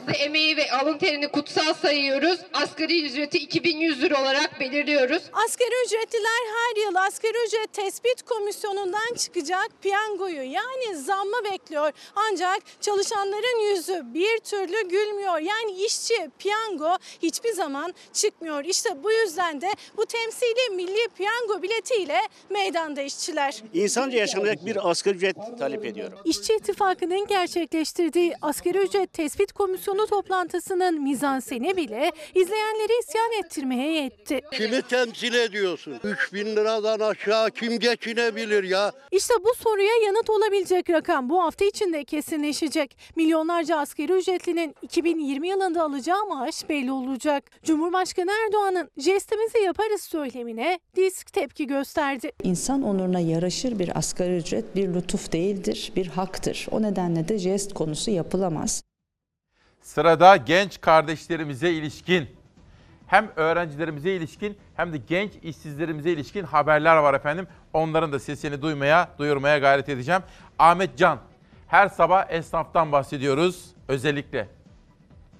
Ve 0.08 0.12
emeği 0.12 0.56
ve 0.56 0.72
alın 0.72 0.98
terini 0.98 1.28
kutsal 1.28 1.74
sayıyoruz. 1.74 2.40
Asgari 2.52 3.04
ücreti 3.06 3.38
2100 3.38 4.02
lira 4.02 4.22
olarak 4.22 4.60
belirliyoruz. 4.60 5.22
Asgari 5.32 5.74
ücretliler 5.86 6.40
her 6.54 6.82
yıl 6.86 6.94
asgari 6.94 7.46
ücret 7.46 7.72
tespit 7.72 8.22
komisyonundan 8.22 9.14
çıkacak 9.18 9.68
piyangoyu 9.82 10.42
yani 10.42 10.96
zammı 10.96 11.44
bekliyor. 11.52 11.92
Ancak 12.16 12.62
çalışanların 12.80 13.70
yüzü 13.70 14.02
bir 14.14 14.38
türlü 14.38 14.88
gülmüyor. 14.88 15.38
Yani 15.38 15.72
işçi 15.72 16.30
piyango 16.38 16.96
hiçbir 17.22 17.52
zaman 17.52 17.94
çıkmıyor. 18.12 18.64
İşte 18.64 18.90
bu 19.04 19.12
yüzden 19.12 19.60
de 19.60 19.68
bu 19.96 20.06
temsili 20.06 20.70
milli 20.74 21.08
piyango 21.16 21.62
biletiyle 21.62 22.18
meydanda 22.50 23.02
işçiler. 23.02 23.62
İnsanca 23.74 24.18
yaşanacak 24.18 24.66
bir 24.66 24.90
asgari 24.90 25.16
ücret 25.16 25.36
talep 25.58 25.84
ediyorum. 25.84 26.18
İşçi 26.24 26.52
İttifakı'nın 26.54 27.26
gerçekleştirdiği 27.26 28.34
asgari 28.42 28.78
ücret 28.78 29.12
tespit 29.12 29.52
komisyonu 29.52 29.93
toplantısının 30.06 31.02
mizanseni 31.02 31.76
bile 31.76 32.12
izleyenleri 32.34 32.92
isyan 33.02 33.32
ettirmeye 33.44 33.92
yetti. 33.92 34.40
Kimi 34.52 34.82
temsil 34.82 35.34
ediyorsun? 35.34 35.94
3000 36.04 36.46
liradan 36.46 37.00
aşağı 37.00 37.50
kim 37.50 37.78
geçinebilir 37.78 38.64
ya? 38.64 38.92
İşte 39.12 39.34
bu 39.44 39.54
soruya 39.54 39.92
yanıt 40.06 40.30
olabilecek 40.30 40.90
rakam 40.90 41.28
bu 41.28 41.42
hafta 41.42 41.64
içinde 41.64 42.04
kesinleşecek. 42.04 42.98
Milyonlarca 43.16 43.76
asgari 43.76 44.12
ücretlinin 44.12 44.74
2020 44.82 45.48
yılında 45.48 45.82
alacağı 45.82 46.26
maaş 46.26 46.68
belli 46.68 46.92
olacak. 46.92 47.50
Cumhurbaşkanı 47.62 48.30
Erdoğan'ın 48.46 48.90
jestimizi 48.98 49.58
yaparız 49.58 50.00
söylemine 50.02 50.78
disk 50.96 51.32
tepki 51.32 51.66
gösterdi. 51.66 52.32
İnsan 52.42 52.82
onuruna 52.82 53.20
yaraşır 53.20 53.78
bir 53.78 53.98
asgari 53.98 54.36
ücret 54.36 54.76
bir 54.76 54.94
lütuf 54.94 55.32
değildir, 55.32 55.92
bir 55.96 56.06
haktır. 56.06 56.66
O 56.70 56.82
nedenle 56.82 57.28
de 57.28 57.38
jest 57.38 57.74
konusu 57.74 58.10
yapılamaz. 58.10 58.82
Sırada 59.84 60.36
genç 60.36 60.80
kardeşlerimize 60.80 61.72
ilişkin 61.72 62.28
hem 63.06 63.30
öğrencilerimize 63.36 64.12
ilişkin 64.12 64.58
hem 64.76 64.92
de 64.92 64.96
genç 64.96 65.32
işsizlerimize 65.42 66.10
ilişkin 66.10 66.44
haberler 66.44 66.96
var 66.96 67.14
efendim. 67.14 67.46
Onların 67.72 68.12
da 68.12 68.18
sesini 68.18 68.62
duymaya, 68.62 69.08
duyurmaya 69.18 69.58
gayret 69.58 69.88
edeceğim. 69.88 70.22
Ahmet 70.58 70.98
Can, 70.98 71.18
her 71.66 71.88
sabah 71.88 72.30
esnaftan 72.30 72.92
bahsediyoruz 72.92 73.66
özellikle. 73.88 74.48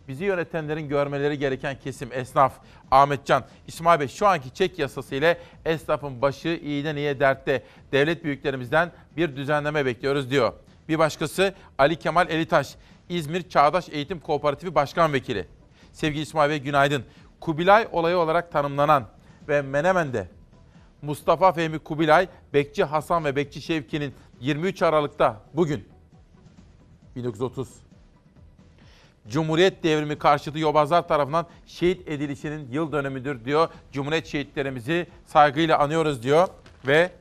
Bizi 0.09 0.25
yönetenlerin 0.25 0.89
görmeleri 0.89 1.39
gereken 1.39 1.77
kesim 1.85 2.09
esnaf. 2.13 2.53
Ahmet 2.91 3.27
Can, 3.27 3.45
İsmail 3.67 4.01
Bey 4.01 4.09
şu 4.09 4.27
anki 4.27 4.55
çek 4.55 4.79
yasası 4.79 5.15
ile 5.15 5.39
esnafın 5.65 6.23
başı 6.23 6.49
iyiden 6.49 6.97
iyiye 6.97 7.21
dertte. 7.21 7.63
Devlet 7.93 8.25
büyüklerimizden 8.25 8.93
bir 9.17 9.37
düzenleme 9.37 9.87
bekliyoruz 9.87 10.31
diyor. 10.31 10.53
Bir 10.89 10.99
başkası 10.99 11.55
Ali 11.79 11.97
Kemal 11.97 12.31
Elitaş, 12.31 12.77
İzmir 13.09 13.49
Çağdaş 13.49 13.89
Eğitim 13.89 14.21
Kooperatifi 14.21 14.75
Başkan 14.75 15.13
Vekili. 15.13 15.47
Sevgili 15.93 16.23
İsmail 16.23 16.51
Bey 16.51 16.59
günaydın. 16.59 17.05
Kubilay 17.41 17.89
olayı 17.93 18.17
olarak 18.17 18.53
tanımlanan 18.53 19.09
ve 19.49 19.63
Menemen'de 19.63 20.29
Mustafa 21.03 21.53
Fehmi 21.53 21.79
Kubilay, 21.79 22.29
Bekçi 22.55 22.85
Hasan 22.85 23.25
ve 23.25 23.37
Bekçi 23.37 23.63
Şevki'nin 23.63 24.15
23 24.41 24.83
Aralık'ta 24.83 25.41
bugün 25.55 25.89
1930 27.17 27.69
Cumhuriyet 29.29 29.85
devrimi 29.85 30.19
karşıtı 30.19 30.59
yobazlar 30.59 31.09
tarafından 31.09 31.47
şehit 31.67 32.09
edilişinin 32.09 32.69
yıl 32.73 32.93
dönümüdür 32.93 33.45
diyor. 33.45 33.69
Cumhuriyet 33.93 34.27
şehitlerimizi 34.27 35.07
saygıyla 35.27 35.79
anıyoruz 35.79 36.23
diyor 36.23 36.49
ve 36.87 37.13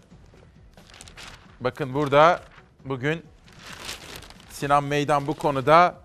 bakın 1.60 1.94
burada 1.94 2.42
bugün 2.86 3.24
Sinan 4.54 4.84
Meydan 4.84 5.28
bu 5.28 5.34
konuda 5.34 5.96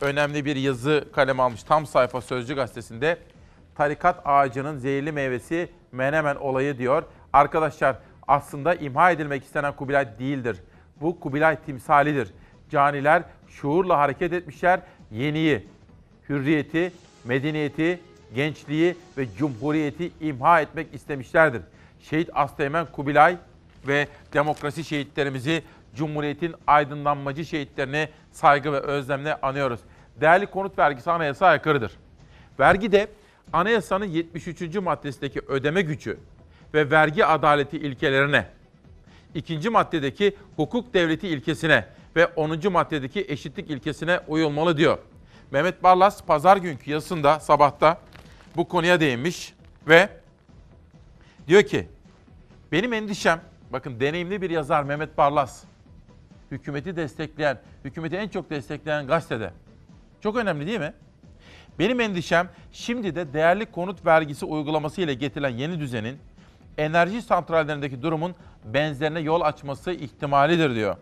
önemli 0.00 0.44
bir 0.44 0.56
yazı 0.56 1.04
kalem 1.12 1.40
almış. 1.40 1.62
Tam 1.62 1.86
sayfa 1.86 2.20
Sözcü 2.20 2.54
gazetesinde 2.54 3.18
tarikat 3.74 4.20
ağacının 4.24 4.78
zehirli 4.78 5.12
meyvesi 5.12 5.68
Menemen 5.92 6.36
olayı 6.36 6.78
diyor. 6.78 7.02
Arkadaşlar 7.32 7.96
aslında 8.28 8.74
imha 8.74 9.10
edilmek 9.10 9.44
istenen 9.44 9.76
Kubilay 9.76 10.18
değildir. 10.18 10.56
Bu 11.00 11.20
Kubilay 11.20 11.56
timsalidir. 11.66 12.28
Caniler 12.70 13.22
şuurla 13.48 13.98
hareket 13.98 14.32
etmişler. 14.32 14.80
Yeniyi, 15.10 15.66
hürriyeti, 16.28 16.92
medeniyeti, 17.24 18.00
gençliği 18.34 18.96
ve 19.18 19.26
cumhuriyeti 19.38 20.10
imha 20.20 20.60
etmek 20.60 20.94
istemişlerdir. 20.94 21.62
Şehit 22.00 22.30
Asteğmen 22.34 22.86
Kubilay 22.92 23.36
ve 23.86 24.08
demokrasi 24.32 24.84
şehitlerimizi, 24.84 25.62
Cumhuriyet'in 25.94 26.54
aydınlanmacı 26.66 27.44
şehitlerini 27.44 28.08
saygı 28.32 28.72
ve 28.72 28.80
özlemle 28.80 29.40
anıyoruz. 29.40 29.80
değerli 30.20 30.46
konut 30.46 30.78
vergisi 30.78 31.10
anayasaya 31.10 31.52
aykırıdır. 31.52 31.92
Vergi 32.60 32.92
de 32.92 33.08
anayasanın 33.52 34.04
73. 34.04 34.74
maddesindeki 34.74 35.40
ödeme 35.48 35.82
gücü 35.82 36.18
ve 36.74 36.90
vergi 36.90 37.26
adaleti 37.26 37.76
ilkelerine, 37.76 38.46
ikinci 39.34 39.70
maddedeki 39.70 40.36
hukuk 40.56 40.94
devleti 40.94 41.28
ilkesine 41.28 41.84
ve 42.16 42.26
10. 42.26 42.72
maddedeki 42.72 43.26
eşitlik 43.28 43.70
ilkesine 43.70 44.20
uyulmalı 44.28 44.76
diyor. 44.76 44.98
Mehmet 45.50 45.82
Barlas 45.82 46.24
pazar 46.24 46.56
günkü 46.56 46.90
yazısında 46.90 47.40
sabahta 47.40 47.98
bu 48.56 48.68
konuya 48.68 49.00
değinmiş 49.00 49.54
ve 49.88 50.08
diyor 51.48 51.62
ki 51.62 51.88
benim 52.72 52.92
endişem 52.92 53.40
bakın 53.70 54.00
deneyimli 54.00 54.42
bir 54.42 54.50
yazar 54.50 54.82
Mehmet 54.82 55.18
Barlas 55.18 55.64
hükümeti 56.52 56.96
destekleyen, 56.96 57.58
hükümeti 57.84 58.16
en 58.16 58.28
çok 58.28 58.50
destekleyen 58.50 59.06
gazetede. 59.06 59.50
Çok 60.20 60.36
önemli 60.36 60.66
değil 60.66 60.80
mi? 60.80 60.94
Benim 61.78 62.00
endişem 62.00 62.48
şimdi 62.72 63.14
de 63.14 63.32
değerli 63.32 63.66
konut 63.66 64.06
vergisi 64.06 64.44
uygulaması 64.44 65.00
ile 65.00 65.14
getirilen 65.14 65.48
yeni 65.48 65.80
düzenin 65.80 66.18
enerji 66.78 67.22
santrallerindeki 67.22 68.02
durumun 68.02 68.34
benzerine 68.64 69.20
yol 69.20 69.40
açması 69.40 69.92
ihtimalidir 69.92 70.74
diyor. 70.74 70.96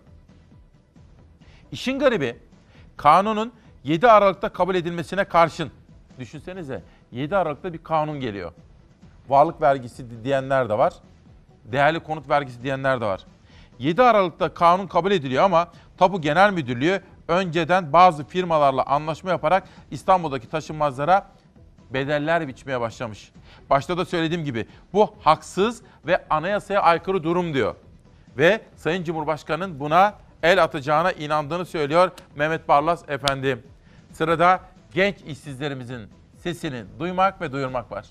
İşin 1.72 1.98
garibi 1.98 2.36
kanunun 2.96 3.52
7 3.84 4.08
Aralık'ta 4.08 4.48
kabul 4.48 4.74
edilmesine 4.74 5.24
karşın 5.24 5.70
düşünsenize 6.18 6.82
7 7.12 7.36
Aralık'ta 7.36 7.72
bir 7.72 7.84
kanun 7.84 8.20
geliyor. 8.20 8.52
Varlık 9.28 9.60
vergisi 9.60 10.24
diyenler 10.24 10.68
de 10.68 10.78
var. 10.78 10.92
Değerli 11.64 12.00
konut 12.00 12.28
vergisi 12.28 12.62
diyenler 12.62 13.00
de 13.00 13.04
var. 13.04 13.20
7 13.80 14.02
Aralık'ta 14.02 14.54
kanun 14.54 14.86
kabul 14.86 15.10
ediliyor 15.10 15.44
ama 15.44 15.68
Tapu 15.98 16.20
Genel 16.20 16.52
Müdürlüğü 16.52 17.02
önceden 17.28 17.92
bazı 17.92 18.24
firmalarla 18.24 18.82
anlaşma 18.82 19.30
yaparak 19.30 19.64
İstanbul'daki 19.90 20.48
taşınmazlara 20.48 21.26
bedeller 21.90 22.48
biçmeye 22.48 22.80
başlamış. 22.80 23.32
Başta 23.70 23.98
da 23.98 24.04
söylediğim 24.04 24.44
gibi 24.44 24.66
bu 24.92 25.14
haksız 25.20 25.82
ve 26.06 26.24
anayasaya 26.30 26.82
aykırı 26.82 27.22
durum 27.22 27.54
diyor. 27.54 27.74
Ve 28.38 28.60
Sayın 28.76 29.04
Cumhurbaşkanı'nın 29.04 29.80
buna 29.80 30.14
el 30.42 30.62
atacağına 30.62 31.12
inandığını 31.12 31.66
söylüyor 31.66 32.10
Mehmet 32.36 32.68
Barlas 32.68 33.08
Efendi. 33.08 33.64
Sırada 34.12 34.60
genç 34.94 35.16
işsizlerimizin 35.26 36.08
sesini 36.36 36.84
duymak 36.98 37.40
ve 37.40 37.52
duyurmak 37.52 37.92
var. 37.92 38.06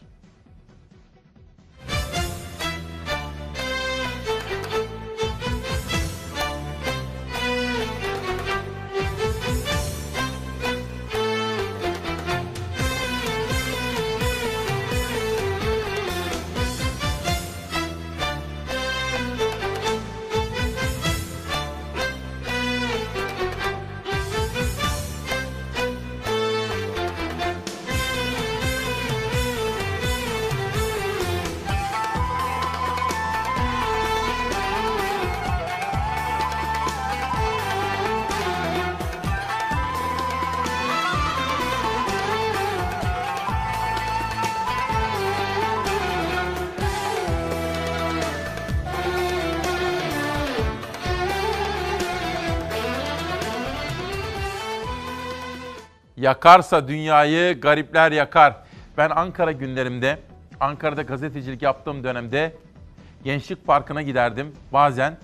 Yakarsa 56.19 56.87
dünyayı 56.87 57.61
garipler 57.61 58.11
yakar. 58.11 58.55
Ben 58.97 59.09
Ankara 59.09 59.51
günlerimde, 59.51 60.19
Ankara'da 60.59 61.01
gazetecilik 61.01 61.61
yaptığım 61.61 62.03
dönemde 62.03 62.53
Gençlik 63.23 63.67
Parkı'na 63.67 64.01
giderdim. 64.01 64.53
Bazen 64.73 65.17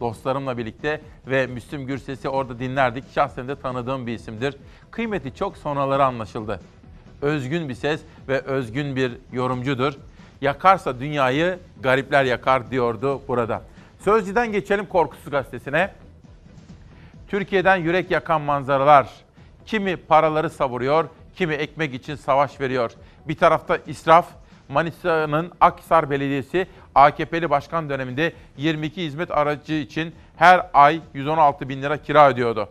dostlarımla 0.00 0.58
birlikte 0.58 1.00
ve 1.26 1.46
Müslüm 1.46 1.86
Gürses'i 1.86 2.28
orada 2.28 2.58
dinlerdik. 2.58 3.04
Şahsen 3.14 3.48
de 3.48 3.56
tanıdığım 3.56 4.06
bir 4.06 4.14
isimdir. 4.14 4.56
Kıymeti 4.90 5.34
çok 5.34 5.56
sonraları 5.56 6.04
anlaşıldı. 6.04 6.60
Özgün 7.22 7.68
bir 7.68 7.74
ses 7.74 8.00
ve 8.28 8.40
özgün 8.40 8.96
bir 8.96 9.12
yorumcudur. 9.32 9.94
Yakarsa 10.40 11.00
dünyayı 11.00 11.58
garipler 11.80 12.24
yakar 12.24 12.70
diyordu 12.70 13.22
burada. 13.28 13.62
Sözcüden 14.04 14.52
geçelim 14.52 14.86
Korkusuz 14.86 15.30
Gazetesi'ne. 15.30 15.90
Türkiye'den 17.28 17.76
yürek 17.76 18.10
yakan 18.10 18.40
manzaralar. 18.40 19.08
Kimi 19.72 19.96
paraları 19.96 20.50
savuruyor, 20.50 21.08
kimi 21.36 21.54
ekmek 21.54 21.94
için 21.94 22.14
savaş 22.14 22.60
veriyor. 22.60 22.90
Bir 23.28 23.36
tarafta 23.36 23.78
israf, 23.86 24.26
Manisa'nın 24.68 25.52
Akhisar 25.60 26.10
Belediyesi 26.10 26.66
AKP'li 26.94 27.50
başkan 27.50 27.90
döneminde 27.90 28.32
22 28.56 29.04
hizmet 29.04 29.30
aracı 29.30 29.74
için 29.74 30.14
her 30.36 30.66
ay 30.74 31.00
116 31.14 31.68
bin 31.68 31.82
lira 31.82 31.96
kira 32.02 32.30
ödüyordu. 32.30 32.68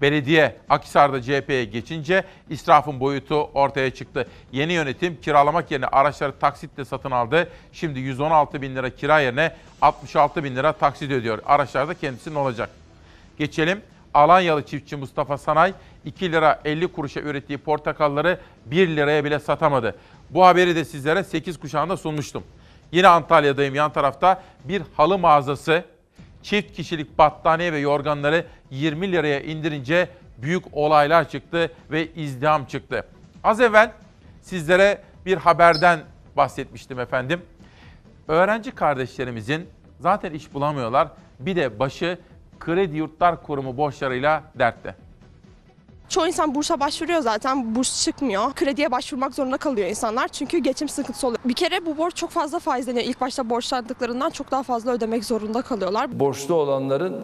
Belediye 0.00 0.56
Akhisar'da 0.68 1.22
CHP'ye 1.22 1.64
geçince 1.64 2.24
israfın 2.50 3.00
boyutu 3.00 3.42
ortaya 3.42 3.90
çıktı. 3.90 4.28
Yeni 4.52 4.72
yönetim 4.72 5.20
kiralamak 5.20 5.70
yerine 5.70 5.86
araçları 5.86 6.38
taksitle 6.38 6.84
satın 6.84 7.10
aldı. 7.10 7.48
Şimdi 7.72 8.00
116 8.00 8.62
bin 8.62 8.76
lira 8.76 8.90
kira 8.90 9.20
yerine 9.20 9.56
66 9.82 10.44
bin 10.44 10.56
lira 10.56 10.72
taksit 10.72 11.10
ödüyor. 11.12 11.38
Araçlar 11.46 11.88
da 11.88 11.94
kendisinin 11.94 12.34
olacak. 12.34 12.70
Geçelim 13.38 13.82
Alanyalı 14.14 14.66
çiftçi 14.66 14.96
Mustafa 14.96 15.38
Sanay 15.38 15.74
2 16.04 16.32
lira 16.32 16.60
50 16.64 16.88
kuruşa 16.88 17.20
ürettiği 17.20 17.58
portakalları 17.58 18.38
1 18.66 18.88
liraya 18.88 19.24
bile 19.24 19.38
satamadı. 19.38 19.96
Bu 20.30 20.46
haberi 20.46 20.76
de 20.76 20.84
sizlere 20.84 21.24
8 21.24 21.60
kuşağında 21.60 21.96
sunmuştum. 21.96 22.44
Yine 22.92 23.08
Antalya'dayım 23.08 23.74
yan 23.74 23.92
tarafta 23.92 24.42
bir 24.64 24.82
halı 24.96 25.18
mağazası 25.18 25.84
çift 26.42 26.76
kişilik 26.76 27.18
battaniye 27.18 27.72
ve 27.72 27.78
yorganları 27.78 28.46
20 28.70 29.12
liraya 29.12 29.40
indirince 29.40 30.08
büyük 30.38 30.64
olaylar 30.72 31.28
çıktı 31.28 31.72
ve 31.90 32.14
izdiham 32.14 32.64
çıktı. 32.64 33.06
Az 33.44 33.60
evvel 33.60 33.92
sizlere 34.42 35.02
bir 35.26 35.36
haberden 35.36 36.00
bahsetmiştim 36.36 37.00
efendim. 37.00 37.42
Öğrenci 38.28 38.70
kardeşlerimizin 38.70 39.68
zaten 40.00 40.32
iş 40.32 40.54
bulamıyorlar. 40.54 41.08
Bir 41.40 41.56
de 41.56 41.78
başı 41.78 42.18
Kredi 42.60 42.96
Yurtlar 42.96 43.42
Kurumu 43.42 43.76
borçlarıyla 43.76 44.42
dertte. 44.58 44.94
Çoğu 46.08 46.26
insan 46.26 46.54
bursa 46.54 46.80
başvuruyor 46.80 47.20
zaten 47.20 47.74
burs 47.74 48.04
çıkmıyor. 48.04 48.52
Krediye 48.52 48.90
başvurmak 48.90 49.34
zorunda 49.34 49.56
kalıyor 49.56 49.88
insanlar 49.88 50.28
çünkü 50.28 50.58
geçim 50.58 50.88
sıkıntısı 50.88 51.26
oluyor. 51.26 51.40
Bir 51.44 51.54
kere 51.54 51.86
bu 51.86 51.98
borç 51.98 52.16
çok 52.16 52.30
fazla 52.30 52.58
faizleniyor. 52.58 53.04
İlk 53.04 53.20
başta 53.20 53.50
borçlandıklarından 53.50 54.30
çok 54.30 54.50
daha 54.50 54.62
fazla 54.62 54.92
ödemek 54.92 55.24
zorunda 55.24 55.62
kalıyorlar. 55.62 56.20
Borçlu 56.20 56.54
olanların 56.54 57.20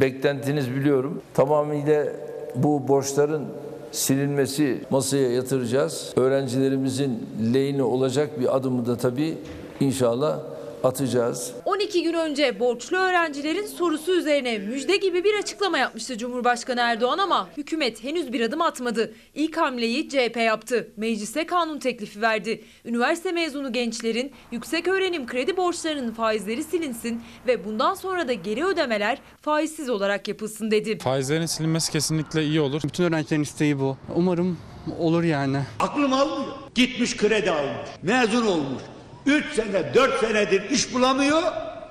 beklentiniz 0.00 0.70
biliyorum. 0.70 1.22
Tamamıyla 1.34 2.06
bu 2.54 2.88
borçların 2.88 3.44
silinmesi 3.92 4.84
masaya 4.90 5.30
yatıracağız. 5.30 6.12
Öğrencilerimizin 6.16 7.28
lehine 7.54 7.82
olacak 7.82 8.40
bir 8.40 8.56
adımı 8.56 8.86
da 8.86 8.96
tabii 8.96 9.38
inşallah 9.80 10.38
atacağız. 10.84 11.52
12 11.64 12.02
gün 12.02 12.14
önce 12.14 12.60
borçlu 12.60 12.96
öğrencilerin 12.96 13.66
sorusu 13.66 14.14
üzerine 14.14 14.58
müjde 14.58 14.96
gibi 14.96 15.24
bir 15.24 15.38
açıklama 15.38 15.78
yapmıştı 15.78 16.18
Cumhurbaşkanı 16.18 16.80
Erdoğan 16.80 17.18
ama 17.18 17.48
hükümet 17.56 18.04
henüz 18.04 18.32
bir 18.32 18.40
adım 18.40 18.60
atmadı. 18.60 19.14
İlk 19.34 19.56
hamleyi 19.56 20.08
CHP 20.08 20.36
yaptı. 20.36 20.92
Meclise 20.96 21.46
kanun 21.46 21.78
teklifi 21.78 22.20
verdi. 22.22 22.64
Üniversite 22.84 23.32
mezunu 23.32 23.72
gençlerin 23.72 24.32
yüksek 24.52 24.88
öğrenim 24.88 25.26
kredi 25.26 25.56
borçlarının 25.56 26.12
faizleri 26.12 26.64
silinsin 26.64 27.22
ve 27.46 27.64
bundan 27.64 27.94
sonra 27.94 28.28
da 28.28 28.32
geri 28.32 28.64
ödemeler 28.64 29.18
faizsiz 29.40 29.88
olarak 29.90 30.28
yapılsın 30.28 30.70
dedi. 30.70 30.98
Faizlerin 30.98 31.46
silinmesi 31.46 31.92
kesinlikle 31.92 32.44
iyi 32.44 32.60
olur. 32.60 32.82
Bütün 32.84 33.04
öğrencilerin 33.04 33.42
isteği 33.42 33.78
bu. 33.80 33.96
Umarım 34.16 34.58
olur 34.98 35.22
yani. 35.22 35.58
Aklım 35.80 36.12
almıyor. 36.12 36.52
Gitmiş 36.74 37.16
kredi 37.16 37.50
almış. 37.50 37.88
Mezun 38.02 38.46
olmuş. 38.46 38.82
3 39.26 39.44
sene 39.54 39.94
4 39.94 40.20
senedir 40.20 40.70
iş 40.70 40.94
bulamıyor. 40.94 41.42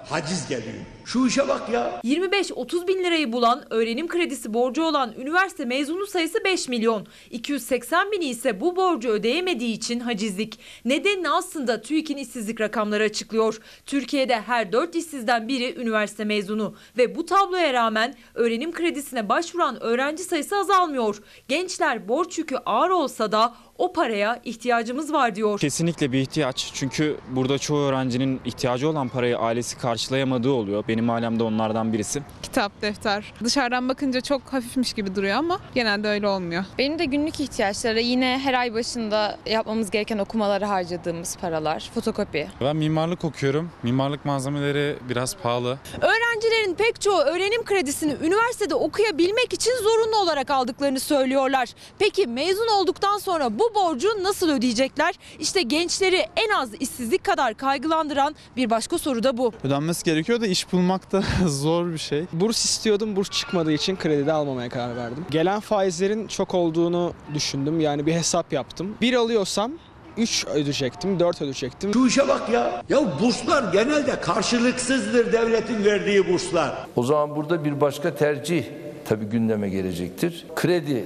Haciz 0.10 0.48
geliyor. 0.50 0.76
Şu 1.06 1.28
işe 1.28 1.48
bak 1.48 1.70
ya. 1.70 2.02
25-30 2.04 2.88
bin 2.88 3.04
lirayı 3.04 3.32
bulan 3.32 3.64
öğrenim 3.70 4.08
kredisi 4.08 4.54
borcu 4.54 4.84
olan 4.84 5.14
üniversite 5.18 5.66
mezunu 5.66 6.08
sayısı 6.08 6.44
5 6.44 6.68
milyon. 6.68 7.08
280 7.32 8.12
bini 8.12 8.26
ise 8.26 8.62
bu 8.62 8.76
borcu 8.76 9.10
ödeyemediği 9.10 9.74
için 9.74 10.00
hacizlik. 10.00 10.60
Nedenini 10.86 11.30
aslında 11.30 11.82
TÜİK'in 11.82 12.18
işsizlik 12.18 12.62
rakamları 12.62 13.04
açıklıyor. 13.04 13.60
Türkiye'de 13.86 14.42
her 14.42 14.72
4 14.72 14.96
işsizden 14.96 15.48
biri 15.48 15.76
üniversite 15.82 16.26
mezunu 16.26 16.76
ve 16.98 17.16
bu 17.16 17.26
tabloya 17.26 17.74
rağmen 17.74 18.16
öğrenim 18.34 18.72
kredisine 18.72 19.30
başvuran 19.30 19.84
öğrenci 19.84 20.24
sayısı 20.24 20.58
azalmıyor. 20.58 21.22
Gençler 21.48 22.08
borç 22.08 22.38
yükü 22.38 22.56
ağır 22.56 22.90
olsa 22.90 23.32
da 23.32 23.56
o 23.80 23.94
paraya 23.94 24.40
ihtiyacımız 24.44 25.14
var 25.14 25.36
diyor. 25.36 25.60
Kesinlikle 25.60 26.12
bir 26.12 26.20
ihtiyaç. 26.20 26.72
Çünkü 26.74 27.18
burada 27.30 27.58
çoğu 27.58 27.80
öğrencinin 27.80 28.42
ihtiyacı 28.46 28.90
olan 28.90 29.08
parayı 29.08 29.38
ailesi 29.38 29.78
karşılayamadığı 29.78 30.52
oluyor. 30.52 30.84
Benim 30.88 31.10
ailem 31.10 31.40
de 31.40 31.44
onlardan 31.44 31.94
birisi. 31.94 32.22
Kitap, 32.44 32.82
defter. 32.82 33.34
Dışarıdan 33.44 33.90
bakınca 33.90 34.22
çok 34.22 34.42
hafifmiş 34.54 34.94
gibi 34.94 35.16
duruyor 35.16 35.36
ama 35.36 35.60
genelde 35.76 36.08
öyle 36.08 36.28
olmuyor. 36.28 36.64
Benim 36.78 37.00
de 37.00 37.06
günlük 37.06 37.40
ihtiyaçları 37.40 38.00
yine 38.00 38.40
her 38.44 38.54
ay 38.54 38.74
başında 38.74 39.38
yapmamız 39.46 39.92
gereken 39.92 40.18
okumalara 40.18 40.70
harcadığımız 40.70 41.38
paralar, 41.38 41.92
fotokopi. 41.94 42.48
Ben 42.62 42.76
mimarlık 42.76 43.26
okuyorum. 43.26 43.72
Mimarlık 43.84 44.26
malzemeleri 44.26 44.96
biraz 45.10 45.36
pahalı. 45.36 45.78
Öğrencilerin 46.02 46.76
pek 46.76 47.02
çoğu 47.02 47.20
öğrenim 47.20 47.64
kredisini 47.64 48.14
üniversitede 48.24 48.76
okuyabilmek 48.76 49.54
için 49.54 49.72
zorunlu 49.84 50.18
olarak 50.18 50.52
aldıklarını 50.52 51.00
söylüyorlar. 51.00 51.70
Peki 52.00 52.28
mezun 52.28 52.68
olduktan 52.68 53.18
sonra 53.18 53.60
bu 53.60 53.69
borcu 53.76 54.08
nasıl 54.24 54.50
ödeyecekler? 54.50 55.16
İşte 55.40 55.62
gençleri 55.62 56.26
en 56.36 56.50
az 56.50 56.70
işsizlik 56.80 57.24
kadar 57.24 57.54
kaygılandıran 57.54 58.36
bir 58.56 58.70
başka 58.70 58.98
soru 58.98 59.24
da 59.24 59.38
bu. 59.38 59.52
Ödenmesi 59.64 60.04
gerekiyor 60.04 60.42
da 60.42 60.48
iş 60.48 60.74
bulmak 60.74 61.12
da 61.12 61.24
zor 61.48 61.92
bir 61.92 61.98
şey. 61.98 62.26
Burs 62.34 62.66
istiyordum. 62.66 63.16
Burs 63.16 63.30
çıkmadığı 63.30 63.72
için 63.72 63.96
kredi 63.96 64.26
de 64.26 64.34
almamaya 64.34 64.70
karar 64.70 64.96
verdim. 64.96 65.26
Gelen 65.32 65.60
faizlerin 65.60 66.28
çok 66.28 66.54
olduğunu 66.54 67.14
düşündüm. 67.34 67.80
Yani 67.80 68.06
bir 68.06 68.14
hesap 68.14 68.54
yaptım. 68.54 68.96
Bir 69.02 69.14
alıyorsam 69.14 69.72
3 70.18 70.46
ödeyecektim, 70.48 71.20
4 71.20 71.42
ödeyecektim. 71.42 71.94
Şu 71.94 72.08
işe 72.08 72.28
bak 72.28 72.50
ya. 72.50 72.84
Ya 72.90 73.20
burslar 73.22 73.74
genelde 73.74 74.22
karşılıksızdır 74.22 75.34
devletin 75.34 75.86
verdiği 75.86 76.34
burslar. 76.34 76.88
O 76.96 77.04
zaman 77.04 77.36
burada 77.36 77.66
bir 77.66 77.82
başka 77.82 78.16
tercih 78.16 78.64
tabii 79.06 79.26
gündeme 79.26 79.70
gelecektir. 79.70 80.46
Kredi 80.56 81.06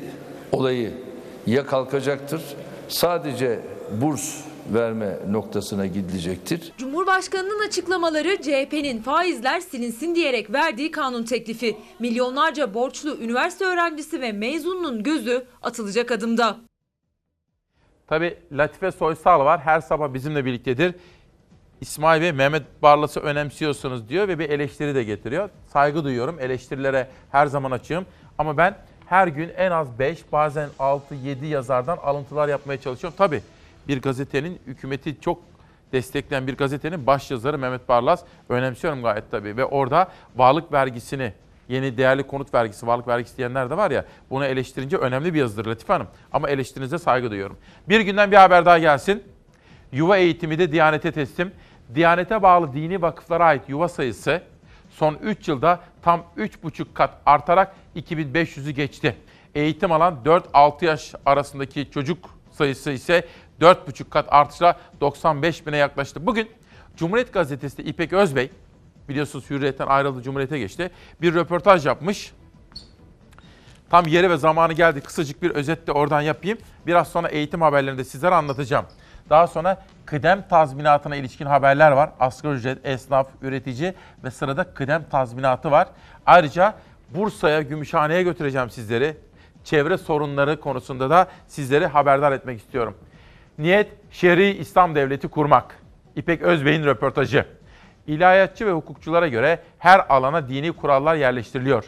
olayı 0.52 0.92
ya 1.48 1.66
kalkacaktır, 1.66 2.42
sadece 2.88 3.60
burs 4.02 4.42
verme 4.74 5.18
noktasına 5.30 5.86
gidilecektir. 5.86 6.74
Cumhurbaşkanının 6.78 7.68
açıklamaları 7.68 8.42
CHP'nin 8.42 9.02
faizler 9.02 9.60
silinsin 9.60 10.16
diyerek 10.16 10.54
verdiği 10.54 10.92
kanun 10.92 11.24
teklifi. 11.24 11.78
Milyonlarca 12.00 12.74
borçlu 12.74 13.18
üniversite 13.18 13.66
öğrencisi 13.66 14.22
ve 14.22 14.32
mezununun 14.32 15.04
gözü 15.04 15.46
atılacak 15.62 16.12
adımda. 16.12 16.58
Tabii 18.08 18.38
Latife 18.52 18.92
Soysal 18.92 19.40
var. 19.40 19.60
Her 19.60 19.82
sabah 19.82 20.14
bizimle 20.14 20.46
birliktedir. 20.46 20.96
İsmail 21.82 22.22
Bey 22.22 22.32
Mehmet 22.32 22.64
Barlas'ı 22.82 23.20
önemsiyorsunuz 23.20 24.10
diyor 24.10 24.28
ve 24.28 24.40
bir 24.40 24.50
eleştiri 24.50 24.96
de 24.96 25.04
getiriyor. 25.04 25.50
Saygı 25.74 26.04
duyuyorum. 26.04 26.40
Eleştirilere 26.40 27.08
her 27.32 27.48
zaman 27.48 27.72
açığım. 27.72 28.06
Ama 28.38 28.58
ben 28.58 28.78
her 29.14 29.28
gün 29.28 29.52
en 29.58 29.72
az 29.72 30.00
5 30.00 30.32
bazen 30.32 30.70
6-7 30.80 31.46
yazardan 31.46 31.98
alıntılar 31.98 32.48
yapmaya 32.48 32.82
çalışıyorum. 32.82 33.18
Tabii 33.18 33.42
bir 33.88 34.02
gazetenin 34.02 34.60
hükümeti 34.68 35.22
çok 35.22 35.40
destekleyen 35.92 36.48
bir 36.48 36.58
gazetenin 36.58 37.08
baş 37.08 37.32
yazarı 37.32 37.58
Mehmet 37.58 37.90
Barlas 37.90 38.24
önemsiyorum 38.50 39.04
gayet 39.04 39.32
tabii. 39.32 39.58
Ve 39.58 39.66
orada 39.66 40.08
varlık 40.36 40.74
vergisini 40.74 41.34
yeni 41.70 41.98
değerli 41.98 42.24
konut 42.24 42.54
vergisi, 42.54 42.88
varlık 42.88 43.08
vergisi 43.08 43.38
diyenler 43.38 43.70
de 43.70 43.78
var 43.78 43.92
ya 43.92 44.06
bunu 44.30 44.46
eleştirince 44.46 44.98
önemli 44.98 45.34
bir 45.34 45.40
yazıdır 45.40 45.66
Latife 45.66 45.94
Hanım. 45.94 46.08
Ama 46.32 46.50
eleştirinize 46.50 46.98
saygı 46.98 47.32
duyuyorum. 47.32 47.58
Bir 47.90 48.00
günden 48.00 48.32
bir 48.32 48.38
haber 48.38 48.66
daha 48.66 48.80
gelsin. 48.80 49.24
Yuva 49.92 50.18
eğitimi 50.18 50.60
de 50.60 50.72
Diyanet'e 50.72 51.12
teslim. 51.12 51.52
Diyanet'e 51.96 52.42
bağlı 52.42 52.74
dini 52.74 53.02
vakıflara 53.02 53.46
ait 53.46 53.70
yuva 53.70 53.88
sayısı 53.88 54.42
son 54.90 55.18
3 55.24 55.48
yılda 55.48 55.80
tam 56.02 56.24
3,5 56.38 56.86
kat 56.94 57.14
artarak 57.26 57.76
2500'ü 57.96 58.70
geçti. 58.70 59.16
Eğitim 59.56 59.92
alan 59.92 60.20
4-6 60.26 60.86
yaş 60.86 61.14
arasındaki 61.26 61.92
çocuk 61.92 62.30
sayısı 62.52 62.92
ise 62.92 63.28
4,5 63.62 64.10
kat 64.10 64.26
artışla 64.30 64.78
95 65.02 65.68
bine 65.68 65.78
yaklaştı. 65.78 66.26
Bugün 66.26 66.50
Cumhuriyet 66.98 67.34
Gazetesi'nde 67.34 67.84
İpek 67.84 68.14
Özbey, 68.14 68.52
biliyorsunuz 69.10 69.50
Hürriyet'ten 69.50 69.88
ayrıldı 69.88 70.22
Cumhuriyet'e 70.22 70.60
geçti, 70.60 70.92
bir 71.22 71.34
röportaj 71.34 71.86
yapmış. 71.86 72.34
Tam 73.90 74.08
yeri 74.08 74.30
ve 74.30 74.38
zamanı 74.38 74.74
geldi. 74.74 75.02
Kısacık 75.02 75.42
bir 75.42 75.52
özet 75.52 75.88
de 75.88 75.92
oradan 75.92 76.22
yapayım. 76.22 76.58
Biraz 76.88 77.08
sonra 77.08 77.28
eğitim 77.28 77.62
haberlerinde 77.62 78.04
sizlere 78.04 78.36
anlatacağım. 78.36 78.86
Daha 79.30 79.48
sonra 79.48 79.84
kıdem 80.06 80.48
tazminatına 80.48 81.16
ilişkin 81.16 81.46
haberler 81.46 81.92
var. 81.92 82.10
Asgari 82.20 82.54
ücret, 82.54 82.86
esnaf, 82.86 83.28
üretici 83.42 83.94
ve 84.24 84.32
sırada 84.32 84.64
kıdem 84.64 85.04
tazminatı 85.10 85.72
var. 85.72 85.88
Ayrıca 86.26 86.76
Bursa'ya, 87.16 87.62
Gümüşhane'ye 87.62 88.24
götüreceğim 88.24 88.70
sizleri. 88.70 89.18
Çevre 89.64 89.98
sorunları 89.98 90.60
konusunda 90.60 91.10
da 91.10 91.28
sizleri 91.48 91.86
haberdar 91.86 92.32
etmek 92.32 92.60
istiyorum. 92.60 92.96
Niyet 93.58 93.88
Şer'i 94.12 94.50
İslam 94.50 94.96
Devleti 94.96 95.28
kurmak. 95.28 95.80
İpek 96.16 96.42
Özbey'in 96.42 96.86
röportajı. 96.86 97.46
İlahiyatçı 98.08 98.66
ve 98.66 98.72
hukukçulara 98.72 99.28
göre 99.28 99.64
her 99.80 100.06
alana 100.10 100.50
dini 100.50 100.72
kurallar 100.72 101.16
yerleştiriliyor. 101.16 101.86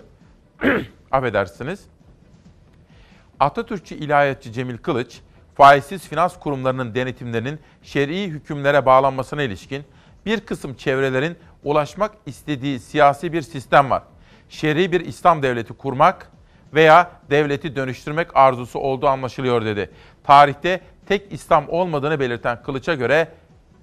Affedersiniz. 1.12 1.86
Atatürkçü 3.40 3.96
ilahiyatçı 3.96 4.52
Cemil 4.52 4.78
Kılıç, 4.78 5.20
faizsiz 5.56 6.08
finans 6.08 6.40
kurumlarının 6.40 6.96
denetimlerinin 6.96 7.60
şer'i 7.84 8.28
hükümlere 8.28 8.86
bağlanmasına 8.86 9.44
ilişkin 9.44 9.84
bir 10.26 10.40
kısım 10.40 10.74
çevrelerin 10.74 11.38
ulaşmak 11.64 12.12
istediği 12.26 12.80
siyasi 12.80 13.34
bir 13.34 13.42
sistem 13.42 13.90
var. 13.90 14.04
Şer'i 14.50 14.92
bir 14.92 15.02
İslam 15.02 15.44
devleti 15.44 15.74
kurmak 15.74 16.32
veya 16.74 17.12
devleti 17.30 17.76
dönüştürmek 17.76 18.28
arzusu 18.38 18.80
olduğu 18.80 19.08
anlaşılıyor 19.08 19.66
dedi. 19.66 19.90
Tarihte 20.24 20.82
tek 21.08 21.32
İslam 21.34 21.70
olmadığını 21.70 22.20
belirten 22.20 22.64
Kılıç'a 22.64 22.94
göre 22.94 23.28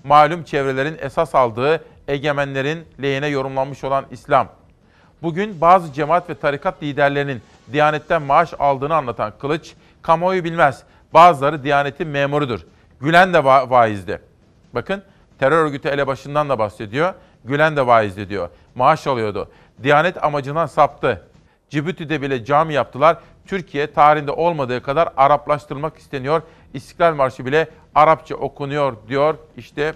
malum 0.05 0.43
çevrelerin 0.43 0.97
esas 1.01 1.34
aldığı 1.34 1.84
egemenlerin 2.09 2.84
lehine 3.02 3.26
yorumlanmış 3.26 3.84
olan 3.84 4.05
İslam. 4.10 4.48
Bugün 5.22 5.60
bazı 5.60 5.93
cemaat 5.93 6.30
ve 6.30 6.34
tarikat 6.34 6.82
liderlerinin 6.82 7.43
Diyanet'ten 7.72 8.22
maaş 8.22 8.55
aldığını 8.59 8.94
anlatan 8.94 9.32
Kılıç, 9.40 9.74
kamuoyu 10.02 10.44
bilmez. 10.44 10.82
Bazıları 11.14 11.64
Diyanet'in 11.64 12.09
memurudur. 12.09 12.60
Gülen 13.01 13.34
de 13.34 13.39
va- 13.39 13.70
vaizdi. 13.70 14.22
Bakın 14.74 15.02
terör 15.39 15.64
örgütü 15.64 15.89
elebaşından 15.89 16.48
da 16.48 16.59
bahsediyor. 16.59 17.14
Gülen 17.44 17.76
de 17.76 17.86
vaizdi 17.86 18.28
diyor. 18.28 18.48
Maaş 18.74 19.06
alıyordu. 19.06 19.48
Diyanet 19.82 20.24
amacından 20.24 20.66
saptı. 20.66 21.28
Cibuti'de 21.70 22.22
bile 22.22 22.44
cami 22.44 22.74
yaptılar. 22.74 23.16
Türkiye 23.46 23.92
tarihinde 23.92 24.30
olmadığı 24.30 24.82
kadar 24.82 25.09
Araplaştırılmak 25.16 25.98
isteniyor. 25.98 26.42
İstiklal 26.74 27.14
Marşı 27.14 27.46
bile 27.46 27.68
Arapça 27.94 28.34
okunuyor 28.34 28.96
diyor. 29.09 29.34
İşte 29.56 29.94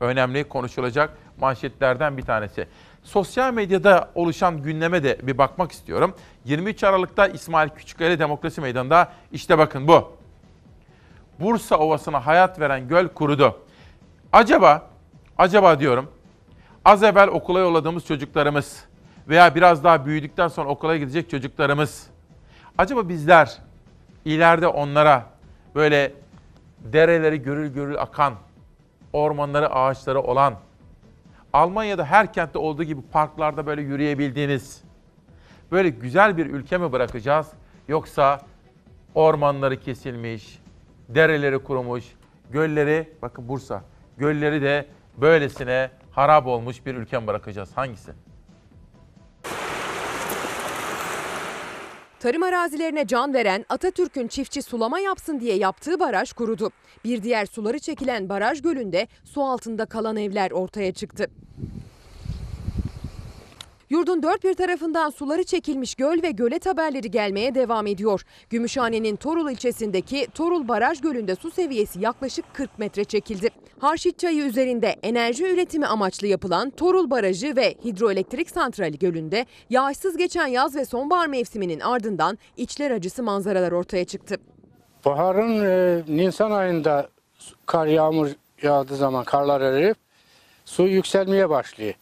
önemli 0.00 0.44
konuşulacak 0.44 1.10
manşetlerden 1.40 2.16
bir 2.16 2.22
tanesi. 2.22 2.66
Sosyal 3.02 3.52
medyada 3.52 4.10
oluşan 4.14 4.62
gündeme 4.62 5.04
de 5.04 5.18
bir 5.22 5.38
bakmak 5.38 5.72
istiyorum. 5.72 6.14
23 6.44 6.84
Aralık'ta 6.84 7.26
İsmail 7.26 7.68
Küçükkaya 7.68 8.18
Demokrasi 8.18 8.60
Meydanı'nda 8.60 9.12
işte 9.32 9.58
bakın 9.58 9.88
bu. 9.88 10.12
Bursa 11.40 11.76
Ovası'na 11.76 12.26
hayat 12.26 12.60
veren 12.60 12.88
göl 12.88 13.08
kurudu. 13.08 13.58
Acaba, 14.32 14.90
acaba 15.38 15.80
diyorum, 15.80 16.10
az 16.84 17.02
evvel 17.02 17.28
okula 17.28 17.60
yolladığımız 17.60 18.06
çocuklarımız 18.06 18.84
veya 19.28 19.54
biraz 19.54 19.84
daha 19.84 20.06
büyüdükten 20.06 20.48
sonra 20.48 20.68
okula 20.68 20.96
gidecek 20.96 21.30
çocuklarımız, 21.30 22.06
acaba 22.78 23.08
bizler 23.08 23.58
ileride 24.24 24.68
onlara 24.68 25.26
böyle 25.74 26.12
dereleri 26.80 27.42
görül 27.42 27.74
görül 27.74 28.00
akan, 28.00 28.34
ormanları, 29.12 29.74
ağaçları 29.74 30.20
olan, 30.20 30.54
Almanya'da 31.52 32.04
her 32.04 32.32
kentte 32.32 32.58
olduğu 32.58 32.84
gibi 32.84 33.00
parklarda 33.12 33.66
böyle 33.66 33.82
yürüyebildiğiniz, 33.82 34.82
böyle 35.72 35.88
güzel 35.88 36.36
bir 36.36 36.46
ülke 36.46 36.78
mi 36.78 36.92
bırakacağız? 36.92 37.48
Yoksa 37.88 38.40
ormanları 39.14 39.80
kesilmiş, 39.80 40.58
dereleri 41.08 41.58
kurumuş, 41.58 42.04
gölleri, 42.50 43.12
bakın 43.22 43.48
Bursa, 43.48 43.82
gölleri 44.16 44.62
de 44.62 44.86
böylesine 45.16 45.90
harap 46.12 46.46
olmuş 46.46 46.86
bir 46.86 46.94
ülke 46.94 47.18
mi 47.18 47.26
bırakacağız? 47.26 47.70
Hangisi? 47.74 48.12
Tarım 52.20 52.42
arazilerine 52.42 53.06
can 53.06 53.34
veren 53.34 53.64
Atatürk'ün 53.68 54.28
çiftçi 54.28 54.62
sulama 54.62 55.00
yapsın 55.00 55.40
diye 55.40 55.56
yaptığı 55.56 56.00
baraj 56.00 56.32
kurudu. 56.32 56.70
Bir 57.04 57.22
diğer 57.22 57.46
suları 57.46 57.78
çekilen 57.78 58.28
baraj 58.28 58.62
gölünde 58.62 59.06
su 59.24 59.42
altında 59.42 59.86
kalan 59.86 60.16
evler 60.16 60.50
ortaya 60.50 60.92
çıktı. 60.92 61.30
Yurdun 63.92 64.22
dört 64.22 64.44
bir 64.44 64.54
tarafından 64.54 65.10
suları 65.10 65.44
çekilmiş 65.44 65.94
göl 65.94 66.22
ve 66.22 66.30
gölet 66.30 66.66
haberleri 66.66 67.10
gelmeye 67.10 67.54
devam 67.54 67.86
ediyor. 67.86 68.22
Gümüşhane'nin 68.50 69.16
Torul 69.16 69.50
ilçesindeki 69.50 70.26
Torul 70.34 70.68
Baraj 70.68 71.00
Gölü'nde 71.00 71.36
su 71.36 71.50
seviyesi 71.50 72.00
yaklaşık 72.00 72.44
40 72.54 72.78
metre 72.78 73.04
çekildi. 73.04 73.48
Harşit 73.80 74.18
Çayı 74.18 74.44
üzerinde 74.44 74.96
enerji 75.02 75.44
üretimi 75.44 75.86
amaçlı 75.86 76.26
yapılan 76.26 76.70
Torul 76.70 77.10
Barajı 77.10 77.56
ve 77.56 77.74
Hidroelektrik 77.84 78.50
Santrali 78.50 78.98
Gölü'nde 78.98 79.46
yağışsız 79.70 80.16
geçen 80.16 80.46
yaz 80.46 80.76
ve 80.76 80.84
sonbahar 80.84 81.26
mevsiminin 81.26 81.80
ardından 81.80 82.38
içler 82.56 82.90
acısı 82.90 83.22
manzaralar 83.22 83.72
ortaya 83.72 84.04
çıktı. 84.04 84.36
Baharın 85.04 85.64
e, 85.64 86.02
Nisan 86.08 86.50
ayında 86.50 87.08
kar 87.66 87.86
yağmur 87.86 88.28
yağdığı 88.62 88.96
zaman 88.96 89.24
karlar 89.24 89.60
eriyip 89.60 89.96
su 90.64 90.82
yükselmeye 90.82 91.50
başlıyor. 91.50 91.94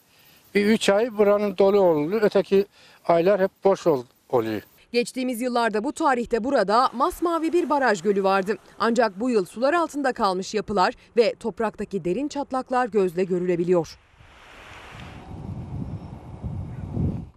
Bir 0.54 0.66
üç 0.66 0.88
ay 0.88 1.18
buranın 1.18 1.58
dolu 1.58 1.80
oluyor. 1.80 2.22
Öteki 2.22 2.66
aylar 3.08 3.40
hep 3.40 3.50
boş 3.64 3.86
ol, 3.86 4.04
oluyor. 4.28 4.62
Geçtiğimiz 4.92 5.40
yıllarda 5.40 5.84
bu 5.84 5.92
tarihte 5.92 6.44
burada 6.44 6.90
masmavi 6.92 7.52
bir 7.52 7.70
baraj 7.70 8.02
gölü 8.02 8.24
vardı. 8.24 8.56
Ancak 8.78 9.20
bu 9.20 9.30
yıl 9.30 9.44
sular 9.44 9.74
altında 9.74 10.12
kalmış 10.12 10.54
yapılar 10.54 10.94
ve 11.16 11.34
topraktaki 11.40 12.04
derin 12.04 12.28
çatlaklar 12.28 12.86
gözle 12.88 13.24
görülebiliyor. 13.24 13.98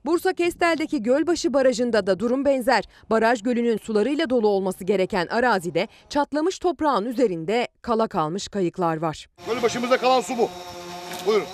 Bursa 0.06 0.34
Kestel'deki 0.34 1.04
Gölbaşı 1.04 1.54
Barajı'nda 1.54 2.08
da 2.08 2.20
durum 2.20 2.46
benzer. 2.46 2.84
Baraj 3.10 3.42
gölünün 3.44 3.78
sularıyla 3.78 4.30
dolu 4.30 4.48
olması 4.48 4.84
gereken 4.84 5.28
arazide 5.28 5.88
çatlamış 6.10 6.60
toprağın 6.60 7.06
üzerinde 7.06 7.68
kala 7.82 8.08
kalmış 8.08 8.48
kayıklar 8.48 8.98
var. 8.98 9.28
Göl 9.48 9.62
başımızda 9.62 9.98
kalan 9.98 10.22
su 10.22 10.38
bu. 10.38 10.50
Buyurun. 11.28 11.48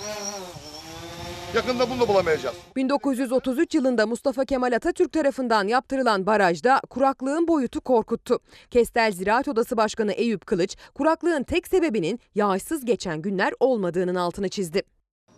Yakında 1.54 1.90
bunu 1.90 2.00
da 2.00 2.08
bulamayacağız. 2.08 2.56
1933 2.76 3.74
yılında 3.74 4.06
Mustafa 4.06 4.44
Kemal 4.44 4.72
Atatürk 4.72 5.12
tarafından 5.12 5.68
yaptırılan 5.68 6.26
barajda 6.26 6.80
kuraklığın 6.90 7.48
boyutu 7.48 7.80
korkuttu. 7.80 8.38
Kestel 8.70 9.12
Ziraat 9.12 9.48
Odası 9.48 9.76
Başkanı 9.76 10.12
Eyüp 10.12 10.46
Kılıç, 10.46 10.76
kuraklığın 10.94 11.42
tek 11.42 11.68
sebebinin 11.68 12.20
yağışsız 12.34 12.84
geçen 12.84 13.22
günler 13.22 13.52
olmadığının 13.60 14.14
altını 14.14 14.48
çizdi. 14.48 14.82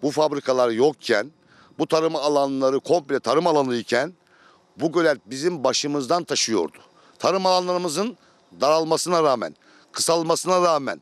Bu 0.03 0.11
fabrikalar 0.11 0.71
yokken, 0.71 1.31
bu 1.79 1.87
tarım 1.87 2.17
alanları 2.17 2.81
komple 2.81 3.21
tarım 3.21 3.47
alanı 3.47 3.77
iken 3.77 4.13
bu 4.77 4.93
gölet 4.93 5.19
bizim 5.27 5.65
başımızdan 5.65 6.25
taşıyordu. 6.25 6.79
Tarım 7.19 7.47
alanlarımızın 7.47 8.17
daralmasına 8.61 9.23
rağmen, 9.23 9.55
kısalmasına 9.93 10.63
rağmen 10.63 11.01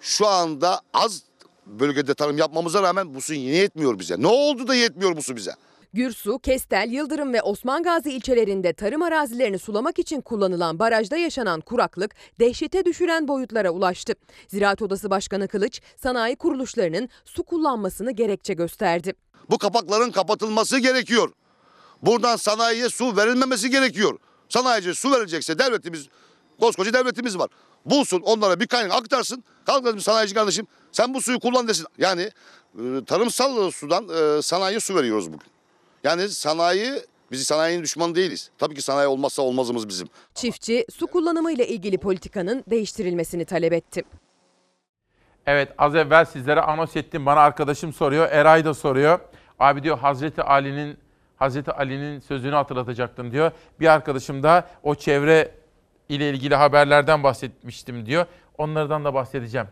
şu 0.00 0.26
anda 0.26 0.80
az 0.94 1.22
bölgede 1.66 2.14
tarım 2.14 2.38
yapmamıza 2.38 2.82
rağmen 2.82 3.14
bu 3.14 3.20
su 3.20 3.34
yine 3.34 3.56
yetmiyor 3.56 3.98
bize. 3.98 4.22
Ne 4.22 4.26
oldu 4.26 4.68
da 4.68 4.74
yetmiyor 4.74 5.16
bu 5.16 5.22
su 5.22 5.36
bize? 5.36 5.52
Gürsu, 5.94 6.38
Kestel, 6.38 6.88
Yıldırım 6.90 7.32
ve 7.32 7.42
Osman 7.42 7.82
Gazi 7.82 8.10
ilçelerinde 8.10 8.72
tarım 8.72 9.02
arazilerini 9.02 9.58
sulamak 9.58 9.98
için 9.98 10.20
kullanılan 10.20 10.78
barajda 10.78 11.16
yaşanan 11.16 11.60
kuraklık 11.60 12.14
dehşete 12.40 12.84
düşüren 12.84 13.28
boyutlara 13.28 13.70
ulaştı. 13.70 14.14
Ziraat 14.48 14.82
Odası 14.82 15.10
Başkanı 15.10 15.48
Kılıç, 15.48 15.80
sanayi 15.96 16.36
kuruluşlarının 16.36 17.08
su 17.24 17.42
kullanmasını 17.42 18.10
gerekçe 18.10 18.54
gösterdi. 18.54 19.14
Bu 19.50 19.58
kapakların 19.58 20.10
kapatılması 20.10 20.78
gerekiyor. 20.78 21.32
Buradan 22.02 22.36
sanayiye 22.36 22.88
su 22.88 23.16
verilmemesi 23.16 23.70
gerekiyor. 23.70 24.18
Sanayici 24.48 24.94
su 24.94 25.12
verilecekse 25.12 25.58
devletimiz, 25.58 26.08
koskoca 26.60 26.92
devletimiz 26.92 27.38
var. 27.38 27.48
Bulsun 27.86 28.20
onlara 28.20 28.60
bir 28.60 28.66
kaynak 28.66 28.92
aktarsın. 28.92 29.44
Kalk 29.66 29.84
dedim 29.84 30.00
sanayici 30.00 30.34
kardeşim 30.34 30.66
sen 30.92 31.14
bu 31.14 31.22
suyu 31.22 31.40
kullan 31.40 31.68
desin. 31.68 31.86
Yani 31.98 32.30
e, 32.78 33.04
tarımsal 33.06 33.70
sudan 33.70 34.08
e, 34.08 34.42
sanayiye 34.42 34.80
su 34.80 34.94
veriyoruz 34.94 35.32
bugün. 35.32 35.46
Yani 36.04 36.28
sanayi, 36.28 36.92
biz 37.30 37.46
sanayinin 37.46 37.82
düşmanı 37.82 38.14
değiliz. 38.14 38.50
Tabii 38.58 38.74
ki 38.74 38.82
sanayi 38.82 39.08
olmazsa 39.08 39.42
olmazımız 39.42 39.88
bizim. 39.88 40.08
Çiftçi, 40.34 40.86
su 40.98 41.06
kullanımıyla 41.06 41.64
ilgili 41.64 41.98
politikanın 41.98 42.64
değiştirilmesini 42.70 43.44
talep 43.44 43.72
etti. 43.72 44.02
Evet 45.46 45.68
az 45.78 45.94
evvel 45.94 46.24
sizlere 46.24 46.60
anons 46.60 46.96
ettim. 46.96 47.26
Bana 47.26 47.40
arkadaşım 47.40 47.92
soruyor. 47.92 48.28
Eray 48.30 48.64
da 48.64 48.74
soruyor. 48.74 49.20
Abi 49.58 49.82
diyor 49.82 49.98
Hazreti 49.98 50.42
Ali'nin 50.42 50.98
Hazreti 51.36 51.72
Ali'nin 51.72 52.20
sözünü 52.20 52.54
hatırlatacaktım 52.54 53.32
diyor. 53.32 53.50
Bir 53.80 53.86
arkadaşım 53.86 54.42
da 54.42 54.68
o 54.82 54.94
çevre 54.94 55.50
ile 56.12 56.30
ilgili 56.30 56.54
haberlerden 56.54 57.22
bahsetmiştim 57.22 58.06
diyor. 58.06 58.26
Onlardan 58.58 59.04
da 59.04 59.14
bahsedeceğim. 59.14 59.66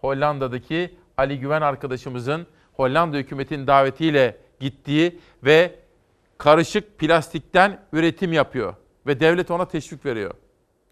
Hollanda'daki 0.00 0.94
Ali 1.16 1.40
Güven 1.40 1.60
arkadaşımızın 1.60 2.46
Hollanda 2.72 3.16
hükümetinin 3.16 3.66
davetiyle 3.66 4.36
gittiği 4.60 5.20
ve 5.44 5.74
karışık 6.38 6.98
plastikten 6.98 7.80
üretim 7.92 8.32
yapıyor 8.32 8.74
ve 9.06 9.20
devlet 9.20 9.50
ona 9.50 9.68
teşvik 9.68 10.06
veriyor. 10.06 10.34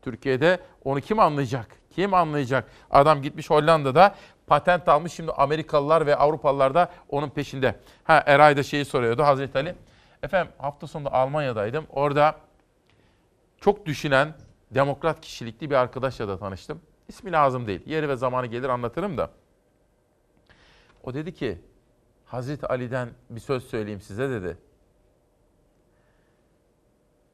Türkiye'de 0.02 0.60
onu 0.84 1.00
kim 1.00 1.18
anlayacak? 1.18 1.66
Kim 1.90 2.14
anlayacak? 2.14 2.70
Adam 2.90 3.22
gitmiş 3.22 3.50
Hollanda'da 3.50 4.14
patent 4.46 4.88
almış. 4.88 5.12
Şimdi 5.12 5.32
Amerikalılar 5.32 6.06
ve 6.06 6.16
Avrupalılar 6.16 6.74
da 6.74 6.90
onun 7.08 7.28
peşinde. 7.28 7.74
Ha 8.04 8.22
Eray 8.26 8.56
da 8.56 8.62
şeyi 8.62 8.84
soruyordu 8.84 9.22
Hazreti 9.22 9.58
Ali. 9.58 9.74
Efendim 10.22 10.52
hafta 10.58 10.86
sonunda 10.86 11.12
Almanya'daydım. 11.12 11.86
Orada 11.90 12.36
çok 13.60 13.86
düşünen 13.86 14.34
demokrat 14.74 15.20
kişilikli 15.20 15.70
bir 15.70 15.74
arkadaşla 15.74 16.28
da 16.28 16.38
tanıştım. 16.38 16.80
İsmi 17.08 17.32
lazım 17.32 17.66
değil. 17.66 17.82
Yeri 17.86 18.08
ve 18.08 18.16
zamanı 18.16 18.46
gelir 18.46 18.68
anlatırım 18.68 19.18
da. 19.18 19.30
O 21.02 21.14
dedi 21.14 21.34
ki 21.34 21.58
Hazreti 22.24 22.66
Ali'den 22.66 23.10
bir 23.30 23.40
söz 23.40 23.64
söyleyeyim 23.64 24.00
size 24.00 24.30
dedi. 24.30 24.58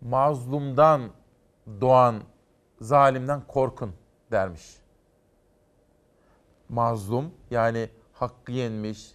Mazlumdan 0.01 1.11
doğan 1.81 2.23
zalimden 2.81 3.41
korkun 3.47 3.93
dermiş. 4.31 4.77
Mazlum 6.69 7.35
yani 7.51 7.91
hakkı 8.13 8.53
yenmiş, 8.53 9.11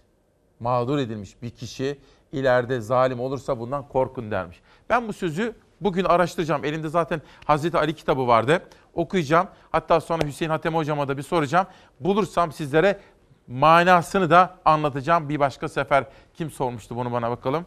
mağdur 0.60 0.98
edilmiş 0.98 1.42
bir 1.42 1.50
kişi 1.50 2.00
ileride 2.32 2.80
zalim 2.80 3.20
olursa 3.20 3.58
bundan 3.58 3.88
korkun 3.88 4.30
dermiş. 4.30 4.62
Ben 4.90 5.08
bu 5.08 5.12
sözü 5.12 5.56
bugün 5.84 6.04
araştıracağım. 6.04 6.64
Elimde 6.64 6.88
zaten 6.88 7.22
Hazreti 7.44 7.78
Ali 7.78 7.94
kitabı 7.94 8.26
vardı. 8.26 8.62
Okuyacağım. 8.94 9.48
Hatta 9.72 10.00
sonra 10.00 10.26
Hüseyin 10.26 10.50
Hatem 10.50 10.74
hocama 10.74 11.08
da 11.08 11.16
bir 11.16 11.22
soracağım. 11.22 11.66
Bulursam 12.00 12.52
sizlere 12.52 13.00
manasını 13.48 14.30
da 14.30 14.56
anlatacağım. 14.64 15.28
Bir 15.28 15.40
başka 15.40 15.68
sefer 15.68 16.04
kim 16.34 16.50
sormuştu 16.50 16.96
bunu 16.96 17.12
bana 17.12 17.30
bakalım. 17.30 17.66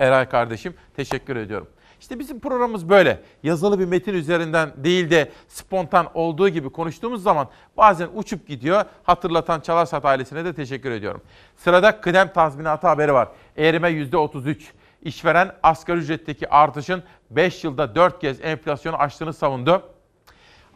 Eray 0.00 0.28
kardeşim 0.28 0.74
teşekkür 0.96 1.36
ediyorum. 1.36 1.68
İşte 2.00 2.18
bizim 2.18 2.40
programımız 2.40 2.88
böyle. 2.88 3.20
Yazılı 3.42 3.78
bir 3.78 3.84
metin 3.84 4.14
üzerinden 4.14 4.72
değil 4.76 5.10
de 5.10 5.32
spontan 5.48 6.08
olduğu 6.14 6.48
gibi 6.48 6.70
konuştuğumuz 6.70 7.22
zaman 7.22 7.48
bazen 7.76 8.08
uçup 8.14 8.48
gidiyor. 8.48 8.84
Hatırlatan 9.02 9.60
Çalarsat 9.60 10.04
ailesine 10.04 10.44
de 10.44 10.54
teşekkür 10.54 10.90
ediyorum. 10.90 11.20
Sırada 11.56 12.00
kıdem 12.00 12.32
tazminatı 12.32 12.86
haberi 12.86 13.14
var. 13.14 13.28
Erime 13.56 13.88
%33. 13.88 14.56
İşveren 15.06 15.56
asgari 15.62 15.98
ücretteki 15.98 16.48
artışın 16.48 17.02
5 17.30 17.64
yılda 17.64 17.94
4 17.94 18.20
kez 18.20 18.40
enflasyonu 18.40 18.96
aştığını 18.96 19.32
savundu. 19.32 19.82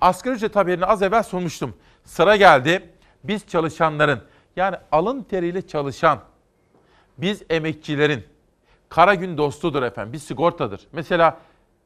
Asgari 0.00 0.34
ücret 0.34 0.56
haberini 0.56 0.84
az 0.84 1.02
evvel 1.02 1.22
sunmuştum. 1.22 1.76
Sıra 2.04 2.36
geldi. 2.36 2.90
Biz 3.24 3.46
çalışanların 3.46 4.22
yani 4.56 4.76
alın 4.92 5.22
teriyle 5.22 5.66
çalışan, 5.66 6.20
biz 7.18 7.42
emekçilerin 7.50 8.24
kara 8.88 9.14
gün 9.14 9.38
dostudur 9.38 9.82
efendim. 9.82 10.12
Bir 10.12 10.18
sigortadır. 10.18 10.80
Mesela 10.92 11.38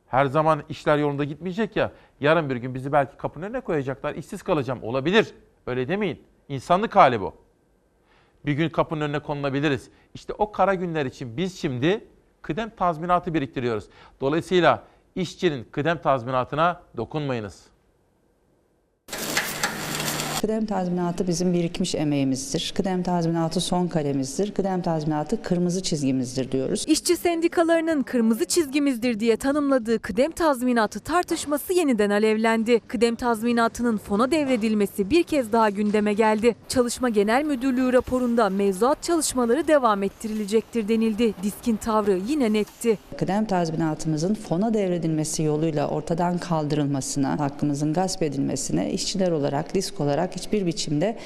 her 0.06 0.26
zaman 0.26 0.62
işler 0.68 0.98
yolunda 0.98 1.24
gitmeyecek 1.24 1.76
ya. 1.76 1.92
Yarın 2.20 2.50
bir 2.50 2.56
gün 2.56 2.74
bizi 2.74 2.92
belki 2.92 3.16
kapının 3.16 3.46
önüne 3.46 3.60
koyacaklar. 3.60 4.14
İşsiz 4.14 4.42
kalacağım. 4.42 4.82
Olabilir. 4.82 5.34
Öyle 5.66 5.88
demeyin. 5.88 6.22
İnsanlık 6.48 6.96
hali 6.96 7.20
bu. 7.20 7.34
Bir 8.46 8.52
gün 8.52 8.68
kapının 8.68 9.00
önüne 9.00 9.18
konulabiliriz. 9.18 9.90
İşte 10.14 10.32
o 10.32 10.52
kara 10.52 10.74
günler 10.74 11.06
için 11.06 11.36
biz 11.36 11.60
şimdi 11.60 12.04
kıdem 12.44 12.70
tazminatı 12.70 13.34
biriktiriyoruz. 13.34 13.84
Dolayısıyla 14.20 14.82
işçinin 15.14 15.64
kıdem 15.64 15.98
tazminatına 15.98 16.82
dokunmayınız. 16.96 17.73
Kıdem 20.44 20.66
tazminatı 20.66 21.26
bizim 21.26 21.52
birikmiş 21.52 21.94
emeğimizdir. 21.94 22.72
Kıdem 22.76 23.02
tazminatı 23.02 23.60
son 23.60 23.86
kalemizdir. 23.86 24.54
Kıdem 24.54 24.82
tazminatı 24.82 25.42
kırmızı 25.42 25.82
çizgimizdir 25.82 26.52
diyoruz. 26.52 26.84
İşçi 26.88 27.16
sendikalarının 27.16 28.02
kırmızı 28.02 28.44
çizgimizdir 28.44 29.20
diye 29.20 29.36
tanımladığı 29.36 29.98
kıdem 29.98 30.30
tazminatı 30.30 31.00
tartışması 31.00 31.72
yeniden 31.72 32.10
alevlendi. 32.10 32.80
Kıdem 32.88 33.14
tazminatının 33.14 33.96
fona 33.96 34.30
devredilmesi 34.30 35.10
bir 35.10 35.22
kez 35.22 35.52
daha 35.52 35.70
gündeme 35.70 36.14
geldi. 36.14 36.56
Çalışma 36.68 37.08
Genel 37.08 37.44
Müdürlüğü 37.44 37.92
raporunda 37.92 38.50
mevzuat 38.50 39.02
çalışmaları 39.02 39.68
devam 39.68 40.02
ettirilecektir 40.02 40.88
denildi. 40.88 41.34
Diskin 41.42 41.76
tavrı 41.76 42.20
yine 42.28 42.52
netti. 42.52 42.98
Kıdem 43.18 43.44
tazminatımızın 43.44 44.34
fona 44.34 44.74
devredilmesi 44.74 45.42
yoluyla 45.42 45.88
ortadan 45.88 46.38
kaldırılmasına, 46.38 47.38
hakkımızın 47.40 47.92
gasp 47.92 48.22
edilmesine 48.22 48.92
işçiler 48.92 49.30
olarak, 49.30 49.74
disk 49.74 50.00
olarak 50.00 50.33
hiçbir 50.36 50.66
biçimde 50.66 51.16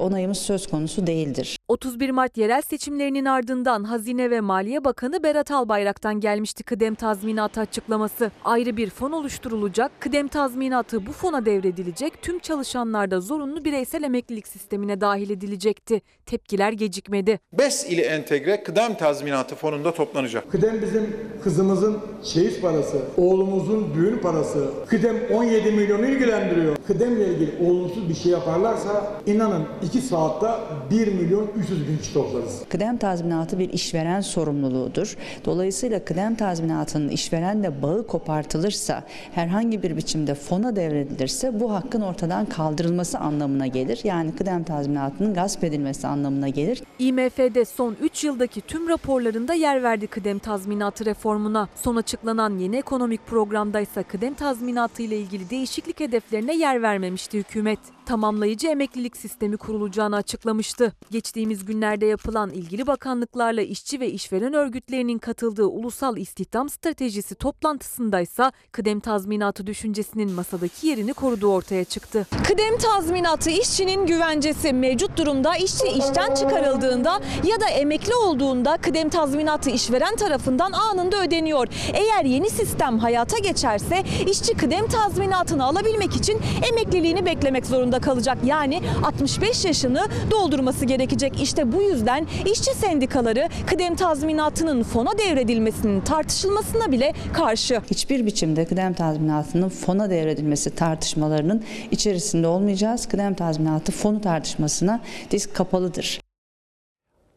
onayımız 0.00 0.38
söz 0.38 0.66
konusu 0.66 1.06
değildir. 1.06 1.56
31 1.68 2.10
Mart 2.10 2.38
yerel 2.38 2.62
seçimlerinin 2.62 3.24
ardından 3.24 3.84
Hazine 3.84 4.30
ve 4.30 4.40
Maliye 4.40 4.84
Bakanı 4.84 5.22
Berat 5.22 5.50
Albayrak'tan 5.50 6.20
gelmişti 6.20 6.64
kıdem 6.64 6.94
tazminatı 6.94 7.60
açıklaması. 7.60 8.30
Ayrı 8.44 8.76
bir 8.76 8.90
fon 8.90 9.12
oluşturulacak, 9.12 10.00
kıdem 10.00 10.28
tazminatı 10.28 11.06
bu 11.06 11.12
fona 11.12 11.46
devredilecek, 11.46 12.22
tüm 12.22 12.38
çalışanlar 12.38 13.10
da 13.10 13.20
zorunlu 13.20 13.64
bireysel 13.64 14.02
emeklilik 14.02 14.48
sistemine 14.48 15.00
dahil 15.00 15.30
edilecekti. 15.30 16.02
Tepkiler 16.26 16.72
gecikmedi. 16.72 17.38
BES 17.52 17.84
ile 17.90 18.02
entegre 18.02 18.62
kıdem 18.62 18.94
tazminatı 18.94 19.54
fonunda 19.54 19.94
toplanacak. 19.94 20.50
Kıdem 20.50 20.82
bizim 20.82 21.16
kızımızın 21.44 21.98
çeyiz 22.24 22.60
parası, 22.60 23.02
oğlumuzun 23.16 23.94
düğün 23.94 24.18
parası. 24.18 24.70
Kıdem 24.86 25.16
17 25.32 25.70
milyonu 25.70 26.06
ilgilendiriyor. 26.06 26.76
Kıdemle 26.86 27.28
ilgili 27.28 27.68
olumsuz 27.68 28.08
bir 28.08 28.14
şey 28.14 28.32
yaparlarsa 28.32 29.20
inanın 29.26 29.64
2 29.82 30.00
saatte 30.00 30.46
1 30.90 31.12
milyon 31.12 31.51
300 31.56 31.88
bin 31.88 31.98
kişi 31.98 32.14
toplarız. 32.14 32.62
Kıdem 32.68 32.96
tazminatı 32.96 33.58
bir 33.58 33.72
işveren 33.72 34.20
sorumluluğudur. 34.20 35.16
Dolayısıyla 35.44 36.04
kıdem 36.04 36.34
tazminatının 36.34 37.08
işverenle 37.08 37.82
bağı 37.82 38.06
kopartılırsa, 38.06 39.04
herhangi 39.32 39.82
bir 39.82 39.96
biçimde 39.96 40.34
fona 40.34 40.76
devredilirse 40.76 41.60
bu 41.60 41.72
hakkın 41.72 42.00
ortadan 42.00 42.46
kaldırılması 42.46 43.18
anlamına 43.18 43.66
gelir. 43.66 44.00
Yani 44.04 44.36
kıdem 44.36 44.64
tazminatının 44.64 45.34
gasp 45.34 45.64
edilmesi 45.64 46.06
anlamına 46.06 46.48
gelir. 46.48 46.82
IMF'de 46.98 47.64
son 47.64 47.96
3 48.00 48.24
yıldaki 48.24 48.60
tüm 48.60 48.88
raporlarında 48.88 49.54
yer 49.54 49.82
verdi 49.82 50.06
kıdem 50.06 50.38
tazminatı 50.38 51.04
reformuna. 51.04 51.68
Son 51.74 51.96
açıklanan 51.96 52.58
yeni 52.58 52.76
ekonomik 52.76 53.26
programda 53.26 53.80
ise 53.80 54.02
kıdem 54.02 54.34
tazminatı 54.34 55.02
ile 55.02 55.18
ilgili 55.18 55.50
değişiklik 55.50 56.00
hedeflerine 56.00 56.56
yer 56.56 56.82
vermemişti 56.82 57.38
hükümet. 57.38 57.78
Tamamlayıcı 58.06 58.68
emeklilik 58.68 59.16
sistemi 59.16 59.56
kurulacağını 59.56 60.16
açıklamıştı. 60.16 60.92
Geçtiğimiz 61.10 61.41
günlerde 61.48 62.06
yapılan 62.06 62.50
ilgili 62.50 62.86
bakanlıklarla 62.86 63.62
işçi 63.62 64.00
ve 64.00 64.10
işveren 64.10 64.54
örgütlerinin 64.54 65.18
katıldığı 65.18 65.66
ulusal 65.66 66.16
istihdam 66.16 66.68
stratejisi 66.68 67.34
toplantısındaysa 67.34 68.52
kıdem 68.72 69.00
tazminatı 69.00 69.66
düşüncesinin 69.66 70.32
masadaki 70.32 70.86
yerini 70.86 71.12
koruduğu 71.12 71.52
ortaya 71.52 71.84
çıktı. 71.84 72.26
Kıdem 72.48 72.78
tazminatı 72.78 73.50
işçinin 73.50 74.06
güvencesi 74.06 74.72
mevcut 74.72 75.18
durumda 75.18 75.56
işçi 75.56 75.86
işten 75.86 76.34
çıkarıldığında 76.34 77.20
ya 77.44 77.60
da 77.60 77.68
emekli 77.68 78.14
olduğunda 78.14 78.76
kıdem 78.76 79.08
tazminatı 79.08 79.70
işveren 79.70 80.16
tarafından 80.16 80.72
anında 80.72 81.22
ödeniyor. 81.22 81.66
Eğer 81.94 82.24
yeni 82.24 82.50
sistem 82.50 82.98
hayata 82.98 83.38
geçerse 83.38 84.02
işçi 84.30 84.54
kıdem 84.54 84.86
tazminatını 84.86 85.64
alabilmek 85.64 86.16
için 86.16 86.40
emekliliğini 86.72 87.26
beklemek 87.26 87.66
zorunda 87.66 88.00
kalacak. 88.00 88.38
Yani 88.44 88.82
65 89.04 89.64
yaşını 89.64 90.08
doldurması 90.30 90.84
gerekecek. 90.84 91.31
İşte 91.40 91.72
bu 91.72 91.82
yüzden 91.82 92.26
işçi 92.46 92.74
sendikaları 92.74 93.48
kıdem 93.66 93.96
tazminatının 93.96 94.82
fona 94.82 95.18
devredilmesinin 95.18 96.00
tartışılmasına 96.00 96.92
bile 96.92 97.12
karşı. 97.32 97.80
Hiçbir 97.90 98.26
biçimde 98.26 98.64
kıdem 98.64 98.92
tazminatının 98.92 99.68
fona 99.68 100.10
devredilmesi 100.10 100.74
tartışmalarının 100.74 101.64
içerisinde 101.90 102.46
olmayacağız. 102.46 103.08
Kıdem 103.08 103.34
tazminatı 103.34 103.92
fonu 103.92 104.20
tartışmasına 104.20 105.00
disk 105.30 105.54
kapalıdır. 105.54 106.20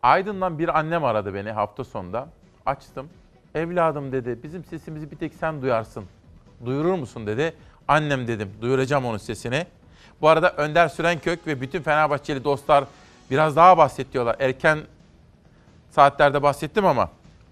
Aydın'dan 0.01 0.59
bir 0.59 0.79
annem 0.79 1.03
aradı 1.03 1.33
beni 1.33 1.51
hafta 1.51 1.83
sonunda. 1.83 2.27
Açtım. 2.65 3.09
Evladım 3.55 4.11
dedi 4.11 4.39
bizim 4.43 4.65
sesimizi 4.65 5.11
bir 5.11 5.15
tek 5.15 5.33
sen 5.33 5.61
duyarsın. 5.61 6.03
Duyurur 6.65 6.93
musun 6.93 7.27
dedi. 7.27 7.53
Annem 7.87 8.27
dedim 8.27 8.49
duyuracağım 8.61 9.05
onun 9.05 9.17
sesini. 9.17 9.65
Bu 10.21 10.29
arada 10.29 10.49
Önder 10.49 10.87
Sürenkök 10.87 11.47
ve 11.47 11.61
bütün 11.61 11.81
Fenerbahçeli 11.81 12.43
dostlar 12.43 12.83
biraz 13.31 13.55
daha 13.55 13.77
bahset 13.77 14.13
diyorlar. 14.13 14.35
Erken 14.39 14.79
saatlerde 15.91 16.43
bahsettim 16.43 16.85
ama 16.85 17.09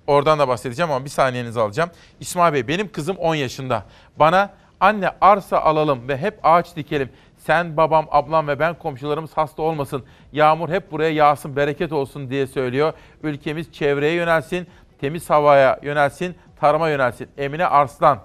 oradan 0.08 0.40
da 0.40 0.48
bahsedeceğim 0.48 0.92
ama 0.92 1.06
bir 1.06 1.10
saniyenizi 1.10 1.60
alacağım. 1.60 1.90
İsmail 2.20 2.54
Bey 2.54 2.68
benim 2.68 2.92
kızım 2.92 3.18
10 3.18 3.36
yaşında. 3.36 3.84
Bana 4.20 4.50
anne 4.80 5.10
arsa 5.22 5.60
alalım 5.60 6.08
ve 6.08 6.18
hep 6.18 6.40
ağaç 6.44 6.76
dikelim. 6.76 7.10
Sen, 7.38 7.78
babam, 7.78 8.08
ablam 8.12 8.48
ve 8.48 8.60
ben 8.60 8.74
komşularımız 8.74 9.32
hasta 9.36 9.62
olmasın. 9.62 10.04
Yağmur 10.32 10.70
hep 10.70 10.92
buraya 10.92 11.10
yağsın, 11.10 11.56
bereket 11.56 11.92
olsun 11.92 12.30
diye 12.30 12.48
söylüyor. 12.48 12.94
Ülkemiz 13.24 13.74
çevreye 13.74 14.14
yönelsin, 14.14 14.68
temiz 15.02 15.30
havaya 15.30 15.80
yönelsin, 15.84 16.36
tarıma 16.60 16.90
yönelsin. 16.90 17.28
Emine 17.38 17.66
Arslan 17.66 18.20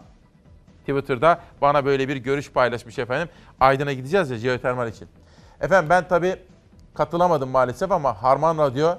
Twitter'da 0.81 1.41
bana 1.61 1.85
böyle 1.85 2.09
bir 2.09 2.17
görüş 2.17 2.51
paylaşmış 2.53 2.99
efendim. 2.99 3.29
Aydın'a 3.61 3.93
gideceğiz 3.93 4.31
ya 4.31 4.37
jeotermal 4.37 4.89
için. 4.89 5.09
Efendim 5.61 5.91
ben 5.91 6.09
tabii 6.09 6.37
katılamadım 6.99 7.51
maalesef 7.51 7.93
ama 7.93 8.23
Harman 8.23 8.59
Radyo 8.59 8.95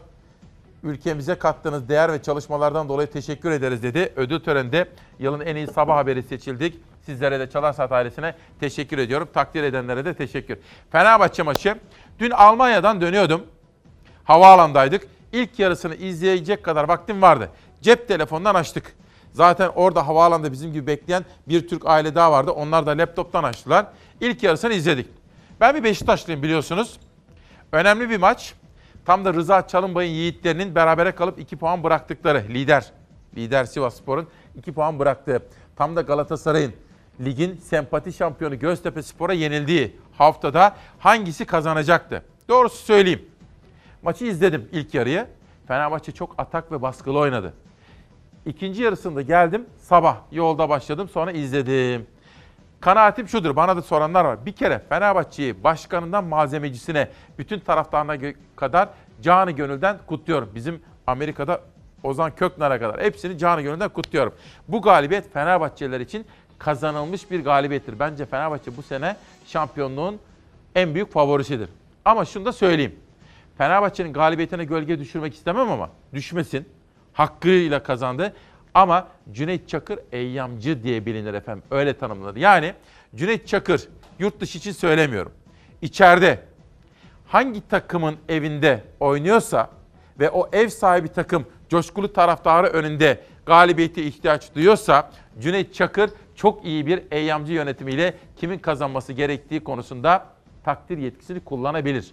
ülkemize 0.84 1.36
kattığınız 1.36 1.90
değer 1.90 2.14
ve 2.14 2.22
çalışmalardan 2.22 2.90
dolayı 2.90 3.12
teşekkür 3.12 3.52
ederiz 3.52 3.84
dedi. 3.84 4.14
Ödül 4.16 4.40
töreninde 4.40 4.90
yılın 5.20 5.40
en 5.40 5.56
iyi 5.56 5.68
sabah 5.68 5.98
haberi 5.98 6.24
seçildik. 6.24 6.78
Sizlere 7.06 7.40
de 7.40 7.50
Çalar 7.50 7.74
Saat 7.74 7.92
ailesine 7.92 8.36
teşekkür 8.60 8.98
ediyorum. 8.98 9.30
Takdir 9.34 9.64
edenlere 9.64 10.06
de 10.06 10.14
teşekkür. 10.14 10.58
Fenerbahçe 10.92 11.44
maçı. 11.44 11.76
Dün 12.20 12.32
Almanya'dan 12.32 13.02
dönüyordum. 13.02 13.42
Havaalandaydık. 14.24 15.08
İlk 15.32 15.60
yarısını 15.60 15.96
izleyecek 15.96 16.64
kadar 16.64 16.88
vaktim 16.88 17.22
vardı. 17.22 17.50
Cep 17.82 18.08
telefonundan 18.08 18.56
açtık. 18.56 18.96
Zaten 19.34 19.72
orada 19.76 20.08
havaalanında 20.08 20.52
bizim 20.52 20.74
gibi 20.74 20.88
bekleyen 20.88 21.26
bir 21.48 21.68
Türk 21.68 21.86
aile 21.86 22.16
daha 22.16 22.32
vardı. 22.32 22.52
Onlar 22.52 22.86
da 22.86 22.92
laptoptan 22.92 23.44
açtılar. 23.44 23.86
İlk 24.22 24.44
yarısını 24.44 24.74
izledik. 24.74 25.08
Ben 25.60 25.76
bir 25.76 25.84
Beşiktaşlıyım 25.84 26.44
biliyorsunuz. 26.44 27.00
Önemli 27.72 28.10
bir 28.10 28.18
maç. 28.18 28.54
Tam 29.06 29.26
da 29.26 29.34
Rıza 29.34 29.68
Çalınbay'ın 29.68 30.12
yiğitlerinin 30.12 30.76
berabere 30.76 31.12
kalıp 31.12 31.40
2 31.40 31.58
puan 31.58 31.84
bıraktıkları 31.84 32.44
lider. 32.50 32.92
Lider 33.36 33.66
Sivasspor'un 33.66 34.28
2 34.56 34.74
puan 34.74 35.00
bıraktığı. 35.00 35.44
Tam 35.76 35.96
da 35.96 36.02
Galatasaray'ın 36.02 36.74
ligin 37.26 37.56
sempati 37.56 38.14
şampiyonu 38.14 38.60
Göztepe 38.60 39.04
Spor'a 39.04 39.34
yenildiği 39.34 39.96
haftada 40.18 40.76
hangisi 41.00 41.46
kazanacaktı? 41.46 42.24
Doğrusu 42.50 42.78
söyleyeyim. 42.78 43.26
Maçı 44.02 44.26
izledim 44.26 44.70
ilk 44.72 44.94
yarıyı. 44.94 45.28
Fenerbahçe 45.68 46.12
çok 46.12 46.36
atak 46.38 46.72
ve 46.72 46.82
baskılı 46.82 47.20
oynadı. 47.20 47.54
İkinci 48.46 48.84
yarısında 48.84 49.22
geldim 49.22 49.66
sabah 49.78 50.18
yolda 50.32 50.70
başladım 50.70 51.10
sonra 51.10 51.32
izledim. 51.32 52.08
Kanaatim 52.82 53.28
şudur 53.28 53.56
bana 53.56 53.78
da 53.78 53.82
soranlar 53.82 54.26
var. 54.26 54.46
Bir 54.46 54.52
kere 54.52 54.82
Fenerbahçe'yi 54.90 55.64
başkanından 55.64 56.24
malzemecisine 56.24 57.08
bütün 57.38 57.60
taraftarına 57.60 58.34
kadar 58.56 58.90
canı 59.22 59.52
gönülden 59.52 59.98
kutluyorum. 60.08 60.50
Bizim 60.56 60.82
Amerika'da 61.08 61.62
Ozan 62.04 62.36
Köknar'a 62.36 62.80
kadar 62.80 63.02
hepsini 63.02 63.38
canı 63.38 63.62
gönülden 63.62 63.90
kutluyorum. 63.90 64.34
Bu 64.68 64.82
galibiyet 64.82 65.34
Fenerbahçeliler 65.34 66.00
için 66.00 66.26
kazanılmış 66.60 67.32
bir 67.32 67.44
galibiyettir. 67.44 68.00
Bence 68.00 68.26
Fenerbahçe 68.26 68.78
bu 68.78 68.82
sene 68.82 69.16
şampiyonluğun 69.46 70.20
en 70.76 70.96
büyük 70.96 71.12
favorisidir. 71.12 71.70
Ama 72.06 72.26
şunu 72.26 72.46
da 72.46 72.52
söyleyeyim. 72.52 72.96
Fenerbahçe'nin 73.58 74.14
galibiyetine 74.14 74.64
gölge 74.64 75.00
düşürmek 75.00 75.34
istemem 75.34 75.72
ama 75.72 75.90
düşmesin. 76.14 76.68
Hakkıyla 77.14 77.84
kazandı. 77.84 78.34
Ama 78.74 79.08
Cüneyt 79.32 79.70
Çakır 79.70 80.00
eyyamcı 80.12 80.84
diye 80.84 81.06
bilinir 81.06 81.34
efendim. 81.34 81.64
Öyle 81.72 81.98
tanımlanır. 81.98 82.36
Yani 82.36 82.74
Cüneyt 83.16 83.48
Çakır 83.48 83.88
yurt 84.20 84.40
dışı 84.40 84.58
için 84.58 84.72
söylemiyorum. 84.72 85.32
İçeride 85.82 86.40
hangi 87.28 87.68
takımın 87.68 88.16
evinde 88.30 88.84
oynuyorsa 89.00 89.70
ve 90.20 90.30
o 90.30 90.50
ev 90.54 90.68
sahibi 90.68 91.08
takım 91.08 91.46
coşkulu 91.70 92.14
taraftarı 92.14 92.68
önünde 92.68 93.24
galibiyete 93.46 94.04
ihtiyaç 94.04 94.56
duyuyorsa 94.56 95.12
Cüneyt 95.40 95.74
Çakır 95.74 96.10
çok 96.36 96.66
iyi 96.66 96.86
bir 96.86 97.04
eyyamcı 97.12 97.54
yönetimiyle 97.54 98.14
kimin 98.36 98.60
kazanması 98.60 99.14
gerektiği 99.14 99.64
konusunda 99.64 100.26
takdir 100.64 100.98
yetkisini 100.98 101.40
kullanabilir. 101.40 102.12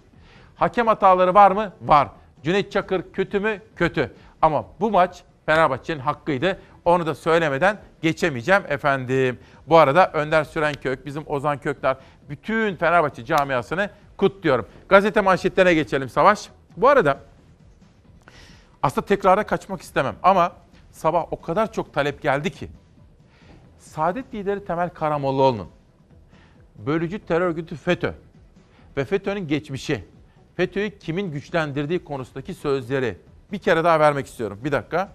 Hakem 0.55 0.87
hataları 0.87 1.33
var 1.33 1.51
mı? 1.51 1.73
Var. 1.81 2.09
Cüneyt 2.43 2.71
Çakır 2.71 3.03
kötü 3.13 3.39
mü? 3.39 3.61
Kötü. 3.75 4.11
Ama 4.41 4.65
bu 4.79 4.91
maç 4.91 5.23
Fenerbahçe'nin 5.47 5.99
hakkıydı. 5.99 6.59
Onu 6.85 7.05
da 7.05 7.15
söylemeden 7.15 7.77
geçemeyeceğim 8.01 8.63
efendim. 8.67 9.39
Bu 9.67 9.77
arada 9.77 10.11
Önder 10.11 10.43
Sürenkök, 10.43 11.05
bizim 11.05 11.23
Ozan 11.27 11.57
Kökler, 11.57 11.97
bütün 12.29 12.75
Fenerbahçe 12.75 13.25
camiasını 13.25 13.89
kutluyorum. 14.17 14.67
Gazete 14.89 15.21
manşetlerine 15.21 15.73
geçelim 15.73 16.09
Savaş. 16.09 16.49
Bu 16.77 16.89
arada 16.89 17.19
aslında 18.83 19.07
tekrara 19.07 19.45
kaçmak 19.45 19.81
istemem 19.81 20.15
ama 20.23 20.51
sabah 20.91 21.33
o 21.33 21.41
kadar 21.41 21.73
çok 21.73 21.93
talep 21.93 22.21
geldi 22.21 22.51
ki. 22.51 22.69
Saadet 23.79 24.33
lideri 24.33 24.65
Temel 24.65 24.89
Karamollaoğlu'nun 24.89 25.67
bölücü 26.75 27.19
terör 27.19 27.47
örgütü 27.47 27.75
FETÖ 27.75 28.13
ve 28.97 29.05
FETÖ'nün 29.05 29.47
geçmişi, 29.47 30.03
FETÖ'yü 30.55 30.99
kimin 30.99 31.31
güçlendirdiği 31.31 32.03
konusundaki 32.03 32.53
sözleri 32.53 33.17
bir 33.51 33.59
kere 33.59 33.83
daha 33.83 33.99
vermek 33.99 34.27
istiyorum. 34.27 34.59
Bir 34.63 34.71
dakika. 34.71 35.09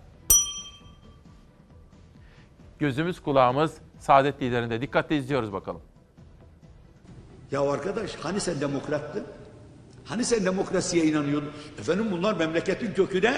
Gözümüz 2.83 3.21
kulağımız 3.21 3.73
Saadet 3.99 4.43
liderinde. 4.43 4.81
Dikkatle 4.81 5.17
izliyoruz 5.17 5.53
bakalım. 5.53 5.81
Ya 7.51 7.61
arkadaş 7.73 8.15
hani 8.15 8.41
sen 8.41 8.61
demokrattın? 8.61 9.25
Hani 10.05 10.25
sen 10.25 10.45
demokrasiye 10.45 11.05
inanıyordun? 11.05 11.53
Efendim 11.81 12.09
bunlar 12.13 12.35
memleketin 12.35 12.95
köküne 12.95 13.35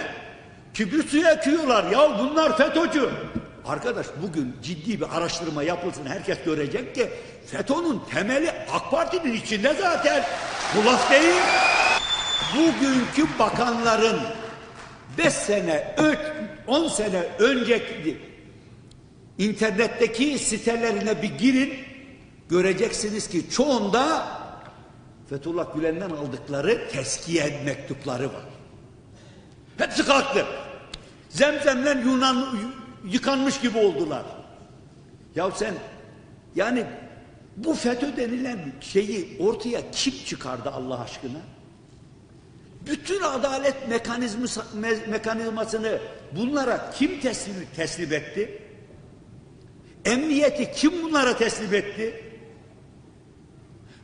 kibrit 0.74 1.10
suyu 1.10 1.26
ekiyorlar. 1.26 1.90
Ya 1.90 2.18
bunlar 2.18 2.56
FETÖ'cü. 2.56 3.10
Arkadaş 3.66 4.06
bugün 4.22 4.56
ciddi 4.62 5.00
bir 5.00 5.16
araştırma 5.16 5.62
yapılsın. 5.62 6.06
Herkes 6.06 6.44
görecek 6.44 6.94
ki 6.94 7.10
FETÖ'nün 7.46 8.00
temeli 8.10 8.50
AK 8.72 8.90
Parti'nin 8.90 9.32
içinde 9.32 9.74
zaten. 9.74 10.24
Bu 10.76 10.86
laf 10.86 11.10
değil. 11.10 11.42
Bugünkü 12.56 13.38
bakanların 13.38 14.20
5 15.18 15.32
sene, 15.32 15.96
10 16.66 16.88
sene 16.88 17.22
önceki 17.38 18.33
internetteki 19.38 20.38
sitelerine 20.38 21.22
bir 21.22 21.38
girin. 21.38 21.74
Göreceksiniz 22.48 23.28
ki 23.28 23.50
çoğunda 23.50 24.28
Fethullah 25.30 25.74
Gülen'den 25.74 26.10
aldıkları 26.10 26.88
teskiye 26.92 27.62
mektupları 27.64 28.26
var. 28.28 28.44
Hepsi 29.78 30.04
kalktı. 30.06 30.46
Zemzemle 31.28 31.90
Yunan 31.90 32.58
yıkanmış 33.04 33.60
gibi 33.60 33.78
oldular. 33.78 34.24
Ya 35.34 35.50
sen 35.50 35.74
yani 36.56 36.86
bu 37.56 37.74
FETÖ 37.74 38.16
denilen 38.16 38.72
şeyi 38.80 39.36
ortaya 39.40 39.90
kim 39.92 40.14
çıkardı 40.26 40.70
Allah 40.70 41.00
aşkına? 41.00 41.38
Bütün 42.86 43.22
adalet 43.22 43.88
mekanizması, 43.88 44.60
me- 44.60 45.06
mekanizmasını 45.10 45.98
bunlara 46.36 46.90
kim 46.98 47.20
teslim, 47.20 47.54
teslim 47.76 48.12
etti? 48.12 48.62
Emniyeti 50.04 50.72
kim 50.72 51.02
bunlara 51.02 51.36
teslim 51.36 51.74
etti? 51.74 52.24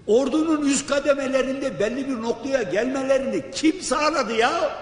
Ordunun 0.06 0.66
üst 0.66 0.88
kademelerinde 0.88 1.80
belli 1.80 2.08
bir 2.08 2.22
noktaya 2.22 2.62
gelmelerini 2.62 3.50
kim 3.50 3.80
sağladı 3.80 4.32
ya? 4.32 4.78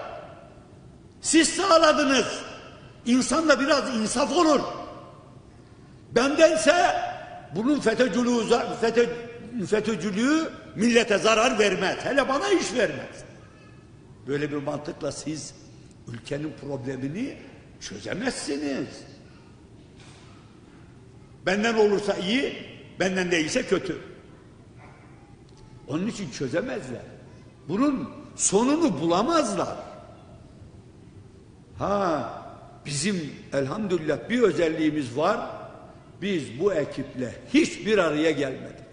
Siz 1.21 1.49
sağladınız. 1.49 2.25
İnsan 3.05 3.49
da 3.49 3.59
biraz 3.59 3.95
insaf 3.95 4.31
olur. 4.31 4.59
Bendense 6.11 6.95
bunun 7.55 7.79
FETÖ'cülüğü, 7.79 8.43
FETÖ, 8.81 9.09
FETÖ'cülüğü 9.67 10.49
millete 10.75 11.17
zarar 11.17 11.59
vermez. 11.59 11.97
Hele 12.03 12.27
bana 12.29 12.49
iş 12.49 12.73
vermez. 12.73 13.23
Böyle 14.27 14.51
bir 14.51 14.57
mantıkla 14.57 15.11
siz 15.11 15.53
ülkenin 16.07 16.53
problemini 16.61 17.37
çözemezsiniz. 17.81 18.87
Benden 21.49 21.73
olursa 21.73 22.13
iyi, 22.13 22.53
benden 22.99 23.31
değilse 23.31 23.65
kötü. 23.65 23.97
Onun 25.87 26.07
için 26.07 26.31
çözemezler. 26.31 27.01
Bunun 27.67 28.09
sonunu 28.35 28.99
bulamazlar. 29.01 29.77
Ha, 31.79 32.33
bizim 32.85 33.33
elhamdülillah 33.53 34.29
bir 34.29 34.41
özelliğimiz 34.41 35.17
var. 35.17 35.39
Biz 36.21 36.59
bu 36.59 36.73
ekiple 36.73 37.35
hiç 37.53 37.85
bir 37.85 37.97
araya 37.97 38.31
gelmedik. 38.31 38.85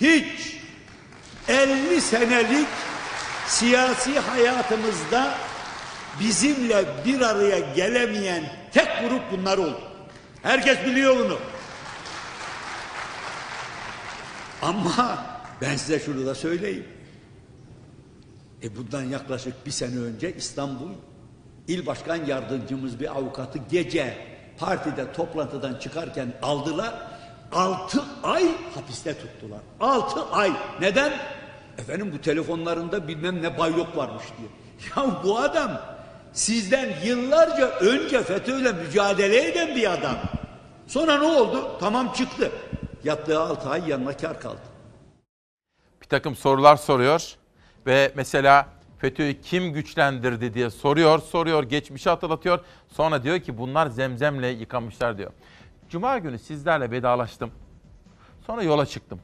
Hiç 0.00 0.56
50 1.48 2.00
senelik 2.00 2.68
siyasi 3.46 4.18
hayatımızda 4.18 5.34
bizimle 6.20 6.84
bir 7.06 7.20
araya 7.20 7.58
gelemeyen 7.58 8.42
tek 8.72 8.88
grup 9.00 9.22
bunlar 9.32 9.58
oldu. 9.58 9.80
Herkes 10.42 10.84
biliyor 10.86 11.16
bunu. 11.18 11.38
Ama 14.62 15.24
ben 15.60 15.76
size 15.76 16.00
şunu 16.00 16.26
da 16.26 16.34
söyleyeyim. 16.34 16.86
E 18.62 18.76
bundan 18.76 19.02
yaklaşık 19.02 19.66
bir 19.66 19.70
sene 19.70 19.98
önce 19.98 20.36
İstanbul 20.36 20.90
İl 21.68 21.86
Başkan 21.86 22.24
Yardımcımız 22.24 23.00
bir 23.00 23.16
avukatı 23.16 23.58
gece 23.70 24.14
partide 24.58 25.12
toplantıdan 25.12 25.74
çıkarken 25.74 26.32
aldılar. 26.42 26.94
Altı 27.52 28.04
ay 28.22 28.44
hapiste 28.74 29.14
tuttular. 29.18 29.60
Altı 29.80 30.24
ay. 30.24 30.52
Neden? 30.80 31.12
Efendim 31.78 32.12
bu 32.14 32.20
telefonlarında 32.20 33.08
bilmem 33.08 33.42
ne 33.42 33.58
baylok 33.58 33.96
varmış 33.96 34.24
diye. 34.38 34.48
Ya 34.96 35.20
bu 35.24 35.38
adam 35.38 35.80
sizden 36.32 36.88
yıllarca 37.04 37.68
önce 37.68 38.22
FETÖ'yle 38.22 38.72
mücadele 38.72 39.50
eden 39.50 39.76
bir 39.76 39.92
adam. 39.92 40.16
Sonra 40.86 41.18
ne 41.18 41.26
oldu? 41.26 41.76
Tamam 41.80 42.12
çıktı. 42.12 42.50
Yattığı 43.04 43.40
altı 43.40 43.68
ay 43.68 43.88
yanına 43.88 44.16
kar 44.16 44.40
kaldı. 44.40 44.60
bir 46.02 46.06
takım 46.08 46.36
sorular 46.36 46.76
soruyor 46.76 47.34
ve 47.86 48.12
mesela 48.16 48.66
FETÖ'yü 48.98 49.40
kim 49.40 49.72
güçlendirdi 49.72 50.54
diye 50.54 50.70
soruyor, 50.70 51.18
soruyor, 51.18 51.62
geçmişi 51.62 52.10
hatırlatıyor. 52.10 52.60
Sonra 52.88 53.22
diyor 53.22 53.38
ki 53.38 53.58
bunlar 53.58 53.86
zemzemle 53.86 54.48
yıkamışlar 54.48 55.18
diyor. 55.18 55.30
Cuma 55.88 56.18
günü 56.18 56.38
sizlerle 56.38 56.90
vedalaştım. 56.90 57.50
Sonra 58.46 58.62
yola 58.62 58.86
çıktım. 58.86 59.20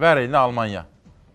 Ver 0.00 0.16
elini 0.16 0.36
Almanya. 0.36 0.86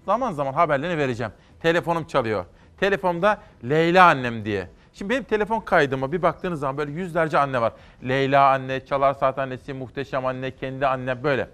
Zaman 0.05 0.31
zaman 0.31 0.53
haberlerini 0.53 0.97
vereceğim. 0.97 1.31
Telefonum 1.61 2.07
çalıyor. 2.07 2.45
Telefonda 2.79 3.41
Leyla 3.63 4.05
annem 4.07 4.45
diye. 4.45 4.69
Şimdi 4.93 5.09
benim 5.09 5.23
telefon 5.23 5.59
kaydıma 5.59 6.11
bir 6.11 6.21
baktığınız 6.21 6.59
zaman 6.59 6.77
böyle 6.77 6.91
yüzlerce 6.91 7.39
anne 7.39 7.61
var. 7.61 7.73
Leyla 8.07 8.49
anne, 8.51 8.85
Çalar 8.85 9.13
Saat 9.13 9.39
annesi, 9.39 9.73
Muhteşem 9.73 10.25
anne, 10.25 10.55
kendi 10.55 10.87
anne 10.87 11.23
böyle. 11.23 11.49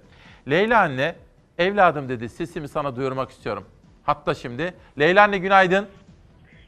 Leyla 0.50 0.80
anne, 0.82 1.16
evladım 1.58 2.10
dedi 2.10 2.30
sesimi 2.30 2.68
sana 2.68 2.96
duyurmak 2.96 3.30
istiyorum. 3.32 3.66
Hatta 4.04 4.34
şimdi. 4.34 4.74
Leyla 5.00 5.24
anne 5.24 5.38
günaydın. 5.38 5.88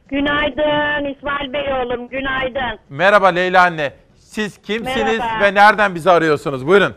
Günaydın 0.07 1.14
İsmail 1.15 1.53
Bey 1.53 1.73
oğlum, 1.73 2.07
günaydın. 2.07 2.80
Merhaba 2.89 3.27
Leyla 3.27 3.64
anne. 3.64 3.93
Siz 4.15 4.61
kimsiniz 4.61 5.19
Merhaba. 5.19 5.43
ve 5.45 5.53
nereden 5.53 5.95
bizi 5.95 6.11
arıyorsunuz? 6.11 6.68
Buyurun. 6.68 6.95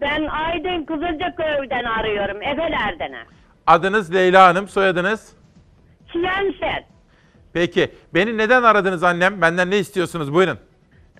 Ben 0.00 0.26
Aydın 0.26 0.84
Kızılcaköy'den 0.84 1.84
arıyorum, 1.84 2.42
Efeler'den. 2.42 3.12
Adınız 3.66 4.14
Leyla 4.14 4.46
Hanım, 4.48 4.68
soyadınız? 4.68 5.32
Çiyenşet. 6.12 6.84
Peki. 7.52 7.90
Beni 8.14 8.38
neden 8.38 8.62
aradınız 8.62 9.02
annem? 9.02 9.40
Benden 9.40 9.70
ne 9.70 9.78
istiyorsunuz? 9.78 10.34
Buyurun. 10.34 10.58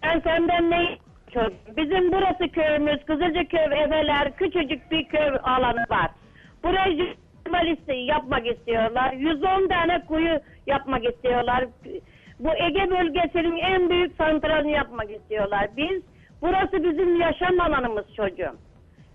Ben 0.02 0.20
senden 0.20 0.70
ne 0.70 0.98
çok. 1.34 1.76
Bizim 1.76 2.12
burası 2.12 2.48
köyümüz, 2.48 3.04
Kızılcaköy 3.04 3.82
Efeler, 3.82 4.36
küçücük 4.36 4.90
bir 4.90 5.04
köy 5.04 5.38
alanı 5.44 5.84
var. 5.90 6.10
Burayı 6.64 7.14
liste 7.64 7.94
yapmak 7.94 8.46
istiyorlar. 8.46 9.12
110 9.12 9.68
tane 9.68 10.04
kuyu 10.08 10.40
yapmak 10.66 11.04
istiyorlar. 11.04 11.64
Bu 12.40 12.48
Ege 12.48 12.90
bölgesinin 12.90 13.56
en 13.56 13.90
büyük 13.90 14.16
santralini 14.16 14.72
yapmak 14.72 15.10
istiyorlar. 15.10 15.68
Biz, 15.76 16.02
burası 16.42 16.84
bizim 16.84 17.20
yaşam 17.20 17.60
alanımız 17.60 18.04
çocuğum. 18.16 18.56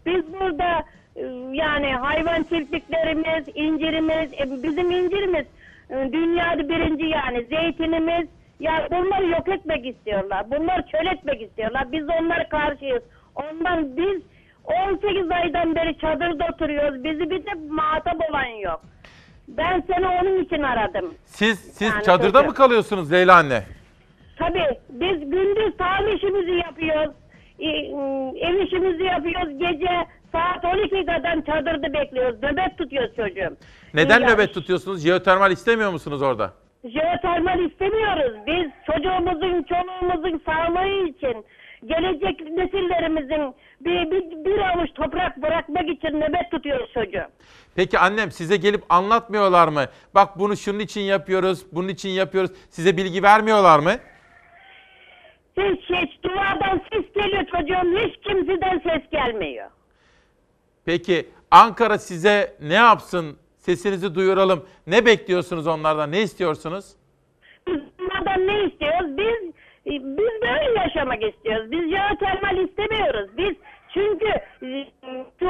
Biz 0.05 0.33
burada 0.33 0.83
e, 1.15 1.23
yani 1.53 1.93
hayvan 1.93 2.43
çiftliklerimiz, 2.43 3.47
incirimiz, 3.55 4.33
e, 4.33 4.63
bizim 4.63 4.91
incirimiz 4.91 5.45
e, 5.89 5.95
dünyada 6.13 6.69
birinci 6.69 7.05
yani 7.05 7.45
zeytinimiz. 7.45 8.27
Ya 8.59 8.87
bunları 8.91 9.27
yok 9.27 9.49
etmek 9.49 9.85
istiyorlar. 9.85 10.51
Bunlar 10.51 10.87
çöl 10.87 11.05
etmek 11.13 11.41
istiyorlar. 11.41 11.91
Biz 11.91 12.03
onlara 12.21 12.49
karşıyız. 12.49 13.03
Ondan 13.35 13.97
biz 13.97 14.21
18 14.63 15.31
aydan 15.31 15.75
beri 15.75 15.97
çadırda 15.97 16.45
oturuyoruz. 16.53 17.03
Bizi 17.03 17.29
bir 17.29 17.45
de 17.45 17.53
muhatap 17.69 18.29
olan 18.29 18.45
yok. 18.45 18.81
Ben 19.47 19.83
seni 19.93 20.07
onun 20.07 20.43
için 20.43 20.63
aradım. 20.63 21.13
Siz 21.25 21.59
siz 21.59 21.81
Yani 21.87 22.03
çadırda 22.03 22.37
çocuğum. 22.37 22.47
mı 22.47 22.53
kalıyorsunuz 22.53 23.11
Leyla 23.11 23.35
anne? 23.35 23.63
Tabii 24.37 24.77
biz 24.89 25.19
gündüz 25.19 25.77
tarla 25.77 26.09
işimizi 26.09 26.51
yapıyoruz. 26.51 27.11
e, 27.59 27.67
Ev 28.47 28.59
işimizi 28.67 29.03
yapıyoruz. 29.03 29.57
Gece 29.59 29.87
saat 30.31 30.63
12'den 30.63 31.41
çadırda 31.41 31.93
bekliyoruz. 31.93 32.43
Nöbet 32.43 32.77
tutuyoruz 32.77 33.15
çocuğum. 33.15 33.55
Neden 33.93 34.19
Yani 34.21 34.33
nöbet 34.33 34.53
tutuyorsunuz? 34.53 35.01
Jeotermal 35.03 35.51
istemiyor 35.51 35.91
musunuz 35.91 36.21
orada? 36.21 36.53
Jeotermal 36.83 37.59
istemiyoruz. 37.59 38.37
Biz 38.47 38.71
çocuğumuzun, 38.85 39.63
çoluğumuzun 39.63 40.41
sağlığı 40.45 41.07
için, 41.07 41.45
gelecek 41.85 42.41
nesillerimizin 42.41 43.55
bir, 43.81 44.11
bir, 44.11 44.45
bir 44.45 44.59
avuç 44.59 44.89
toprak 44.95 45.41
bırakmak 45.41 45.89
için 45.89 46.09
nöbet 46.21 46.51
tutuyoruz 46.51 46.93
çocuğum. 46.93 47.27
Peki 47.75 47.99
annem 47.99 48.31
size 48.31 48.57
gelip 48.57 48.83
anlatmıyorlar 48.89 49.67
mı? 49.67 49.85
Bak 50.15 50.39
bunu 50.39 50.57
şunun 50.57 50.79
için 50.79 51.01
yapıyoruz, 51.01 51.65
bunun 51.71 51.87
için 51.87 52.09
yapıyoruz. 52.09 52.51
Size 52.69 52.97
bilgi 52.97 53.23
vermiyorlar 53.23 53.79
mı? 53.79 53.91
Hiç 55.57 55.81
hiç 55.89 56.23
duvardan 56.23 56.81
ses 56.91 57.13
geliyor 57.15 57.45
çocuğum. 57.45 57.97
Hiç 57.99 58.15
kimseden 58.23 58.79
ses 58.79 59.09
gelmiyor. 59.11 59.69
Peki 60.85 61.29
Ankara 61.51 61.97
size 61.97 62.57
ne 62.61 62.73
yapsın? 62.73 63.37
Sesinizi 63.69 64.15
duyuralım. 64.15 64.65
Ne 64.87 65.05
bekliyorsunuz 65.05 65.67
onlardan? 65.67 66.11
Ne 66.11 66.21
istiyorsunuz? 66.21 66.85
Biz 67.67 67.81
onlardan 67.99 68.47
ne 68.47 68.63
istiyoruz? 68.63 69.17
Biz 69.17 69.53
biz 69.85 70.41
böyle 70.41 70.79
yaşamak 70.79 71.23
istiyoruz. 71.23 71.71
Biz 71.71 71.79
jeotermal 71.79 72.57
istemiyoruz. 72.57 73.29
Biz 73.37 73.55
çünkü 73.93 74.27
e, 74.63 74.87
şu 75.39 75.49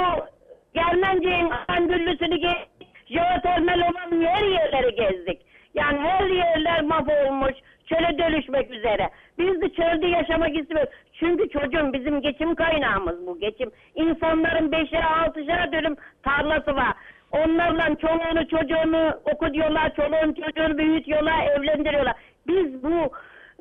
Germenci'nin 0.74 1.52
Andüllüsünü 1.68 2.38
gezdik. 2.38 2.88
Jeotermal 3.06 3.80
olan 3.80 4.26
her 4.26 4.44
yerleri 4.48 4.96
gezdik. 4.96 5.42
Yani 5.74 6.00
her 6.00 6.26
yerler 6.26 6.82
mahvolmuş. 6.82 7.54
Çöle 7.86 8.18
dönüşmek 8.18 8.72
üzere. 8.72 9.10
Biz 9.38 9.62
de 9.62 9.70
çölde 9.70 10.08
yaşamak 10.08 10.58
istiyoruz. 10.58 10.90
Çünkü 11.14 11.50
çocuğum 11.50 11.94
bizim 11.94 12.22
geçim 12.22 12.56
kaynağımız 12.56 13.28
bu 13.28 13.40
geçim. 13.40 13.72
İnsanların 13.96 14.72
beşer 14.72 15.04
altışer 15.04 15.72
dönüm 15.72 15.96
tarlası 16.24 16.76
var. 16.76 16.94
Onlarla 17.32 17.96
çoluğunu 17.96 18.48
çocuğunu 18.48 19.20
okutuyorlar, 19.34 19.96
çoluğun 19.96 20.34
çocuğunu 20.34 20.78
büyütüyorlar, 20.78 21.46
evlendiriyorlar. 21.46 22.14
Biz 22.48 22.84
bu 22.84 23.12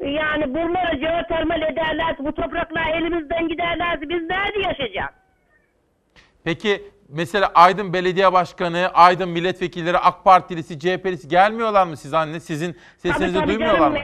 yani 0.07 0.55
buraları 0.55 0.99
jeotermal 0.99 1.63
ederlerse, 1.63 2.25
bu 2.25 2.33
topraklar 2.35 2.95
elimizden 2.95 3.49
giderlerse 3.49 4.09
biz 4.09 4.23
nerede 4.23 4.61
yaşayacağız? 4.69 5.11
Peki 6.45 6.83
mesela 7.09 7.51
Aydın 7.55 7.93
Belediye 7.93 8.33
Başkanı, 8.33 8.91
Aydın 8.95 9.29
milletvekilleri, 9.29 9.99
AK 9.99 10.25
Partilisi, 10.25 10.79
CHP'lisi 10.79 11.29
gelmiyorlar 11.29 11.87
mı 11.87 11.97
siz 11.97 12.15
anne? 12.15 12.41
Sizin 12.41 12.77
sesinizi 12.97 13.35
Tabii, 13.35 13.41
tabii 13.41 13.49
duymuyorlar 13.49 13.79
canım, 13.79 13.93
mı? 13.93 13.99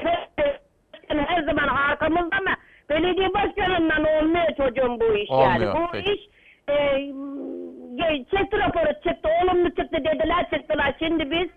Her 1.27 1.43
zaman 1.43 1.69
arkamızda 1.69 2.36
ama 2.36 2.57
belediye 2.91 3.35
başkanından 3.35 4.05
olmuyor 4.05 4.47
çocuğum 4.57 5.01
bu 5.01 5.15
iş 5.16 5.31
Olmuyor, 5.31 5.61
yani. 5.61 5.81
Bu 5.81 5.93
peki. 5.93 6.12
iş 6.12 6.20
e, 6.69 6.74
çıktı 8.31 8.59
raporu 8.59 8.93
çıktı, 8.95 9.29
olumlu 9.43 9.69
çıktı 9.69 9.97
dediler 9.97 10.51
çıktılar. 10.55 10.95
Şimdi 10.99 11.31
biz 11.31 11.49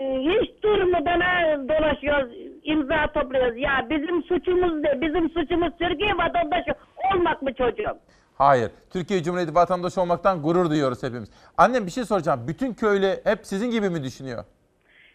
e, 0.00 0.18
hiç 0.18 0.62
durmadan 0.62 1.20
dolaşıyoruz, 1.68 2.32
imza 2.62 3.12
topluyoruz. 3.12 3.56
Ya 3.56 3.86
bizim 3.90 4.22
suçumuz 4.22 4.74
ne? 4.82 5.00
Bizim 5.00 5.30
suçumuz 5.30 5.72
Türkiye 5.78 6.16
vatandaşı 6.18 6.74
olmak 7.14 7.42
mı 7.42 7.54
çocuğum? 7.54 7.98
Hayır. 8.38 8.70
Türkiye 8.92 9.22
Cumhuriyeti 9.22 9.54
vatandaşı 9.54 10.00
olmaktan 10.00 10.42
gurur 10.42 10.70
duyuyoruz 10.70 11.02
hepimiz. 11.02 11.30
Annem 11.58 11.86
bir 11.86 11.90
şey 11.90 12.04
soracağım. 12.04 12.44
Bütün 12.48 12.74
köylü 12.74 13.20
hep 13.24 13.38
sizin 13.42 13.70
gibi 13.70 13.90
mi 13.90 14.04
düşünüyor? 14.04 14.44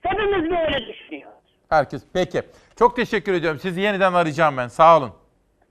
Hepimiz 0.02 0.52
böyle 0.52 0.88
düşünüyoruz. 0.88 1.38
Herkes. 1.70 2.04
Peki. 2.14 2.42
Çok 2.76 2.96
teşekkür 2.96 3.34
ediyorum. 3.34 3.60
Sizi 3.60 3.82
yeniden 3.82 4.14
arayacağım 4.14 4.58
ben. 4.58 4.68
Sağ 4.68 4.98
olun. 4.98 5.12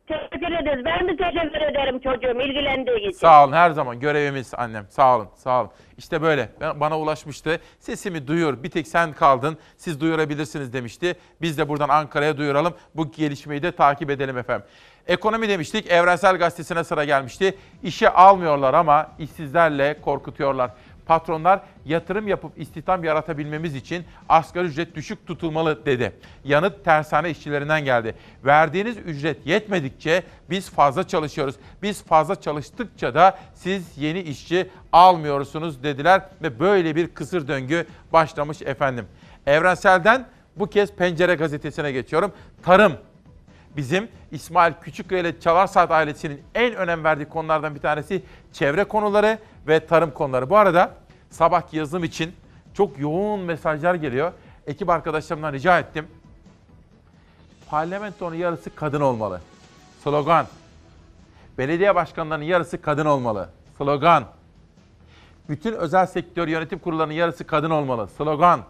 Teşekkür 0.08 0.52
ederiz. 0.52 0.84
Ben 0.84 1.08
de 1.08 1.16
teşekkür 1.16 1.60
ederim 1.60 1.98
çocuğum 2.00 2.40
ilgilendiği 2.40 2.98
için. 3.00 3.10
Sağ 3.18 3.44
olun 3.44 3.52
her 3.52 3.70
zaman 3.70 4.00
görevimiz 4.00 4.52
annem. 4.56 4.86
Sağ 4.90 5.16
olun, 5.16 5.28
sağ 5.34 5.60
olun. 5.60 5.70
İşte 5.98 6.22
böyle 6.22 6.48
Ben- 6.60 6.80
bana 6.80 6.98
ulaşmıştı. 6.98 7.60
Sesimi 7.78 8.26
duyur. 8.26 8.62
Bir 8.62 8.70
tek 8.70 8.88
sen 8.88 9.12
kaldın. 9.12 9.58
Siz 9.76 10.00
duyurabilirsiniz 10.00 10.72
demişti. 10.72 11.14
Biz 11.40 11.58
de 11.58 11.68
buradan 11.68 11.88
Ankara'ya 11.88 12.36
duyuralım. 12.36 12.74
Bu 12.94 13.12
gelişmeyi 13.12 13.62
de 13.62 13.72
takip 13.72 14.10
edelim 14.10 14.38
efendim. 14.38 14.66
Ekonomi 15.06 15.48
demiştik. 15.48 15.90
Evrensel 15.90 16.36
Gazetesi'ne 16.38 16.84
sıra 16.84 17.04
gelmişti. 17.04 17.54
İşe 17.82 18.08
almıyorlar 18.10 18.74
ama 18.74 19.06
işsizlerle 19.18 20.00
korkutuyorlar. 20.00 20.70
Patronlar 21.06 21.60
yatırım 21.84 22.28
yapıp 22.28 22.58
istihdam 22.58 23.04
yaratabilmemiz 23.04 23.74
için 23.74 24.04
asgari 24.28 24.66
ücret 24.66 24.94
düşük 24.94 25.26
tutulmalı 25.26 25.86
dedi. 25.86 26.12
Yanıt 26.44 26.84
tersane 26.84 27.30
işçilerinden 27.30 27.84
geldi. 27.84 28.14
Verdiğiniz 28.44 28.96
ücret 28.96 29.46
yetmedikçe 29.46 30.22
biz 30.50 30.70
fazla 30.70 31.08
çalışıyoruz. 31.08 31.54
Biz 31.82 32.02
fazla 32.02 32.40
çalıştıkça 32.40 33.14
da 33.14 33.38
siz 33.54 33.98
yeni 33.98 34.20
işçi 34.20 34.70
almıyorsunuz 34.92 35.82
dediler 35.82 36.22
ve 36.42 36.60
böyle 36.60 36.96
bir 36.96 37.08
kısır 37.08 37.48
döngü 37.48 37.86
başlamış 38.12 38.62
efendim. 38.62 39.06
Evrensel'den 39.46 40.26
bu 40.56 40.66
kez 40.66 40.92
Pencere 40.92 41.34
gazetesine 41.34 41.92
geçiyorum. 41.92 42.32
Tarım 42.62 42.92
bizim 43.76 44.08
İsmail 44.30 44.72
Küçükkaya 44.82 45.20
ile 45.20 45.40
Çalar 45.40 45.66
Saat 45.66 45.90
ailesinin 45.90 46.42
en 46.54 46.74
önem 46.74 47.04
verdiği 47.04 47.24
konulardan 47.24 47.74
bir 47.74 47.80
tanesi 47.80 48.22
çevre 48.52 48.84
konuları 48.84 49.38
ve 49.68 49.86
tarım 49.86 50.10
konuları. 50.10 50.50
Bu 50.50 50.56
arada 50.56 50.94
sabahki 51.30 51.76
yazım 51.76 52.04
için 52.04 52.34
çok 52.74 52.98
yoğun 52.98 53.40
mesajlar 53.40 53.94
geliyor. 53.94 54.32
Ekip 54.66 54.90
arkadaşlarımdan 54.90 55.52
rica 55.52 55.78
ettim. 55.78 56.06
Parlamentonun 57.70 58.34
yarısı 58.34 58.74
kadın 58.74 59.00
olmalı. 59.00 59.40
Slogan. 60.04 60.46
Belediye 61.58 61.94
başkanlarının 61.94 62.44
yarısı 62.44 62.82
kadın 62.82 63.06
olmalı. 63.06 63.48
Slogan. 63.78 64.24
Bütün 65.48 65.72
özel 65.72 66.06
sektör 66.06 66.48
yönetim 66.48 66.78
kurullarının 66.78 67.14
yarısı 67.14 67.46
kadın 67.46 67.70
olmalı. 67.70 68.08
Slogan. 68.16 68.60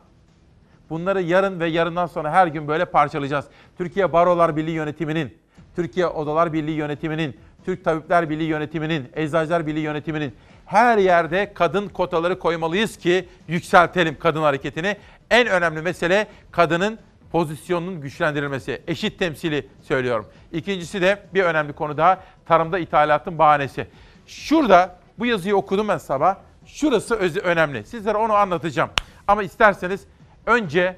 Bunları 0.90 1.22
yarın 1.22 1.60
ve 1.60 1.66
yarından 1.66 2.06
sonra 2.06 2.32
her 2.32 2.46
gün 2.46 2.68
böyle 2.68 2.84
parçalayacağız. 2.84 3.44
Türkiye 3.78 4.12
Barolar 4.12 4.56
Birliği 4.56 4.74
yönetiminin, 4.74 5.38
Türkiye 5.76 6.06
Odalar 6.06 6.52
Birliği 6.52 6.76
yönetiminin, 6.76 7.36
Türk 7.64 7.84
Tabipler 7.84 8.30
Birliği 8.30 8.48
yönetiminin, 8.48 9.08
Eczacılar 9.14 9.66
Birliği 9.66 9.80
yönetiminin 9.80 10.34
her 10.66 10.98
yerde 10.98 11.52
kadın 11.54 11.88
kotaları 11.88 12.38
koymalıyız 12.38 12.96
ki 12.96 13.28
yükseltelim 13.48 14.18
kadın 14.18 14.42
hareketini. 14.42 14.96
En 15.30 15.46
önemli 15.46 15.82
mesele 15.82 16.26
kadının 16.50 16.98
pozisyonunun 17.32 18.00
güçlendirilmesi. 18.00 18.82
Eşit 18.86 19.18
temsili 19.18 19.68
söylüyorum. 19.82 20.26
İkincisi 20.52 21.02
de 21.02 21.22
bir 21.34 21.42
önemli 21.42 21.72
konu 21.72 21.96
daha 21.96 22.20
tarımda 22.46 22.78
ithalatın 22.78 23.38
bahanesi. 23.38 23.86
Şurada 24.26 24.96
bu 25.18 25.26
yazıyı 25.26 25.56
okudum 25.56 25.88
ben 25.88 25.98
sabah. 25.98 26.36
Şurası 26.66 27.14
önemli. 27.42 27.84
Sizlere 27.84 28.16
onu 28.16 28.32
anlatacağım. 28.32 28.90
Ama 29.28 29.42
isterseniz 29.42 30.06
önce 30.46 30.96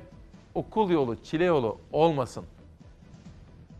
okul 0.54 0.90
yolu, 0.90 1.16
çile 1.24 1.44
yolu 1.44 1.78
olmasın. 1.92 2.44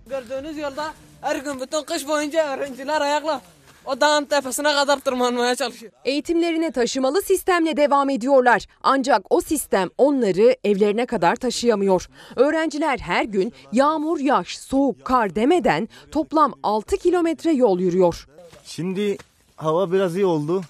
Gördüğünüz 0.09 0.59
yolda 0.59 0.95
her 1.21 1.37
gün 1.37 1.61
bütün 1.61 1.83
kış 1.83 2.09
boyunca 2.09 2.57
öğrenciler 2.57 3.01
ayakla 3.01 3.41
o 3.85 4.01
dağın 4.01 4.25
tepesine 4.25 4.73
kadar 4.75 5.01
tırmanmaya 5.01 5.55
çalışıyor. 5.55 5.93
Eğitimlerine 6.05 6.71
taşımalı 6.71 7.23
sistemle 7.23 7.77
devam 7.77 8.11
ediyorlar. 8.11 8.67
Ancak 8.83 9.23
o 9.31 9.41
sistem 9.41 9.89
onları 9.99 10.57
evlerine 10.65 11.07
kadar 11.07 11.37
taşıyamıyor. 11.37 12.09
Öğrenciler 12.37 12.99
her 12.99 13.25
gün 13.25 13.53
yağmur, 13.73 14.21
yaş, 14.21 14.59
soğuk, 14.59 15.05
kar 15.05 15.35
demeden 15.35 15.89
toplam 16.11 16.53
6 16.63 16.97
kilometre 16.97 17.53
yol 17.53 17.81
yürüyor. 17.81 18.29
Şimdi 18.65 19.17
hava 19.57 19.93
biraz 19.93 20.17
iyi 20.17 20.27
oldu. 20.27 20.63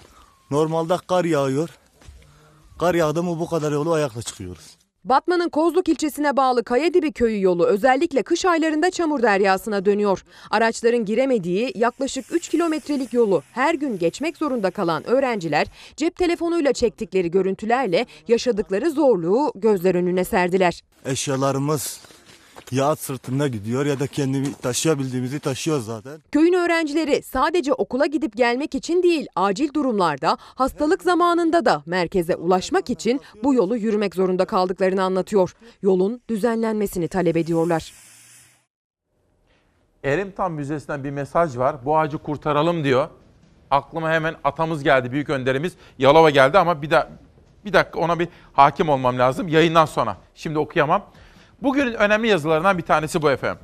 Normalde 0.51 0.97
kar 1.09 1.25
yağıyor. 1.25 1.69
Kar 2.79 2.95
yağdı 2.95 3.23
mı 3.23 3.41
bu 3.41 3.49
kadar 3.49 3.73
yolu 3.73 3.93
ayakla 3.93 4.23
çıkıyoruz. 4.23 4.78
Batman'ın 5.09 5.49
Kozluk 5.49 5.89
ilçesine 5.89 6.37
bağlı 6.37 6.65
Kayadibi 6.65 7.13
köyü 7.13 7.43
yolu 7.43 7.67
özellikle 7.67 8.23
kış 8.23 8.45
aylarında 8.45 8.91
çamur 8.91 9.23
deryasına 9.23 9.85
dönüyor. 9.85 10.25
Araçların 10.51 11.05
giremediği 11.05 11.73
yaklaşık 11.75 12.33
3 12.33 12.49
kilometrelik 12.49 13.13
yolu 13.13 13.43
her 13.53 13.75
gün 13.75 13.99
geçmek 13.99 14.37
zorunda 14.37 14.71
kalan 14.71 15.07
öğrenciler 15.07 15.67
cep 15.97 16.17
telefonuyla 16.17 16.73
çektikleri 16.73 17.31
görüntülerle 17.31 18.07
yaşadıkları 18.29 18.91
zorluğu 18.91 19.53
gözler 19.55 19.95
önüne 19.95 20.25
serdiler. 20.25 20.83
Eşyalarımız 21.05 22.01
ya 22.71 22.87
at 22.89 22.99
sırtında 22.99 23.49
gidiyor 23.49 23.87
ya 23.87 24.01
da 24.01 24.07
kendimi 24.07 24.55
taşıyabildiğimizi 24.55 25.41
taşıyoruz 25.41 25.87
zaten. 25.87 26.21
Köyün 26.33 26.53
öğrencileri 26.53 27.23
sadece 27.23 27.73
okula 27.73 28.07
gidip 28.07 28.37
gelmek 28.37 28.75
için 28.75 29.03
değil, 29.03 29.27
acil 29.37 29.75
durumlarda, 29.75 30.37
hastalık 30.41 31.03
zamanında 31.03 31.65
da 31.65 31.83
merkeze 31.87 32.37
ulaşmak 32.37 32.91
için 32.91 33.21
bu 33.45 33.55
yolu 33.55 33.77
yürümek 33.77 34.15
zorunda 34.15 34.45
kaldıklarını 34.45 35.03
anlatıyor. 35.03 35.55
Yolun 35.83 36.21
düzenlenmesini 36.29 37.09
talep 37.09 37.37
ediyorlar. 37.37 37.93
Erimtan 40.05 40.53
Müzesi'nden 40.53 41.05
bir 41.05 41.11
mesaj 41.11 41.59
var. 41.59 41.77
Bu 41.85 41.99
ağacı 41.99 42.19
kurtaralım 42.19 42.85
diyor. 42.85 43.09
Aklıma 43.71 44.11
hemen 44.11 44.35
atamız 44.45 44.83
geldi, 44.83 45.13
büyük 45.13 45.31
önderimiz. 45.31 45.73
Yalova 45.99 46.31
geldi 46.31 46.59
ama 46.59 46.83
bir, 46.83 46.91
da, 46.91 47.11
bir 47.65 47.73
dakika 47.73 48.01
ona 48.01 48.19
bir 48.19 48.29
hakim 48.53 48.89
olmam 48.89 49.19
lazım 49.19 49.49
yayından 49.49 49.85
sonra. 49.85 50.17
Şimdi 50.35 50.59
okuyamam. 50.59 51.03
Bugünün 51.63 51.95
önemli 51.95 52.29
yazılarından 52.29 52.79
bir 52.79 52.83
tanesi 52.83 53.23
bu 53.23 53.31
efendim. 53.31 53.59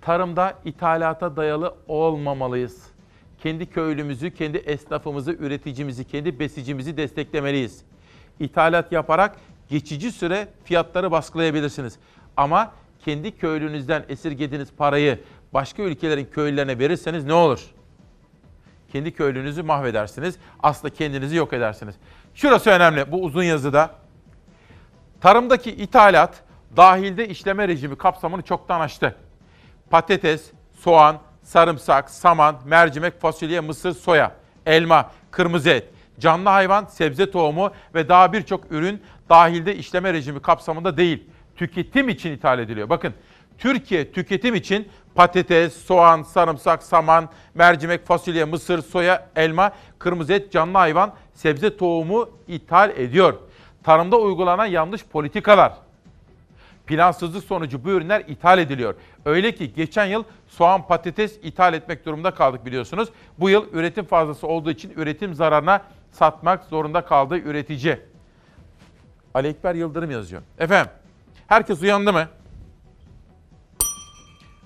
Tarımda 0.00 0.54
ithalata 0.64 1.36
dayalı 1.36 1.74
olmamalıyız. 1.88 2.82
Kendi 3.42 3.66
köylümüzü, 3.66 4.30
kendi 4.30 4.58
esnafımızı, 4.58 5.32
üreticimizi, 5.32 6.04
kendi 6.04 6.38
besicimizi 6.38 6.96
desteklemeliyiz. 6.96 7.82
İthalat 8.40 8.92
yaparak 8.92 9.36
geçici 9.68 10.12
süre 10.12 10.48
fiyatları 10.64 11.10
baskılayabilirsiniz. 11.10 11.98
Ama 12.36 12.72
kendi 13.04 13.36
köylünüzden 13.38 14.04
esirgediğiniz 14.08 14.72
parayı 14.72 15.20
başka 15.54 15.82
ülkelerin 15.82 16.24
köylülerine 16.24 16.78
verirseniz 16.78 17.24
ne 17.24 17.32
olur? 17.32 17.60
Kendi 18.92 19.12
köylünüzü 19.12 19.62
mahvedersiniz. 19.62 20.36
Aslında 20.62 20.94
kendinizi 20.94 21.36
yok 21.36 21.52
edersiniz. 21.52 21.94
Şurası 22.34 22.70
önemli 22.70 23.12
bu 23.12 23.22
uzun 23.22 23.42
yazıda. 23.42 24.03
Tarımdaki 25.24 25.70
ithalat 25.70 26.42
dahilde 26.76 27.28
işleme 27.28 27.68
rejimi 27.68 27.96
kapsamını 27.96 28.42
çoktan 28.42 28.80
aştı. 28.80 29.16
Patates, 29.90 30.50
soğan, 30.78 31.18
sarımsak, 31.42 32.10
saman, 32.10 32.56
mercimek, 32.64 33.20
fasulye, 33.20 33.60
mısır, 33.60 33.92
soya, 33.92 34.32
elma, 34.66 35.10
kırmızı 35.30 35.70
et, 35.70 35.88
canlı 36.20 36.48
hayvan, 36.48 36.84
sebze 36.84 37.30
tohumu 37.30 37.72
ve 37.94 38.08
daha 38.08 38.32
birçok 38.32 38.72
ürün 38.72 39.02
dahilde 39.28 39.76
işleme 39.76 40.12
rejimi 40.12 40.42
kapsamında 40.42 40.96
değil. 40.96 41.24
Tüketim 41.56 42.08
için 42.08 42.32
ithal 42.32 42.58
ediliyor. 42.58 42.88
Bakın 42.88 43.14
Türkiye 43.58 44.12
tüketim 44.12 44.54
için 44.54 44.88
patates, 45.14 45.76
soğan, 45.76 46.22
sarımsak, 46.22 46.82
saman, 46.82 47.28
mercimek, 47.54 48.06
fasulye, 48.06 48.44
mısır, 48.44 48.82
soya, 48.82 49.26
elma, 49.36 49.72
kırmızı 49.98 50.32
et, 50.32 50.52
canlı 50.52 50.78
hayvan, 50.78 51.14
sebze 51.34 51.76
tohumu 51.76 52.30
ithal 52.48 52.90
ediyor. 52.90 53.34
Tarımda 53.84 54.18
uygulanan 54.18 54.66
yanlış 54.66 55.04
politikalar, 55.04 55.72
Plansızlık 56.86 57.44
sonucu 57.44 57.84
bu 57.84 57.90
ürünler 57.90 58.20
ithal 58.28 58.58
ediliyor. 58.58 58.94
Öyle 59.24 59.54
ki 59.54 59.74
geçen 59.74 60.04
yıl 60.04 60.24
soğan 60.48 60.86
patates 60.86 61.38
ithal 61.42 61.74
etmek 61.74 62.06
durumunda 62.06 62.34
kaldık 62.34 62.66
biliyorsunuz. 62.66 63.08
Bu 63.38 63.50
yıl 63.50 63.72
üretim 63.72 64.04
fazlası 64.04 64.46
olduğu 64.46 64.70
için 64.70 64.92
üretim 64.96 65.34
zararına 65.34 65.82
satmak 66.12 66.64
zorunda 66.64 67.04
kaldı 67.04 67.38
üretici. 67.38 68.00
Ali 69.34 69.48
Ekber 69.48 69.74
Yıldırım 69.74 70.10
yazıyor. 70.10 70.42
Efendim 70.58 70.92
herkes 71.46 71.82
uyandı 71.82 72.12
mı? 72.12 72.28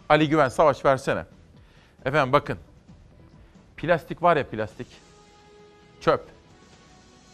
Ali 0.09 0.29
Güven 0.29 0.49
savaş 0.49 0.85
versene. 0.85 1.25
Efendim 2.05 2.33
bakın. 2.33 2.59
Plastik 3.77 4.23
var 4.23 4.37
ya 4.37 4.47
plastik. 4.47 4.87
Çöp. 6.01 6.25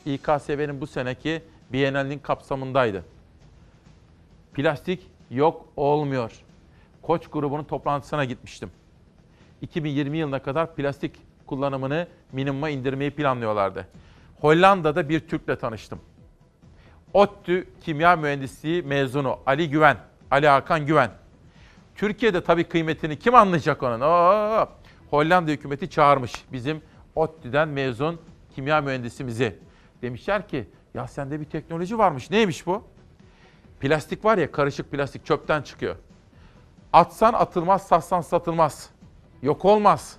İKSV'nin 0.06 0.81
bu 0.81 0.86
seneki 0.86 1.43
Bienalinin 1.73 2.19
kapsamındaydı. 2.19 3.05
Plastik 4.55 5.11
yok 5.31 5.69
olmuyor. 5.77 6.32
Koç 7.03 7.27
grubunun 7.28 7.65
toplantısına 7.65 8.24
gitmiştim. 8.24 8.70
2020 9.62 10.19
yılına 10.19 10.43
kadar 10.43 10.74
plastik 10.74 11.16
kullanımını 11.47 12.09
minimuma 12.32 12.69
indirmeyi 12.70 13.11
planlıyorlardı. 13.11 13.89
Hollanda'da 14.41 15.09
bir 15.09 15.20
Türk'le 15.20 15.61
tanıştım. 15.61 16.01
ODTÜ 17.12 17.66
Kimya 17.81 18.16
Mühendisliği 18.16 18.82
mezunu 18.82 19.39
Ali 19.47 19.70
Güven, 19.70 19.97
Ali 20.31 20.49
Hakan 20.49 20.86
Güven. 20.86 21.11
Türkiye'de 21.95 22.45
tabii 22.45 22.65
kıymetini 22.65 23.19
kim 23.19 23.35
anlayacak 23.35 23.82
onun? 23.82 24.01
Oo, 24.01 24.69
Hollanda 25.11 25.51
hükümeti 25.51 25.91
çağırmış 25.91 26.32
bizim 26.53 26.82
ODTÜ'den 27.15 27.69
mezun 27.69 28.20
kimya 28.55 28.81
mühendisimizi. 28.81 29.59
Demişler 30.03 30.49
ki 30.49 30.69
ya 30.94 31.06
sende 31.08 31.40
bir 31.40 31.44
teknoloji 31.44 31.98
varmış. 31.98 32.30
Neymiş 32.30 32.66
bu? 32.66 32.84
Plastik 33.80 34.24
var 34.24 34.38
ya 34.38 34.52
karışık 34.52 34.90
plastik 34.90 35.26
çöpten 35.26 35.62
çıkıyor. 35.62 35.96
Atsan 36.92 37.32
atılmaz, 37.32 37.86
satsan 37.86 38.20
satılmaz. 38.20 38.90
Yok 39.42 39.64
olmaz. 39.64 40.16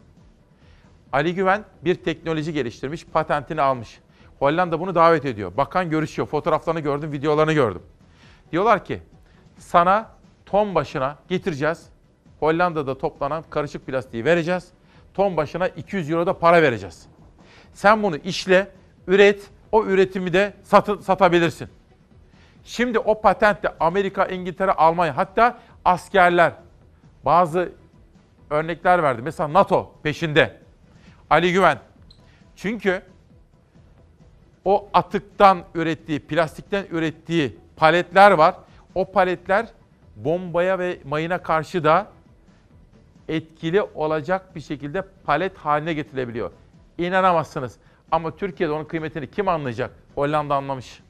Ali 1.11 1.35
Güven 1.35 1.63
bir 1.81 1.95
teknoloji 1.95 2.53
geliştirmiş, 2.53 3.05
patentini 3.05 3.61
almış. 3.61 3.99
Hollanda 4.39 4.79
bunu 4.79 4.95
davet 4.95 5.25
ediyor. 5.25 5.57
Bakan 5.57 5.89
görüşüyor. 5.89 6.27
Fotoğraflarını 6.27 6.79
gördüm, 6.79 7.11
videolarını 7.11 7.53
gördüm. 7.53 7.81
Diyorlar 8.51 8.85
ki 8.85 9.01
sana 9.57 10.09
ton 10.45 10.75
başına 10.75 11.17
getireceğiz. 11.29 11.89
Hollanda'da 12.39 12.97
toplanan 12.97 13.43
karışık 13.49 13.85
plastiği 13.85 14.25
vereceğiz. 14.25 14.67
Ton 15.13 15.37
başına 15.37 15.67
200 15.67 16.11
euro 16.11 16.25
da 16.25 16.39
para 16.39 16.61
vereceğiz. 16.61 17.07
Sen 17.73 18.03
bunu 18.03 18.17
işle, 18.17 18.71
üret, 19.07 19.49
o 19.71 19.85
üretimi 19.85 20.33
de 20.33 20.53
satın, 20.63 20.99
satabilirsin. 20.99 21.69
Şimdi 22.63 22.99
o 22.99 23.21
patentle 23.21 23.73
Amerika, 23.79 24.25
İngiltere, 24.25 24.71
Almanya 24.71 25.17
hatta 25.17 25.57
askerler 25.85 26.53
bazı 27.25 27.71
örnekler 28.49 29.03
verdi. 29.03 29.21
Mesela 29.21 29.53
NATO 29.53 29.91
peşinde. 30.03 30.57
Ali 31.29 31.53
Güven. 31.53 31.79
Çünkü 32.55 33.01
o 34.65 34.89
atıktan 34.93 35.63
ürettiği, 35.75 36.19
plastikten 36.19 36.85
ürettiği 36.91 37.57
paletler 37.75 38.31
var. 38.31 38.55
O 38.95 39.11
paletler 39.11 39.65
bombaya 40.15 40.79
ve 40.79 40.99
mayına 41.05 41.37
karşı 41.37 41.83
da 41.83 42.07
etkili 43.27 43.81
olacak 43.81 44.55
bir 44.55 44.61
şekilde 44.61 45.01
palet 45.01 45.57
haline 45.57 45.93
getirilebiliyor. 45.93 46.51
İnanamazsınız. 46.97 47.77
Ama 48.11 48.35
Türkiye'de 48.35 48.73
onun 48.73 48.85
kıymetini 48.85 49.31
kim 49.31 49.47
anlayacak? 49.47 49.91
Hollanda 50.15 50.55
anlamış. 50.55 51.01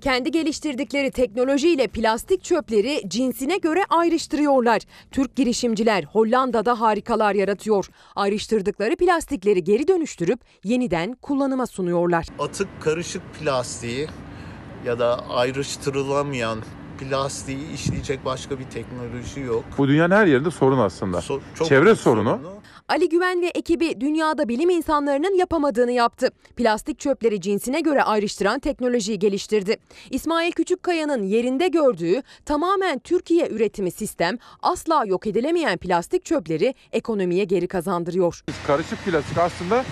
Kendi 0.00 0.30
geliştirdikleri 0.30 1.10
teknolojiyle 1.10 1.86
plastik 1.86 2.44
çöpleri 2.44 3.02
cinsine 3.08 3.56
göre 3.56 3.80
ayrıştırıyorlar. 3.88 4.82
Türk 5.10 5.36
girişimciler 5.36 6.04
Hollanda'da 6.04 6.80
harikalar 6.80 7.34
yaratıyor. 7.34 7.86
Ayrıştırdıkları 8.16 8.96
plastikleri 8.96 9.64
geri 9.64 9.88
dönüştürüp 9.88 10.40
yeniden 10.64 11.14
kullanıma 11.22 11.66
sunuyorlar. 11.66 12.26
atık 12.38 12.68
karışık 12.80 13.22
plastiği 13.40 14.06
ya 14.86 14.98
da 14.98 15.28
ayrıştırılamayan 15.28 16.58
plastiği 16.98 17.72
işleyecek 17.74 18.24
başka 18.24 18.58
bir 18.58 18.64
teknoloji 18.64 19.40
yok. 19.40 19.64
Bu 19.78 19.88
dünyanın 19.88 20.14
her 20.14 20.26
yerinde 20.26 20.50
sorun 20.50 20.78
aslında. 20.78 21.20
çok 21.22 21.42
Çevre 21.68 21.84
büyük 21.84 21.98
sorunu. 21.98 22.40
Ali 22.88 23.08
Güven 23.08 23.42
ve 23.42 23.46
ekibi 23.46 24.00
dünyada 24.00 24.48
bilim 24.48 24.70
insanlarının 24.70 25.34
yapamadığını 25.34 25.92
yaptı. 25.92 26.30
Plastik 26.56 26.98
çöpleri 26.98 27.40
cinsine 27.40 27.80
göre 27.80 28.02
ayrıştıran 28.02 28.58
teknolojiyi 28.58 29.18
geliştirdi. 29.18 29.76
İsmail 30.10 30.52
Küçükkaya'nın 30.52 31.22
yerinde 31.22 31.68
gördüğü 31.68 32.22
tamamen 32.44 32.98
Türkiye 32.98 33.48
üretimi 33.48 33.90
sistem 33.90 34.38
asla 34.62 35.04
yok 35.06 35.26
edilemeyen 35.26 35.78
plastik 35.78 36.24
çöpleri 36.24 36.74
ekonomiye 36.92 37.44
geri 37.44 37.68
kazandırıyor. 37.68 38.42
Karışık 38.66 39.04
plastik 39.04 39.38
aslında 39.38 39.84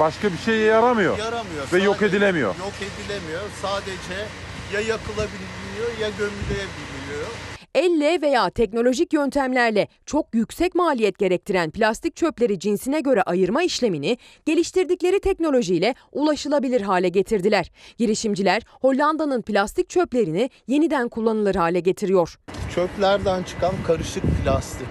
başka 0.00 0.32
bir 0.32 0.38
şeye 0.38 0.64
yaramıyor. 0.64 1.18
Yaramıyor. 1.18 1.72
Ve 1.72 1.82
yok 1.82 2.02
edilemiyor. 2.02 2.54
Yok 2.58 2.72
edilemiyor. 2.78 3.42
Sadece 3.62 4.26
ya 4.74 4.80
yakılabiliyor 4.80 5.53
ya 6.00 6.08
gömülebiliyor. 6.18 7.30
Elle 7.74 8.22
veya 8.22 8.50
teknolojik 8.50 9.12
yöntemlerle 9.12 9.88
çok 10.06 10.34
yüksek 10.34 10.74
maliyet 10.74 11.18
gerektiren 11.18 11.70
plastik 11.70 12.16
çöpleri 12.16 12.58
cinsine 12.58 13.00
göre 13.00 13.22
ayırma 13.22 13.62
işlemini 13.62 14.18
geliştirdikleri 14.46 15.20
teknolojiyle 15.20 15.94
ulaşılabilir 16.12 16.80
hale 16.80 17.08
getirdiler. 17.08 17.70
Girişimciler 17.98 18.62
Hollanda'nın 18.80 19.42
plastik 19.42 19.88
çöplerini 19.88 20.50
yeniden 20.66 21.08
kullanılır 21.08 21.54
hale 21.54 21.80
getiriyor. 21.80 22.38
Çöplerden 22.74 23.42
çıkan 23.42 23.74
karışık 23.86 24.22
plastik. 24.44 24.88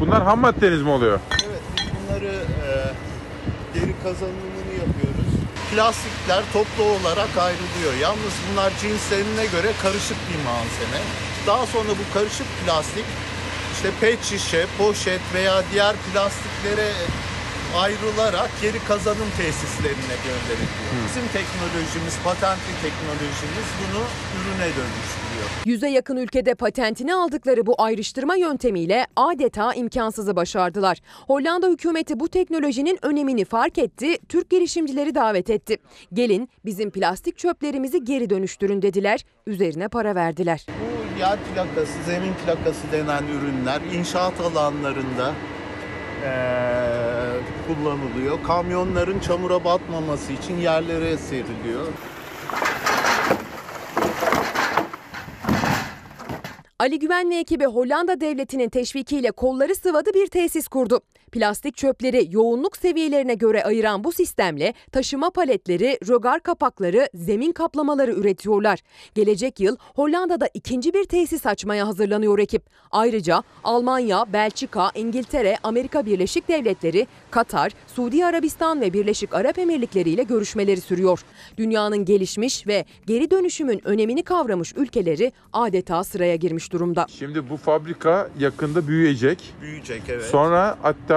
Bunlar 0.00 0.22
ham 0.22 0.40
maddeniz 0.40 0.82
mi 0.82 0.90
oluyor? 0.90 1.20
Evet 1.46 1.60
biz 1.76 1.84
bunları 2.08 2.34
e, 2.34 2.70
geri 3.74 3.94
kazanımını. 4.02 4.65
Plastikler 5.76 6.42
toplu 6.52 6.84
olarak 6.84 7.36
ayrılıyor. 7.38 7.94
Yalnız 8.00 8.34
bunlar 8.46 8.72
cinslerine 8.80 9.46
göre 9.46 9.72
karışık 9.82 10.16
bir 10.30 10.40
malzeme. 10.44 11.00
Daha 11.46 11.66
sonra 11.66 11.88
bu 11.88 12.14
karışık 12.14 12.46
plastik 12.64 13.04
işte 13.74 13.90
pet 14.00 14.24
şişe, 14.24 14.66
poşet 14.78 15.20
veya 15.34 15.62
diğer 15.72 15.94
plastiklere 15.96 16.92
ayrılarak 17.76 18.50
geri 18.62 18.84
kazanım 18.84 19.30
tesislerine 19.36 20.16
gönderiliyor. 20.26 21.00
Bizim 21.08 21.26
teknolojimiz, 21.38 22.14
patentli 22.24 22.72
teknolojimiz 22.82 23.68
bunu 23.80 24.02
ürüne 24.36 24.68
dönüştürüyor. 24.78 25.25
Yüze 25.64 25.88
yakın 25.88 26.16
ülkede 26.16 26.54
patentini 26.54 27.14
aldıkları 27.14 27.66
bu 27.66 27.74
ayrıştırma 27.82 28.36
yöntemiyle 28.36 29.06
adeta 29.16 29.74
imkansızı 29.74 30.36
başardılar. 30.36 30.98
Hollanda 31.26 31.68
hükümeti 31.68 32.20
bu 32.20 32.28
teknolojinin 32.28 32.98
önemini 33.02 33.44
fark 33.44 33.78
etti, 33.78 34.18
Türk 34.28 34.50
girişimcileri 34.50 35.14
davet 35.14 35.50
etti. 35.50 35.76
Gelin 36.12 36.48
bizim 36.64 36.90
plastik 36.90 37.38
çöplerimizi 37.38 38.04
geri 38.04 38.30
dönüştürün 38.30 38.82
dediler, 38.82 39.20
üzerine 39.46 39.88
para 39.88 40.14
verdiler. 40.14 40.66
Bu 40.68 41.18
yer 41.20 41.38
plakası, 41.54 41.92
zemin 42.06 42.32
plakası 42.46 42.92
denen 42.92 43.22
ürünler 43.26 43.80
inşaat 43.98 44.40
alanlarında 44.40 45.34
eee, 46.22 47.40
kullanılıyor. 47.66 48.42
Kamyonların 48.46 49.18
çamura 49.18 49.64
batmaması 49.64 50.32
için 50.32 50.56
yerlere 50.56 51.16
seriliyor. 51.16 51.86
Ali 56.78 56.98
Güven 56.98 57.30
ve 57.30 57.36
ekibi 57.36 57.64
Hollanda 57.64 58.20
devletinin 58.20 58.68
teşvikiyle 58.68 59.30
kolları 59.30 59.74
sıvadı 59.74 60.14
bir 60.14 60.26
tesis 60.26 60.68
kurdu. 60.68 61.00
Plastik 61.32 61.76
çöpleri 61.76 62.28
yoğunluk 62.30 62.76
seviyelerine 62.76 63.34
göre 63.34 63.64
ayıran 63.64 64.04
bu 64.04 64.12
sistemle 64.12 64.74
taşıma 64.92 65.30
paletleri, 65.30 65.98
rögar 66.08 66.40
kapakları, 66.40 67.08
zemin 67.14 67.52
kaplamaları 67.52 68.12
üretiyorlar. 68.12 68.78
Gelecek 69.14 69.60
yıl 69.60 69.76
Hollanda'da 69.94 70.48
ikinci 70.54 70.94
bir 70.94 71.04
tesis 71.04 71.46
açmaya 71.46 71.86
hazırlanıyor 71.86 72.38
ekip. 72.38 72.62
Ayrıca 72.90 73.42
Almanya, 73.64 74.32
Belçika, 74.32 74.90
İngiltere, 74.94 75.56
Amerika 75.62 76.06
Birleşik 76.06 76.48
Devletleri, 76.48 77.06
Katar, 77.30 77.72
Suudi 77.86 78.26
Arabistan 78.26 78.80
ve 78.80 78.92
Birleşik 78.92 79.34
Arap 79.34 79.58
Emirlikleri 79.58 80.10
ile 80.10 80.22
görüşmeleri 80.22 80.80
sürüyor. 80.80 81.20
Dünyanın 81.58 82.04
gelişmiş 82.04 82.66
ve 82.66 82.84
geri 83.06 83.30
dönüşümün 83.30 83.80
önemini 83.84 84.22
kavramış 84.22 84.72
ülkeleri 84.76 85.32
adeta 85.52 86.04
sıraya 86.04 86.36
girmiş 86.36 86.72
durumda. 86.72 87.06
Şimdi 87.18 87.50
bu 87.50 87.56
fabrika 87.56 88.28
yakında 88.38 88.88
büyüyecek. 88.88 89.54
Büyüyecek 89.60 90.02
evet. 90.08 90.24
Sonra 90.24 90.78
hatta 90.82 91.15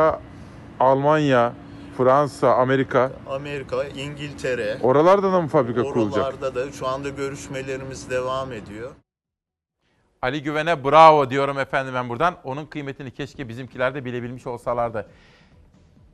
Almanya, 0.80 1.54
Fransa, 1.98 2.56
Amerika 2.56 3.12
Amerika, 3.30 3.84
İngiltere, 3.84 4.78
oralarda 4.82 5.34
da 5.34 5.42
mı 5.42 5.48
fabrika 5.48 5.84
kurulacak? 5.84 6.18
oralarda 6.18 6.56
da 6.56 6.72
şu 6.72 6.88
anda 6.88 7.10
görüşmelerimiz 7.10 8.10
devam 8.10 8.52
ediyor. 8.52 8.92
Ali 10.22 10.44
Güven'e 10.44 10.84
bravo 10.84 11.30
diyorum 11.30 11.60
efendim 11.60 11.94
ben 11.94 12.10
buradan. 12.10 12.36
Onun 12.44 12.66
kıymetini 12.66 13.12
keşke 13.12 13.50
bizimkiler 13.50 13.96
de 13.96 14.06
bilebilmiş 14.06 14.48
olsalardı. 14.48 15.06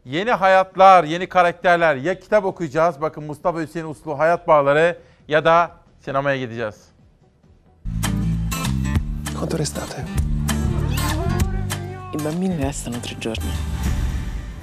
Yeni 0.06 0.32
hayatlar, 0.32 1.03
yeni 1.03 1.30
karakterler. 1.30 1.95
Ya 1.95 2.20
kitap 2.20 2.45
okuyacağız, 2.45 3.02
bakın 3.02 3.24
Mustafa 3.24 3.60
Hüseyin 3.62 3.86
Uslu 3.86 4.20
Hayat 4.20 4.48
Bağları 4.48 4.98
ya 5.28 5.45
da 5.45 5.72
sinemaya 5.99 6.38
gideceğiz. 6.38 6.76
Quanto 9.40 9.57
restate? 9.57 10.06
I 12.14 12.26
bambini 12.26 12.57
restano 12.68 12.95
tre 13.02 13.16
giorni. 13.22 13.74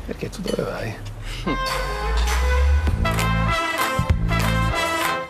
Perché 0.07 0.29
tu 0.29 0.45
dove 0.45 0.73
vai? 0.73 0.95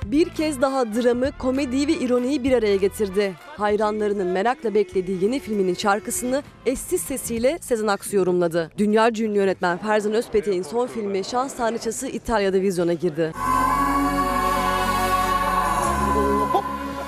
Bir 0.05 0.29
kez 0.29 0.61
daha 0.61 0.95
dramı, 0.95 1.33
komediyi 1.39 1.89
ve 1.89 1.93
ironiyi 1.93 2.45
bir 2.45 2.53
araya 2.53 2.77
getirdi. 2.77 3.35
Hayranlarının 3.57 4.27
merakla 4.27 4.75
beklediği 4.75 5.25
yeni 5.25 5.41
filminin 5.41 5.75
şarkısını 5.75 6.43
eşsiz 6.67 7.01
sesiyle 7.01 7.59
Sezen 7.61 7.87
Aksu 7.87 8.17
yorumladı. 8.17 8.71
Dünyaca 8.79 9.25
ünlü 9.25 9.37
yönetmen 9.37 9.79
Ferzan 9.79 10.13
Özpetek'in 10.13 10.63
son 10.63 10.87
filmi 10.87 11.25
Şans 11.25 11.57
Tanrıçası 11.57 12.09
İtalya'da 12.09 12.61
vizyona 12.61 12.93
girdi. 12.93 13.33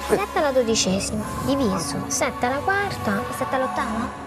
Sette 0.08 0.40
alla 0.40 0.54
dodicesima, 0.54 1.20
diviso. 1.48 1.98
Sette 2.08 2.46
alla 2.46 2.60
quarta 2.64 3.22
sette 3.38 3.56
all'ottava? 3.56 4.23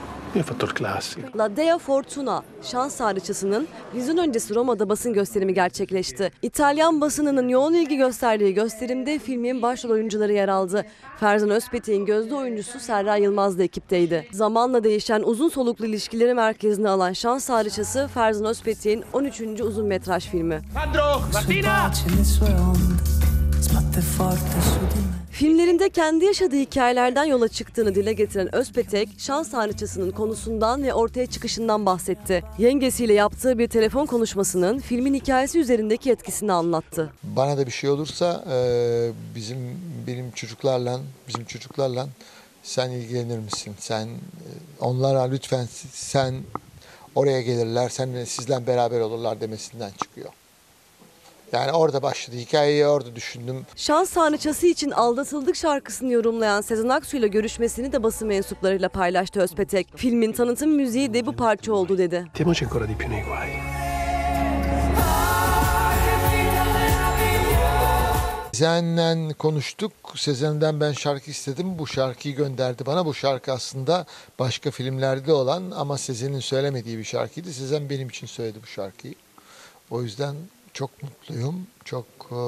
La 1.38 1.56
Dea 1.56 1.78
Fortuna, 1.78 2.44
Şans 2.62 2.98
Tanrıçası'nın 2.98 3.68
vizyon 3.96 4.18
öncesi 4.18 4.56
Roma'da 4.56 4.90
basın 4.90 5.14
gösterimi 5.14 5.54
gerçekleşti. 5.54 6.32
İtalyan 6.42 7.02
basınının 7.02 7.48
yoğun 7.48 7.74
ilgi 7.74 7.98
gösterdiği 7.98 8.54
gösterimde 8.54 9.20
filmin 9.20 9.62
başrol 9.62 9.90
oyuncuları 9.90 10.34
yer 10.34 10.50
aldı. 10.50 10.86
Ferzan 11.20 11.50
Özpetek'in 11.50 12.06
gözde 12.06 12.36
oyuncusu 12.36 12.80
Serra 12.80 13.16
Yılmaz 13.16 13.58
da 13.58 13.64
ekipteydi. 13.64 14.28
Zamanla 14.32 14.84
değişen 14.84 15.22
uzun 15.26 15.50
soluklu 15.50 15.86
ilişkileri 15.86 16.34
merkezine 16.34 16.90
alan 16.90 17.14
Şans 17.14 17.46
Tanrıçası 17.46 18.10
Ferzan 18.14 18.46
Özpetek'in 18.46 19.04
13. 19.14 19.42
uzun 19.62 19.86
metraj 19.86 20.28
filmi. 20.30 20.62
Sandro, 20.74 21.22
Martina! 21.34 21.92
Filmlerinde 25.38 25.90
kendi 25.90 26.26
yaşadığı 26.26 26.56
hikayelerden 26.56 27.26
yola 27.26 27.48
çıktığını 27.48 27.96
dile 27.96 28.14
getiren 28.14 28.56
Özpetek, 28.56 29.10
şans 29.18 29.52
tanrıçasının 29.52 30.12
konusundan 30.12 30.84
ve 30.84 30.94
ortaya 30.94 31.28
çıkışından 31.28 31.86
bahsetti. 31.86 32.44
Yengesiyle 32.58 33.14
yaptığı 33.14 33.58
bir 33.58 33.68
telefon 33.68 34.06
konuşmasının 34.06 34.80
filmin 34.80 35.14
hikayesi 35.14 35.60
üzerindeki 35.60 36.12
etkisini 36.12 36.54
anlattı. 36.54 37.14
Bana 37.24 37.58
da 37.58 37.66
bir 37.66 37.72
şey 37.72 37.90
olursa 37.90 38.46
e, 38.52 38.58
bizim 39.36 39.58
benim 40.08 40.32
çocuklarla 40.32 41.00
bizim 41.28 41.46
çocuklarla 41.46 42.08
sen 42.64 42.90
ilgilenir 42.90 43.40
misin? 43.40 43.76
Sen 43.80 44.08
e, 44.08 44.50
onlara 44.80 45.24
lütfen 45.24 45.68
sen 45.92 46.36
oraya 47.16 47.42
gelirler, 47.42 47.90
sen 47.90 48.26
sizle 48.26 48.68
beraber 48.68 49.00
olurlar 49.00 49.42
demesinden 49.42 49.92
çıkıyor. 50.04 50.30
Yani 51.52 51.72
orada 51.72 52.02
başladı. 52.02 52.38
Hikayeyi 52.38 52.86
orada 52.86 53.16
düşündüm. 53.16 53.66
Şans 53.76 54.10
tanrıçası 54.10 54.68
için 54.68 54.92
aldatıldık 54.92 55.56
şarkısını 55.56 56.12
yorumlayan 56.12 56.62
Sezen 56.62 56.90
Aksu 56.90 57.18
ile 57.18 57.28
görüşmesini 57.28 57.92
de 57.92 58.04
basın 58.04 58.28
mensuplarıyla 58.28 58.90
paylaştı 58.90 59.40
Özpetek. 59.40 59.88
Filmin 59.96 60.32
tanıtım 60.32 60.72
müziği 60.72 61.14
de 61.14 61.26
bu 61.26 61.36
parça 61.36 61.74
oldu 61.74 61.98
dedi. 61.98 62.20
Mettiamoci 62.20 62.66
ancora 62.66 62.88
di 62.88 62.98
più 62.98 63.10
nei 63.10 63.24
guai. 63.24 63.50
Sezen'le 68.54 69.34
konuştuk. 69.34 69.92
Sezen'den 70.16 70.80
ben 70.80 70.92
şarkı 70.92 71.32
istedim. 71.32 71.80
Bu 71.80 71.88
şarkıyı 71.88 72.36
gönderdi 72.36 72.86
bana. 72.86 73.06
Bu 73.06 73.14
şarkı 73.14 73.52
aslında 73.52 74.06
başka 74.40 74.72
filmlerde 74.72 75.34
olan 75.34 75.72
ama 75.76 75.98
Sezen'in 75.98 76.40
söylemediği 76.40 76.98
bir 76.98 77.04
şarkıydı. 77.04 77.54
Sezen 77.54 77.90
benim 77.90 78.10
için 78.10 78.28
söyledi 78.28 78.60
bu 78.64 78.68
şarkıyı. 78.68 79.14
O 79.92 80.02
yüzden 80.02 80.36
çok 80.78 81.04
mutluyum. 81.04 81.68
Çok 81.86 82.06
e, 82.32 82.40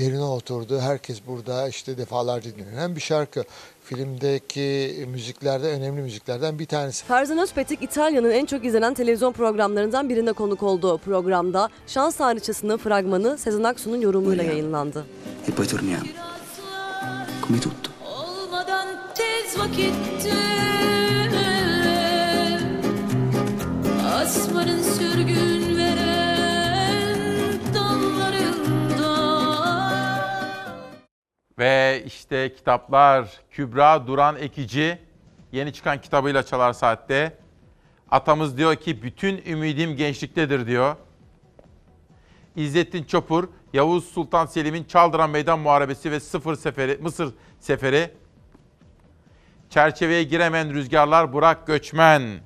yerine 0.00 0.22
oturdu. 0.22 0.80
Herkes 0.80 1.20
burada 1.26 1.68
işte 1.68 1.98
defalarca 1.98 2.50
dinlenen 2.56 2.96
bir 2.96 3.00
şarkı. 3.00 3.44
Filmdeki 3.84 5.06
müziklerde 5.08 5.68
önemli 5.68 6.02
müziklerden 6.02 6.58
bir 6.58 6.66
tanesi. 6.66 7.04
Ferzan 7.04 7.38
Özpetek 7.38 7.82
İtalya'nın 7.82 8.30
en 8.30 8.46
çok 8.46 8.64
izlenen 8.64 8.94
televizyon 8.94 9.32
programlarından 9.32 10.08
birine 10.08 10.32
konuk 10.32 10.62
olduğu 10.62 10.98
programda 10.98 11.68
Şans 11.86 12.16
Tanrıçası'nın 12.16 12.76
fragmanı 12.76 13.38
Sezen 13.38 13.62
Aksu'nun 13.62 14.00
yorumuyla 14.00 14.44
yayınlandı. 14.44 15.06
E 15.48 15.52
poi 15.52 15.66
torniamo. 15.66 16.04
Come 17.46 17.60
tutto. 17.60 17.90
Olmadan 18.04 18.88
tez 19.14 19.58
vakitte 19.58 20.34
Asmanın 24.04 24.82
sürgün 24.82 25.77
Ve 31.58 32.02
işte 32.06 32.54
kitaplar 32.54 33.40
Kübra 33.50 34.06
Duran 34.06 34.36
Ekici 34.36 34.98
yeni 35.52 35.72
çıkan 35.72 36.00
kitabıyla 36.00 36.42
Çalar 36.42 36.72
Saat'te. 36.72 37.38
Atamız 38.10 38.58
diyor 38.58 38.76
ki 38.76 39.02
bütün 39.02 39.42
ümidim 39.46 39.96
gençliktedir 39.96 40.66
diyor. 40.66 40.96
İzzettin 42.56 43.04
Çopur, 43.04 43.48
Yavuz 43.72 44.04
Sultan 44.04 44.46
Selim'in 44.46 44.84
Çaldıran 44.84 45.30
Meydan 45.30 45.58
Muharebesi 45.58 46.10
ve 46.10 46.20
Sıfır 46.20 46.56
Seferi, 46.56 46.98
Mısır 47.02 47.34
Seferi. 47.60 48.10
Çerçeveye 49.70 50.22
giremeyen 50.22 50.74
rüzgarlar 50.74 51.32
Burak 51.32 51.66
Göçmen. 51.66 52.40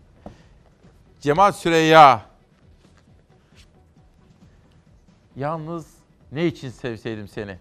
Cemal 1.20 1.52
Süreyya. 1.52 2.26
Yalnız 5.36 5.86
ne 6.32 6.47
için 6.47 6.70
sevseydim 6.70 7.28
seni? 7.28 7.59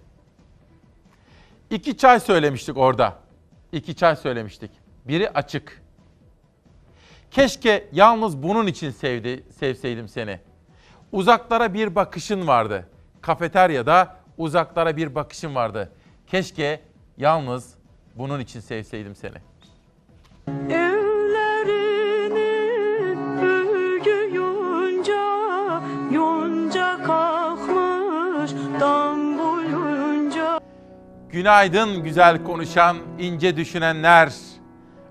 İki 1.72 1.98
çay 1.98 2.20
söylemiştik 2.20 2.78
orada. 2.78 3.16
İki 3.72 3.96
çay 3.96 4.16
söylemiştik. 4.16 4.72
Biri 5.08 5.30
açık. 5.30 5.82
Keşke 7.32 7.90
yalnız 7.92 8.44
bunun 8.44 8.68
için 8.68 8.92
sevdi, 8.92 9.44
sevseydim 9.60 10.08
seni. 10.08 10.40
Uzaklara 11.12 11.74
bir 11.74 11.96
bakışın 11.96 12.48
vardı. 12.48 12.88
Kafeteryada 13.22 14.16
uzaklara 14.38 14.98
bir 14.98 15.16
bakışın 15.16 15.56
vardı. 15.56 15.92
Keşke 16.28 16.82
yalnız 17.18 17.76
bunun 18.16 18.40
için 18.40 18.60
sevseydim 18.60 19.16
seni. 19.16 19.38
Evlerinin 20.74 22.08
örgü 23.38 24.36
yonca, 24.36 25.82
yonca 26.12 27.04
kalkmış 27.04 28.52
boyunca. 28.54 29.11
Günaydın 31.32 32.04
güzel 32.04 32.44
konuşan, 32.44 32.98
ince 33.20 33.58
düşünenler. 33.58 34.34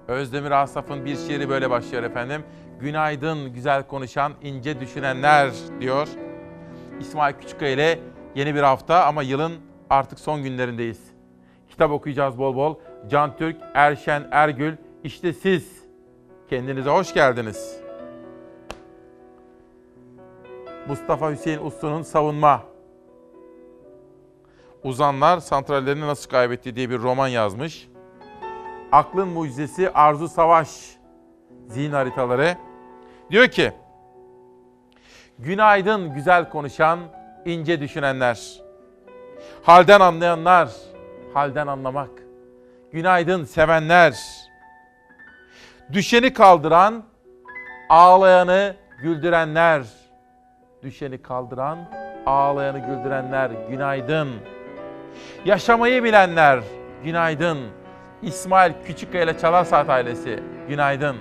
Özdemir 0.08 0.50
Asaf'ın 0.50 1.04
bir 1.04 1.16
şiiri 1.16 1.48
böyle 1.48 1.70
başlıyor 1.70 2.02
efendim. 2.02 2.42
Günaydın 2.80 3.52
güzel 3.52 3.82
konuşan, 3.82 4.32
ince 4.42 4.80
düşünenler 4.80 5.50
diyor. 5.80 6.08
İsmail 7.00 7.34
Küçükkaya 7.34 7.72
ile 7.72 7.98
yeni 8.34 8.54
bir 8.54 8.62
hafta 8.62 9.04
ama 9.04 9.22
yılın 9.22 9.52
artık 9.90 10.18
son 10.18 10.42
günlerindeyiz. 10.42 11.00
Kitap 11.68 11.90
okuyacağız 11.90 12.38
bol 12.38 12.56
bol. 12.56 12.74
Can 13.10 13.36
Türk, 13.36 13.56
Erşen, 13.74 14.28
Ergül, 14.30 14.76
işte 15.04 15.32
siz. 15.32 15.84
Kendinize 16.50 16.90
hoş 16.90 17.14
geldiniz. 17.14 17.80
Mustafa 20.88 21.30
Hüseyin 21.30 21.64
Uslu'nun 21.64 22.02
Savunma. 22.02 22.62
Uzanlar 24.84 25.40
santrallerini 25.40 26.06
nasıl 26.06 26.30
kaybetti 26.30 26.76
diye 26.76 26.90
bir 26.90 26.98
roman 26.98 27.28
yazmış. 27.28 27.88
Aklın 28.92 29.28
Mucizesi 29.28 29.90
Arzu 29.90 30.28
Savaş 30.28 30.68
zihin 31.68 31.92
haritaları. 31.92 32.56
Diyor 33.30 33.48
ki, 33.48 33.72
Günaydın 35.38 36.14
güzel 36.14 36.50
konuşan, 36.50 37.00
ince 37.44 37.80
düşünenler. 37.80 38.60
Halden 39.62 40.00
anlayanlar, 40.00 40.68
halden 41.34 41.66
anlamak. 41.66 42.10
Günaydın 42.92 43.44
sevenler. 43.44 44.14
Düşeni 45.92 46.32
kaldıran, 46.32 47.04
ağlayanı 47.88 48.76
güldürenler. 49.02 49.82
Düşeni 50.82 51.22
kaldıran, 51.22 51.78
ağlayanı 52.26 52.78
güldürenler. 52.78 53.50
Günaydın. 53.70 54.28
Yaşamayı 55.44 56.04
bilenler, 56.04 56.60
günaydın. 57.04 57.58
İsmail 58.22 58.72
Küçükkaya 58.86 59.24
ile 59.24 59.38
Çalar 59.38 59.64
Saat 59.64 59.90
ailesi, 59.90 60.42
günaydın. 60.68 61.16